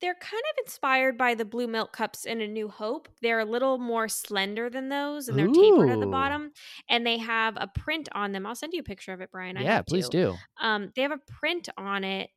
they're 0.00 0.14
kind 0.14 0.42
of 0.52 0.64
inspired 0.64 1.18
by 1.18 1.34
the 1.34 1.44
blue 1.44 1.66
milk 1.66 1.92
cups 1.92 2.24
in 2.24 2.40
A 2.40 2.48
New 2.48 2.68
Hope. 2.68 3.08
They're 3.20 3.40
a 3.40 3.44
little 3.44 3.76
more 3.76 4.08
slender 4.08 4.70
than 4.70 4.88
those, 4.88 5.28
and 5.28 5.38
they're 5.38 5.46
tapered 5.48 5.90
at 5.90 6.00
the 6.00 6.06
bottom. 6.06 6.52
And 6.88 7.06
they 7.06 7.18
have 7.18 7.54
a 7.58 7.66
print 7.66 8.08
on 8.12 8.32
them. 8.32 8.46
I'll 8.46 8.54
send 8.54 8.72
you 8.72 8.80
a 8.80 8.84
picture 8.84 9.12
of 9.12 9.20
it, 9.20 9.30
Brian. 9.30 9.58
I 9.58 9.62
yeah, 9.62 9.82
please 9.82 10.08
to. 10.08 10.16
do. 10.16 10.34
Um, 10.58 10.90
they 10.96 11.02
have 11.02 11.12
a 11.12 11.20
print 11.38 11.68
on 11.76 12.04
it 12.04 12.30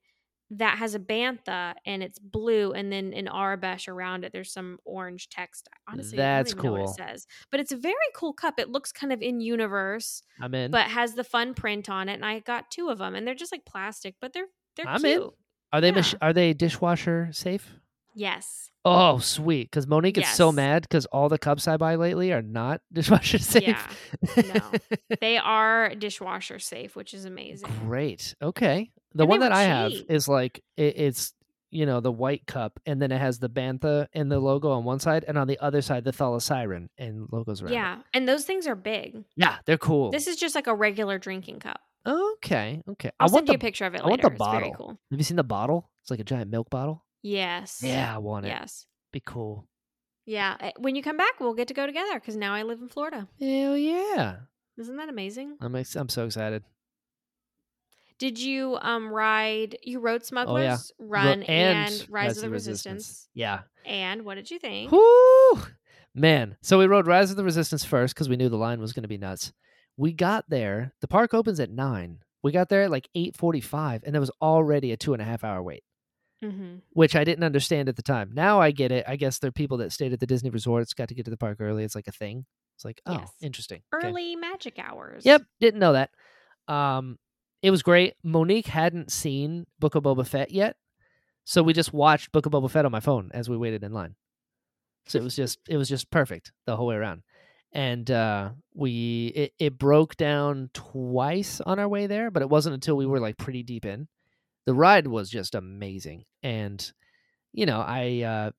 that 0.58 0.78
has 0.78 0.96
a 0.96 1.00
bantha 1.00 1.74
and 1.86 2.04
it's 2.04 2.20
blue, 2.20 2.72
and 2.72 2.92
then 2.92 3.14
in 3.14 3.26
Aurebesh 3.26 3.88
around 3.88 4.24
it, 4.24 4.32
there's 4.32 4.52
some 4.52 4.78
orange 4.86 5.30
text. 5.30 5.68
Honestly, 5.88 6.18
That's 6.18 6.52
I 6.52 6.56
don't 6.56 6.60
even 6.60 6.66
know 6.66 6.72
what 6.80 6.86
cool. 6.86 7.06
it 7.06 7.10
says, 7.10 7.28
but 7.52 7.60
it's 7.60 7.72
a 7.72 7.78
very 7.78 7.96
cool 8.16 8.34
cup. 8.34 8.60
It 8.60 8.70
looks 8.70 8.92
kind 8.92 9.12
of 9.14 9.22
in 9.22 9.40
universe, 9.42 10.24
I'm 10.40 10.54
in. 10.54 10.72
but 10.72 10.88
has 10.88 11.14
the 11.14 11.24
fun 11.24 11.54
print 11.54 11.90
on 11.90 12.10
it. 12.10 12.14
And 12.14 12.26
I 12.26 12.40
got 12.40 12.72
two 12.72 12.90
of 12.90 12.98
them, 12.98 13.16
and 13.16 13.26
they're 13.26 13.36
just 13.36 13.52
like 13.52 13.66
plastic, 13.66 14.16
but 14.22 14.34
they're 14.34 14.48
they're 14.76 14.88
I'm 14.88 15.04
in. 15.06 15.20
cute. 15.20 15.34
Are 15.72 15.82
they 15.82 15.92
yeah. 15.92 16.04
are 16.22 16.34
they 16.34 16.54
dishwasher 16.54 17.30
safe? 17.32 17.76
Yes. 18.16 18.70
Oh, 18.86 19.20
sweet. 19.20 19.72
Because 19.72 19.88
Monique 19.88 20.18
is 20.18 20.28
so 20.28 20.52
mad 20.52 20.82
because 20.84 21.06
all 21.06 21.30
the 21.30 21.38
cups 21.38 21.68
I 21.70 21.78
buy 21.78 21.96
lately 21.96 22.34
are 22.34 22.42
not 22.42 22.82
dishwasher 22.94 23.38
safe. 23.40 23.64
Yeah. 23.64 24.52
No. 24.54 24.72
They 25.22 25.38
are 25.38 25.96
dishwasher 25.96 26.60
safe, 26.60 26.96
which 26.96 27.14
is 27.14 27.24
amazing. 27.26 27.70
Great. 27.86 28.36
Okay. 28.42 28.92
The 29.16 29.24
And 29.24 29.30
one 29.30 29.40
that 29.40 29.52
were 29.52 29.58
I 29.58 29.64
have 29.64 29.92
is 30.10 30.28
like 30.28 30.62
it, 30.76 30.98
it's 30.98 31.34
you 31.72 31.86
know 31.86 32.02
the 32.02 32.12
white 32.12 32.46
cup, 32.46 32.80
and 32.86 33.02
then 33.02 33.12
it 33.12 33.20
has 33.22 33.40
the 33.40 33.50
bantha 33.50 34.08
and 34.14 34.30
the 34.32 34.40
logo 34.40 34.72
on 34.72 34.84
one 34.84 35.00
side, 35.00 35.24
and 35.28 35.38
on 35.38 35.48
the 35.48 35.58
other 35.60 35.82
side 35.82 36.04
the 36.04 36.12
thala-siren 36.12 36.90
and 36.98 37.28
logos 37.32 37.62
around. 37.62 37.72
it. 37.72 37.76
Yeah. 37.76 37.98
And 38.14 38.28
those 38.28 38.44
things 38.46 38.68
are 38.68 38.76
big. 38.76 39.24
Yeah, 39.38 39.58
they're 39.66 39.78
cool. 39.78 40.12
This 40.12 40.28
is 40.28 40.36
just 40.36 40.56
like 40.56 40.68
a 40.68 40.76
regular 40.76 41.18
drinking 41.18 41.60
cup. 41.60 41.80
okay. 42.06 42.84
Okay. 42.90 43.12
I'll 43.20 43.30
I 43.30 43.32
want 43.32 43.34
send 43.34 43.48
you 43.48 43.54
the. 43.54 43.58
a 43.58 43.60
picture 43.60 43.86
of 43.86 43.96
it 43.96 44.02
I 44.02 44.08
want 44.08 44.22
the 44.22 44.28
It's 44.28 44.38
bottle. 44.38 44.74
cool. 44.78 45.00
Have 45.10 45.20
you 45.20 45.24
seen 45.24 45.38
the 45.38 45.44
bottle? 45.44 45.90
It's 46.02 46.12
like 46.12 46.20
a 46.20 46.24
giant 46.26 46.52
milk 46.52 46.70
bottle. 46.70 47.06
Yes. 47.24 47.82
Yeah, 47.84 48.14
I 48.14 48.20
want 48.20 48.46
it. 48.46 48.50
Yes. 48.50 48.86
Be 49.12 49.22
cool. 49.26 49.68
Yeah. 50.26 50.56
Uh, 50.60 50.72
When 50.78 50.96
you 50.96 51.02
come 51.02 51.18
back, 51.18 51.40
we'll 51.40 51.54
get 51.56 51.70
to 51.70 51.74
go 51.74 51.86
together 51.88 52.14
because 52.20 52.36
now 52.36 52.54
I 52.54 52.64
live 52.64 52.80
in 52.82 52.90
Florida. 52.90 53.28
Hell 53.40 53.76
yeah! 53.78 54.36
Isn't 54.78 54.98
that 54.98 55.10
amazing? 55.10 55.58
I'm 55.62 55.76
ex- 55.76 55.96
I'm 55.96 56.10
so 56.10 56.26
excited. 56.26 56.64
Did 58.20 58.40
you 58.40 58.78
um 58.82 59.12
ride? 59.12 59.78
You 59.84 60.00
rode 60.00 60.26
Smugglers 60.26 60.94
Oh, 61.00 61.04
yeah. 61.06 61.08
Ro- 61.08 61.24
Run 61.30 61.44
and, 61.44 62.08
Rise, 62.10 62.38
of 62.38 62.44
the 62.44 62.50
Resistance. 62.50 63.28
Yeah. 63.34 63.62
And 63.86 64.24
what 64.24 64.36
did 64.36 64.50
you 64.52 64.60
think? 64.60 64.92
Whoo! 64.92 65.62
Man. 66.16 66.56
So 66.62 66.78
we 66.80 66.86
rode 66.86 67.08
Rise 67.08 67.32
of 67.32 67.38
the 67.38 67.44
Resistance 67.44 67.84
first 67.84 68.14
because 68.14 68.30
we 68.30 68.36
knew 68.38 68.50
the 68.50 68.56
line 68.58 68.80
was 68.80 68.94
going 68.94 69.04
to 69.04 69.10
be 69.10 69.18
nuts. 69.18 69.52
We 69.98 70.14
got 70.14 70.46
there. 70.50 70.94
The 71.02 71.08
park 71.08 71.34
opens 71.34 71.60
at 71.60 71.70
nine. 71.72 72.20
We 72.44 72.52
got 72.52 72.70
there 72.70 72.84
at 72.84 72.92
like 72.92 73.10
eight 73.16 73.36
forty-five, 73.36 74.04
and 74.06 74.14
there 74.14 74.22
was 74.22 74.32
already 74.42 74.92
a 74.92 74.98
two 74.98 75.14
and 75.14 75.22
a 75.22 75.26
half 75.26 75.44
hour 75.44 75.62
wait, 75.62 75.84
Mm-hmm. 76.44 76.76
which 76.92 77.16
I 77.16 77.24
didn't 77.24 77.44
understand 77.44 77.90
at 77.90 77.96
the 77.96 78.02
time. 78.04 78.32
Now 78.34 78.60
I 78.62 78.72
get 78.72 78.92
it. 78.92 79.06
I 79.08 79.16
guess 79.16 79.40
there 79.40 79.48
are 79.50 79.52
people 79.52 79.78
that 79.78 79.92
stayed 79.92 80.14
at 80.14 80.20
the 80.20 80.28
Disney 80.28 80.50
resorts, 80.50 80.94
got 80.94 81.08
to 81.10 81.16
get 81.16 81.26
to 81.26 81.32
the 81.32 81.38
park 81.38 81.58
early. 81.60 81.84
It's 81.84 81.96
like 81.96 82.08
a 82.08 82.12
thing. 82.12 82.46
It's 82.76 82.86
like, 82.86 83.02
oh, 83.06 83.14
Yes. 83.14 83.32
interesting. 83.42 83.82
Okay. 83.96 84.08
Early 84.10 84.36
magic 84.36 84.78
hours. 84.80 85.26
Yep, 85.26 85.44
didn't 85.60 85.80
know 85.80 85.94
that. 85.94 86.10
Um, 86.68 87.18
it 87.62 87.72
was 87.72 87.82
great. 87.84 88.16
Monique 88.24 88.68
hadn't 88.68 89.12
seen 89.12 89.66
Book 89.80 89.96
of 89.96 90.04
Boba 90.04 90.26
Fett 90.28 90.52
yet, 90.52 90.76
so 91.46 91.64
we 91.64 91.72
just 91.74 91.94
watched 91.94 92.32
Book 92.32 92.46
of 92.46 92.52
Boba 92.52 92.70
Fett 92.70 92.86
on 92.86 92.92
my 92.92 93.00
phone 93.00 93.32
as 93.34 93.50
we 93.50 93.56
waited 93.58 93.84
in 93.84 93.94
line. 93.94 94.16
So 95.08 95.18
it 95.20 95.24
was 95.24 95.36
just 95.36 95.60
it 95.68 95.78
was 95.78 95.88
just 95.90 96.10
perfect 96.12 96.52
the 96.66 96.76
whole 96.78 96.88
way 96.88 96.96
around, 96.96 97.24
and 97.74 98.10
uh, 98.10 98.52
we 98.74 99.28
it, 99.36 99.54
it 99.60 99.78
broke 99.78 100.16
down 100.18 100.70
twice 100.74 101.60
on 101.62 101.78
our 101.80 101.88
way 101.88 102.08
there, 102.08 102.32
but 102.32 102.42
it 102.42 102.50
wasn't 102.50 102.74
until 102.74 102.96
we 102.98 103.06
were 103.06 103.20
like 103.20 103.38
pretty 103.38 103.64
deep 103.64 103.86
in. 103.86 104.08
The 104.66 104.74
ride 104.74 105.08
was 105.08 105.30
just 105.30 105.56
amazing, 105.56 106.24
and 106.42 106.92
you 107.52 107.66
know 107.66 107.80
I 107.82 108.22
uh, 108.22 108.52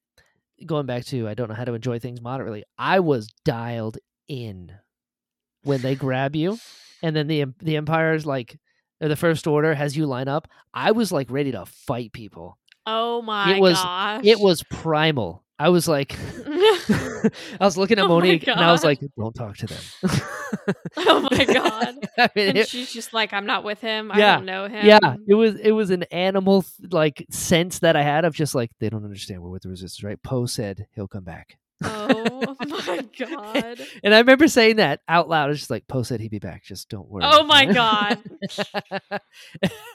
going 0.67 0.87
back 0.87 1.05
to 1.07 1.29
I 1.29 1.35
don't 1.35 1.49
know 1.49 1.55
how 1.55 1.65
to 1.65 1.75
enjoy 1.75 1.99
things 1.99 2.21
moderately. 2.21 2.65
I 2.79 3.01
was 3.01 3.29
dialed 3.45 3.99
in 4.29 4.73
when 5.63 5.81
they 5.83 5.95
grab 5.95 6.37
you 6.37 6.59
and 7.03 7.15
then 7.17 7.27
the 7.27 7.45
the 7.63 7.77
empire's 7.77 8.25
like 8.27 8.59
or 9.01 9.09
the 9.09 9.17
first 9.17 9.47
order 9.47 9.75
has 9.75 9.97
you 9.97 10.05
line 10.07 10.29
up 10.29 10.47
i 10.75 10.91
was 10.93 11.11
like 11.13 11.31
ready 11.31 11.53
to 11.53 11.65
fight 11.67 12.13
people 12.13 12.59
Oh 12.87 13.23
my 13.23 13.57
it 13.57 13.61
was- 13.61 13.83
gosh. 13.83 14.25
it 14.25 14.41
was 14.41 14.63
primal 14.65 15.43
i 15.59 15.69
was 15.71 15.89
like 15.89 16.15
i 17.61 17.65
was 17.65 17.77
looking 17.77 17.99
at 17.99 18.05
Oh 18.05 18.09
monique 18.09 18.47
and 18.49 18.61
i 18.61 18.73
was 18.73 18.85
like 18.85 19.01
don't 19.19 19.35
talk 19.35 19.57
to 19.59 19.67
them 19.67 19.81
oh 20.97 21.29
my 21.31 21.45
god. 21.45 21.95
I 22.19 22.31
mean, 22.37 22.49
And 22.51 22.59
it- 22.59 22.69
she's 22.69 22.93
just 22.93 23.13
like, 23.13 23.33
I'm 23.33 23.47
not 23.47 23.65
with 23.65 23.81
him. 23.81 24.13
Yeah. 24.15 24.33
I 24.35 24.37
don't 24.37 24.47
know 24.47 24.69
him. 24.69 24.87
yeah 24.87 25.17
it 25.27 25.35
was 25.35 25.57
it 25.57 25.73
was 25.73 25.91
an 25.91 26.05
animal 26.05 26.65
like 26.91 27.27
sense 27.31 27.81
that 27.81 27.97
i 27.97 28.03
had 28.03 28.25
of 28.25 28.35
just 28.35 28.55
like 28.55 28.71
they 28.81 28.89
don't 28.89 29.05
understand 29.05 29.43
we're 29.43 29.51
with 29.51 29.63
the 29.63 29.69
resistance 29.69 30.03
right 30.05 30.23
poe 30.23 30.47
said 30.47 30.87
he'll 30.95 31.09
come 31.09 31.25
back 31.25 31.57
Oh 31.83 32.57
my 32.67 33.07
god. 33.19 33.81
and 34.03 34.15
i 34.15 34.19
remember 34.19 34.49
saying 34.49 34.77
that 34.77 35.01
out 35.09 35.29
loud. 35.29 35.51
It's 35.51 35.61
just 35.61 35.71
like 35.71 35.87
poe 35.89 36.03
said 36.03 36.21
he'd 36.21 36.31
be 36.31 36.39
back. 36.39 36.65
Just 36.65 36.89
don't 36.89 37.09
worry. 37.09 37.25
Oh 37.27 37.45
my 37.45 37.67
god. 37.67 38.23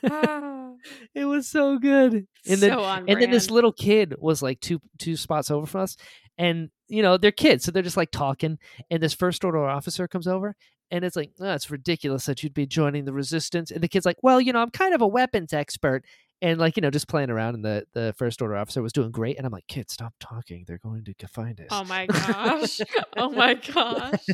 it 1.15 1.25
was 1.25 1.47
so 1.47 1.77
good. 1.77 2.13
And 2.47 2.59
then 2.59 2.71
so 2.71 2.81
on 2.81 3.09
and 3.09 3.21
then 3.21 3.31
this 3.31 3.49
little 3.49 3.71
kid 3.71 4.15
was 4.19 4.41
like 4.41 4.59
two 4.59 4.81
two 4.97 5.15
spots 5.15 5.51
over 5.51 5.65
from 5.65 5.81
us. 5.81 5.95
And 6.37 6.69
you 6.87 7.01
know 7.01 7.17
they're 7.17 7.31
kids 7.31 7.65
so 7.65 7.71
they're 7.71 7.83
just 7.83 7.97
like 7.97 8.11
talking. 8.11 8.57
And 8.89 9.01
this 9.01 9.13
first 9.13 9.43
order 9.43 9.65
officer 9.65 10.07
comes 10.07 10.27
over 10.27 10.55
and 10.91 11.05
it's 11.05 11.15
like 11.15 11.31
oh, 11.39 11.53
it's 11.53 11.71
ridiculous 11.71 12.25
that 12.25 12.43
you'd 12.43 12.53
be 12.53 12.65
joining 12.65 13.05
the 13.05 13.13
resistance. 13.13 13.71
And 13.71 13.81
the 13.81 13.87
kid's 13.87 14.05
like 14.05 14.17
well 14.21 14.41
you 14.41 14.53
know 14.53 14.61
i'm 14.61 14.71
kind 14.71 14.93
of 14.93 15.01
a 15.01 15.07
weapons 15.07 15.53
expert 15.53 16.03
and 16.41 16.59
like 16.59 16.77
you 16.77 16.81
know 16.81 16.89
just 16.89 17.07
playing 17.07 17.29
around 17.29 17.55
and 17.55 17.65
the 17.65 17.85
the 17.93 18.13
first 18.17 18.41
order 18.41 18.55
officer 18.55 18.81
was 18.81 18.93
doing 18.93 19.11
great 19.11 19.37
and 19.37 19.45
i'm 19.45 19.51
like 19.51 19.67
kid 19.67 19.89
stop 19.89 20.13
talking. 20.19 20.63
They're 20.67 20.77
going 20.77 21.03
to 21.05 21.27
find 21.27 21.59
us 21.59 21.67
Oh 21.71 21.83
my 21.83 22.05
gosh. 22.05 22.79
oh 23.17 23.29
my 23.31 23.55
gosh. 23.55 24.25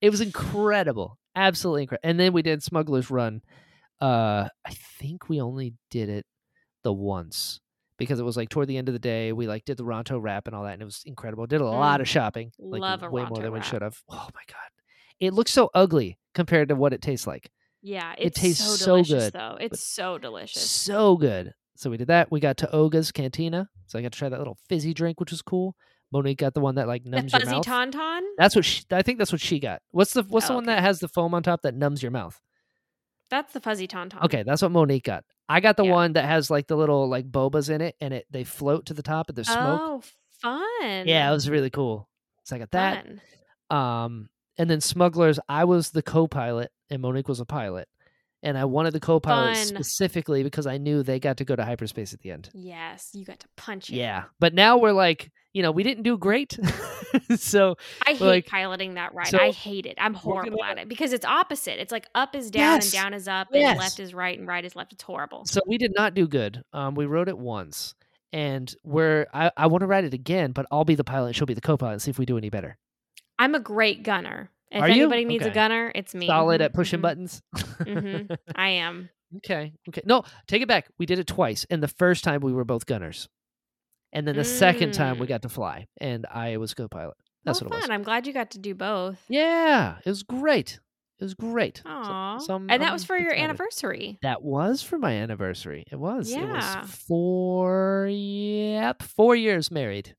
it 0.00 0.10
was 0.10 0.20
incredible. 0.20 1.18
Absolutely 1.34 1.82
incredible 1.82 2.08
and 2.08 2.18
then 2.20 2.32
we 2.32 2.42
did 2.42 2.62
smugglers 2.62 3.10
run. 3.10 3.42
Uh 4.00 4.48
i 4.64 4.70
think 4.98 5.28
we 5.28 5.40
only 5.40 5.74
did 5.90 6.08
it 6.08 6.26
the 6.82 6.92
once 6.92 7.60
because 7.98 8.18
it 8.18 8.24
was 8.24 8.36
like 8.36 8.48
toward 8.48 8.66
the 8.66 8.78
end 8.78 8.88
of 8.88 8.94
the 8.94 8.98
day 8.98 9.32
we 9.32 9.46
like 9.46 9.64
did 9.66 9.76
the 9.76 9.84
ronto 9.84 10.18
wrap 10.18 10.46
and 10.46 10.56
all 10.56 10.64
that 10.64 10.72
and 10.72 10.82
it 10.82 10.86
was 10.86 11.02
incredible. 11.04 11.46
Did 11.46 11.60
a 11.60 11.66
lot 11.66 12.00
of 12.00 12.08
shopping 12.08 12.52
like 12.58 12.80
Mm. 12.80 12.82
Love 12.82 13.02
a 13.02 13.10
way 13.10 13.24
more 13.26 13.42
than 13.42 13.52
we 13.52 13.62
should 13.62 13.82
have. 13.82 13.98
Oh 14.08 14.28
my 14.34 14.42
god. 14.46 14.70
It 15.18 15.34
looks 15.34 15.50
so 15.50 15.70
ugly 15.74 16.18
compared 16.34 16.68
to 16.70 16.76
what 16.76 16.94
it 16.94 17.02
tastes 17.02 17.26
like 17.26 17.50
Yeah, 17.82 18.14
It 18.18 18.34
tastes 18.34 18.64
so 18.64 19.02
so 19.02 19.02
good, 19.04 19.32
though. 19.32 19.56
It's 19.60 19.82
so 19.82 20.18
delicious. 20.18 20.70
so 20.70 21.16
good 21.16 21.52
so 21.76 21.88
we 21.88 21.96
did 21.96 22.08
that 22.08 22.30
we 22.30 22.40
got 22.40 22.58
to 22.58 22.70
oga's 22.74 23.10
cantina 23.10 23.66
so 23.86 23.98
i 23.98 24.02
got 24.02 24.12
to 24.12 24.18
try 24.18 24.28
that 24.28 24.38
little 24.38 24.58
fizzy 24.68 24.92
drink 24.92 25.18
which 25.18 25.30
was 25.30 25.40
cool 25.40 25.74
monique 26.12 26.36
got 26.38 26.52
the 26.52 26.60
one 26.60 26.74
that 26.74 26.86
like 26.86 27.04
The 27.04 27.10
numbs 27.10 27.32
your 27.32 27.46
mouth. 27.46 27.64
tauntaun? 27.66 28.20
that's 28.36 28.54
what 28.54 28.66
she, 28.66 28.84
i 28.90 29.00
think 29.00 29.16
that's 29.16 29.32
what 29.32 29.40
she 29.40 29.58
got 29.58 29.80
what's 29.92 30.12
the 30.12 30.22
what's 30.24 30.46
the 30.48 30.52
Oh, 30.52 30.56
one 30.56 30.64
okay. 30.64 30.74
that 30.74 30.82
has 30.82 30.98
the 30.98 31.08
foam 31.08 31.32
on 31.32 31.42
top 31.42 31.62
that 31.62 31.74
numbs 31.74 32.02
your 32.02 32.10
mouth 32.12 32.38
That's 33.30 33.52
the 33.54 33.60
fuzzy 33.60 33.86
tauntaun. 33.88 34.24
Okay, 34.24 34.42
that's 34.42 34.60
what 34.60 34.72
Monique 34.72 35.04
got. 35.04 35.24
I 35.48 35.60
got 35.60 35.76
the 35.76 35.84
Yeah. 35.84 35.92
one 35.92 36.12
that 36.14 36.24
has 36.26 36.50
like 36.50 36.66
the 36.66 36.76
little 36.76 37.08
like 37.08 37.30
bobas 37.30 37.70
in 37.70 37.80
it, 37.80 37.94
and 38.00 38.12
it 38.12 38.26
they 38.30 38.42
float 38.44 38.86
to 38.86 38.94
the 38.94 39.02
top 39.04 39.28
and 39.28 39.36
there's 39.36 39.48
smoke. 39.48 39.80
Oh, 39.80 40.02
fun. 40.42 41.06
Yeah, 41.06 41.30
it 41.30 41.32
was 41.32 41.48
really 41.48 41.70
cool. 41.70 42.08
So 42.44 42.56
I 42.56 42.58
got 42.58 42.72
that. 42.72 43.06
Fun. 43.06 43.78
Um, 43.78 44.28
and 44.60 44.68
then 44.70 44.80
smugglers. 44.80 45.40
I 45.48 45.64
was 45.64 45.90
the 45.90 46.02
co-pilot, 46.02 46.70
and 46.90 47.00
Monique 47.02 47.28
was 47.28 47.40
a 47.40 47.46
pilot, 47.46 47.88
and 48.42 48.56
I 48.58 48.64
wanted 48.66 48.92
the 48.92 49.00
co-pilot 49.00 49.56
Fun. 49.56 49.66
specifically 49.66 50.42
because 50.42 50.66
I 50.66 50.76
knew 50.78 51.02
they 51.02 51.18
got 51.18 51.38
to 51.38 51.44
go 51.44 51.56
to 51.56 51.64
hyperspace 51.64 52.12
at 52.14 52.20
the 52.20 52.30
end. 52.30 52.50
Yes, 52.54 53.10
you 53.14 53.24
got 53.24 53.40
to 53.40 53.46
punch 53.56 53.90
it. 53.90 53.94
Yeah, 53.96 54.24
but 54.38 54.52
now 54.54 54.76
we're 54.78 54.92
like, 54.92 55.30
you 55.52 55.62
know, 55.62 55.70
we 55.72 55.82
didn't 55.82 56.02
do 56.04 56.16
great, 56.18 56.58
so 57.36 57.76
I 58.06 58.10
hate 58.12 58.20
Like, 58.20 58.46
piloting 58.46 58.94
that 58.94 59.14
ride. 59.14 59.28
so 59.28 59.38
I 59.38 59.50
hate 59.50 59.86
it. 59.86 59.94
I'm 59.98 60.14
horrible 60.14 60.58
gonna- 60.58 60.70
at 60.72 60.78
it 60.78 60.88
because 60.88 61.12
it's 61.12 61.24
opposite. 61.26 61.80
It's 61.80 61.92
like 61.92 62.06
up 62.14 62.34
is 62.36 62.50
down 62.50 62.76
Yes. 62.76 62.84
and 62.84 62.92
down 62.92 63.14
is 63.14 63.28
up 63.28 63.48
Yes. 63.52 63.70
and 63.70 63.78
left 63.78 64.00
is 64.00 64.14
right 64.14 64.38
and 64.38 64.46
right 64.46 64.64
is 64.64 64.76
left. 64.76 64.92
It's 64.92 65.02
horrible. 65.02 65.44
so 65.46 65.60
we 65.66 65.78
did 65.78 65.92
not 65.96 66.14
do 66.14 66.28
good. 66.28 66.62
Um, 66.72 66.94
we 66.94 67.06
rode 67.06 67.28
it 67.28 67.38
once, 67.38 67.94
and 68.32 68.72
we're 68.84 69.26
I, 69.34 69.50
I 69.56 69.66
want 69.66 69.80
to 69.82 69.86
ride 69.86 70.04
it 70.04 70.14
again, 70.14 70.52
but 70.52 70.66
I'll 70.70 70.84
be 70.84 70.94
the 70.94 71.04
pilot. 71.04 71.28
and 71.28 71.36
She'll 71.36 71.46
be 71.46 71.54
the 71.54 71.60
co-pilot. 71.60 71.92
And 71.94 72.02
see 72.02 72.10
if 72.10 72.18
we 72.18 72.26
do 72.26 72.38
any 72.38 72.50
better. 72.50 72.76
I'm 73.40 73.54
a 73.56 73.60
great 73.60 74.02
gunner. 74.04 74.50
If 74.70 74.82
Are 74.82 74.88
you? 74.88 75.02
anybody 75.04 75.24
needs 75.24 75.44
a 75.46 75.50
gunner, 75.50 75.90
it's 75.94 76.14
me. 76.14 76.26
Solid 76.28 76.60
Mhm, 76.60 76.64
at 76.66 76.74
pushing 76.74 77.00
mhm, 77.00 77.02
buttons. 77.02 77.42
mhm. 77.56 78.36
I 78.54 78.68
am. 78.68 79.08
Okay. 79.38 79.72
Okay. 79.88 80.02
No, 80.04 80.22
take 80.46 80.62
it 80.62 80.68
back. 80.68 80.88
We 80.98 81.06
did 81.06 81.18
it 81.18 81.26
twice. 81.26 81.66
And 81.70 81.82
the 81.82 81.88
first 81.88 82.22
time 82.22 82.40
we 82.40 82.52
were 82.52 82.64
both 82.64 82.86
gunners. 82.86 83.28
And 84.12 84.26
then 84.28 84.36
the 84.36 84.44
second 84.44 84.92
time 84.92 85.18
we 85.18 85.26
Mm. 85.26 85.28
got 85.30 85.42
to 85.42 85.48
fly 85.48 85.86
and 86.00 86.26
I 86.26 86.56
was 86.58 86.74
co-pilot. 86.74 87.16
That's 87.44 87.60
well, 87.62 87.70
what 87.70 87.74
it 87.74 87.78
was. 87.78 87.84
fun. 87.86 87.94
I'm 87.94 88.02
glad 88.02 88.26
you 88.26 88.32
got 88.32 88.50
to 88.52 88.58
do 88.58 88.74
both. 88.74 89.18
Yeah, 89.28 89.96
it 90.04 90.08
was 90.08 90.22
great. 90.24 90.78
It 91.20 91.24
was 91.24 91.34
great. 91.34 91.82
So- 91.84 92.38
so 92.40 92.56
and 92.56 92.82
that 92.82 92.92
was 92.92 93.04
for 93.04 93.16
your 93.16 93.34
anniversary. 93.34 94.18
That 94.22 94.42
was 94.42 94.82
for 94.82 94.98
my 94.98 95.12
anniversary. 95.12 95.84
It 95.90 95.96
was. 95.96 96.30
It 96.30 96.40
Yeah. 96.40 96.80
was 96.82 96.90
four 96.90 98.08
yep, 98.10 99.02
4 99.02 99.36
years 99.36 99.70
married. 99.70 100.14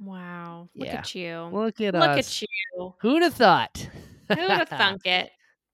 Wow. 0.00 0.68
Look 0.74 0.88
Yeah. 0.88 0.98
at 0.98 1.14
you. 1.14 1.50
Look 1.52 1.80
at 1.80 1.94
Look 1.94 2.02
us. 2.02 2.42
at 2.42 2.48
you. 2.48 2.94
Who'd 3.00 3.22
have 3.22 3.34
thought? 3.34 3.88
Who'd 4.28 4.38
have 4.38 4.68
thunk 4.68 5.06
it? 5.06 5.30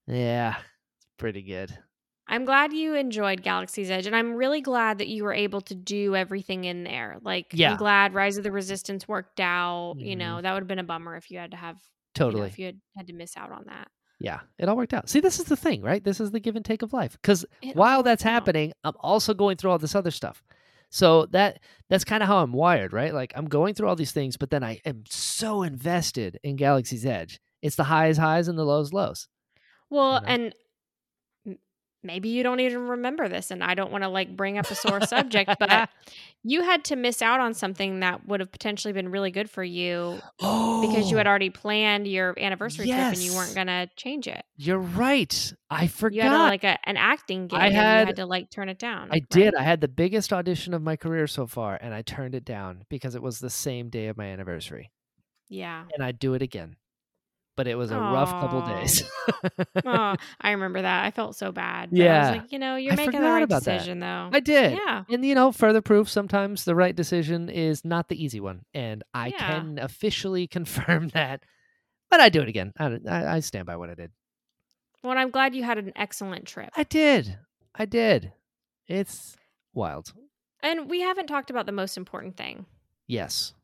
yeah. 0.06 0.56
It's 0.98 1.06
pretty 1.18 1.42
good. 1.42 1.76
I'm 2.28 2.44
glad 2.44 2.72
you 2.72 2.94
enjoyed 2.94 3.42
Galaxy's 3.42 3.88
Edge, 3.88 4.06
and 4.06 4.16
I'm 4.16 4.34
really 4.34 4.60
glad 4.60 4.98
that 4.98 5.06
you 5.06 5.22
were 5.22 5.32
able 5.32 5.60
to 5.60 5.76
do 5.76 6.16
everything 6.16 6.64
in 6.64 6.82
there. 6.82 7.18
Like, 7.22 7.46
Yeah. 7.52 7.70
I'm 7.72 7.76
glad 7.76 8.14
Rise 8.14 8.36
of 8.36 8.42
the 8.42 8.50
Resistance 8.50 9.06
worked 9.06 9.38
out. 9.38 9.94
You 9.98 10.16
Mhm. 10.16 10.18
know, 10.18 10.40
that 10.42 10.52
would 10.52 10.62
have 10.62 10.68
been 10.68 10.80
a 10.80 10.84
bummer 10.84 11.16
if 11.16 11.30
you 11.30 11.38
had 11.38 11.52
to 11.52 11.56
have, 11.56 11.76
you 11.76 11.80
Totally. 12.14 12.40
know, 12.40 12.46
if 12.48 12.58
you 12.58 12.66
had 12.66 12.80
had 12.96 13.06
to 13.06 13.12
miss 13.12 13.36
out 13.36 13.52
on 13.52 13.64
that. 13.68 13.88
Yeah, 14.18 14.40
it 14.58 14.68
all 14.68 14.76
worked 14.76 14.94
out. 14.94 15.08
See, 15.08 15.20
this 15.20 15.38
is 15.38 15.44
the 15.44 15.56
thing, 15.56 15.82
right? 15.82 16.02
This 16.02 16.18
is 16.20 16.32
the 16.32 16.40
give 16.40 16.56
and 16.56 16.64
take 16.64 16.82
of 16.82 16.92
life. 16.92 17.12
Because 17.12 17.44
while 17.74 18.02
that's 18.02 18.24
worked 18.24 18.26
out. 18.28 18.32
happening, 18.32 18.72
I'm 18.82 18.94
also 19.00 19.32
going 19.34 19.56
through 19.56 19.70
all 19.70 19.78
this 19.78 19.94
other 19.94 20.10
stuff. 20.10 20.42
So 20.90 21.26
that 21.26 21.60
that's 21.88 22.04
kind 22.04 22.22
of 22.22 22.28
how 22.28 22.38
I'm 22.38 22.52
wired, 22.52 22.92
right? 22.92 23.12
Like 23.12 23.32
I'm 23.36 23.46
going 23.46 23.74
through 23.74 23.88
all 23.88 23.96
these 23.96 24.12
things, 24.12 24.36
but 24.36 24.50
then 24.50 24.64
I 24.64 24.80
am 24.84 25.04
so 25.08 25.62
invested 25.62 26.38
in 26.42 26.56
Galaxy's 26.56 27.06
Edge. 27.06 27.40
It's 27.62 27.76
the 27.76 27.84
highs 27.84 28.16
highs 28.18 28.48
and 28.48 28.58
the 28.58 28.64
lows 28.64 28.92
lows. 28.92 29.28
Well, 29.90 30.20
know? 30.20 30.26
and 30.26 30.54
maybe 32.06 32.28
you 32.28 32.42
don't 32.42 32.60
even 32.60 32.88
remember 32.88 33.28
this, 33.28 33.50
and 33.50 33.62
I 33.62 33.74
don't 33.74 33.90
want 33.90 34.04
to 34.04 34.08
like 34.08 34.36
bring 34.36 34.58
up 34.58 34.70
a 34.70 34.74
sore 34.74 35.00
subject, 35.02 35.56
but 35.58 35.90
you 36.42 36.62
had 36.62 36.84
to 36.84 36.96
miss 36.96 37.20
out 37.22 37.40
on 37.40 37.54
something 37.54 38.00
that 38.00 38.26
would 38.26 38.40
have 38.40 38.52
potentially 38.52 38.92
been 38.92 39.10
really 39.10 39.30
good 39.30 39.50
for 39.50 39.64
you 39.64 40.20
oh, 40.40 40.88
because 40.88 41.10
you 41.10 41.16
had 41.16 41.26
oh! 41.26 41.30
already 41.30 41.50
planned 41.50 42.06
your 42.06 42.34
anniversary 42.38 42.86
trip 42.86 42.98
and 42.98 43.18
you 43.18 43.34
weren't 43.34 43.54
gonna 43.54 43.88
change 43.96 44.28
it. 44.28 44.44
You're 44.56 44.78
right. 44.78 45.52
I 45.68 45.88
forgot. 45.88 46.14
You 46.14 46.22
had 46.22 46.32
a, 46.32 46.44
like 46.44 46.64
a, 46.64 46.88
an 46.88 46.96
acting 46.96 47.48
gig, 47.48 47.58
I 47.58 47.66
and 47.66 47.74
you 47.74 47.80
had- 47.80 48.06
had 48.06 48.16
to 48.16 48.26
like 48.26 48.50
turn 48.50 48.68
it 48.68 48.78
down. 48.78 49.08
I 49.10 49.20
did. 49.30 49.54
I 49.54 49.62
had 49.62 49.80
the 49.80 49.88
biggest 49.88 50.32
audition 50.32 50.72
of 50.72 50.82
my 50.82 50.96
career 50.96 51.26
so 51.26 51.46
far, 51.46 51.78
and 51.80 51.92
I 51.92 52.02
turned 52.02 52.34
it 52.34 52.44
down 52.44 52.84
because 52.88 53.14
it 53.14 53.22
was 53.22 53.40
the 53.40 53.50
same 53.50 53.88
day 53.88 54.06
of 54.06 54.16
my 54.16 54.26
anniversary, 54.26 54.92
Yeah. 55.48 55.84
and 55.92 56.02
I'd 56.02 56.18
do 56.18 56.34
it 56.34 56.42
again. 56.42 56.76
But 57.56 57.66
it 57.66 57.74
was 57.74 57.90
a 57.90 57.98
rough 57.98 58.38
couple 58.38 58.60
days. 58.60 59.02
Oh, 59.84 60.14
I 60.40 60.50
remember 60.50 60.82
that. 60.82 61.04
I 61.06 61.10
felt 61.10 61.36
so 61.36 61.52
bad. 61.52 61.90
but 61.90 62.00
I 62.00 62.04
Yeah. 62.04 62.30
was 62.30 62.38
like, 62.42 62.52
you 62.52 62.58
know, 62.58 62.76
you're 62.76 62.92
I 62.92 62.96
making 62.96 63.20
the 63.20 63.26
right 63.30 63.42
about 63.42 63.64
that. 63.64 63.72
decision, 63.78 64.00
though. 64.00 64.28
I 64.32 64.40
did. 64.40 64.72
Yeah. 64.72 65.04
And 65.08 65.24
you 65.24 65.34
know, 65.34 65.52
further 65.52 65.80
proof 65.80 66.08
sometimes 66.10 66.64
the 66.64 66.74
right 66.74 66.94
decision 66.94 67.48
is 67.48 67.82
not 67.84 68.08
the 68.08 68.22
easy 68.22 68.40
one. 68.40 68.64
And 68.74 69.02
I 69.14 69.28
Yeah. 69.28 69.46
can 69.46 69.78
officially 69.78 70.46
confirm 70.58 71.08
that. 71.08 71.42
But 72.10 72.20
I 72.20 72.28
do 72.28 72.42
it 72.42 72.48
again. 72.48 72.72
I, 72.78 72.98
I, 73.08 73.26
I 73.36 73.40
stand 73.40 73.64
by 73.66 73.76
what 73.76 73.88
I 73.90 73.94
did. 73.94 74.10
Well, 75.02 75.16
I'm 75.16 75.30
glad 75.30 75.54
you 75.54 75.62
had 75.64 75.78
an 75.78 75.92
excellent 75.96 76.46
trip. 76.46 76.70
I 76.76 76.82
did. 76.84 77.38
I 77.74 77.84
did. 77.86 78.32
It's 78.86 79.36
wild. 79.72 80.12
And 80.62 80.90
we 80.90 81.00
haven't 81.00 81.26
talked 81.26 81.48
about 81.50 81.64
the 81.66 81.72
most 81.72 81.96
important 81.96 82.36
thing. 82.36 82.66
Yes. 83.06 83.54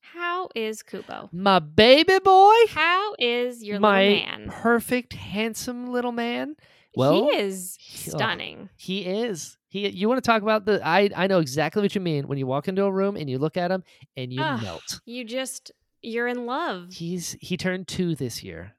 How 0.00 0.48
is 0.54 0.82
Kubo? 0.82 1.28
My 1.32 1.58
baby 1.58 2.18
boy. 2.18 2.54
How 2.70 3.14
is 3.18 3.62
your 3.62 3.80
my 3.80 4.08
little 4.08 4.26
man? 4.26 4.48
perfect, 4.48 5.12
handsome 5.14 5.92
little 5.92 6.12
man. 6.12 6.56
Well, 6.96 7.28
he 7.30 7.36
is 7.36 7.78
oh. 7.80 8.10
stunning. 8.10 8.70
He 8.76 9.02
is. 9.02 9.56
He. 9.68 9.88
You 9.88 10.08
want 10.08 10.22
to 10.22 10.28
talk 10.28 10.42
about 10.42 10.64
the? 10.64 10.80
I. 10.86 11.10
I 11.14 11.26
know 11.26 11.38
exactly 11.38 11.82
what 11.82 11.94
you 11.94 12.00
mean 12.00 12.26
when 12.26 12.38
you 12.38 12.46
walk 12.46 12.68
into 12.68 12.84
a 12.84 12.90
room 12.90 13.16
and 13.16 13.28
you 13.28 13.38
look 13.38 13.56
at 13.56 13.70
him 13.70 13.84
and 14.16 14.32
you 14.32 14.40
Ugh. 14.40 14.62
melt. 14.62 15.00
You 15.04 15.24
just 15.24 15.70
you're 16.02 16.28
in 16.28 16.46
love. 16.46 16.92
He's 16.92 17.36
he 17.40 17.56
turned 17.56 17.88
two 17.88 18.14
this 18.14 18.42
year, 18.42 18.74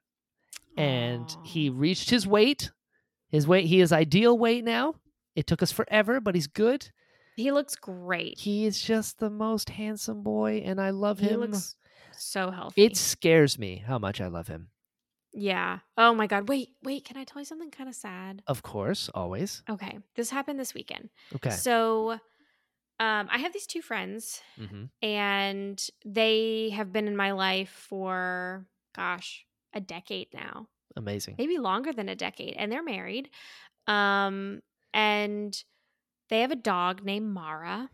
and 0.76 1.34
he 1.44 1.70
reached 1.70 2.10
his 2.10 2.26
weight. 2.26 2.70
His 3.28 3.46
weight. 3.46 3.66
He 3.66 3.80
is 3.80 3.92
ideal 3.92 4.36
weight 4.36 4.64
now. 4.64 4.96
It 5.36 5.46
took 5.46 5.62
us 5.62 5.70
forever, 5.70 6.20
but 6.20 6.34
he's 6.34 6.48
good. 6.48 6.90
He 7.40 7.52
looks 7.52 7.74
great. 7.76 8.38
He 8.38 8.66
is 8.66 8.80
just 8.80 9.18
the 9.18 9.30
most 9.30 9.70
handsome 9.70 10.22
boy, 10.22 10.62
and 10.64 10.80
I 10.80 10.90
love 10.90 11.18
He 11.20 11.28
him. 11.28 11.40
looks 11.40 11.76
so 12.12 12.50
healthy. 12.50 12.84
it 12.84 12.96
scares 12.96 13.58
me 13.58 13.76
how 13.86 13.98
much 13.98 14.20
I 14.20 14.28
love 14.28 14.48
him. 14.48 14.68
yeah. 15.32 15.78
Oh 15.96 16.12
my 16.14 16.26
god. 16.26 16.48
Wait, 16.48 16.70
wait. 16.82 17.04
Can 17.04 17.16
I 17.16 17.24
tell 17.24 17.40
you 17.40 17.46
something 17.46 17.70
kind 17.70 17.88
of 17.88 17.94
sad? 17.94 18.42
Of 18.46 18.62
course, 18.62 19.08
always. 19.14 19.62
Okay, 19.70 19.98
this 20.16 20.30
happened 20.30 20.58
this 20.58 20.74
weekend. 20.74 21.08
Okay. 21.36 21.50
So, 21.50 22.12
um, 22.98 23.28
I 23.30 23.38
have 23.38 23.52
these 23.52 23.66
two 23.66 23.82
friends, 23.82 24.42
hmm 24.56 24.84
and 25.02 25.80
they 26.04 26.70
have 26.74 26.92
been 26.92 27.08
in 27.08 27.16
my 27.16 27.30
life 27.32 27.70
for 27.88 28.66
gosh, 28.94 29.46
a 29.72 29.80
decade 29.80 30.28
now. 30.34 30.66
Amazing. 30.96 31.36
maybe 31.38 31.56
longer 31.58 31.92
than 31.92 32.08
a 32.08 32.16
decade 32.16 32.54
and 32.58 32.70
they're 32.70 32.82
married 32.82 33.30
um 33.86 34.60
and 34.92 35.62
they 36.30 36.40
have 36.40 36.50
a 36.50 36.56
dog 36.56 37.04
named 37.04 37.28
mara. 37.28 37.90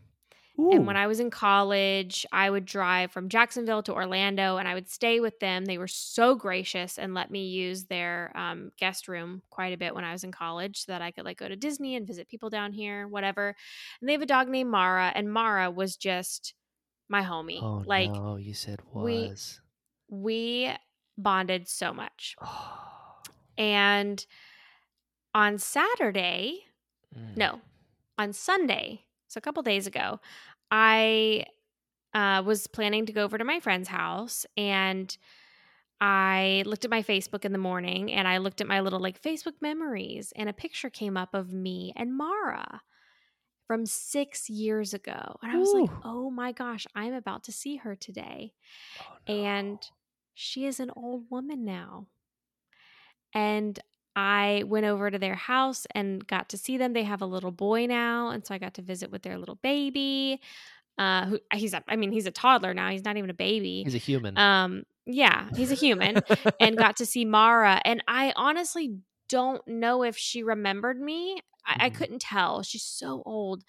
And 0.59 0.87
when 0.87 0.97
i 0.97 1.05
was 1.05 1.19
in 1.19 1.29
college 1.29 2.25
i 2.31 2.49
would 2.49 2.65
drive 2.65 3.11
from 3.11 3.29
jacksonville 3.29 3.83
to 3.83 3.93
orlando 3.93 4.57
and 4.57 4.67
i 4.67 4.73
would 4.73 4.89
stay 4.89 5.19
with 5.19 5.39
them. 5.39 5.65
They 5.65 5.77
were 5.77 5.87
so 5.87 6.33
gracious 6.33 6.97
and 6.97 7.13
let 7.13 7.29
me 7.29 7.45
use 7.45 7.85
their 7.85 8.31
um, 8.35 8.71
guest 8.79 9.07
room 9.07 9.43
quite 9.51 9.73
a 9.73 9.77
bit 9.77 9.93
when 9.93 10.03
i 10.03 10.11
was 10.13 10.23
in 10.23 10.31
college 10.31 10.83
so 10.83 10.91
that 10.93 11.03
i 11.03 11.11
could 11.11 11.25
like 11.25 11.37
go 11.37 11.47
to 11.47 11.55
disney 11.55 11.95
and 11.95 12.07
visit 12.07 12.27
people 12.27 12.49
down 12.49 12.71
here 12.73 13.07
whatever. 13.07 13.55
And 14.01 14.09
they 14.09 14.13
have 14.13 14.23
a 14.23 14.25
dog 14.25 14.47
named 14.49 14.71
mara 14.71 15.11
and 15.13 15.31
mara 15.31 15.69
was 15.69 15.95
just 15.95 16.55
my 17.07 17.21
homie. 17.21 17.61
Oh 17.61 17.83
like 17.85 18.09
no, 18.11 18.37
you 18.37 18.55
said 18.55 18.79
we- 18.95 19.27
was. 19.29 19.61
we 20.09 20.71
bonded 21.19 21.67
so 21.67 21.93
much. 21.93 22.35
Oh. 22.41 23.21
and 23.59 24.25
on 25.35 25.59
saturday 25.59 26.63
Mm. 27.15 27.37
No, 27.37 27.61
on 28.17 28.33
Sunday, 28.33 29.05
so 29.27 29.37
a 29.37 29.41
couple 29.41 29.63
days 29.63 29.87
ago, 29.87 30.19
I 30.71 31.45
uh, 32.13 32.41
was 32.45 32.67
planning 32.67 33.05
to 33.05 33.13
go 33.13 33.23
over 33.23 33.37
to 33.37 33.43
my 33.43 33.59
friend's 33.59 33.89
house 33.89 34.45
and 34.55 35.15
I 35.99 36.63
looked 36.65 36.85
at 36.85 36.91
my 36.91 37.01
Facebook 37.01 37.45
in 37.45 37.51
the 37.51 37.57
morning 37.57 38.11
and 38.11 38.27
I 38.27 38.37
looked 38.37 38.61
at 38.61 38.67
my 38.67 38.81
little 38.81 38.99
like 38.99 39.21
Facebook 39.21 39.55
memories 39.61 40.31
and 40.35 40.47
a 40.47 40.53
picture 40.53 40.89
came 40.89 41.17
up 41.17 41.33
of 41.33 41.51
me 41.51 41.93
and 41.95 42.15
Mara 42.15 42.81
from 43.65 43.85
six 43.85 44.49
years 44.49 44.93
ago. 44.93 45.37
And 45.41 45.51
I 45.51 45.57
was 45.57 45.73
like, 45.73 45.89
oh 46.03 46.29
my 46.29 46.53
gosh, 46.53 46.87
I'm 46.95 47.13
about 47.13 47.43
to 47.45 47.51
see 47.51 47.77
her 47.77 47.95
today. 47.95 48.53
Oh, 49.01 49.15
no. 49.27 49.35
And 49.35 49.79
she 50.33 50.65
is 50.65 50.79
an 50.79 50.91
old 50.95 51.25
woman 51.29 51.65
now. 51.65 52.07
And 53.33 53.77
I 54.17 54.63
went 54.65 54.87
over 54.87 55.11
to 55.11 55.19
their 55.19 55.35
house 55.35 55.85
and 55.93 56.25
got 56.25 56.49
to 56.49 56.57
see 56.57 56.77
them. 56.77 56.93
They 56.93 57.03
have 57.03 57.21
a 57.21 57.27
little 57.27 57.51
boy 57.51 57.85
now, 57.85 58.29
and 58.29 58.43
so 58.43 58.55
I 58.55 58.57
got 58.57 58.73
to 58.73 58.81
visit 58.81 59.11
with 59.11 59.21
their 59.21 59.37
little 59.37 59.59
baby. 59.61 60.41
Uh, 60.97 61.25
who 61.27 61.39
he's 61.53 61.75
a, 61.75 61.83
I 61.87 61.95
mean, 61.97 62.11
he's 62.11 62.25
a 62.25 62.31
toddler 62.31 62.73
now. 62.73 62.89
He's 62.89 63.05
not 63.05 63.15
even 63.17 63.29
a 63.29 63.35
baby. 63.35 63.83
he's 63.85 63.93
a 63.93 63.99
human. 63.99 64.35
Um, 64.35 64.83
yeah, 65.05 65.49
he's 65.55 65.71
a 65.71 65.75
human, 65.75 66.23
and 66.59 66.75
got 66.75 66.97
to 66.97 67.05
see 67.05 67.25
Mara. 67.25 67.79
And 67.85 68.03
I 68.07 68.33
honestly 68.35 68.95
don't 69.29 69.61
know 69.67 70.01
if 70.03 70.17
she 70.17 70.41
remembered 70.41 70.99
me. 70.99 71.39
I, 71.63 71.85
I 71.85 71.89
Mhm. 71.91 71.93
couldn't 71.93 72.21
tell. 72.21 72.63
She's 72.63 72.83
so 72.83 73.21
old. 73.23 73.63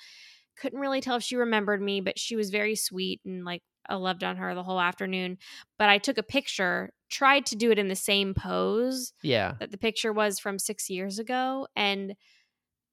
Couldn't 0.57 0.81
really 0.81 1.03
tell 1.03 1.16
if 1.16 1.23
she 1.23 1.37
remembered 1.37 1.83
me, 1.83 2.01
but 2.01 2.19
she 2.19 2.37
was 2.37 2.49
very 2.49 2.75
sweet 2.75 3.20
and 3.27 3.45
like 3.45 3.62
I 3.87 3.97
loved 3.97 4.25
on 4.25 4.37
her 4.39 4.55
the 4.55 4.62
whole 4.62 4.81
afternoon. 4.81 5.37
But 5.79 5.91
I 5.91 5.99
took 5.99 6.16
a 6.16 6.23
picture, 6.23 6.91
tried 7.10 7.47
to 7.47 7.56
do 7.56 7.70
it 7.70 7.78
in 7.78 7.89
the 7.89 7.97
same 7.97 8.35
pose 8.35 9.12
yeah. 9.22 9.55
that 9.60 9.70
the 9.70 9.78
picture 9.78 10.12
was 10.12 10.39
from 10.39 10.59
six 10.59 10.90
years 10.90 11.18
ago, 11.18 11.66
and 11.76 12.10
it 12.10 12.16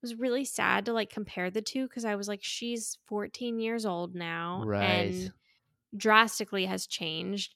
was 0.02 0.16
really 0.16 0.46
sad 0.46 0.86
to 0.86 0.94
like 0.94 1.10
compare 1.10 1.50
the 1.50 1.62
two 1.62 1.88
because 1.88 2.06
I 2.06 2.16
was 2.16 2.28
like, 2.28 2.42
she's 2.44 2.98
14 3.08 3.60
years 3.60 3.86
old 3.86 4.16
now, 4.16 4.64
Right. 4.66 4.84
and 4.84 5.34
drastically 5.96 6.66
has 6.66 6.88
changed. 6.88 7.56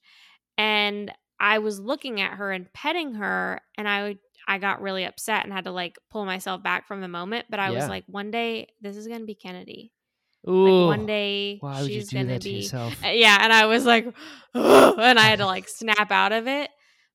And 0.57 1.11
I 1.39 1.59
was 1.59 1.79
looking 1.79 2.19
at 2.19 2.33
her 2.33 2.51
and 2.51 2.71
petting 2.73 3.13
her, 3.15 3.61
and 3.77 3.87
I 3.87 4.03
would 4.03 4.19
I 4.47 4.57
got 4.57 4.81
really 4.81 5.05
upset 5.05 5.43
and 5.43 5.53
had 5.53 5.65
to 5.65 5.71
like 5.71 5.97
pull 6.09 6.25
myself 6.25 6.63
back 6.63 6.87
from 6.87 7.01
the 7.01 7.07
moment. 7.07 7.45
But 7.49 7.59
I 7.59 7.69
was 7.69 7.87
like, 7.87 8.03
one 8.07 8.31
day 8.31 8.67
this 8.81 8.97
is 8.97 9.07
gonna 9.07 9.25
be 9.25 9.35
Kennedy. 9.35 9.91
Ooh. 10.47 10.87
Like 10.87 10.97
one 10.99 11.05
day 11.05 11.57
Why 11.59 11.81
would 11.81 11.89
you 11.91 11.99
she's 12.01 12.09
gonna 12.11 12.39
to 12.39 12.43
be 12.49 12.69
uh, 12.73 12.89
yeah, 13.09 13.37
and 13.41 13.51
I 13.51 13.65
was 13.65 13.85
like, 13.85 14.05
and 14.53 15.19
I 15.19 15.23
had 15.23 15.39
to 15.39 15.45
like 15.45 15.67
snap 15.67 16.11
out 16.11 16.31
of 16.31 16.47
it. 16.47 16.69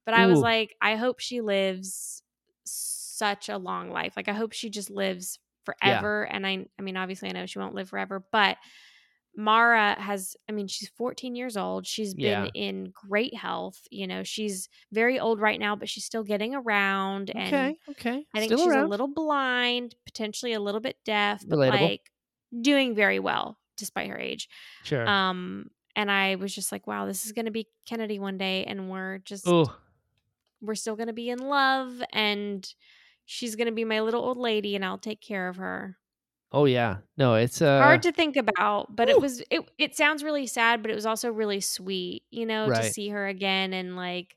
But 0.04 0.14
I 0.14 0.26
was 0.26 0.40
like, 0.40 0.74
I 0.82 0.96
hope 0.96 1.20
she 1.20 1.40
lives 1.40 2.22
such 2.64 3.48
a 3.48 3.56
long 3.56 3.90
life. 3.90 4.12
Like 4.16 4.28
I 4.28 4.32
hope 4.32 4.52
she 4.52 4.68
just 4.68 4.90
lives 4.90 5.38
forever. 5.64 6.24
And 6.24 6.46
I, 6.46 6.66
I 6.78 6.82
mean, 6.82 6.96
obviously, 6.98 7.30
I 7.30 7.32
know 7.32 7.46
she 7.46 7.58
won't 7.58 7.74
live 7.74 7.88
forever, 7.88 8.22
but 8.30 8.58
Mara 9.36 9.96
has. 9.98 10.36
I 10.48 10.52
mean, 10.52 10.68
she's 10.68 10.90
14 10.90 11.34
years 11.34 11.56
old. 11.56 11.86
She's 11.86 12.14
been 12.14 12.22
Yeah. 12.24 12.48
in 12.54 12.92
great 13.08 13.34
health. 13.34 13.78
You 13.90 14.06
know, 14.06 14.22
she's 14.22 14.68
very 14.92 15.18
old 15.18 15.40
right 15.40 15.58
now, 15.58 15.74
but 15.74 15.88
she's 15.88 16.04
still 16.04 16.22
getting 16.22 16.54
around. 16.54 17.30
And 17.34 17.46
Okay. 17.48 17.76
Okay. 17.90 18.26
I 18.34 18.38
think 18.38 18.52
Still 18.52 18.58
she's 18.66 18.72
around. 18.74 18.84
a 18.84 18.88
little 18.88 19.08
blind, 19.08 19.94
potentially 20.04 20.52
a 20.52 20.60
little 20.60 20.80
bit 20.80 20.96
deaf, 21.04 21.42
but 21.48 21.58
Relatable. 21.58 21.80
like 21.80 22.10
doing 22.60 22.94
very 22.94 23.18
well 23.18 23.58
despite 23.76 24.08
her 24.08 24.18
age. 24.18 24.48
Sure. 24.84 25.06
Um, 25.06 25.70
and 25.96 26.10
I 26.10 26.36
was 26.36 26.54
just 26.54 26.72
like, 26.72 26.86
wow, 26.86 27.06
this 27.06 27.24
is 27.24 27.32
going 27.32 27.44
to 27.44 27.50
be 27.50 27.68
Kennedy 27.86 28.18
one 28.18 28.38
day, 28.38 28.64
and 28.64 28.90
we're 28.90 29.18
just 29.18 29.46
Ooh. 29.46 29.66
we're 30.60 30.74
still 30.74 30.96
going 30.96 31.06
to 31.06 31.12
be 31.12 31.30
in 31.30 31.38
love, 31.38 32.02
and 32.12 32.66
she's 33.24 33.56
going 33.56 33.66
to 33.66 33.72
be 33.72 33.84
my 33.84 34.00
little 34.00 34.22
old 34.22 34.38
lady, 34.38 34.74
and 34.74 34.84
I'll 34.84 34.98
take 34.98 35.20
care 35.20 35.48
of 35.48 35.56
her. 35.56 35.96
Oh 36.52 36.66
yeah. 36.66 36.98
No, 37.16 37.34
it's 37.34 37.60
uh. 37.60 37.80
Hard 37.80 38.02
to 38.02 38.12
think 38.12 38.36
about, 38.36 38.94
but 38.94 39.08
Whew. 39.08 39.16
it 39.16 39.20
was 39.20 39.42
it. 39.50 39.60
It 39.78 39.96
sounds 39.96 40.22
really 40.22 40.46
sad, 40.46 40.82
but 40.82 40.90
it 40.90 40.94
was 40.94 41.06
also 41.06 41.30
really 41.30 41.60
sweet, 41.60 42.22
you 42.30 42.46
know, 42.46 42.68
to 42.68 42.82
see 42.84 43.08
her 43.08 43.26
again 43.26 43.72
and 43.72 43.96
like, 43.96 44.36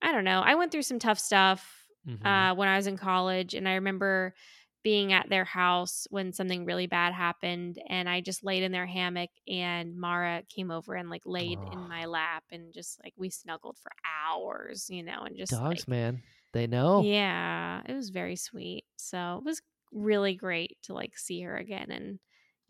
I 0.00 0.12
don't 0.12 0.24
know. 0.24 0.40
I 0.40 0.54
went 0.54 0.72
through 0.72 0.82
some 0.82 0.98
tough 0.98 1.18
stuff 1.18 1.86
mhm. 2.08 2.24
uh, 2.24 2.54
when 2.54 2.68
I 2.68 2.76
was 2.76 2.86
in 2.86 2.96
college, 2.96 3.54
and 3.54 3.68
I 3.68 3.74
remember 3.74 4.34
being 4.82 5.12
at 5.12 5.28
their 5.28 5.44
house 5.44 6.06
when 6.10 6.32
something 6.32 6.64
really 6.64 6.86
bad 6.86 7.12
happened 7.12 7.78
and 7.88 8.08
I 8.08 8.20
just 8.22 8.42
laid 8.44 8.62
in 8.62 8.72
their 8.72 8.86
hammock 8.86 9.30
and 9.46 9.94
Mara 9.96 10.42
came 10.48 10.70
over 10.70 10.94
and 10.94 11.10
like 11.10 11.22
laid 11.26 11.58
Oh. 11.60 11.70
in 11.72 11.88
my 11.88 12.06
lap 12.06 12.44
and 12.50 12.72
just 12.72 12.98
like 13.04 13.12
we 13.16 13.28
snuggled 13.30 13.76
for 13.78 13.90
hours, 14.04 14.88
you 14.88 15.02
know, 15.02 15.22
and 15.24 15.36
just 15.36 15.52
Dogs, 15.52 15.80
like 15.80 15.88
man. 15.88 16.22
They 16.52 16.66
know. 16.66 17.02
yeah, 17.02 17.82
it 17.86 17.94
was 17.94 18.10
very 18.10 18.36
sweet. 18.36 18.84
So 18.96 19.36
it 19.38 19.44
was 19.44 19.60
really 19.92 20.34
great 20.34 20.76
to 20.84 20.94
like 20.94 21.16
see 21.18 21.42
her 21.42 21.56
again 21.56 21.90
and 21.90 22.18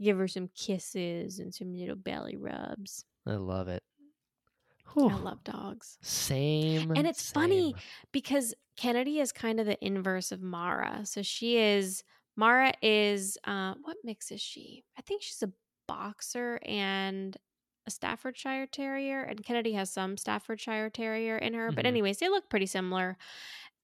give 0.00 0.18
her 0.18 0.28
some 0.28 0.48
kisses 0.56 1.38
and 1.38 1.54
some 1.54 1.74
little 1.74 1.96
belly 1.96 2.36
rubs. 2.36 3.04
I 3.26 3.34
love 3.34 3.68
it. 3.68 3.82
I 4.96 5.00
love 5.18 5.44
dogs. 5.44 5.98
Same. 6.02 6.90
And 6.90 7.06
it's 7.06 7.30
funny 7.30 7.76
because 8.10 8.54
Kennedy 8.80 9.20
is 9.20 9.30
kind 9.30 9.60
of 9.60 9.66
the 9.66 9.78
inverse 9.84 10.32
of 10.32 10.40
Mara. 10.40 11.00
So 11.04 11.20
she 11.22 11.58
is 11.58 12.02
Mara 12.36 12.72
is 12.82 13.36
uh 13.44 13.74
what 13.82 13.96
mix 14.04 14.30
is 14.30 14.40
she? 14.40 14.84
I 14.98 15.02
think 15.02 15.22
she's 15.22 15.42
a 15.42 15.52
boxer 15.86 16.58
and 16.64 17.36
a 17.86 17.90
Staffordshire 17.90 18.66
terrier 18.66 19.20
and 19.22 19.44
Kennedy 19.44 19.72
has 19.72 19.92
some 19.92 20.16
Staffordshire 20.16 20.88
terrier 20.90 21.36
in 21.36 21.52
her, 21.54 21.70
but 21.72 21.84
Mhm. 21.84 21.88
anyways, 21.88 22.18
they 22.18 22.28
look 22.30 22.48
pretty 22.48 22.66
similar. 22.66 23.18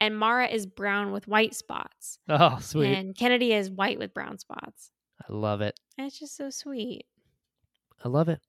And 0.00 0.18
Mara 0.18 0.46
is 0.48 0.66
brown 0.66 1.12
with 1.12 1.26
white 1.28 1.54
spots. 1.54 2.18
Oh, 2.28 2.58
sweet. 2.60 2.92
And 2.94 3.14
Kennedy 3.16 3.52
is 3.52 3.70
white 3.70 3.98
with 3.98 4.14
brown 4.14 4.38
spots. 4.38 4.90
I 5.28 5.32
love 5.32 5.60
it. 5.62 5.78
And 5.98 6.06
it's 6.06 6.18
just 6.18 6.36
so 6.36 6.50
sweet. 6.50 7.06
I 8.04 8.08
love 8.08 8.28
it. 8.28 8.40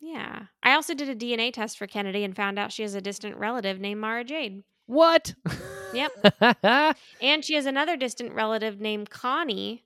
Yeah. 0.00 0.46
I 0.62 0.72
also 0.74 0.94
did 0.94 1.08
a 1.08 1.14
DNA 1.14 1.52
test 1.52 1.76
for 1.78 1.86
Kennedy 1.86 2.24
and 2.24 2.34
found 2.34 2.58
out 2.58 2.72
she 2.72 2.82
has 2.82 2.94
a 2.94 3.00
distant 3.00 3.36
relative 3.36 3.78
named 3.80 4.00
Mara 4.00 4.24
Jade. 4.24 4.62
What? 4.90 5.34
Yep. 5.94 6.12
And 7.22 7.44
she 7.44 7.54
has 7.54 7.66
another 7.66 7.96
distant 7.96 8.32
relative 8.32 8.80
named 8.80 9.10
Connie. 9.10 9.84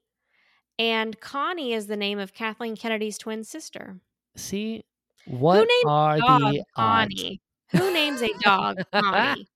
And 0.79 1.19
Connie 1.21 1.73
is 1.73 1.87
the 1.87 1.97
name 1.97 2.19
of 2.19 2.33
Kathleen 2.35 2.77
Kennedy's 2.77 3.17
twin 3.19 3.45
sister. 3.45 4.01
See, 4.37 4.85
what 5.27 5.59
named 5.59 5.71
are 5.87 6.19
Dog 6.19 6.41
the 6.41 6.47
odds? 6.77 7.15
Connie. 7.15 7.41
Who 7.71 7.93
names 7.93 8.23
a 8.23 8.29
dog 8.41 8.83
Connie? 8.93 9.49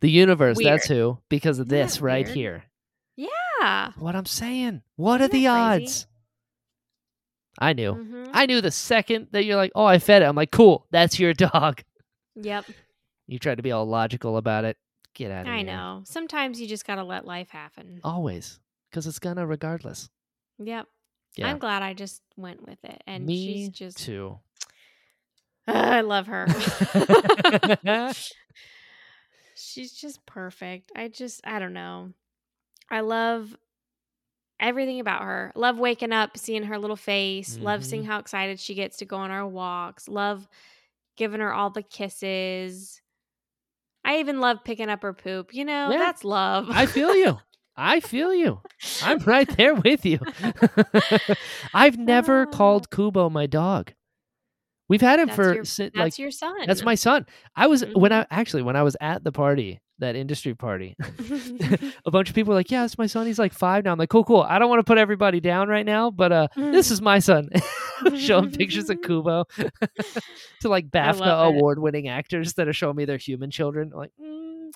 The 0.00 0.10
universe. 0.10 0.56
Weird. 0.56 0.72
That's 0.72 0.86
who. 0.88 1.18
Because 1.28 1.58
of 1.58 1.66
Isn't 1.66 1.78
this 1.78 2.00
right 2.00 2.24
weird? 2.26 2.36
here. 2.36 2.64
Yeah. 3.16 3.92
What 3.98 4.14
I'm 4.16 4.26
saying. 4.26 4.82
What 4.96 5.20
are 5.20 5.28
the 5.28 5.46
odds? 5.48 6.06
I 7.58 7.72
knew. 7.72 7.94
Mhm. 7.94 8.30
I 8.32 8.46
knew 8.46 8.60
the 8.60 8.70
second 8.70 9.28
that 9.32 9.44
you're 9.44 9.56
like, 9.56 9.72
oh, 9.74 9.84
I 9.84 9.98
fed 9.98 10.22
it. 10.22 10.26
I'm 10.26 10.34
like, 10.36 10.50
cool. 10.50 10.86
That's 10.90 11.18
your 11.20 11.32
dog. 11.34 11.82
Yep. 12.36 12.64
You 13.26 13.38
tried 13.38 13.56
to 13.56 13.62
be 13.62 13.72
all 13.72 13.86
logical 13.86 14.36
about 14.36 14.64
it. 14.64 14.76
Get 15.14 15.30
out 15.30 15.42
of 15.42 15.46
here. 15.46 15.54
I 15.54 15.62
know. 15.62 16.02
Sometimes 16.04 16.60
you 16.60 16.66
just 16.66 16.86
got 16.86 16.96
to 16.96 17.04
let 17.04 17.24
life 17.24 17.48
happen. 17.50 18.00
Always. 18.02 18.58
Because 18.90 19.06
it's 19.06 19.18
gonna 19.18 19.46
regardless. 19.46 20.08
Yep. 20.58 20.86
Yeah. 21.36 21.48
I'm 21.50 21.58
glad 21.58 21.82
I 21.82 21.94
just 21.94 22.22
went 22.36 22.66
with 22.66 22.78
it. 22.84 23.02
And 23.06 23.26
Me 23.26 23.36
she's 23.46 23.68
just, 23.70 23.98
too. 23.98 24.38
I 25.66 26.02
love 26.02 26.26
her. 26.28 26.46
she's 29.54 29.92
just 29.92 30.24
perfect. 30.26 30.92
I 30.94 31.08
just, 31.08 31.40
I 31.44 31.58
don't 31.58 31.72
know. 31.72 32.10
I 32.90 33.00
love 33.00 33.56
everything 34.60 35.00
about 35.00 35.22
her. 35.22 35.52
Love 35.54 35.78
waking 35.78 36.12
up, 36.12 36.36
seeing 36.38 36.64
her 36.64 36.78
little 36.78 36.96
face. 36.96 37.58
Love 37.58 37.84
seeing 37.84 38.02
Mhm. 38.04 38.06
how 38.06 38.18
excited 38.18 38.60
she 38.60 38.74
gets 38.74 38.98
to 38.98 39.04
go 39.04 39.16
on 39.16 39.30
our 39.30 39.46
walks. 39.46 40.08
Love 40.08 40.48
giving 41.16 41.40
her 41.40 41.52
all 41.52 41.70
the 41.70 41.82
kisses. 41.82 43.00
I 44.04 44.18
even 44.18 44.40
love 44.40 44.58
picking 44.64 44.88
up 44.90 45.02
her 45.02 45.12
poop. 45.14 45.54
You 45.54 45.64
know, 45.64 45.90
Yeah. 45.90 45.98
that's 45.98 46.24
love. 46.24 46.66
I 46.70 46.86
feel 46.86 47.14
you. 47.14 47.38
I 47.76 48.00
feel 48.00 48.32
you. 48.34 48.60
I'm 49.02 49.18
right 49.26 49.48
there 49.56 49.74
with 49.74 50.04
you. 50.06 50.20
I've 51.74 51.98
never 51.98 52.42
Ah. 52.42 52.50
called 52.56 52.90
Kubo 52.90 53.30
my 53.30 53.46
dog. 53.46 53.92
We've 54.88 55.00
had 55.00 55.18
him 55.18 55.26
That's 55.28 55.36
for 55.36 55.54
your- 55.54 55.64
That's 55.64 55.96
like 55.96 56.18
your 56.18 56.30
son. 56.30 56.54
that's 56.66 56.84
my 56.84 56.94
son. 56.94 57.24
I 57.56 57.66
was 57.66 57.84
when 57.94 58.10
Mhm. 58.12 58.20
I 58.20 58.26
actually 58.30 58.62
when 58.62 58.76
I 58.76 58.82
was 58.82 58.96
at 59.00 59.24
the 59.24 59.32
party, 59.32 59.80
that 59.98 60.16
industry 60.16 60.54
party, 60.54 60.96
a 62.04 62.10
bunch 62.10 62.28
of 62.28 62.34
people 62.34 62.50
were 62.50 62.58
like, 62.58 62.70
"Yeah, 62.70 62.84
it's 62.84 62.98
my 62.98 63.06
son. 63.06 63.26
He's 63.26 63.38
like 63.38 63.52
five 63.52 63.84
now." 63.84 63.92
I'm 63.92 63.98
like, 63.98 64.08
"Cool, 64.08 64.24
cool. 64.24 64.42
I 64.42 64.58
don't 64.58 64.68
want 64.68 64.80
to 64.80 64.84
put 64.84 64.98
everybody 64.98 65.40
down 65.40 65.68
right 65.68 65.86
now, 65.86 66.10
but 66.10 66.32
uh, 66.32 66.48
this 66.56 66.90
is 66.90 67.00
my 67.00 67.18
son." 67.18 67.48
showing 68.16 68.50
pictures 68.50 68.90
of 68.90 69.00
Kubo 69.02 69.44
to 70.60 70.68
like 70.68 70.90
BAFTA 70.90 71.46
award-winning 71.46 72.08
actors 72.08 72.54
that 72.54 72.68
are 72.68 72.72
showing 72.72 72.96
me 72.96 73.04
their 73.04 73.16
human 73.16 73.50
children. 73.50 73.90
I'm 73.92 73.98
like, 73.98 74.12
mm, 74.20 74.70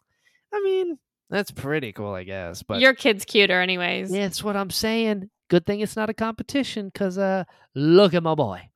I 0.52 0.60
mean, 0.62 0.98
that's 1.30 1.50
pretty 1.50 1.92
cool, 1.92 2.14
I 2.14 2.24
guess. 2.24 2.62
But 2.62 2.80
Your 2.80 2.94
kid's 2.94 3.24
cuter, 3.24 3.60
anyways. 3.60 4.10
yeah, 4.12 4.22
that's 4.22 4.42
what 4.42 4.56
I'm 4.56 4.70
saying. 4.70 5.30
Good 5.48 5.66
thing 5.66 5.80
it's 5.80 5.96
not 5.96 6.10
a 6.10 6.14
competition, 6.14 6.90
cause 6.94 7.18
uh, 7.18 7.44
look 7.74 8.14
at 8.14 8.22
my 8.22 8.34
boy, 8.34 8.68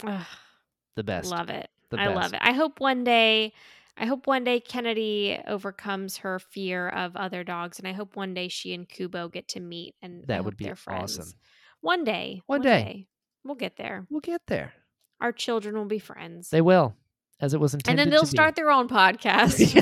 the 0.00 1.04
best. 1.04 1.30
love 1.30 1.50
it. 1.50 1.68
The 1.90 2.00
I 2.00 2.08
love 2.08 2.34
it. 2.34 2.40
I 2.42 2.52
hope 2.52 2.80
one 2.80 3.04
day, 3.04 3.52
I 3.98 4.04
hope 4.06 4.26
one 4.26 4.44
day 4.44 4.60
Kennedy 4.60 5.38
overcomes 5.46 6.18
her 6.18 6.38
fear 6.38 6.88
of 6.88 7.16
other 7.16 7.44
dogs, 7.44 7.78
and 7.78 7.88
I 7.88 7.92
hope 7.92 8.14
one 8.14 8.34
day 8.34 8.48
she 8.48 8.74
and 8.74 8.86
Kubo 8.88 9.28
get 9.28 9.48
to 9.48 9.60
meet, 9.60 9.94
and 10.02 10.24
That 10.26 10.44
would 10.44 10.56
be 10.56 10.70
friends. 10.74 11.18
awesome. 11.18 11.32
One 11.80 12.04
day. 12.04 12.42
One 12.46 12.60
day. 12.62 13.06
We'll 13.44 13.54
get 13.54 13.76
there. 13.76 14.06
We'll 14.10 14.20
get 14.20 14.42
there. 14.48 14.74
Our 15.20 15.32
children 15.32 15.76
will 15.76 15.86
be 15.86 15.98
friends. 15.98 16.50
They 16.50 16.60
will, 16.60 16.94
as 17.40 17.54
it 17.54 17.60
was 17.60 17.72
intended. 17.72 17.90
and 17.90 17.98
then 17.98 18.10
they'll 18.14 18.26
start 18.26 18.54
be. 18.54 18.60
their 18.62 18.70
own 18.70 18.86
podcast. 18.90 19.74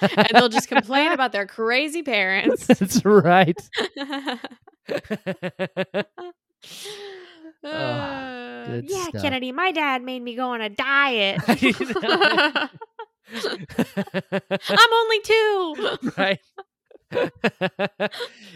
and 0.16 0.28
they'll 0.32 0.48
just 0.48 0.68
complain 0.68 1.12
about 1.12 1.30
their 1.32 1.46
crazy 1.46 2.02
parents. 2.02 2.66
That's 2.66 3.04
right. 3.04 3.56
Uh, 7.62 8.80
yeah, 8.84 9.04
stuff. 9.08 9.22
Kennedy, 9.22 9.52
my 9.52 9.70
dad 9.72 10.02
made 10.02 10.22
me 10.22 10.34
go 10.34 10.48
on 10.50 10.60
a 10.60 10.70
diet. 10.70 11.40
I'm 14.68 14.92
only 14.92 15.20
two. 15.20 15.98
right. 16.18 16.40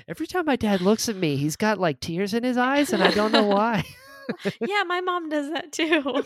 Every 0.08 0.26
time 0.26 0.46
my 0.46 0.56
dad 0.56 0.80
looks 0.80 1.08
at 1.08 1.16
me, 1.16 1.36
he's 1.36 1.56
got 1.56 1.78
like 1.78 2.00
tears 2.00 2.34
in 2.34 2.44
his 2.44 2.56
eyes, 2.56 2.92
and 2.92 3.02
I 3.02 3.10
don't 3.10 3.32
know 3.32 3.44
why. 3.46 3.84
yeah, 4.60 4.82
my 4.86 5.00
mom 5.00 5.28
does 5.28 5.50
that 5.52 5.72
too. 5.72 6.24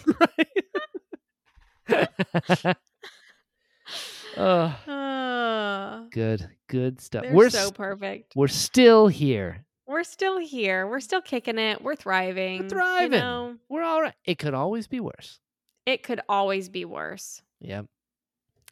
oh, 4.36 4.76
Uh, 4.86 6.04
good, 6.10 6.48
good 6.68 7.00
stuff. 7.00 7.24
We're 7.30 7.50
so 7.50 7.58
s- 7.66 7.70
perfect. 7.72 8.34
we're 8.36 8.48
still 8.48 9.08
here. 9.08 9.64
We're 9.86 10.04
still 10.04 10.38
here. 10.38 10.86
We're 10.86 11.00
still 11.00 11.22
kicking 11.22 11.58
it. 11.58 11.82
We're 11.82 11.96
thriving. 11.96 12.58
We're 12.58 12.64
you 12.64 12.68
thriving. 12.68 13.20
know? 13.20 13.56
We're 13.70 13.82
all 13.82 14.02
right. 14.02 14.14
It 14.26 14.38
could 14.38 14.52
always 14.54 14.86
be 14.86 15.00
worse. 15.00 15.40
It 15.86 16.02
could 16.02 16.20
always 16.28 16.68
be 16.68 16.84
worse. 16.84 17.40
Yep. 17.60 17.86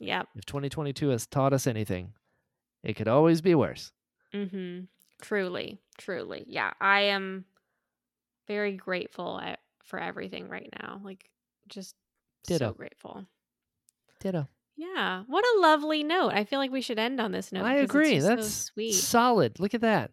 Yep. 0.00 0.28
If 0.34 0.44
2022 0.46 1.08
has 1.08 1.26
taught 1.26 1.52
us 1.52 1.66
anything, 1.66 2.12
it 2.82 2.94
could 2.94 3.08
always 3.08 3.40
be 3.40 3.54
worse. 3.54 3.92
Mm-hmm. 4.34 4.84
Truly, 5.22 5.78
truly. 5.98 6.44
Yeah, 6.46 6.72
I 6.80 7.00
am 7.02 7.44
very 8.46 8.72
grateful 8.72 9.40
at, 9.40 9.60
for 9.82 9.98
everything 9.98 10.48
right 10.48 10.68
now. 10.82 11.00
Like, 11.02 11.30
just 11.68 11.94
Ditto. 12.46 12.68
so 12.68 12.72
grateful. 12.74 13.24
Ditto. 14.20 14.48
Yeah. 14.76 15.22
What 15.26 15.44
a 15.44 15.60
lovely 15.60 16.02
note. 16.02 16.32
I 16.34 16.44
feel 16.44 16.58
like 16.58 16.70
we 16.70 16.82
should 16.82 16.98
end 16.98 17.20
on 17.20 17.32
this 17.32 17.50
note. 17.50 17.64
I 17.64 17.76
agree. 17.76 18.16
just 18.16 18.26
so 18.26 18.36
That's 18.36 18.48
sweet. 18.48 18.92
solid. 18.92 19.58
Look 19.58 19.74
at 19.74 19.80
that. 19.80 20.10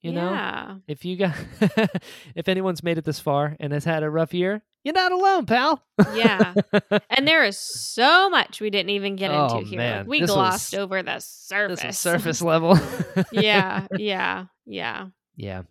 You 0.00 0.12
know, 0.12 0.30
yeah. 0.30 0.74
if 0.86 1.06
you 1.06 1.16
got, 1.16 1.34
if 2.34 2.46
anyone's 2.46 2.82
made 2.82 2.98
it 2.98 3.04
this 3.04 3.18
far 3.18 3.56
and 3.58 3.72
has 3.72 3.84
had 3.84 4.02
a 4.02 4.10
rough 4.10 4.34
year, 4.34 4.62
you're 4.84 4.94
not 4.94 5.12
alone, 5.12 5.46
pal. 5.46 5.82
Yeah. 6.14 6.54
And 7.10 7.26
there 7.26 7.44
is 7.44 7.58
so 7.58 8.28
much 8.30 8.60
we 8.60 8.70
didn't 8.70 8.90
even 8.90 9.16
get 9.16 9.30
Oh, 9.30 9.58
into 9.58 9.68
here. 9.68 9.80
Like, 9.98 10.06
we 10.06 10.20
This 10.20 10.28
was- 10.30 10.34
glossed 10.36 10.74
over 10.74 11.02
the 11.02 11.18
surface. 11.20 11.98
Surface 11.98 12.42
level. 12.52 12.78
yeah. 13.32 13.86
Yeah. 13.98 14.46
Yeah. 14.66 15.08
Yeah. 15.36 15.62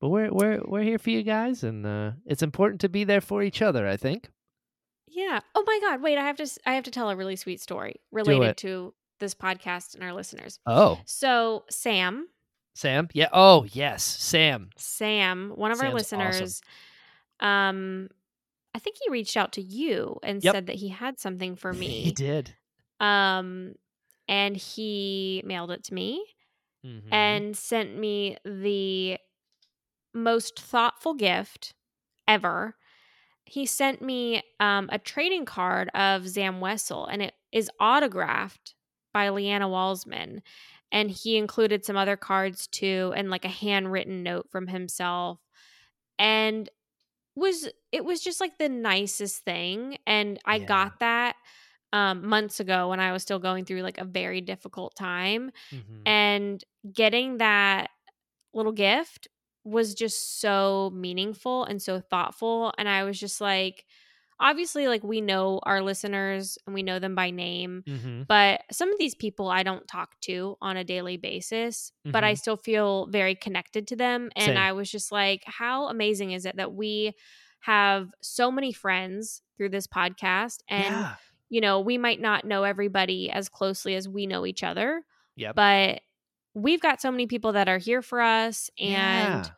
But 0.00 0.08
we're 0.08 0.32
we're 0.32 0.60
we're 0.64 0.82
here 0.82 0.98
for 0.98 1.10
you 1.10 1.22
guys 1.22 1.62
and 1.62 1.86
uh 1.86 2.12
it's 2.26 2.42
important 2.42 2.80
to 2.80 2.88
be 2.88 3.04
there 3.04 3.20
for 3.20 3.42
each 3.42 3.62
other, 3.62 3.86
I 3.86 3.96
think. 3.96 4.30
Yeah. 5.08 5.40
Oh 5.54 5.62
my 5.66 5.78
God. 5.82 6.00
Wait, 6.02 6.18
I 6.18 6.22
have 6.24 6.36
to 6.38 6.46
I 6.66 6.74
have 6.74 6.84
to 6.84 6.90
tell 6.90 7.10
a 7.10 7.16
really 7.16 7.36
sweet 7.36 7.60
story 7.60 7.96
related 8.10 8.56
to 8.58 8.94
this 9.20 9.34
podcast 9.34 9.94
and 9.94 10.02
our 10.02 10.12
listeners. 10.14 10.58
Oh, 10.66 10.98
So 11.04 11.64
Sam, 11.70 12.26
Sam? 12.74 13.08
Yeah. 13.12 13.28
Oh, 13.32 13.64
yes. 13.70 14.02
Sam. 14.02 14.70
Sam, 14.76 15.52
one 15.54 15.70
of 15.70 15.78
our 15.80 15.90
Sam's 15.98 16.12
awesome. 16.12 16.18
listeners, 16.20 16.62
um, 17.40 18.08
I 18.74 18.78
think 18.78 18.96
he 19.02 19.10
reached 19.10 19.36
out 19.36 19.52
to 19.54 19.62
you 19.62 20.18
and 20.22 20.42
Yep. 20.42 20.52
said 20.54 20.66
that 20.66 20.76
he 20.76 20.88
had 20.88 21.18
something 21.18 21.56
for 21.56 21.72
me. 21.80 22.04
He 22.04 22.12
did. 22.12 22.54
Um, 23.00 23.74
and 24.28 24.56
he 24.56 25.42
mailed 25.44 25.70
it 25.70 25.84
to 25.84 25.94
me 25.94 26.24
Mhm. 26.84 27.08
and 27.12 27.56
sent 27.56 27.96
me 27.96 28.36
the 28.44 29.18
most 30.14 30.60
thoughtful 30.60 31.14
gift 31.14 31.74
ever. 32.28 32.76
He 33.46 33.66
sent 33.66 34.02
me 34.02 34.42
um, 34.60 34.88
a 34.92 34.98
trading 34.98 35.44
card 35.44 35.90
of 35.94 36.28
Zam 36.28 36.60
Wesell, 36.60 37.08
and 37.10 37.22
it 37.22 37.34
is 37.52 37.70
autographed 37.80 38.74
by 39.12 39.28
Leeanna 39.28 39.68
Walsman. 39.68 40.42
and 40.92 41.10
he 41.10 41.38
included 41.38 41.84
some 41.84 41.96
other 41.96 42.16
cards 42.16 42.66
too 42.66 43.12
and 43.16 43.30
like 43.30 43.44
a 43.46 43.48
handwritten 43.48 44.22
note 44.22 44.50
from 44.50 44.66
himself 44.68 45.40
and 46.18 46.68
was 47.34 47.68
it 47.92 48.04
was 48.04 48.20
just 48.20 48.40
like 48.40 48.58
the 48.58 48.68
nicest 48.68 49.44
thing 49.44 49.98
and 50.06 50.38
I 50.44 50.58
Yeah. 50.58 50.58
got 50.58 50.92
that 51.00 51.36
um 51.92 52.26
months 52.26 52.60
ago 52.60 52.88
when 52.90 53.00
I 53.00 53.12
was 53.12 53.22
still 53.22 53.38
going 53.38 53.64
through 53.64 53.82
like 53.82 53.98
a 53.98 54.04
very 54.04 54.40
difficult 54.40 54.94
time 54.96 55.50
Mhm. 55.70 56.06
and 56.06 56.64
getting 56.92 57.38
that 57.38 57.90
little 58.54 58.72
gift 58.72 59.28
was 59.64 59.94
just 59.94 60.40
so 60.40 60.90
meaningful 60.94 61.64
and 61.64 61.80
so 61.82 62.00
thoughtful 62.00 62.72
and 62.78 62.88
I 62.88 63.04
was 63.04 63.18
just 63.18 63.40
like 63.40 63.86
obviously 64.42 64.88
like 64.88 65.02
we 65.02 65.20
know 65.22 65.60
our 65.62 65.80
listeners 65.80 66.58
and 66.66 66.74
we 66.74 66.82
know 66.82 66.98
them 66.98 67.14
by 67.14 67.30
name 67.30 67.82
Mhm. 67.86 68.26
but 68.26 68.60
some 68.70 68.92
of 68.92 68.98
these 68.98 69.14
people 69.14 69.48
I 69.48 69.62
don't 69.62 69.86
talk 69.88 70.18
to 70.22 70.56
on 70.60 70.76
a 70.76 70.84
daily 70.84 71.16
basis, 71.16 71.92
but 72.04 72.24
I 72.24 72.32
Mhm. 72.34 72.38
still 72.38 72.56
feel 72.58 73.06
very 73.06 73.34
connected 73.34 73.86
to 73.88 73.96
them. 73.96 74.30
And 74.36 74.46
Same. 74.46 74.56
I 74.58 74.72
was 74.72 74.90
just 74.90 75.10
like, 75.12 75.42
how 75.46 75.86
amazing 75.88 76.32
is 76.32 76.44
it 76.44 76.56
that 76.56 76.72
we 76.74 77.12
have 77.60 78.10
so 78.20 78.50
many 78.50 78.72
friends 78.72 79.42
through 79.56 79.68
this 79.70 79.86
podcast? 79.86 80.58
And, 80.68 80.84
yeah. 80.94 81.14
you 81.48 81.60
know, 81.60 81.80
we 81.80 81.96
might 81.96 82.20
not 82.20 82.44
know 82.44 82.64
everybody 82.64 83.30
as 83.30 83.48
closely 83.48 83.94
as 83.94 84.08
we 84.08 84.26
know 84.26 84.44
each 84.44 84.62
other, 84.64 85.04
Yep. 85.36 85.54
but 85.54 86.00
we've 86.54 86.80
got 86.82 87.00
so 87.00 87.10
many 87.10 87.26
people 87.26 87.52
that 87.52 87.68
are 87.68 87.78
here 87.78 88.02
for 88.02 88.20
us. 88.20 88.70
And 88.78 88.90
Yeah. 89.46 89.50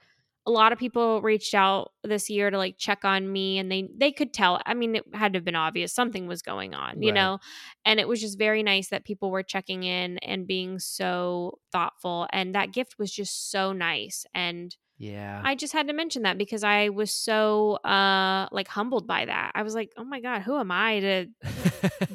A 0.47 0.51
lot 0.51 0.73
of 0.73 0.79
people 0.79 1.23
reached 1.23 1.55
out 1.55 1.93
this 2.03 2.29
year 2.29 2.51
to 2.51 2.59
like 2.59 2.77
check 2.79 3.05
on 3.05 3.31
me 3.33 3.59
and 3.59 3.73
they 3.73 3.89
they 3.97 4.13
could 4.13 4.33
tell 4.35 4.61
i 4.67 4.75
mean 4.75 4.97
it 4.97 5.05
had 5.15 5.33
to 5.33 5.39
have 5.39 5.45
been 5.45 5.55
obvious 5.55 5.93
something 5.95 6.27
was 6.27 6.43
going 6.43 6.75
on 6.75 7.01
you 7.03 7.13
Right. 7.13 7.15
know 7.15 7.39
and 7.85 7.99
it 7.99 8.07
was 8.09 8.21
just 8.21 8.39
very 8.39 8.63
nice 8.63 8.89
that 8.91 9.05
people 9.05 9.31
were 9.31 9.43
checking 9.43 9.85
in 9.85 10.19
and 10.19 10.47
being 10.47 10.79
so 10.79 11.59
thoughtful 11.73 12.27
and 12.33 12.55
that 12.55 12.73
gift 12.73 12.97
was 12.99 13.11
just 13.11 13.51
so 13.51 13.73
nice 13.73 14.27
and 14.35 14.77
Yeah. 14.99 15.41
i 15.45 15.55
just 15.55 15.73
had 15.73 15.89
to 15.89 15.95
mention 15.95 16.23
that 16.23 16.37
because 16.39 16.63
i 16.63 16.91
was 16.91 17.11
so 17.11 17.77
uh 17.85 18.47
like 18.53 18.69
humbled 18.69 19.07
by 19.07 19.25
that 19.25 19.53
i 19.55 19.63
was 19.63 19.75
like 19.75 19.93
oh 19.97 20.05
my 20.05 20.21
god 20.21 20.43
who 20.43 20.59
am 20.59 20.71
i 20.71 21.01
to 21.01 21.27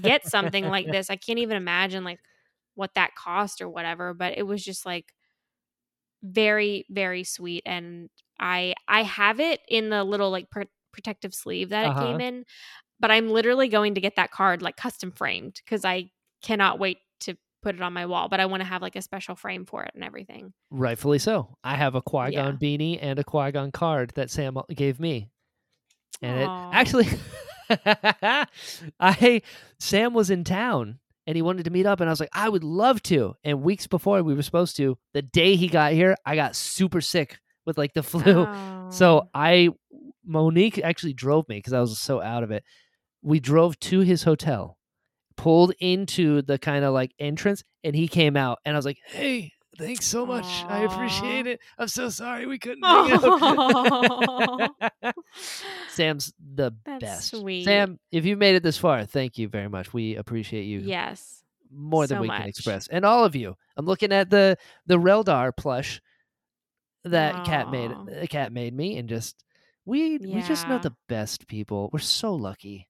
get 0.02 0.26
something 0.28 0.68
like 0.68 0.86
this 0.92 1.10
i 1.10 1.16
can't 1.16 1.40
even 1.40 1.58
imagine 1.58 2.04
like 2.04 2.20
what 2.76 2.94
that 2.96 3.16
cost 3.16 3.62
or 3.62 3.70
whatever 3.70 4.14
but 4.14 4.38
it 4.38 4.44
was 4.44 4.64
just 4.64 4.86
like 4.86 5.14
very 6.24 6.86
very 6.90 7.24
sweet 7.24 7.64
and 7.66 8.10
i 8.40 8.74
i 8.88 9.04
have 9.04 9.40
it 9.40 9.60
in 9.70 9.90
the 9.90 10.04
little 10.04 10.30
like 10.32 10.50
pr- 10.50 10.64
protective 10.92 11.34
sleeve 11.34 11.70
that 11.70 11.86
Uh-huh. 11.86 12.00
it 12.02 12.08
came 12.08 12.20
in 12.22 12.46
but 13.00 13.10
i'm 13.12 13.30
literally 13.30 13.68
going 13.70 13.96
to 13.96 14.02
get 14.02 14.16
that 14.18 14.32
card 14.32 14.62
like 14.62 14.76
custom 14.76 15.12
framed 15.12 15.62
because 15.64 15.86
i 15.86 16.10
cannot 16.44 16.78
wait 16.80 16.98
to 17.22 17.36
put 17.64 17.76
it 17.76 17.82
on 17.82 17.94
my 17.94 18.06
wall 18.06 18.28
but 18.30 18.40
i 18.40 18.46
want 18.46 18.62
to 18.62 18.68
have 18.68 18.82
like 18.82 18.96
a 18.96 19.02
special 19.02 19.36
frame 19.36 19.66
for 19.66 19.84
it 19.84 19.92
and 19.96 20.04
everything 20.04 20.54
Rightfully 20.72 21.20
so. 21.20 21.58
I 21.64 21.76
have 21.76 21.96
a 21.96 22.02
Qui 22.02 22.32
Yeah. 22.34 22.52
Beanie 22.52 23.00
and 23.02 23.18
a 23.20 23.24
Qui 23.24 23.52
Gon 23.52 23.72
card 23.72 24.12
that 24.16 24.30
Sam 24.30 24.58
gave 24.76 25.00
me, 25.00 25.30
and 26.22 26.44
Aw. 26.48 26.70
it 26.70 26.76
actually, 26.76 27.08
I 29.00 29.42
Sam 29.80 30.14
was 30.14 30.30
in 30.30 30.44
town 30.44 31.00
and 31.30 31.36
he 31.36 31.44
wanted 31.44 31.66
to 31.66 31.70
meet 31.70 31.86
up, 31.86 32.00
and 32.00 32.10
I 32.10 32.12
was 32.12 32.20
like, 32.20 32.32
I 32.34 32.50
would 32.50 32.64
love 32.64 33.04
to. 33.04 33.36
And 33.44 33.62
weeks 33.62 33.86
before 33.86 34.24
we 34.24 34.34
were 34.34 34.42
supposed 34.42 34.76
to, 34.78 34.98
the 35.14 35.22
day 35.22 35.56
he 35.56 35.68
got 35.68 35.94
here, 35.94 36.16
I 36.26 36.36
got 36.36 36.56
super 36.56 37.02
sick 37.02 37.38
with 37.68 37.78
like 37.78 37.94
the 37.94 38.02
flu. 38.12 38.48
Oh. 38.48 38.88
So 38.90 39.30
I, 39.32 39.70
Monique 40.26 40.80
actually 40.80 41.14
drove 41.14 41.48
me 41.48 41.60
because 41.60 41.72
I 41.74 41.82
was 41.82 42.00
so 42.00 42.20
out 42.20 42.42
of 42.42 42.50
it. 42.50 42.64
We 43.22 43.40
drove 43.40 43.80
to 43.82 44.00
his 44.00 44.24
hotel, 44.24 44.80
pulled 45.38 45.72
into 45.80 46.42
the 46.42 46.58
kind 46.58 46.84
of 46.84 46.96
like 46.96 47.12
entrance, 47.20 47.64
and 47.84 47.96
he 47.96 48.08
came 48.08 48.36
out, 48.36 48.58
and 48.66 48.76
I 48.76 48.80
was 48.80 48.86
like, 48.86 48.98
"Hey, 49.06 49.52
thanks 49.80 50.06
so 50.06 50.26
much. 50.26 50.46
I 50.68 50.84
appreciate 50.84 51.48
it. 51.48 51.60
I'm 51.78 51.88
so 51.88 52.10
sorry 52.10 52.46
we 52.46 52.60
couldn't." 52.60 52.84
hang 52.84 53.12
out." 53.12 54.72
Sam's 55.90 56.34
the 56.56 56.72
That's 56.86 57.02
best. 57.02 57.30
sweet. 57.30 57.66
Sam, 57.66 58.00
if 58.12 58.26
you 58.26 58.38
made 58.38 58.56
it 58.56 58.64
this 58.64 58.78
far, 58.78 59.06
thank 59.06 59.38
you 59.38 59.48
very 59.48 59.70
much. 59.70 59.94
We 59.94 60.16
appreciate 60.16 60.64
you 60.64 60.80
yes 60.80 61.44
more 61.72 62.08
than 62.08 62.18
so 62.18 62.22
we 62.22 62.28
much. 62.28 62.42
can 62.42 62.50
express, 62.50 62.88
and 62.88 63.06
all 63.06 63.26
of 63.26 63.36
you. 63.36 63.56
I'm 63.78 63.86
looking 63.86 64.12
at 64.12 64.30
the 64.30 64.58
the 64.86 64.98
Reldar 64.98 65.56
plush 65.56 66.02
that 67.06 67.46
cat 67.46 67.72
made. 67.72 67.92
The 68.08 68.24
uh, 68.24 68.26
cat 68.28 68.52
made 68.52 68.74
me, 68.74 68.98
and 68.98 69.08
just 69.10 69.44
we 69.86 70.18
we 70.18 70.42
just 70.42 70.68
know 70.68 70.80
the 70.80 70.96
best 71.08 71.48
people. 71.48 71.90
We're 71.92 72.00
so 72.00 72.34
lucky. 72.34 72.88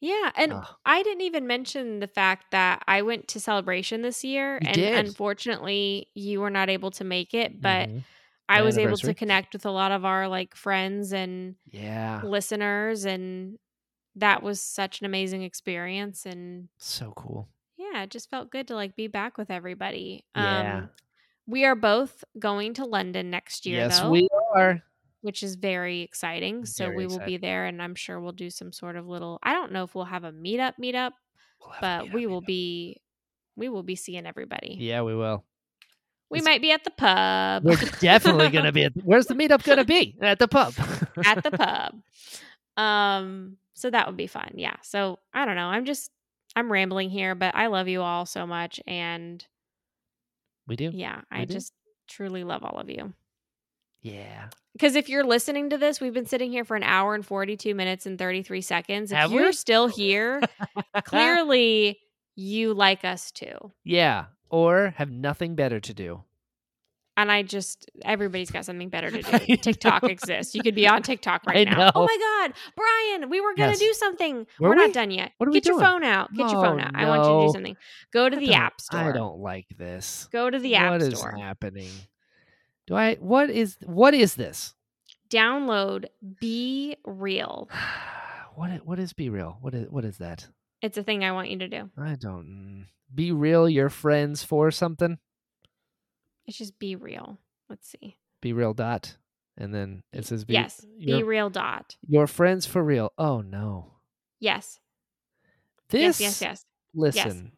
Yeah, 0.00 0.30
and. 0.36 0.54
I 0.86 1.02
didn't 1.02 1.20
even 1.22 1.46
mention 1.46 2.00
the 2.00 2.06
fact 2.08 2.50
that 2.52 2.82
I 2.88 3.02
went 3.02 3.28
to 3.28 3.40
celebration 3.40 4.02
this 4.02 4.24
year, 4.24 4.54
You 4.62 4.68
and 4.68 4.74
did. 4.74 5.06
unfortunately, 5.06 6.08
you 6.14 6.40
were 6.40 6.50
not 6.50 6.68
able 6.70 6.90
to 6.92 7.04
make 7.04 7.32
it. 7.34 7.60
But 7.60 7.88
Mhm. 7.90 8.04
I 8.48 8.62
was 8.62 8.76
able 8.78 8.96
to 8.96 9.14
connect 9.14 9.52
with 9.52 9.64
a 9.66 9.70
lot 9.70 9.92
of 9.92 10.04
our 10.04 10.26
like 10.26 10.56
friends 10.56 11.12
and 11.12 11.54
yeah, 11.70 12.22
listeners, 12.24 13.04
and 13.04 13.58
that 14.16 14.42
was 14.42 14.60
such 14.60 15.00
an 15.00 15.06
amazing 15.06 15.42
experience. 15.42 16.26
And 16.26 16.68
so 16.78 17.12
cool. 17.16 17.48
yeah, 17.76 18.02
it 18.02 18.10
just 18.10 18.28
felt 18.30 18.50
good 18.50 18.66
to 18.68 18.74
like 18.74 18.96
be 18.96 19.06
back 19.06 19.38
with 19.38 19.50
everybody. 19.50 20.24
Yeah. 20.34 20.78
Um, 20.78 20.90
we 21.46 21.64
are 21.64 21.76
both 21.76 22.24
going 22.38 22.74
to 22.74 22.84
London 22.84 23.30
next 23.30 23.66
year, 23.66 23.78
yes, 23.80 24.00
though. 24.00 24.10
we 24.10 24.28
are. 24.56 24.82
Which 25.22 25.42
is 25.42 25.54
very 25.56 26.00
exciting. 26.00 26.64
So 26.64 26.86
Very 26.86 26.96
we 26.96 27.06
will 27.06 27.20
be 27.20 27.36
there, 27.36 27.66
and 27.66 27.80
I'm 27.82 27.94
sure 27.94 28.20
we'll 28.20 28.32
do 28.32 28.50
some 28.50 28.72
sort 28.72 28.96
of 28.96 29.06
little. 29.06 29.38
I 29.42 29.52
don't 29.52 29.72
know 29.72 29.84
if 29.84 29.94
we'll 29.94 30.04
have 30.06 30.24
a 30.24 30.32
meetup, 30.32 30.74
meetup, 30.82 31.12
We'll 31.60 31.74
but 31.80 32.04
meetup, 32.06 32.12
we 32.14 32.26
will 32.26 32.42
meetup. 32.42 32.46
be, 32.46 33.00
we 33.56 33.68
will 33.68 33.82
be 33.82 33.96
seeing 33.96 34.26
everybody. 34.26 34.76
Yeah, 34.80 35.02
we 35.02 35.14
will. 35.14 35.44
we 36.30 36.38
it's- 36.38 36.44
might 36.50 36.62
be 36.62 36.72
at 36.72 36.84
the 36.84 36.90
pub. 36.90 37.64
We're 37.64 37.76
definitely 38.00 38.48
gonna 38.50 38.72
be. 38.80 38.84
At, 38.84 38.92
where's 39.04 39.26
the 39.26 39.34
meetup 39.34 39.62
gonna 39.64 39.84
be? 39.84 40.16
At 40.22 40.38
the 40.38 40.48
pub. 40.48 40.74
at 41.24 41.42
the 41.42 41.50
pub. 42.76 42.82
Um, 42.82 43.56
so 43.74 43.90
that 43.90 44.06
would 44.06 44.16
be 44.16 44.26
fun. 44.26 44.52
Yeah. 44.54 44.76
So 44.82 45.18
I 45.34 45.44
don't 45.44 45.56
know. 45.56 45.66
I'm 45.66 45.84
just 45.84 46.10
I'm 46.56 46.70
rambling 46.72 47.10
here, 47.10 47.34
but 47.34 47.54
I 47.54 47.66
love 47.68 47.88
you 47.88 48.00
all 48.02 48.26
so 48.26 48.46
much, 48.46 48.80
and 48.86 49.44
we 50.66 50.76
do. 50.76 50.90
yeah, 50.92 51.20
I 51.30 51.44
do. 51.44 51.54
just 51.54 51.72
truly 52.08 52.42
love 52.44 52.64
all 52.64 52.78
of 52.80 52.88
you. 52.90 53.12
Yeah. 54.02 54.48
Because 54.72 54.94
if 54.94 55.08
you're 55.08 55.24
listening 55.24 55.70
to 55.70 55.78
this, 55.78 56.00
we've 56.00 56.14
been 56.14 56.26
sitting 56.26 56.50
here 56.50 56.64
for 56.64 56.76
an 56.76 56.82
hour 56.84 57.14
and 57.14 57.26
42 57.26 57.74
minutes 57.74 58.06
and 58.06 58.18
33 58.18 58.60
seconds. 58.60 59.12
If 59.12 59.18
Have 59.18 59.32
you're 59.32 59.46
we? 59.46 59.52
still 59.52 59.88
here, 59.88 60.40
clearly 61.04 61.98
you 62.36 62.72
like 62.74 63.04
us 63.04 63.30
too. 63.30 63.72
Yeah. 63.84 64.26
Or 64.48 64.94
have 64.96 65.10
nothing 65.10 65.54
better 65.54 65.80
to 65.80 65.94
do. 65.94 66.22
And 67.16 67.30
I 67.30 67.42
just, 67.42 67.90
everybody's 68.02 68.50
got 68.50 68.64
something 68.64 68.88
better 68.88 69.10
to 69.10 69.38
do. 69.46 69.56
TikTok 69.56 70.04
exists. 70.04 70.54
You 70.54 70.62
could 70.62 70.74
be 70.74 70.86
on 70.88 71.02
TikTok 71.02 71.44
right 71.46 71.68
I 71.68 71.70
now. 71.70 71.90
Oh 71.94 72.06
my 72.06 72.16
God, 72.46 72.54
Brian, 72.76 73.28
we 73.28 73.40
were 73.42 73.54
going 73.54 73.74
to 73.74 73.78
Yes. 73.78 73.80
do 73.80 73.92
something. 73.92 74.46
Were 74.58 74.70
We're 74.70 74.76
we? 74.76 74.86
not 74.86 74.94
done 74.94 75.10
yet. 75.10 75.32
What 75.36 75.48
are 75.48 75.52
we 75.52 75.60
Get 75.60 75.68
your 75.68 75.80
phone 75.80 76.02
out. 76.04 76.32
Get 76.32 76.48
your 76.50 76.60
oh, 76.60 76.62
phone 76.62 76.80
Oh, 76.80 76.84
out. 76.84 76.92
I 76.94 77.06
want 77.08 77.24
you 77.26 77.40
to 77.40 77.46
do 77.48 77.52
something. 77.52 77.76
Go 78.12 78.30
to 78.30 78.36
I 78.36 78.38
the 78.40 78.54
App 78.54 78.80
Store. 78.80 79.00
I 79.00 79.12
don't 79.12 79.38
like 79.40 79.66
this. 79.76 80.28
Go 80.32 80.48
to 80.48 80.58
the 80.58 80.76
App 80.76 81.02
Store. 81.02 81.32
What 81.32 81.34
is 81.36 81.42
happening? 81.42 81.90
Do 82.86 82.94
I? 82.96 83.14
What 83.16 83.50
is? 83.50 83.76
What 83.84 84.14
is 84.14 84.34
this? 84.34 84.74
Download 85.30 86.06
Be 86.40 86.96
Real. 87.04 87.68
what 88.54 88.70
what 88.84 88.98
is 88.98 89.12
be 89.12 89.28
real? 89.30 89.58
What 89.60 89.74
is? 89.74 89.88
What 89.90 90.04
is 90.04 90.18
that? 90.18 90.48
It's 90.82 90.96
a 90.98 91.02
thing 91.02 91.24
I 91.24 91.32
want 91.32 91.50
you 91.50 91.58
to 91.58 91.68
do. 91.68 91.90
I 91.98 92.14
don't. 92.16 92.46
mm. 92.46 92.86
Be 93.14 93.32
real. 93.32 93.68
Your 93.68 93.88
friends 93.90 94.42
for 94.44 94.70
something. 94.70 95.18
It's 96.46 96.56
just 96.58 96.78
Be 96.78 96.96
Real. 96.96 97.38
Let's 97.68 97.88
see. 97.88 98.16
Be 98.40 98.52
real. 98.52 98.72
Dot. 98.74 99.16
And 99.58 99.74
then 99.74 100.02
it 100.12 100.24
says 100.26 100.44
be. 100.44 100.54
yes. 100.54 100.80
Be 100.80 101.06
Your, 101.12 101.24
Real 101.26 101.50
dot. 101.50 101.96
your 102.08 102.26
friends 102.26 102.66
for 102.66 102.82
real. 102.82 103.12
Oh 103.18 103.40
no. 103.42 103.92
Yes. 104.40 104.78
This. 105.90 106.20
yes, 106.20 106.40
yes, 106.40 106.42
yes. 106.42 106.64
Listen. 106.94 107.52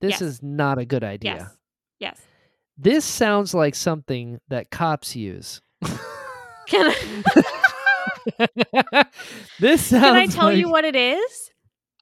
This 0.00 0.12
Yes. 0.12 0.22
is 0.22 0.42
not 0.42 0.78
a 0.78 0.84
good 0.84 1.02
idea. 1.02 1.34
Yes. 1.38 1.56
Yes. 1.98 2.20
This 2.78 3.04
sounds 3.04 3.54
like 3.54 3.74
something 3.74 4.40
that 4.48 4.70
cops 4.70 5.16
use. 5.16 5.60
Can 6.68 6.92
I, 6.92 6.94
this 9.60 9.84
sounds. 9.86 10.04
can 10.04 10.16
I 10.16 10.26
tell 10.26 10.52
you 10.52 10.70
what 10.70 10.84
it 10.84 10.94
is? 10.94 11.50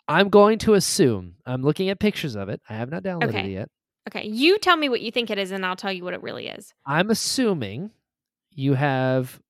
I'm 0.09 0.29
going 0.29 0.59
to 0.61 0.75
assume. 0.75 1.37
I'm 1.47 1.63
looking 1.63 1.89
at 1.89 1.99
pictures 1.99 2.37
of 2.37 2.49
it. 2.49 2.61
I 2.69 2.75
have 2.75 2.91
not 2.91 3.03
downloaded 3.03 3.29
Okay. 3.31 3.47
it 3.47 3.51
yet. 3.53 3.69
Okay, 4.09 4.27
you 4.29 4.59
tell 4.59 4.77
me 4.77 4.89
what 4.89 5.01
you 5.01 5.11
think 5.11 5.31
it 5.31 5.39
is, 5.39 5.51
and 5.51 5.65
I'll 5.67 5.75
tell 5.77 5.93
you 5.93 6.05
what 6.05 6.15
it 6.15 6.23
really 6.23 6.47
is. 6.47 6.73
I'm 6.87 7.11
assuming 7.11 7.91
you 8.53 8.75
have 8.75 9.41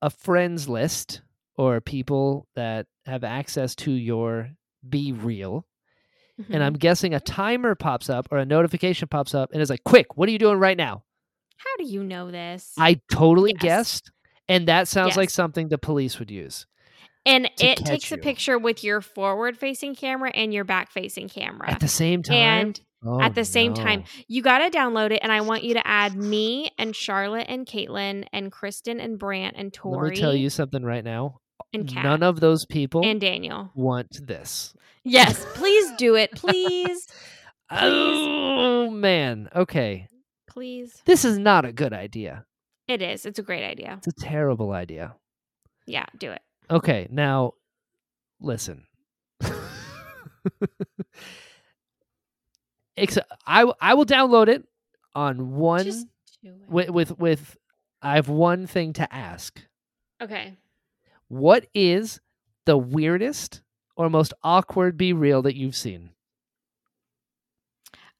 a 0.00 0.08
friends 0.08 0.68
list 0.68 1.20
or 1.56 1.80
people 1.80 2.46
that 2.54 2.86
have 3.06 3.24
access 3.24 3.74
to 3.76 3.90
your 3.92 4.50
Be 4.88 5.12
Real. 5.12 5.66
And 6.50 6.62
I'm 6.62 6.74
Mhm. 6.74 6.78
guessing 6.80 7.14
a 7.14 7.20
timer 7.20 7.74
pops 7.74 8.10
up 8.10 8.28
or 8.30 8.38
a 8.38 8.44
notification 8.44 9.08
pops 9.08 9.34
up 9.34 9.52
and 9.52 9.62
is 9.62 9.70
like, 9.70 9.84
quick, 9.84 10.16
what 10.16 10.28
are 10.28 10.32
you 10.32 10.38
doing 10.38 10.58
right 10.58 10.76
now? 10.76 11.02
How 11.56 11.76
do 11.78 11.84
you 11.84 12.04
know 12.04 12.30
this? 12.30 12.74
I 12.78 13.00
totally 13.10 13.52
Yes. 13.52 13.62
guessed. 13.62 14.10
And 14.48 14.68
that 14.68 14.86
sounds 14.88 15.16
like 15.16 15.30
something 15.30 15.68
the 15.68 15.78
police 15.78 16.18
would 16.18 16.30
use 16.30 16.66
and 17.24 17.50
it 17.58 17.78
takes 17.78 18.12
a 18.12 18.16
picture 18.18 18.58
with 18.58 18.84
your 18.84 19.00
forward-facing 19.00 19.94
camera 19.96 20.30
and 20.34 20.54
your 20.54 20.62
back-facing 20.64 21.28
camera. 21.28 21.68
at 21.70 21.80
the 21.80 21.88
same 21.88 22.22
time. 22.22 22.36
and 22.36 22.80
Oh, 23.04 23.20
at 23.20 23.34
the 23.34 23.44
same 23.44 23.72
time. 23.74 24.04
You 24.26 24.42
got 24.42 24.58
to 24.58 24.70
download 24.76 25.12
it, 25.12 25.20
and 25.22 25.30
I 25.30 25.40
want 25.42 25.62
you 25.62 25.74
to 25.74 25.86
add 25.86 26.16
me 26.16 26.70
and 26.78 26.94
Charlotte 26.96 27.46
and 27.48 27.64
Caitlin 27.66 28.26
and 28.32 28.50
Kristen 28.50 28.98
and 29.00 29.18
Brant 29.18 29.54
and 29.56 29.72
Tori 29.72 30.08
Let 30.08 30.10
me 30.14 30.20
tell 30.20 30.34
you 30.34 30.50
something 30.50 30.82
right 30.82 31.04
now. 31.04 31.40
And 31.72 31.88
Kat 31.88 32.04
None 32.04 32.22
of 32.22 32.40
those 32.40 32.64
people 32.66 33.02
and 33.04 33.20
Daniel. 33.20 33.70
want 33.74 34.26
this. 34.26 34.74
Yes, 35.04 35.44
please 35.54 35.92
do 35.98 36.14
it, 36.16 36.32
please, 36.36 37.06
Oh 37.70 38.90
man. 38.90 39.48
Okay. 39.54 40.08
please. 40.48 41.02
This 41.04 41.24
is 41.24 41.38
not 41.38 41.64
a 41.64 41.72
good 41.72 41.92
idea. 41.92 42.44
It 42.88 43.02
is. 43.02 43.26
It's 43.26 43.38
a 43.38 43.42
great 43.42 43.64
idea. 43.64 43.94
It's 43.98 44.06
a 44.06 44.12
terrible 44.12 44.70
idea. 44.72 45.14
Yeah, 45.86 46.06
do 46.18 46.30
it. 46.30 46.40
Okay, 46.70 47.08
now 47.10 47.52
listen. 48.40 48.86
Except 52.96 53.30
I 53.46 53.70
I 53.80 53.94
will 53.94 54.06
download 54.06 54.48
it 54.48 54.64
on 55.14 55.56
one 55.56 55.84
Just 55.84 56.06
do 56.42 56.48
it. 56.50 56.68
with 56.70 56.90
with 56.90 57.18
with 57.18 57.56
I 58.00 58.14
have 58.14 58.28
one 58.28 58.66
thing 58.66 58.92
to 58.94 59.12
ask. 59.14 59.60
Okay. 60.22 60.54
What 61.28 61.66
is 61.74 62.20
the 62.64 62.76
weirdest 62.76 63.62
or 63.96 64.08
most 64.10 64.32
awkward 64.42 64.96
be 64.96 65.12
real 65.12 65.42
that 65.42 65.56
you've 65.56 65.76
seen? 65.76 66.10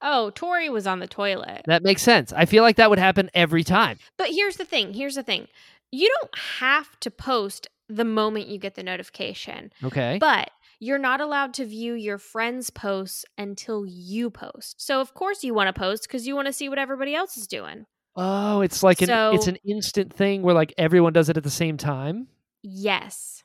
Oh, 0.02 0.30
Tori 0.34 0.68
was 0.68 0.86
on 0.86 0.98
the 1.00 1.06
toilet. 1.06 1.62
That 1.66 1.82
makes 1.82 2.02
sense. 2.02 2.32
I 2.32 2.44
feel 2.44 2.62
like 2.62 2.76
that 2.76 2.90
would 2.90 2.98
happen 2.98 3.30
every 3.34 3.64
time. 3.64 3.98
But 4.18 4.28
here's 4.30 4.56
the 4.56 4.64
thing. 4.64 4.92
Here's 4.94 5.14
the 5.14 5.22
thing. 5.22 5.48
You 5.90 6.08
don't 6.20 6.38
have 6.60 6.98
to 7.00 7.10
post 7.10 7.68
the 7.88 8.04
moment 8.04 8.48
you 8.48 8.58
get 8.58 8.74
the 8.74 8.82
notification, 8.82 9.72
Okay. 9.82 10.18
but 10.20 10.50
you're 10.80 10.98
not 10.98 11.20
allowed 11.20 11.54
to 11.54 11.64
view 11.64 11.94
your 11.94 12.18
friends' 12.18 12.68
posts 12.68 13.24
until 13.38 13.86
you 13.86 14.28
post. 14.28 14.74
So 14.84 15.00
of 15.00 15.14
course 15.14 15.42
you 15.44 15.54
want 15.54 15.74
to 15.74 15.78
post 15.78 16.02
because 16.02 16.26
you 16.26 16.34
want 16.34 16.46
to 16.46 16.52
see 16.52 16.68
what 16.68 16.78
everybody 16.78 17.14
else 17.14 17.36
is 17.36 17.46
doing. 17.46 17.86
oh, 18.16 18.60
it's 18.62 18.82
like 18.82 19.00
an 19.02 19.08
it's 19.34 19.46
an 19.46 19.56
instant 19.64 20.12
thing 20.12 20.42
where 20.42 20.54
like 20.54 20.74
everyone 20.76 21.12
does 21.12 21.28
it 21.28 21.36
at 21.36 21.44
the 21.44 21.50
same 21.50 21.76
time. 21.76 22.26
Yes. 22.68 23.44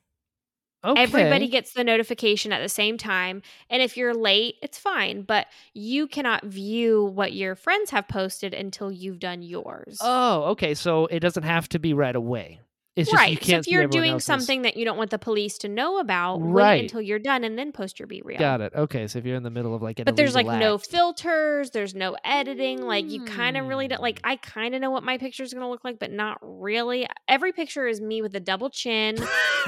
Okay. 0.83 0.99
Everybody 0.99 1.47
gets 1.47 1.73
the 1.73 1.83
notification 1.83 2.51
at 2.51 2.59
the 2.61 2.69
same 2.69 2.97
time. 2.97 3.43
And 3.69 3.83
if 3.83 3.97
you're 3.97 4.15
late, 4.15 4.55
it's 4.63 4.79
fine. 4.79 5.21
But 5.21 5.45
you 5.75 6.07
cannot 6.07 6.43
view 6.43 7.05
what 7.05 7.33
your 7.33 7.55
friends 7.55 7.91
have 7.91 8.07
posted 8.07 8.55
until 8.55 8.91
you've 8.91 9.19
done 9.19 9.43
yours. 9.43 9.99
Oh, 10.01 10.43
okay. 10.51 10.73
So 10.73 11.05
it 11.05 11.19
doesn't 11.19 11.43
have 11.43 11.69
to 11.69 11.79
be 11.79 11.93
right 11.93 12.15
away. 12.15 12.61
It's 12.95 13.09
just 13.09 13.13
you 13.29 13.35
right. 13.35 13.43
So 13.45 13.55
if 13.55 13.67
you're 13.67 13.87
doing 13.87 14.11
else's. 14.11 14.25
something 14.25 14.63
that 14.63 14.75
you 14.75 14.83
don't 14.83 14.97
want 14.97 15.11
the 15.11 15.17
police 15.17 15.57
to 15.59 15.69
know 15.69 15.99
about, 15.99 16.39
Right. 16.39 16.73
wait 16.75 16.79
until 16.81 16.99
you're 17.01 17.19
done 17.19 17.45
and 17.45 17.57
then 17.57 17.71
post 17.71 17.99
your 17.99 18.07
be 18.07 18.21
real. 18.21 18.37
Got 18.37 18.59
it. 18.59 18.73
Okay, 18.75 19.07
so 19.07 19.17
if 19.19 19.25
you're 19.25 19.37
in 19.37 19.43
the 19.43 19.49
middle 19.49 19.73
of 19.73 19.81
like 19.81 19.99
an 19.99 20.05
But 20.05 20.17
there's 20.17 20.35
like 20.35 20.45
illegal 20.45 20.59
no 20.71 20.77
filters, 20.77 21.71
there's 21.71 21.95
no 21.95 22.17
editing. 22.25 22.81
Like 22.81 23.09
you 23.09 23.23
kind 23.23 23.55
of 23.55 23.67
really 23.67 23.87
don't 23.87 24.01
like 24.01 24.17
Mm. 24.21 24.31
I 24.31 24.35
kind 24.35 24.75
of 24.75 24.81
know 24.81 24.91
what 24.91 25.03
my 25.03 25.17
picture 25.17 25.43
is 25.43 25.53
going 25.53 25.61
to 25.63 25.69
look 25.69 25.85
like, 25.85 25.99
but 25.99 26.11
not 26.11 26.37
really. 26.41 27.07
Every 27.29 27.53
picture 27.53 27.87
is 27.87 28.01
me 28.01 28.21
with 28.21 28.35
a 28.35 28.41
double 28.41 28.69
chin 28.69 29.15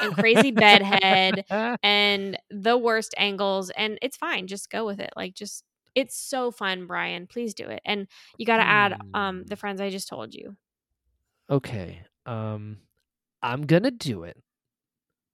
and 0.02 0.14
crazy 0.16 0.52
bedhead 0.52 1.46
and 1.82 2.38
the 2.52 2.78
worst 2.78 3.14
angles 3.18 3.70
and 3.70 3.98
it's 4.02 4.18
fine. 4.18 4.48
Just 4.48 4.70
go 4.70 4.86
with 4.86 5.00
it. 5.00 5.12
Like 5.16 5.34
just 5.34 5.64
it's 5.96 6.18
so 6.18 6.52
fun, 6.52 6.88
Brian. 6.88 7.28
Please 7.28 7.54
do 7.54 7.68
it. 7.68 7.82
And 7.86 8.08
you 8.38 8.46
got 8.46 8.58
to 8.58 8.64
add 8.68 9.00
um 9.14 9.38
Hmm. 9.40 9.44
the 9.46 9.56
friends 9.56 9.80
I 9.80 9.90
just 9.90 10.10
told 10.10 10.34
you. 10.34 10.58
okay. 11.50 12.02
Um, 12.26 12.78
I'm 13.44 13.66
gonna 13.66 13.92
do 13.92 14.24
it 14.24 14.38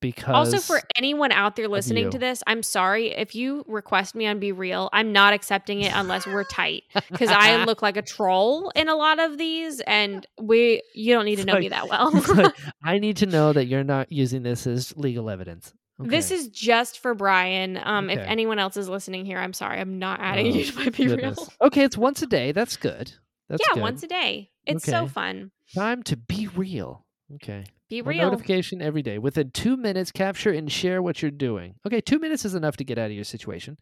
because 0.02 0.53
Also, 0.53 0.57
for 0.60 0.81
anyone 0.95 1.31
out 1.34 1.56
there 1.57 1.68
listening 1.68 2.10
to 2.11 2.18
this, 2.18 2.41
I'm 2.48 2.64
sorry 2.64 3.10
if 3.11 3.36
you 3.36 3.65
request 3.68 4.15
me 4.15 4.26
on 4.27 4.40
Be 4.40 4.52
Real. 4.53 4.90
I'm 4.94 5.11
not 5.11 5.34
accepting 5.34 5.81
it 5.81 5.91
unless 5.94 6.26
we're 6.26 6.45
tight 6.45 6.84
because 7.11 7.30
I 7.30 7.64
look 7.65 7.81
like 7.81 7.98
a 7.98 8.02
troll 8.02 8.69
in 8.76 8.88
a 8.88 8.95
lot 8.95 9.19
of 9.19 9.38
these, 9.38 9.81
and 9.81 10.26
we 10.41 10.81
you 10.95 11.14
don't 11.14 11.26
need 11.26 11.36
to 11.36 11.41
It's 11.41 11.48
know 11.48 11.53
like- 11.53 11.61
me 11.61 11.69
that 11.69 11.88
well. 11.90 12.11
Like, 12.11 12.56
I 12.84 12.98
need 12.99 13.18
to 13.18 13.26
know 13.26 13.52
that 13.53 13.65
you're 13.65 13.84
not 13.84 14.11
using 14.11 14.41
this 14.44 14.65
as 14.68 14.95
legal 14.98 15.30
evidence. 15.30 15.73
This 16.02 16.31
is 16.31 16.48
just 16.48 16.99
for 17.02 17.14
Brian. 17.14 17.77
Um, 17.84 18.10
if 18.10 18.19
anyone 18.19 18.57
else 18.57 18.77
is 18.77 18.88
listening 18.88 19.26
here, 19.26 19.38
I'm 19.38 19.52
sorry. 19.52 19.81
I'm 19.81 19.99
not 19.99 20.22
adding 20.22 20.53
Oh, 20.53 20.56
you 20.56 20.64
to 20.65 20.76
my 20.77 20.90
Be 20.91 21.06
Goodness. 21.07 21.38
Real. 21.38 21.49
Okay, 21.64 21.84
it's 21.84 21.98
once 21.98 22.22
a 22.22 22.26
day. 22.26 22.53
That's 22.53 22.77
good. 22.77 23.11
That's 23.49 23.61
yeah, 23.68 23.73
good. 23.73 23.81
once 23.81 24.02
a 24.03 24.07
day. 24.07 24.49
It's 24.65 24.86
so 24.86 25.07
fun. 25.07 25.52
Time 25.76 26.02
to 26.03 26.15
be 26.15 26.48
real. 26.56 27.06
Okay. 27.35 27.64
Be 27.89 27.99
A 27.99 28.03
real. 28.03 28.23
notification 28.30 28.81
every 28.81 29.01
day. 29.01 29.18
Within 29.18 29.51
two 29.51 29.77
minutes, 29.77 30.11
capture 30.11 30.51
and 30.51 30.72
share 30.72 31.01
what 31.01 31.22
you're 31.22 31.31
doing. 31.31 31.76
Okay, 31.85 32.01
two 32.01 32.19
minutes 32.19 32.45
is 32.45 32.56
enough 32.56 32.77
to 32.77 32.84
get 32.84 32.97
out 32.97 33.07
of 33.07 33.11
your 33.14 33.23
situation. 33.23 33.77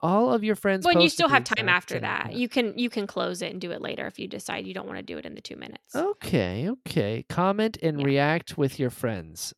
All 0.00 0.32
of 0.32 0.44
your 0.44 0.54
friends. 0.56 0.84
Well, 0.84 0.94
and 0.94 1.02
you 1.02 1.08
still 1.08 1.28
have 1.28 1.44
time 1.44 1.68
after 1.68 1.98
that. 2.00 2.24
time. 2.24 2.32
You 2.32 2.48
can 2.48 2.76
you 2.76 2.90
can 2.90 3.06
close 3.06 3.40
it 3.40 3.52
and 3.52 3.60
do 3.60 3.70
it 3.70 3.80
later 3.80 4.06
if 4.06 4.18
you 4.18 4.28
decide 4.28 4.66
you 4.66 4.74
don't 4.74 4.86
want 4.86 4.98
to 4.98 5.02
do 5.04 5.16
it 5.16 5.24
in 5.24 5.34
the 5.34 5.40
two 5.40 5.56
minutes. 5.56 5.94
Okay, 5.94 6.68
okay. 6.68 7.24
Comment 7.28 7.78
and 7.82 8.00
Yeah. 8.00 8.04
react 8.06 8.58
with 8.58 8.78
your 8.78 8.90
friends. 8.90 9.54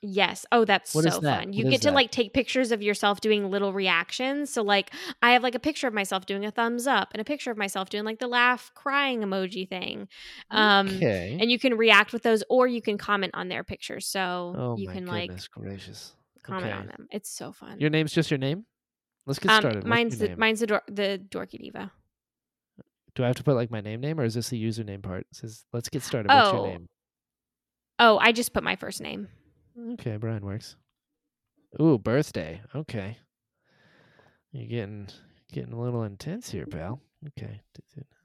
Yes. 0.00 0.46
Oh, 0.52 0.64
that's 0.64 0.94
What 0.94 1.04
so 1.04 1.18
that? 1.20 1.40
fun. 1.44 1.52
You 1.52 1.64
What 1.64 1.70
get 1.72 1.80
to 1.82 1.88
that? 1.88 1.94
like 1.94 2.10
take 2.12 2.32
pictures 2.32 2.70
of 2.70 2.82
yourself 2.82 3.20
doing 3.20 3.50
little 3.50 3.72
reactions. 3.72 4.50
So 4.50 4.62
like 4.62 4.92
I 5.22 5.32
have 5.32 5.42
like 5.42 5.56
a 5.56 5.58
picture 5.58 5.88
of 5.88 5.94
myself 5.94 6.24
doing 6.24 6.44
a 6.44 6.52
thumbs 6.52 6.86
up 6.86 7.08
and 7.12 7.20
a 7.20 7.24
picture 7.24 7.50
of 7.50 7.56
myself 7.56 7.90
doing 7.90 8.04
like 8.04 8.20
the 8.20 8.28
laugh 8.28 8.70
crying 8.74 9.22
emoji 9.22 9.68
thing. 9.68 10.06
Um 10.52 10.86
okay. 10.88 11.36
and 11.40 11.50
you 11.50 11.58
can 11.58 11.76
react 11.76 12.12
with 12.12 12.22
those 12.22 12.44
or 12.48 12.68
you 12.68 12.80
can 12.80 12.96
comment 12.96 13.32
on 13.34 13.48
their 13.48 13.64
pictures. 13.64 14.06
So 14.06 14.54
oh 14.56 14.76
you 14.78 14.86
can 14.88 15.04
goodness 15.04 15.48
gracious. 15.48 16.14
like 16.36 16.44
comment 16.44 16.66
okay. 16.72 16.78
on 16.78 16.86
them. 16.86 17.08
It's 17.10 17.30
so 17.30 17.50
fun. 17.50 17.80
Your 17.80 17.90
name's 17.90 18.12
just 18.12 18.30
your 18.30 18.38
name. 18.38 18.66
Let's 19.26 19.40
get 19.40 19.50
um 19.50 19.60
started. 19.60 19.78
What's 19.78 19.88
mine's 19.88 20.18
the 20.18 20.36
mine's 20.36 20.60
the 20.60 20.66
dor- 20.68 20.82
the 20.86 21.20
dorky 21.28 21.58
diva. 21.58 21.90
Do 23.16 23.24
I 23.24 23.26
have 23.26 23.36
to 23.36 23.42
put 23.42 23.56
like 23.56 23.72
my 23.72 23.80
name 23.80 24.00
name 24.00 24.20
or 24.20 24.24
is 24.24 24.34
this 24.34 24.48
the 24.50 24.62
username 24.64 25.02
part? 25.02 25.22
It 25.32 25.36
says 25.36 25.64
let's 25.72 25.88
get 25.88 26.04
started. 26.04 26.28
What's 26.28 26.52
your 26.52 26.60
Oh. 26.60 26.66
name? 26.66 26.86
Oh, 27.98 28.16
I 28.18 28.30
just 28.30 28.52
put 28.52 28.62
my 28.62 28.76
first 28.76 29.00
name. 29.00 29.26
Okay, 29.92 30.16
Brian 30.16 30.44
works. 30.44 30.76
Ooh, 31.80 31.98
birthday. 31.98 32.60
Okay. 32.74 33.18
You're 34.52 34.66
getting 34.66 35.08
getting 35.52 35.72
a 35.72 35.80
little 35.80 36.02
intense 36.02 36.50
here, 36.50 36.66
pal. 36.66 37.00
Okay. 37.28 37.60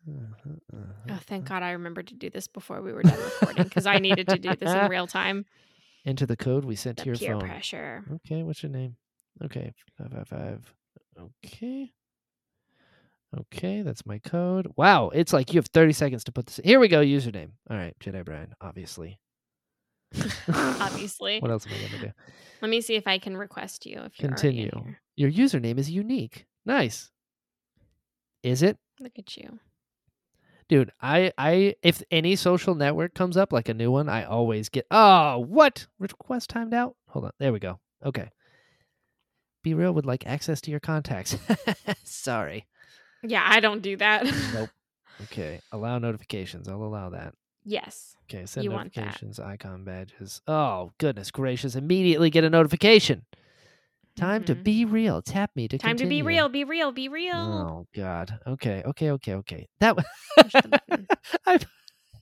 Uh-huh, 0.08 0.78
Oh, 1.10 1.20
thank 1.28 1.46
God 1.48 1.64
I 1.64 1.72
remembered 1.72 2.08
to 2.08 2.16
do 2.16 2.30
this 2.30 2.48
before 2.48 2.82
we 2.82 2.92
were 2.92 3.04
done 3.04 3.18
recording 3.18 3.64
because 3.64 3.86
I 3.86 4.00
needed 4.00 4.28
to 4.30 4.38
do 4.38 4.56
this 4.56 4.72
in 4.72 4.90
real 4.90 5.08
time. 5.08 5.46
Enter 6.06 6.26
the 6.26 6.36
code 6.36 6.66
we 6.66 6.76
sent 6.76 6.98
The 6.98 7.04
to 7.04 7.10
your 7.10 7.16
peer 7.18 7.40
phone. 7.40 7.48
pressure. 7.50 8.04
Okay, 8.16 8.44
what's 8.44 8.62
your 8.64 8.72
name? 8.72 8.98
Okay, 9.44 9.74
five 9.98 10.12
five 10.12 10.28
five. 10.28 10.74
Okay. 11.46 11.92
Okay, 13.38 13.82
that's 13.82 14.06
my 14.06 14.20
code. 14.20 14.68
Wow, 14.76 15.10
it's 15.10 15.34
like 15.34 15.54
you 15.54 15.58
have 15.58 15.68
30 15.68 15.94
seconds 15.94 16.24
to 16.26 16.32
put 16.32 16.46
this. 16.46 16.60
Here 16.64 16.80
we 16.80 16.88
go, 16.88 17.02
username. 17.02 17.52
All 17.70 17.78
right, 17.78 17.96
Jedi 18.00 18.24
Brian, 18.24 18.54
obviously. 18.62 19.20
Obviously. 20.54 21.40
what 21.40 21.52
else 21.52 21.66
am 21.66 21.74
I 21.74 21.88
gonna 21.88 22.08
do? 22.08 22.12
Let 22.62 22.70
me 22.70 22.82
see 22.82 22.96
if 22.96 23.08
I 23.08 23.18
can 23.18 23.36
request 23.36 23.86
you 23.86 24.00
if 24.06 24.20
in 24.20 24.30
Continue. 24.30 24.72
Your 25.16 25.32
username 25.32 25.78
is 25.78 25.90
unique. 25.90 26.46
Nice. 26.66 27.12
Is 28.42 28.62
it? 28.62 28.78
Look 29.00 29.14
at 29.18 29.36
you. 29.38 29.60
Dude, 30.70 30.92
I 31.02 31.34
I 31.38 31.76
if 31.82 32.02
any 32.10 32.36
social 32.36 32.74
network 32.76 33.14
comes 33.14 33.38
up 33.38 33.52
like 33.52 33.70
a 33.70 33.74
new 33.74 33.92
one, 33.92 34.08
I 34.10 34.24
always 34.24 34.70
get 34.70 34.86
oh 34.92 35.40
what 35.40 35.88
request 36.00 36.50
timed 36.50 36.74
out. 36.74 36.96
Hold 37.10 37.26
on, 37.26 37.32
there 37.40 37.52
we 37.54 37.60
go. 37.60 37.80
Okay, 38.06 38.30
be 39.64 39.74
real 39.74 39.94
would 39.94 40.06
like 40.06 40.26
access 40.28 40.62
to 40.62 40.72
your 40.72 40.80
contacts. 40.80 41.38
Sorry. 42.04 42.68
Yeah, 43.24 43.46
I 43.46 43.60
don't 43.62 43.82
do 43.82 43.98
that. 43.98 44.26
Nope. 44.54 44.70
Okay, 45.26 45.62
allow 45.72 46.00
notifications. 46.00 46.68
I'll 46.68 46.84
allow 46.84 47.12
that. 47.12 47.36
Yes. 47.66 48.16
Okay, 48.30 48.46
send 48.46 48.64
You 48.64 48.72
notifications, 48.72 49.40
icon 49.40 49.84
badges. 49.84 50.42
Oh 50.48 50.92
goodness 50.98 51.32
gracious! 51.32 51.76
Immediately 51.76 52.30
get 52.30 52.44
a 52.44 52.50
notification. 52.50 53.26
Time 54.16 54.44
to 54.44 54.54
Mhm. 54.56 54.64
be 54.64 54.86
real. 54.86 55.22
Tap 55.24 55.52
me 55.56 55.68
to 55.68 55.78
Time 55.78 55.98
to 55.98 56.06
be 56.06 56.22
real. 56.22 56.48
Be 56.48 56.64
real. 56.64 56.92
Be 56.92 57.10
real. 57.10 57.36
Oh 57.36 57.88
God. 57.96 58.40
Okay. 58.46 58.84
Okay. 58.86 59.12
Okay. 59.12 59.34
Okay. 59.36 59.68
That 59.80 59.96
was. 59.96 60.06
Push 60.40 60.52
the 60.54 60.68
button. 60.88 61.08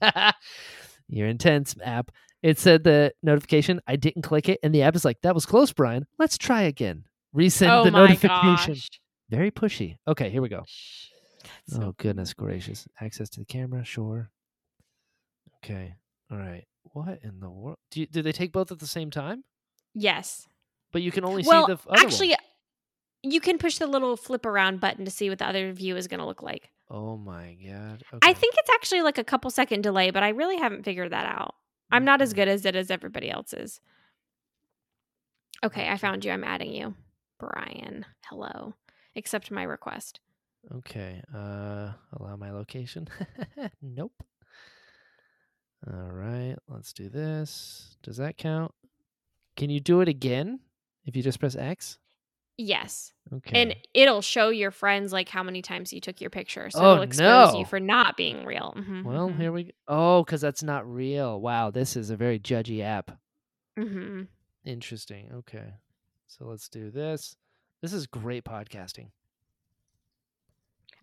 I- 0.00 0.32
You're 1.08 1.28
intense, 1.28 1.76
app. 1.84 2.10
It 2.42 2.58
said 2.58 2.82
the 2.84 3.12
notification. 3.22 3.80
I 3.86 3.96
didn't 3.96 4.22
click 4.22 4.48
it, 4.48 4.58
and 4.62 4.74
the 4.74 4.82
app 4.82 4.96
is 4.96 5.04
like, 5.04 5.20
"That 5.22 5.34
was 5.34 5.44
close, 5.46 5.72
Brian. 5.72 6.06
Let's 6.18 6.38
try 6.38 6.62
again." 6.62 7.04
Resend 7.36 7.70
oh 7.70 7.84
the 7.84 7.90
my 7.90 8.00
notification. 8.06 8.74
gosh. 8.74 8.90
Very 9.30 9.50
pushy. 9.50 9.96
Okay, 10.08 10.28
here 10.30 10.42
we 10.42 10.48
go. 10.48 10.62
Shh. 10.66 11.08
That's 11.68 11.76
so 11.76 11.82
oh 11.88 11.94
goodness 11.98 12.32
gracious! 12.34 12.88
Access 13.00 13.28
to 13.30 13.40
the 13.40 13.46
camera, 13.46 13.84
sure. 13.84 14.30
Okay. 15.64 15.94
All 16.30 16.38
right. 16.38 16.64
What 16.92 17.20
in 17.22 17.40
the 17.40 17.50
world? 17.50 17.78
Do 17.90 18.00
you, 18.00 18.06
do 18.06 18.22
they 18.22 18.32
take 18.32 18.52
both 18.52 18.72
at 18.72 18.78
the 18.78 18.86
same 18.86 19.10
time? 19.10 19.44
Yes. 19.94 20.46
But 20.92 21.02
you 21.02 21.10
can 21.12 21.24
only 21.24 21.42
Well, 21.46 21.66
see 21.66 21.74
the 21.74 21.90
other 21.90 22.00
actually, 22.04 22.28
one. 22.30 22.38
you 23.22 23.40
can 23.40 23.58
push 23.58 23.78
the 23.78 23.86
little 23.86 24.16
flip 24.16 24.44
around 24.44 24.80
button 24.80 25.04
to 25.04 25.10
see 25.10 25.28
what 25.30 25.38
the 25.38 25.46
other 25.46 25.72
view 25.72 25.96
is 25.96 26.08
going 26.08 26.20
to 26.20 26.26
look 26.26 26.42
like. 26.42 26.70
Oh 26.90 27.16
my 27.16 27.56
god. 27.66 28.02
I 28.20 28.32
think 28.34 28.54
it's 28.58 28.70
actually 28.70 29.00
like 29.02 29.16
a 29.18 29.24
couple 29.24 29.50
second 29.50 29.82
delay, 29.82 30.10
but 30.10 30.22
I 30.22 30.30
really 30.30 30.58
haven't 30.58 30.84
figured 30.84 31.12
that 31.12 31.24
out. 31.26 31.54
I'm 31.90 32.04
not 32.04 32.20
as 32.22 32.32
good 32.34 32.48
as 32.48 32.64
it 32.66 32.74
as 32.76 32.90
everybody 32.90 33.30
else 33.30 33.52
is. 33.52 33.80
Okay, 35.64 35.88
I 35.88 35.96
found 35.96 36.24
you. 36.24 36.32
I'm 36.32 36.44
adding 36.44 36.72
you. 36.72 36.94
Brian. 37.38 38.04
Hello. 38.28 38.74
Accept 39.16 39.50
my 39.50 39.62
request. 39.62 40.20
Okay. 40.74 41.22
Uh, 41.34 41.92
allow 42.18 42.36
my 42.36 42.50
location. 42.50 43.08
nope. 43.82 44.22
All 45.86 46.10
right. 46.10 46.56
Let's 46.68 46.92
do 46.92 47.08
this. 47.08 47.96
Does 48.02 48.16
that 48.18 48.36
count? 48.36 48.72
Can 49.56 49.70
you 49.70 49.80
do 49.80 50.00
it 50.00 50.08
again 50.08 50.60
if 51.04 51.16
you 51.16 51.22
just 51.22 51.40
press 51.40 51.56
X? 51.56 51.98
Yes. 52.56 53.12
Okay. 53.32 53.60
And 53.62 53.74
it'll 53.94 54.22
show 54.22 54.50
your 54.50 54.70
friends 54.70 55.12
like 55.12 55.28
how 55.28 55.42
many 55.42 55.62
times 55.62 55.92
you 55.92 56.00
took 56.00 56.20
your 56.20 56.30
picture. 56.30 56.70
So 56.70 56.80
Oh, 56.84 56.92
it'll 56.92 57.02
expose 57.02 57.52
no. 57.52 57.58
you 57.58 57.64
for 57.64 57.80
not 57.80 58.16
being 58.16 58.44
real. 58.44 58.74
Mhm, 58.76 59.04
well, 59.04 59.28
mhm, 59.30 59.38
here 59.40 59.52
we 59.52 59.64
go. 59.64 59.70
Oh, 59.88 60.24
because 60.24 60.40
that's 60.40 60.62
not 60.62 60.86
real. 60.86 61.40
Wow, 61.40 61.70
this 61.70 61.96
is 61.96 62.10
a 62.10 62.16
very 62.16 62.38
judgy 62.38 62.80
app. 62.82 63.18
mhm. 63.78 64.28
Interesting. 64.64 65.30
Okay. 65.32 65.72
So 66.28 66.44
let's 66.46 66.68
do 66.68 66.90
this. 66.90 67.36
This 67.80 67.92
is 67.92 68.06
great 68.06 68.44
podcasting. 68.44 69.10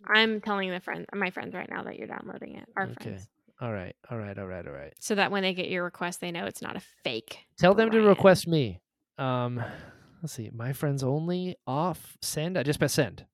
I'm 0.06 0.40
telling 0.40 0.70
the 0.70 0.80
friend 0.80 1.04
my 1.14 1.30
friends 1.30 1.54
right 1.54 1.68
now 1.68 1.82
that 1.84 1.96
you're 1.96 2.06
downloading 2.06 2.56
it. 2.56 2.68
Our 2.76 2.84
Okay. 2.84 2.94
friends. 3.02 3.28
All 3.60 3.72
right. 3.72 3.94
All 4.10 4.18
right. 4.18 4.38
All 4.38 4.46
right. 4.46 4.66
All 4.66 4.72
right. 4.72 4.94
So 5.00 5.14
that 5.14 5.30
when 5.30 5.42
they 5.42 5.52
get 5.52 5.68
your 5.68 5.84
request, 5.84 6.20
they 6.20 6.32
know 6.32 6.46
it's 6.46 6.62
not 6.62 6.76
a 6.76 6.82
fake. 7.04 7.38
Tell 7.58 7.74
them 7.74 7.90
to 7.90 8.00
request 8.00 8.46
me. 8.48 8.80
Um, 9.18 9.62
let's 10.22 10.32
see. 10.32 10.50
My 10.54 10.72
friends 10.72 11.02
only 11.02 11.56
off 11.66 12.16
send. 12.22 12.56
I 12.56 12.62
just 12.62 12.78
press 12.78 12.94
send. 12.94 13.26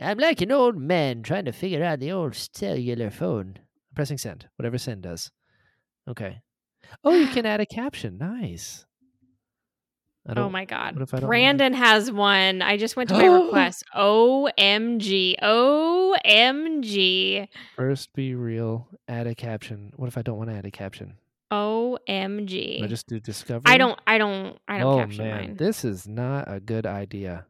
I'm 0.00 0.16
like 0.16 0.40
an 0.40 0.50
old 0.50 0.76
man 0.76 1.22
trying 1.22 1.44
to 1.44 1.52
figure 1.52 1.84
out 1.84 2.00
the 2.00 2.12
old 2.12 2.34
cellular 2.34 3.10
phone. 3.10 3.58
I'm 3.58 3.94
pressing 3.94 4.16
send. 4.16 4.48
Whatever 4.56 4.78
send 4.78 5.02
does. 5.02 5.30
Okay. 6.08 6.40
Oh, 7.04 7.12
you 7.12 7.28
can 7.28 7.44
add 7.46 7.60
a 7.60 7.66
caption. 7.66 8.16
Nice. 8.16 8.86
Oh 10.28 10.50
my 10.50 10.64
god. 10.64 10.94
what 10.94 11.02
if 11.02 11.14
I 11.14 11.20
don't? 11.20 11.28
Brandon 11.28 11.72
has 11.72 12.12
one. 12.12 12.62
I 12.62 12.76
just 12.76 12.94
went 12.96 13.08
to 13.08 13.16
my 13.16 13.26
request. 13.44 13.84
OMG. 13.96 15.36
OMG. 15.42 17.48
First, 17.76 18.12
be 18.12 18.34
real. 18.34 18.88
Add 19.08 19.26
a 19.26 19.34
caption. 19.34 19.92
What 19.96 20.08
if 20.08 20.18
I 20.18 20.22
don't 20.22 20.38
want 20.38 20.50
to 20.50 20.56
add 20.56 20.66
a 20.66 20.70
caption? 20.70 21.14
OMG. 21.52 22.82
I 22.82 22.86
just 22.86 23.08
do 23.08 23.18
discover. 23.18 23.62
I 23.66 23.76
don't 23.78 23.98
I 24.06 24.18
don't 24.18 24.56
I 24.68 24.78
don't 24.78 24.94
oh 24.94 24.98
caption 24.98 25.24
man, 25.24 25.36
mine. 25.36 25.56
this 25.56 25.84
is 25.84 26.06
not 26.06 26.52
a 26.52 26.60
good 26.60 26.86
idea. 26.86 27.46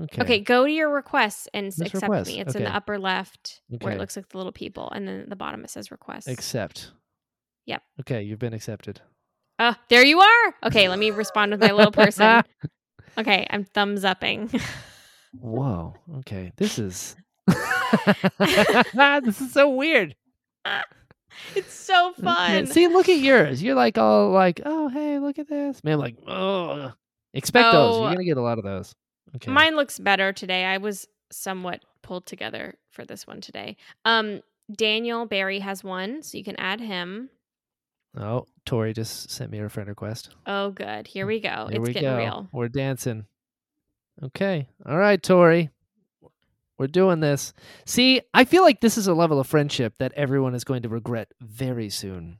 Okay. 0.00 0.22
Okay, 0.22 0.40
go 0.40 0.64
to 0.66 0.72
your 0.72 0.88
requests 0.90 1.46
and 1.52 1.66
s- 1.66 1.78
Let's 1.78 1.94
accept 1.94 2.10
request. 2.10 2.30
me. 2.30 2.40
It's 2.40 2.54
in 2.54 2.62
the 2.64 2.74
upper 2.74 2.98
left 2.98 3.60
where 3.68 3.78
Okay. 3.90 3.96
it 3.96 3.98
looks 3.98 4.16
like 4.16 4.28
the 4.30 4.38
little 4.38 4.52
people, 4.52 4.90
and 4.90 5.06
then 5.06 5.20
at 5.20 5.28
the 5.28 5.36
bottom 5.36 5.62
it 5.64 5.68
says 5.70 5.90
request. 5.90 6.26
Accept. 6.28 6.92
Yep. 7.66 7.82
Okay, 8.00 8.22
you've 8.22 8.38
been 8.38 8.54
accepted. 8.54 9.00
Oh, 9.62 9.74
there 9.90 10.04
you 10.04 10.18
are. 10.20 10.54
Okay, 10.64 10.88
let 10.88 10.98
me 10.98 11.10
respond 11.10 11.52
with 11.52 11.60
my 11.60 11.70
little 11.72 11.92
person. 11.92 12.42
Okay, 13.18 13.44
I'm 13.50 13.64
thumbs 13.64 14.04
upping. 14.04 14.48
Whoa. 15.38 15.94
Okay. 16.18 16.52
This 16.56 16.78
is 16.78 17.16
this 18.38 19.40
is 19.40 19.52
so 19.52 19.68
weird. 19.68 20.14
it's 21.54 21.74
so 21.74 22.12
fun. 22.22 22.66
See, 22.66 22.86
look 22.88 23.08
at 23.08 23.18
yours. 23.18 23.62
You're 23.62 23.74
like 23.74 23.98
all 23.98 24.30
like, 24.30 24.60
oh 24.64 24.88
hey, 24.88 25.18
look 25.18 25.38
at 25.38 25.48
this. 25.48 25.82
Man, 25.84 25.98
like, 25.98 26.16
oh 26.26 26.92
expect 27.34 27.72
those. 27.72 27.96
You're 27.96 28.06
Oh. 28.06 28.12
gonna 28.12 28.24
get 28.24 28.36
a 28.38 28.42
lot 28.42 28.58
of 28.58 28.64
those. 28.64 28.94
Okay. 29.36 29.50
Mine 29.50 29.76
looks 29.76 29.98
better 29.98 30.32
today. 30.32 30.64
I 30.64 30.78
was 30.78 31.06
somewhat 31.32 31.84
pulled 32.02 32.26
together 32.26 32.74
for 32.90 33.04
this 33.04 33.26
one 33.26 33.40
today. 33.40 33.76
Um, 34.04 34.40
Daniel 34.74 35.26
Barry 35.26 35.58
has 35.58 35.82
one, 35.84 36.22
so 36.22 36.38
you 36.38 36.44
can 36.44 36.56
add 36.56 36.80
him. 36.80 37.28
Oh, 38.16 38.46
Tori 38.64 38.92
just 38.92 39.30
sent 39.30 39.50
me 39.50 39.58
a 39.58 39.68
friend 39.68 39.88
request. 39.88 40.30
Oh, 40.46 40.70
good. 40.70 41.06
Here 41.06 41.26
we 41.26 41.40
go. 41.40 41.66
Here 41.70 41.80
it's 41.80 41.88
we 41.88 41.92
getting 41.92 42.08
go. 42.10 42.16
real. 42.18 42.48
We're 42.52 42.68
dancing. 42.68 43.26
Okay. 44.22 44.68
All 44.86 44.98
right, 44.98 45.22
Tori. 45.22 45.70
We're 46.78 46.86
doing 46.86 47.20
this. 47.20 47.52
See, 47.84 48.22
I 48.32 48.44
feel 48.44 48.62
like 48.62 48.80
this 48.80 48.96
is 48.96 49.06
a 49.06 49.12
level 49.14 49.38
of 49.38 49.46
friendship 49.46 49.94
that 49.98 50.12
everyone 50.14 50.54
is 50.54 50.64
going 50.64 50.82
to 50.82 50.88
regret 50.88 51.28
very 51.40 51.90
soon. 51.90 52.38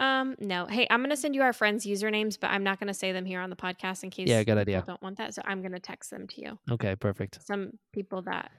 Um, 0.00 0.34
no. 0.40 0.66
Hey, 0.66 0.86
I'm 0.90 1.02
gonna 1.02 1.16
send 1.16 1.34
you 1.34 1.42
our 1.42 1.52
friends' 1.52 1.86
usernames, 1.86 2.38
but 2.40 2.50
I'm 2.50 2.64
not 2.64 2.80
gonna 2.80 2.94
say 2.94 3.12
them 3.12 3.24
here 3.24 3.40
on 3.40 3.50
the 3.50 3.56
podcast 3.56 4.02
in 4.02 4.10
case 4.10 4.28
Yeah, 4.28 4.38
good 4.42 4.52
people 4.52 4.60
idea. 4.60 4.84
don't 4.86 5.02
want 5.02 5.18
that. 5.18 5.34
So 5.34 5.42
I'm 5.44 5.62
gonna 5.62 5.78
text 5.78 6.10
them 6.10 6.26
to 6.26 6.40
you. 6.40 6.58
Okay, 6.70 6.96
perfect. 6.96 7.38
Some 7.46 7.78
people 7.92 8.22
that 8.22 8.50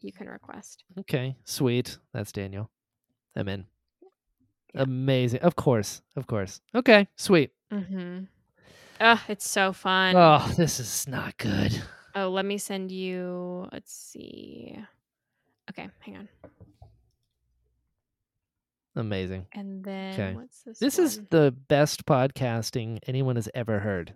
you 0.00 0.12
can 0.12 0.28
request. 0.28 0.84
Okay, 1.00 1.36
sweet. 1.44 1.98
That's 2.12 2.32
Daniel. 2.32 2.70
I'm 3.34 3.48
in. 3.48 3.66
Amazing. 4.74 5.40
Of 5.40 5.56
course. 5.56 6.02
Of 6.16 6.26
course. 6.26 6.60
Okay, 6.74 7.08
sweet. 7.16 7.50
Mm-hmm. 7.72 8.24
Oh, 9.00 9.22
it's 9.28 9.48
so 9.48 9.72
fun. 9.72 10.14
Oh, 10.16 10.50
this 10.56 10.78
is 10.80 11.06
not 11.08 11.36
good. 11.36 11.82
Oh, 12.14 12.28
let 12.28 12.44
me 12.44 12.58
send 12.58 12.92
you. 12.92 13.66
Let's 13.72 13.92
see. 13.92 14.76
Okay, 15.70 15.88
hang 16.00 16.16
on. 16.16 16.28
Amazing. 18.94 19.46
And 19.52 19.82
then 19.82 20.12
Okay. 20.12 20.34
what's 20.34 20.62
this? 20.62 20.78
This 20.78 20.98
is 20.98 21.20
the 21.30 21.54
best 21.68 22.04
podcasting 22.04 22.98
anyone 23.06 23.36
has 23.36 23.48
ever 23.54 23.78
heard. 23.78 24.14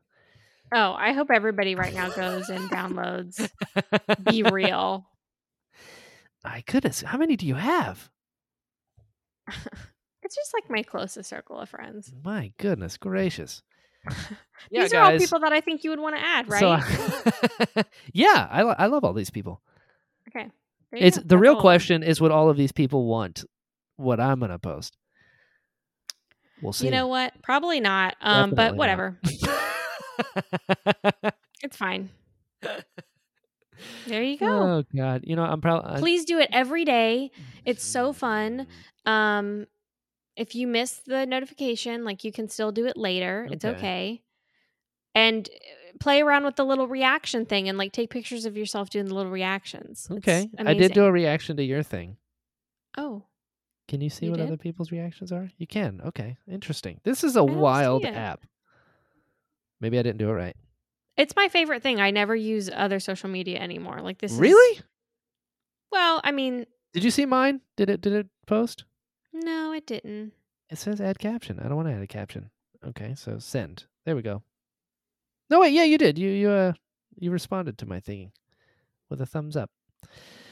Oh, 0.74 0.94
I 0.98 1.12
hope 1.12 1.30
everybody 1.30 1.74
right 1.74 1.94
now 1.94 2.10
goes 2.10 2.48
and 2.50 2.68
downloads. 2.70 3.48
Be 4.24 4.42
real. 4.42 5.08
My 6.44 6.62
goodness, 6.66 7.00
how 7.02 7.16
many 7.18 7.36
do 7.36 7.46
you 7.46 7.54
have? 7.54 8.10
Just 10.46 10.54
like 10.54 10.70
my 10.70 10.84
closest 10.84 11.28
circle 11.28 11.58
of 11.58 11.68
friends. 11.70 12.12
My 12.22 12.52
goodness 12.56 12.96
gracious. 12.96 13.64
These 14.70 14.94
are 14.94 15.00
all 15.00 15.18
people 15.18 15.40
that 15.40 15.52
I 15.52 15.60
think 15.60 15.82
you 15.82 15.90
would 15.90 15.98
want 15.98 16.14
to 16.14 16.22
add, 16.22 16.48
right? 16.48 16.60
So, 17.74 17.82
yeah, 18.12 18.46
I, 18.48 18.60
I 18.60 18.86
love 18.86 19.02
all 19.02 19.12
these 19.12 19.30
people. 19.30 19.60
okay. 20.28 20.52
It's 20.92 21.16
go. 21.16 21.22
the 21.22 21.28
That's 21.30 21.40
real 21.40 21.50
all 21.50 21.56
of 21.56 21.58
them. 21.58 21.62
question 21.62 22.02
is 22.04 22.20
what 22.20 22.30
all 22.30 22.48
of 22.48 22.56
these 22.56 22.70
people 22.70 23.06
want. 23.06 23.44
What 23.96 24.20
I'm 24.20 24.38
gonna 24.38 24.60
post. 24.60 24.96
We'll 26.62 26.72
see. 26.72 26.84
You 26.84 26.92
know 26.92 27.08
what? 27.08 27.32
Probably 27.42 27.80
not. 27.80 28.14
Um, 28.20 28.52
but 28.52 28.76
whatever. 28.76 29.18
It's 31.62 31.76
fine. 31.76 32.10
There 34.06 34.22
you 34.22 34.38
go. 34.38 34.46
oh 34.46 34.84
God, 34.94 35.22
you 35.24 35.34
know 35.34 35.42
I'm 35.42 35.60
probably. 35.60 35.98
Please 35.98 36.24
do 36.24 36.38
it 36.38 36.48
every 36.52 36.84
day. 36.84 37.32
It's 37.64 37.82
so 37.82 38.12
fun. 38.12 38.68
Um, 39.06 39.66
if 40.36 40.54
you 40.54 40.66
miss 40.66 40.92
the 41.06 41.24
notification, 41.26 42.04
like 42.04 42.22
you 42.24 42.32
can 42.32 42.48
still 42.48 42.70
do 42.72 42.86
it 42.86 42.96
later. 42.96 43.48
It's 43.50 43.64
Okay. 43.64 43.76
okay. 43.78 44.22
And 45.14 45.48
uh, 45.48 45.96
play 45.98 46.20
around 46.20 46.44
with 46.44 46.56
the 46.56 46.64
little 46.64 46.86
reaction 46.86 47.46
thing 47.46 47.68
and 47.70 47.78
like 47.78 47.92
take 47.92 48.10
pictures 48.10 48.44
of 48.44 48.56
yourself 48.56 48.90
doing 48.90 49.06
the 49.06 49.14
little 49.14 49.32
reactions. 49.32 50.06
Okay, 50.10 50.50
I 50.58 50.74
did 50.74 50.92
do 50.92 51.04
a 51.06 51.12
reaction 51.12 51.56
to 51.56 51.64
your 51.64 51.82
thing. 51.82 52.18
Oh, 52.98 53.24
Can 53.88 54.00
you 54.02 54.10
see 54.10 54.26
You 54.26 54.32
what 54.32 54.38
did? 54.38 54.46
other 54.48 54.56
people's 54.58 54.92
reactions 54.92 55.32
are? 55.32 55.50
You 55.58 55.66
can. 55.66 56.00
Okay, 56.06 56.36
interesting. 56.50 57.00
This 57.04 57.24
is 57.24 57.36
a 57.36 57.44
wild 57.44 58.04
app. 58.04 58.44
Maybe 59.80 59.98
I 59.98 60.02
didn't 60.02 60.18
do 60.18 60.28
it 60.30 60.32
right. 60.34 60.56
it's 61.16 61.34
my 61.36 61.48
favorite 61.48 61.82
thing. 61.82 61.98
I 62.00 62.10
never 62.10 62.36
use 62.36 62.68
other 62.74 63.00
social 63.00 63.28
media 63.30 63.58
anymore. 63.58 64.00
Like 64.02 64.18
this. 64.18 64.32
is- 64.32 64.38
really? 64.38 64.80
well, 65.92 66.20
I 66.24 66.30
mean, 66.32 66.66
Did 66.92 67.04
you 67.04 67.10
see 67.10 67.24
mine? 67.26 67.60
Did 67.76 67.88
it? 67.90 68.00
Did 68.02 68.12
it 68.12 68.26
post? 68.46 68.84
No, 69.44 69.72
it 69.72 69.86
didn't. 69.86 70.32
It 70.70 70.78
says 70.78 71.00
add 71.00 71.18
caption. 71.18 71.60
I 71.60 71.64
don't 71.68 71.76
want 71.76 71.88
to 71.88 71.94
add 71.94 72.02
a 72.02 72.06
caption. 72.06 72.50
Okay, 72.86 73.14
so 73.16 73.38
send. 73.38 73.84
There 74.04 74.16
we 74.16 74.22
go. 74.22 74.42
No 75.50 75.60
wait, 75.60 75.72
yeah, 75.72 75.84
you 75.84 75.98
did. 75.98 76.18
You 76.18 76.30
you 76.30 76.50
uh 76.50 76.72
you 77.18 77.30
responded 77.30 77.78
to 77.78 77.86
my 77.86 78.00
thingy 78.00 78.30
with 79.08 79.20
a 79.20 79.26
thumbs 79.26 79.56
up. 79.56 79.70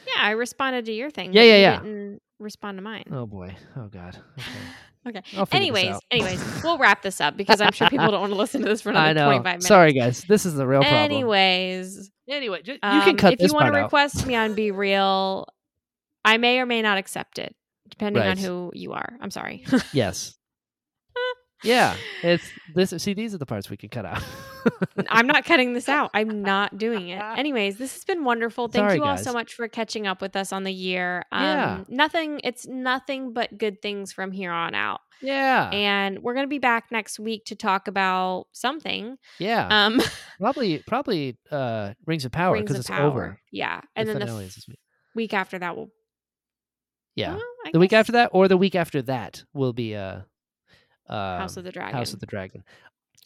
Yeah, 0.07 0.23
I 0.23 0.31
responded 0.31 0.85
to 0.87 0.93
your 0.93 1.11
thing. 1.11 1.33
Yeah, 1.33 1.43
yeah, 1.43 1.55
you 1.57 1.61
yeah. 1.63 1.79
Didn't 1.81 2.23
respond 2.39 2.79
to 2.79 2.83
mine. 2.83 3.05
Oh 3.11 3.27
boy. 3.27 3.57
Oh 3.77 3.89
god. 3.89 4.17
Okay. 4.39 4.49
Okay. 5.07 5.21
I'll 5.37 5.45
figure 5.45 5.71
this 5.71 5.83
Anyways, 5.85 6.01
anyways, 6.11 6.63
we'll 6.65 6.79
wrap 6.79 7.03
this 7.03 7.21
up 7.21 7.37
because 7.37 7.61
I'm 7.61 7.73
sure 7.73 7.91
people 7.91 8.11
don't 8.11 8.23
want 8.23 8.33
to 8.33 8.39
listen 8.39 8.63
to 8.63 8.69
this 8.69 8.81
for 8.81 8.89
another 8.89 9.09
I 9.09 9.13
know. 9.13 9.27
25 9.27 9.45
minutes. 9.45 9.67
Sorry 9.67 9.93
guys. 9.93 10.25
This 10.27 10.47
is 10.47 10.55
the 10.55 10.67
real 10.67 10.81
problem. 10.81 10.99
Anyways, 11.03 12.11
Anyway, 12.27 12.63
ju- 12.63 12.73
you 12.73 12.79
um, 12.83 13.03
can 13.03 13.17
cut 13.19 13.35
if 13.35 13.41
you 13.43 13.53
want 13.53 13.67
to 13.75 13.79
request 13.83 14.27
me 14.27 14.35
on 14.35 14.55
Be 14.55 14.71
Real, 14.71 15.47
I 16.25 16.39
may 16.39 16.59
or 16.59 16.65
may 16.65 16.81
not 16.81 16.97
accept 16.97 17.39
it, 17.39 17.55
depending 17.89 18.23
on 18.23 18.37
who 18.39 18.71
you 18.75 18.93
are. 18.93 19.11
I'm 19.21 19.31
sorry. 19.31 19.65
Yes. 19.93 20.35
Yeah, 21.63 21.97
it's 22.23 22.45
this. 22.75 22.91
See, 23.03 23.15
these 23.15 23.35
are 23.35 23.39
the 23.39 23.47
parts 23.47 23.71
we 23.71 23.79
can 23.79 23.89
cut 23.89 24.05
out. 24.05 24.23
I'm 25.09 25.27
not 25.27 25.47
cutting 25.47 25.73
this 25.73 25.89
out. 25.89 26.11
I'm 26.13 26.43
not 26.43 26.77
doing 26.77 27.09
it. 27.09 27.23
Anyways, 27.39 27.79
this 27.79 27.95
has 27.95 28.05
been 28.05 28.23
wonderful. 28.23 28.69
Thank 28.69 28.83
Sorry, 28.83 28.97
you 28.97 29.03
all 29.03 29.15
guys. 29.17 29.25
so 29.25 29.33
much 29.33 29.55
for 29.55 29.67
catching 29.67 30.07
up 30.07 30.21
with 30.21 30.37
us 30.37 30.53
on 30.53 30.65
the 30.65 30.73
year. 30.73 31.25
Um, 31.33 31.43
Yeah. 31.43 31.85
Nothing, 31.89 32.41
it's 32.45 32.67
nothing 32.67 33.33
but 33.33 33.57
good 33.57 33.81
things 33.81 34.13
from 34.13 34.31
here 34.31 34.53
on 34.53 34.75
out. 34.75 35.01
yeah, 35.23 35.71
And 35.71 36.19
we're 36.23 36.35
going 36.35 36.45
to 36.45 36.51
be 36.51 36.59
back 36.59 36.89
next 36.93 37.19
week 37.19 37.47
to 37.47 37.57
talk 37.57 37.89
about 37.89 38.45
something. 38.53 39.17
yeah. 39.39 39.67
Um, 39.87 40.03
probably, 40.39 40.83
probably 40.87 41.39
uh, 41.51 41.95
rings 42.05 42.27
of 42.27 42.33
power 42.33 42.61
because 42.61 42.79
it's 42.79 42.91
Power. 42.91 43.07
over. 43.07 43.41
Yeah. 43.53 43.81
And 43.97 44.07
The 44.07 44.15
then 44.19 44.27
the 44.27 44.35
f- 44.45 44.65
week. 44.69 44.79
week 45.15 45.33
after 45.33 45.59
that 45.61 45.77
will 45.79 45.89
Yeah, 47.17 47.35
well, 47.35 47.43
I 47.67 47.71
the 47.73 47.79
week 47.79 47.91
guess 47.91 48.01
after 48.01 48.13
that, 48.13 48.31
or 48.33 48.49
the 48.49 48.57
week 48.57 48.75
after 48.75 49.03
that 49.03 49.45
will 49.53 49.73
be 49.73 49.95
uh, 49.95 50.21
uh, 51.09 51.39
House 51.39 51.57
of 51.57 51.65
the 51.65 51.73
Dragon. 51.73 51.95
House 51.97 52.13
of 52.13 52.21
the 52.21 52.27
Dragon. 52.27 52.65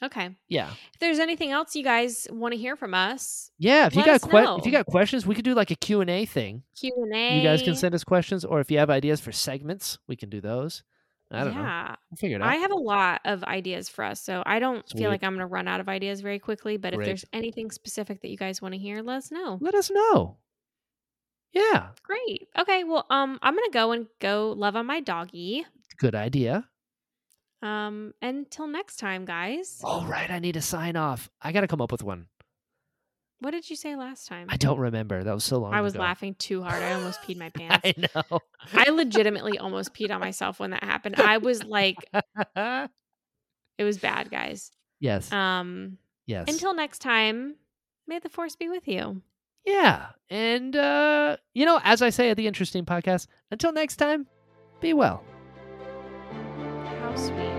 Okay. 0.02 0.30
Yeah. 0.46 0.70
If 0.94 1.00
there's 1.00 1.18
anything 1.18 1.50
else 1.50 1.74
you 1.74 1.82
guys 1.82 2.28
want 2.30 2.52
to 2.52 2.58
hear 2.58 2.76
from 2.76 2.94
us, 2.94 3.50
Yeah, 3.58 3.86
if 3.86 3.96
you 3.96 4.04
got 4.04 4.20
que- 4.22 4.56
if 4.58 4.64
you 4.66 4.70
got 4.70 4.86
questions, 4.86 5.26
we 5.26 5.34
could 5.34 5.44
do 5.44 5.54
like 5.54 5.72
a 5.72 5.74
Q&A 5.74 6.24
thing. 6.24 6.62
Q 6.78 6.92
and 6.96 7.12
A. 7.12 7.36
You 7.38 7.42
guys 7.42 7.62
can 7.62 7.74
send 7.74 7.94
us 7.96 8.04
questions 8.04 8.44
or 8.44 8.60
if 8.60 8.70
you 8.70 8.78
have 8.78 8.90
ideas 8.90 9.20
for 9.20 9.32
segments, 9.32 9.98
we 10.06 10.14
can 10.14 10.28
do 10.30 10.40
those. 10.40 10.84
I 11.32 11.42
don't 11.44 11.54
know. 11.54 11.60
yeah. 11.62 11.96
We'll 12.10 12.16
figure 12.16 12.36
it 12.36 12.42
out. 12.42 12.48
I 12.48 12.56
have 12.56 12.70
a 12.70 12.76
lot 12.76 13.20
of 13.24 13.42
ideas 13.44 13.88
for 13.88 14.04
us, 14.04 14.20
so 14.22 14.42
I 14.46 14.60
don't 14.60 14.88
Sweet. 14.88 15.00
feel 15.00 15.10
like 15.10 15.22
I'm 15.24 15.32
going 15.32 15.40
to 15.40 15.46
run 15.46 15.66
out 15.68 15.80
of 15.80 15.88
ideas 15.88 16.20
very 16.20 16.38
quickly. 16.38 16.76
But 16.76 16.94
Great. 16.94 17.02
if 17.02 17.06
there's 17.06 17.24
anything 17.32 17.70
specific 17.70 18.22
that 18.22 18.30
you 18.30 18.36
guys 18.38 18.62
want 18.62 18.74
to 18.74 18.78
hear, 18.78 19.02
let 19.02 19.16
us 19.18 19.30
know. 19.32 19.58
Let 19.60 19.74
us 19.74 19.90
know. 19.90 20.36
Yeah, 21.52 21.88
Great. 22.02 22.48
Okay. 22.58 22.84
Well, 22.84 23.06
um, 23.10 23.38
I'm 23.42 23.54
gonna 23.54 23.70
go 23.72 23.92
and 23.92 24.06
go 24.20 24.54
love 24.56 24.76
on 24.76 24.86
my 24.86 25.00
doggy. 25.00 25.64
good 25.98 26.14
idea. 26.14 26.68
Um, 27.62 28.14
until 28.22 28.66
next 28.68 28.96
time, 28.96 29.24
guys. 29.24 29.80
All 29.82 30.04
right, 30.06 30.30
I 30.30 30.38
need 30.38 30.52
to 30.52 30.60
sign 30.62 30.94
off. 30.96 31.28
I 31.42 31.50
got 31.52 31.62
to 31.62 31.66
come 31.66 31.80
up 31.80 31.90
with 31.90 32.04
one. 32.04 32.28
What 33.40 33.50
did 33.52 33.68
you 33.68 33.74
say 33.76 33.96
last 33.96 34.28
time? 34.28 34.46
I 34.48 34.56
don't 34.56 34.78
remember. 34.78 35.24
That 35.24 35.34
was 35.34 35.42
so 35.44 35.58
long 35.58 35.72
I 35.74 35.80
was 35.80 35.94
ago. 35.94 36.02
laughing 36.02 36.34
too 36.38 36.62
hard. 36.62 36.82
I 36.82 36.92
almost 36.92 37.20
peed 37.22 37.36
my 37.36 37.48
pants. 37.54 37.80
I 37.84 37.94
know. 37.98 38.40
I 38.74 38.90
legitimately 38.90 39.58
almost 39.58 39.92
peed 39.94 40.12
on 40.12 40.20
myself 40.20 40.60
when 40.60 40.70
that 40.70 40.84
happened. 40.84 41.16
I 41.20 41.38
was 41.38 41.64
like, 41.64 41.96
it 42.56 42.88
was 43.84 43.98
bad, 43.98 44.30
guys. 44.30 44.70
yes. 45.00 45.32
Um, 45.32 45.98
yes. 46.26 46.48
until 46.48 46.74
next 46.74 47.00
time, 47.00 47.56
may 48.06 48.18
the 48.20 48.28
force 48.28 48.54
be 48.56 48.68
with 48.68 48.86
you. 48.86 49.22
Yeah. 49.68 50.06
And 50.30 50.76
uh, 50.76 51.36
you 51.54 51.64
know, 51.64 51.80
as 51.84 52.02
I 52.02 52.10
say 52.10 52.30
at 52.30 52.36
the 52.36 52.46
interesting 52.46 52.84
podcast, 52.84 53.26
until 53.50 53.72
next 53.72 53.96
time, 53.96 54.26
be 54.80 54.92
well. 54.92 55.22
How 57.00 57.14
sweet. 57.16 57.57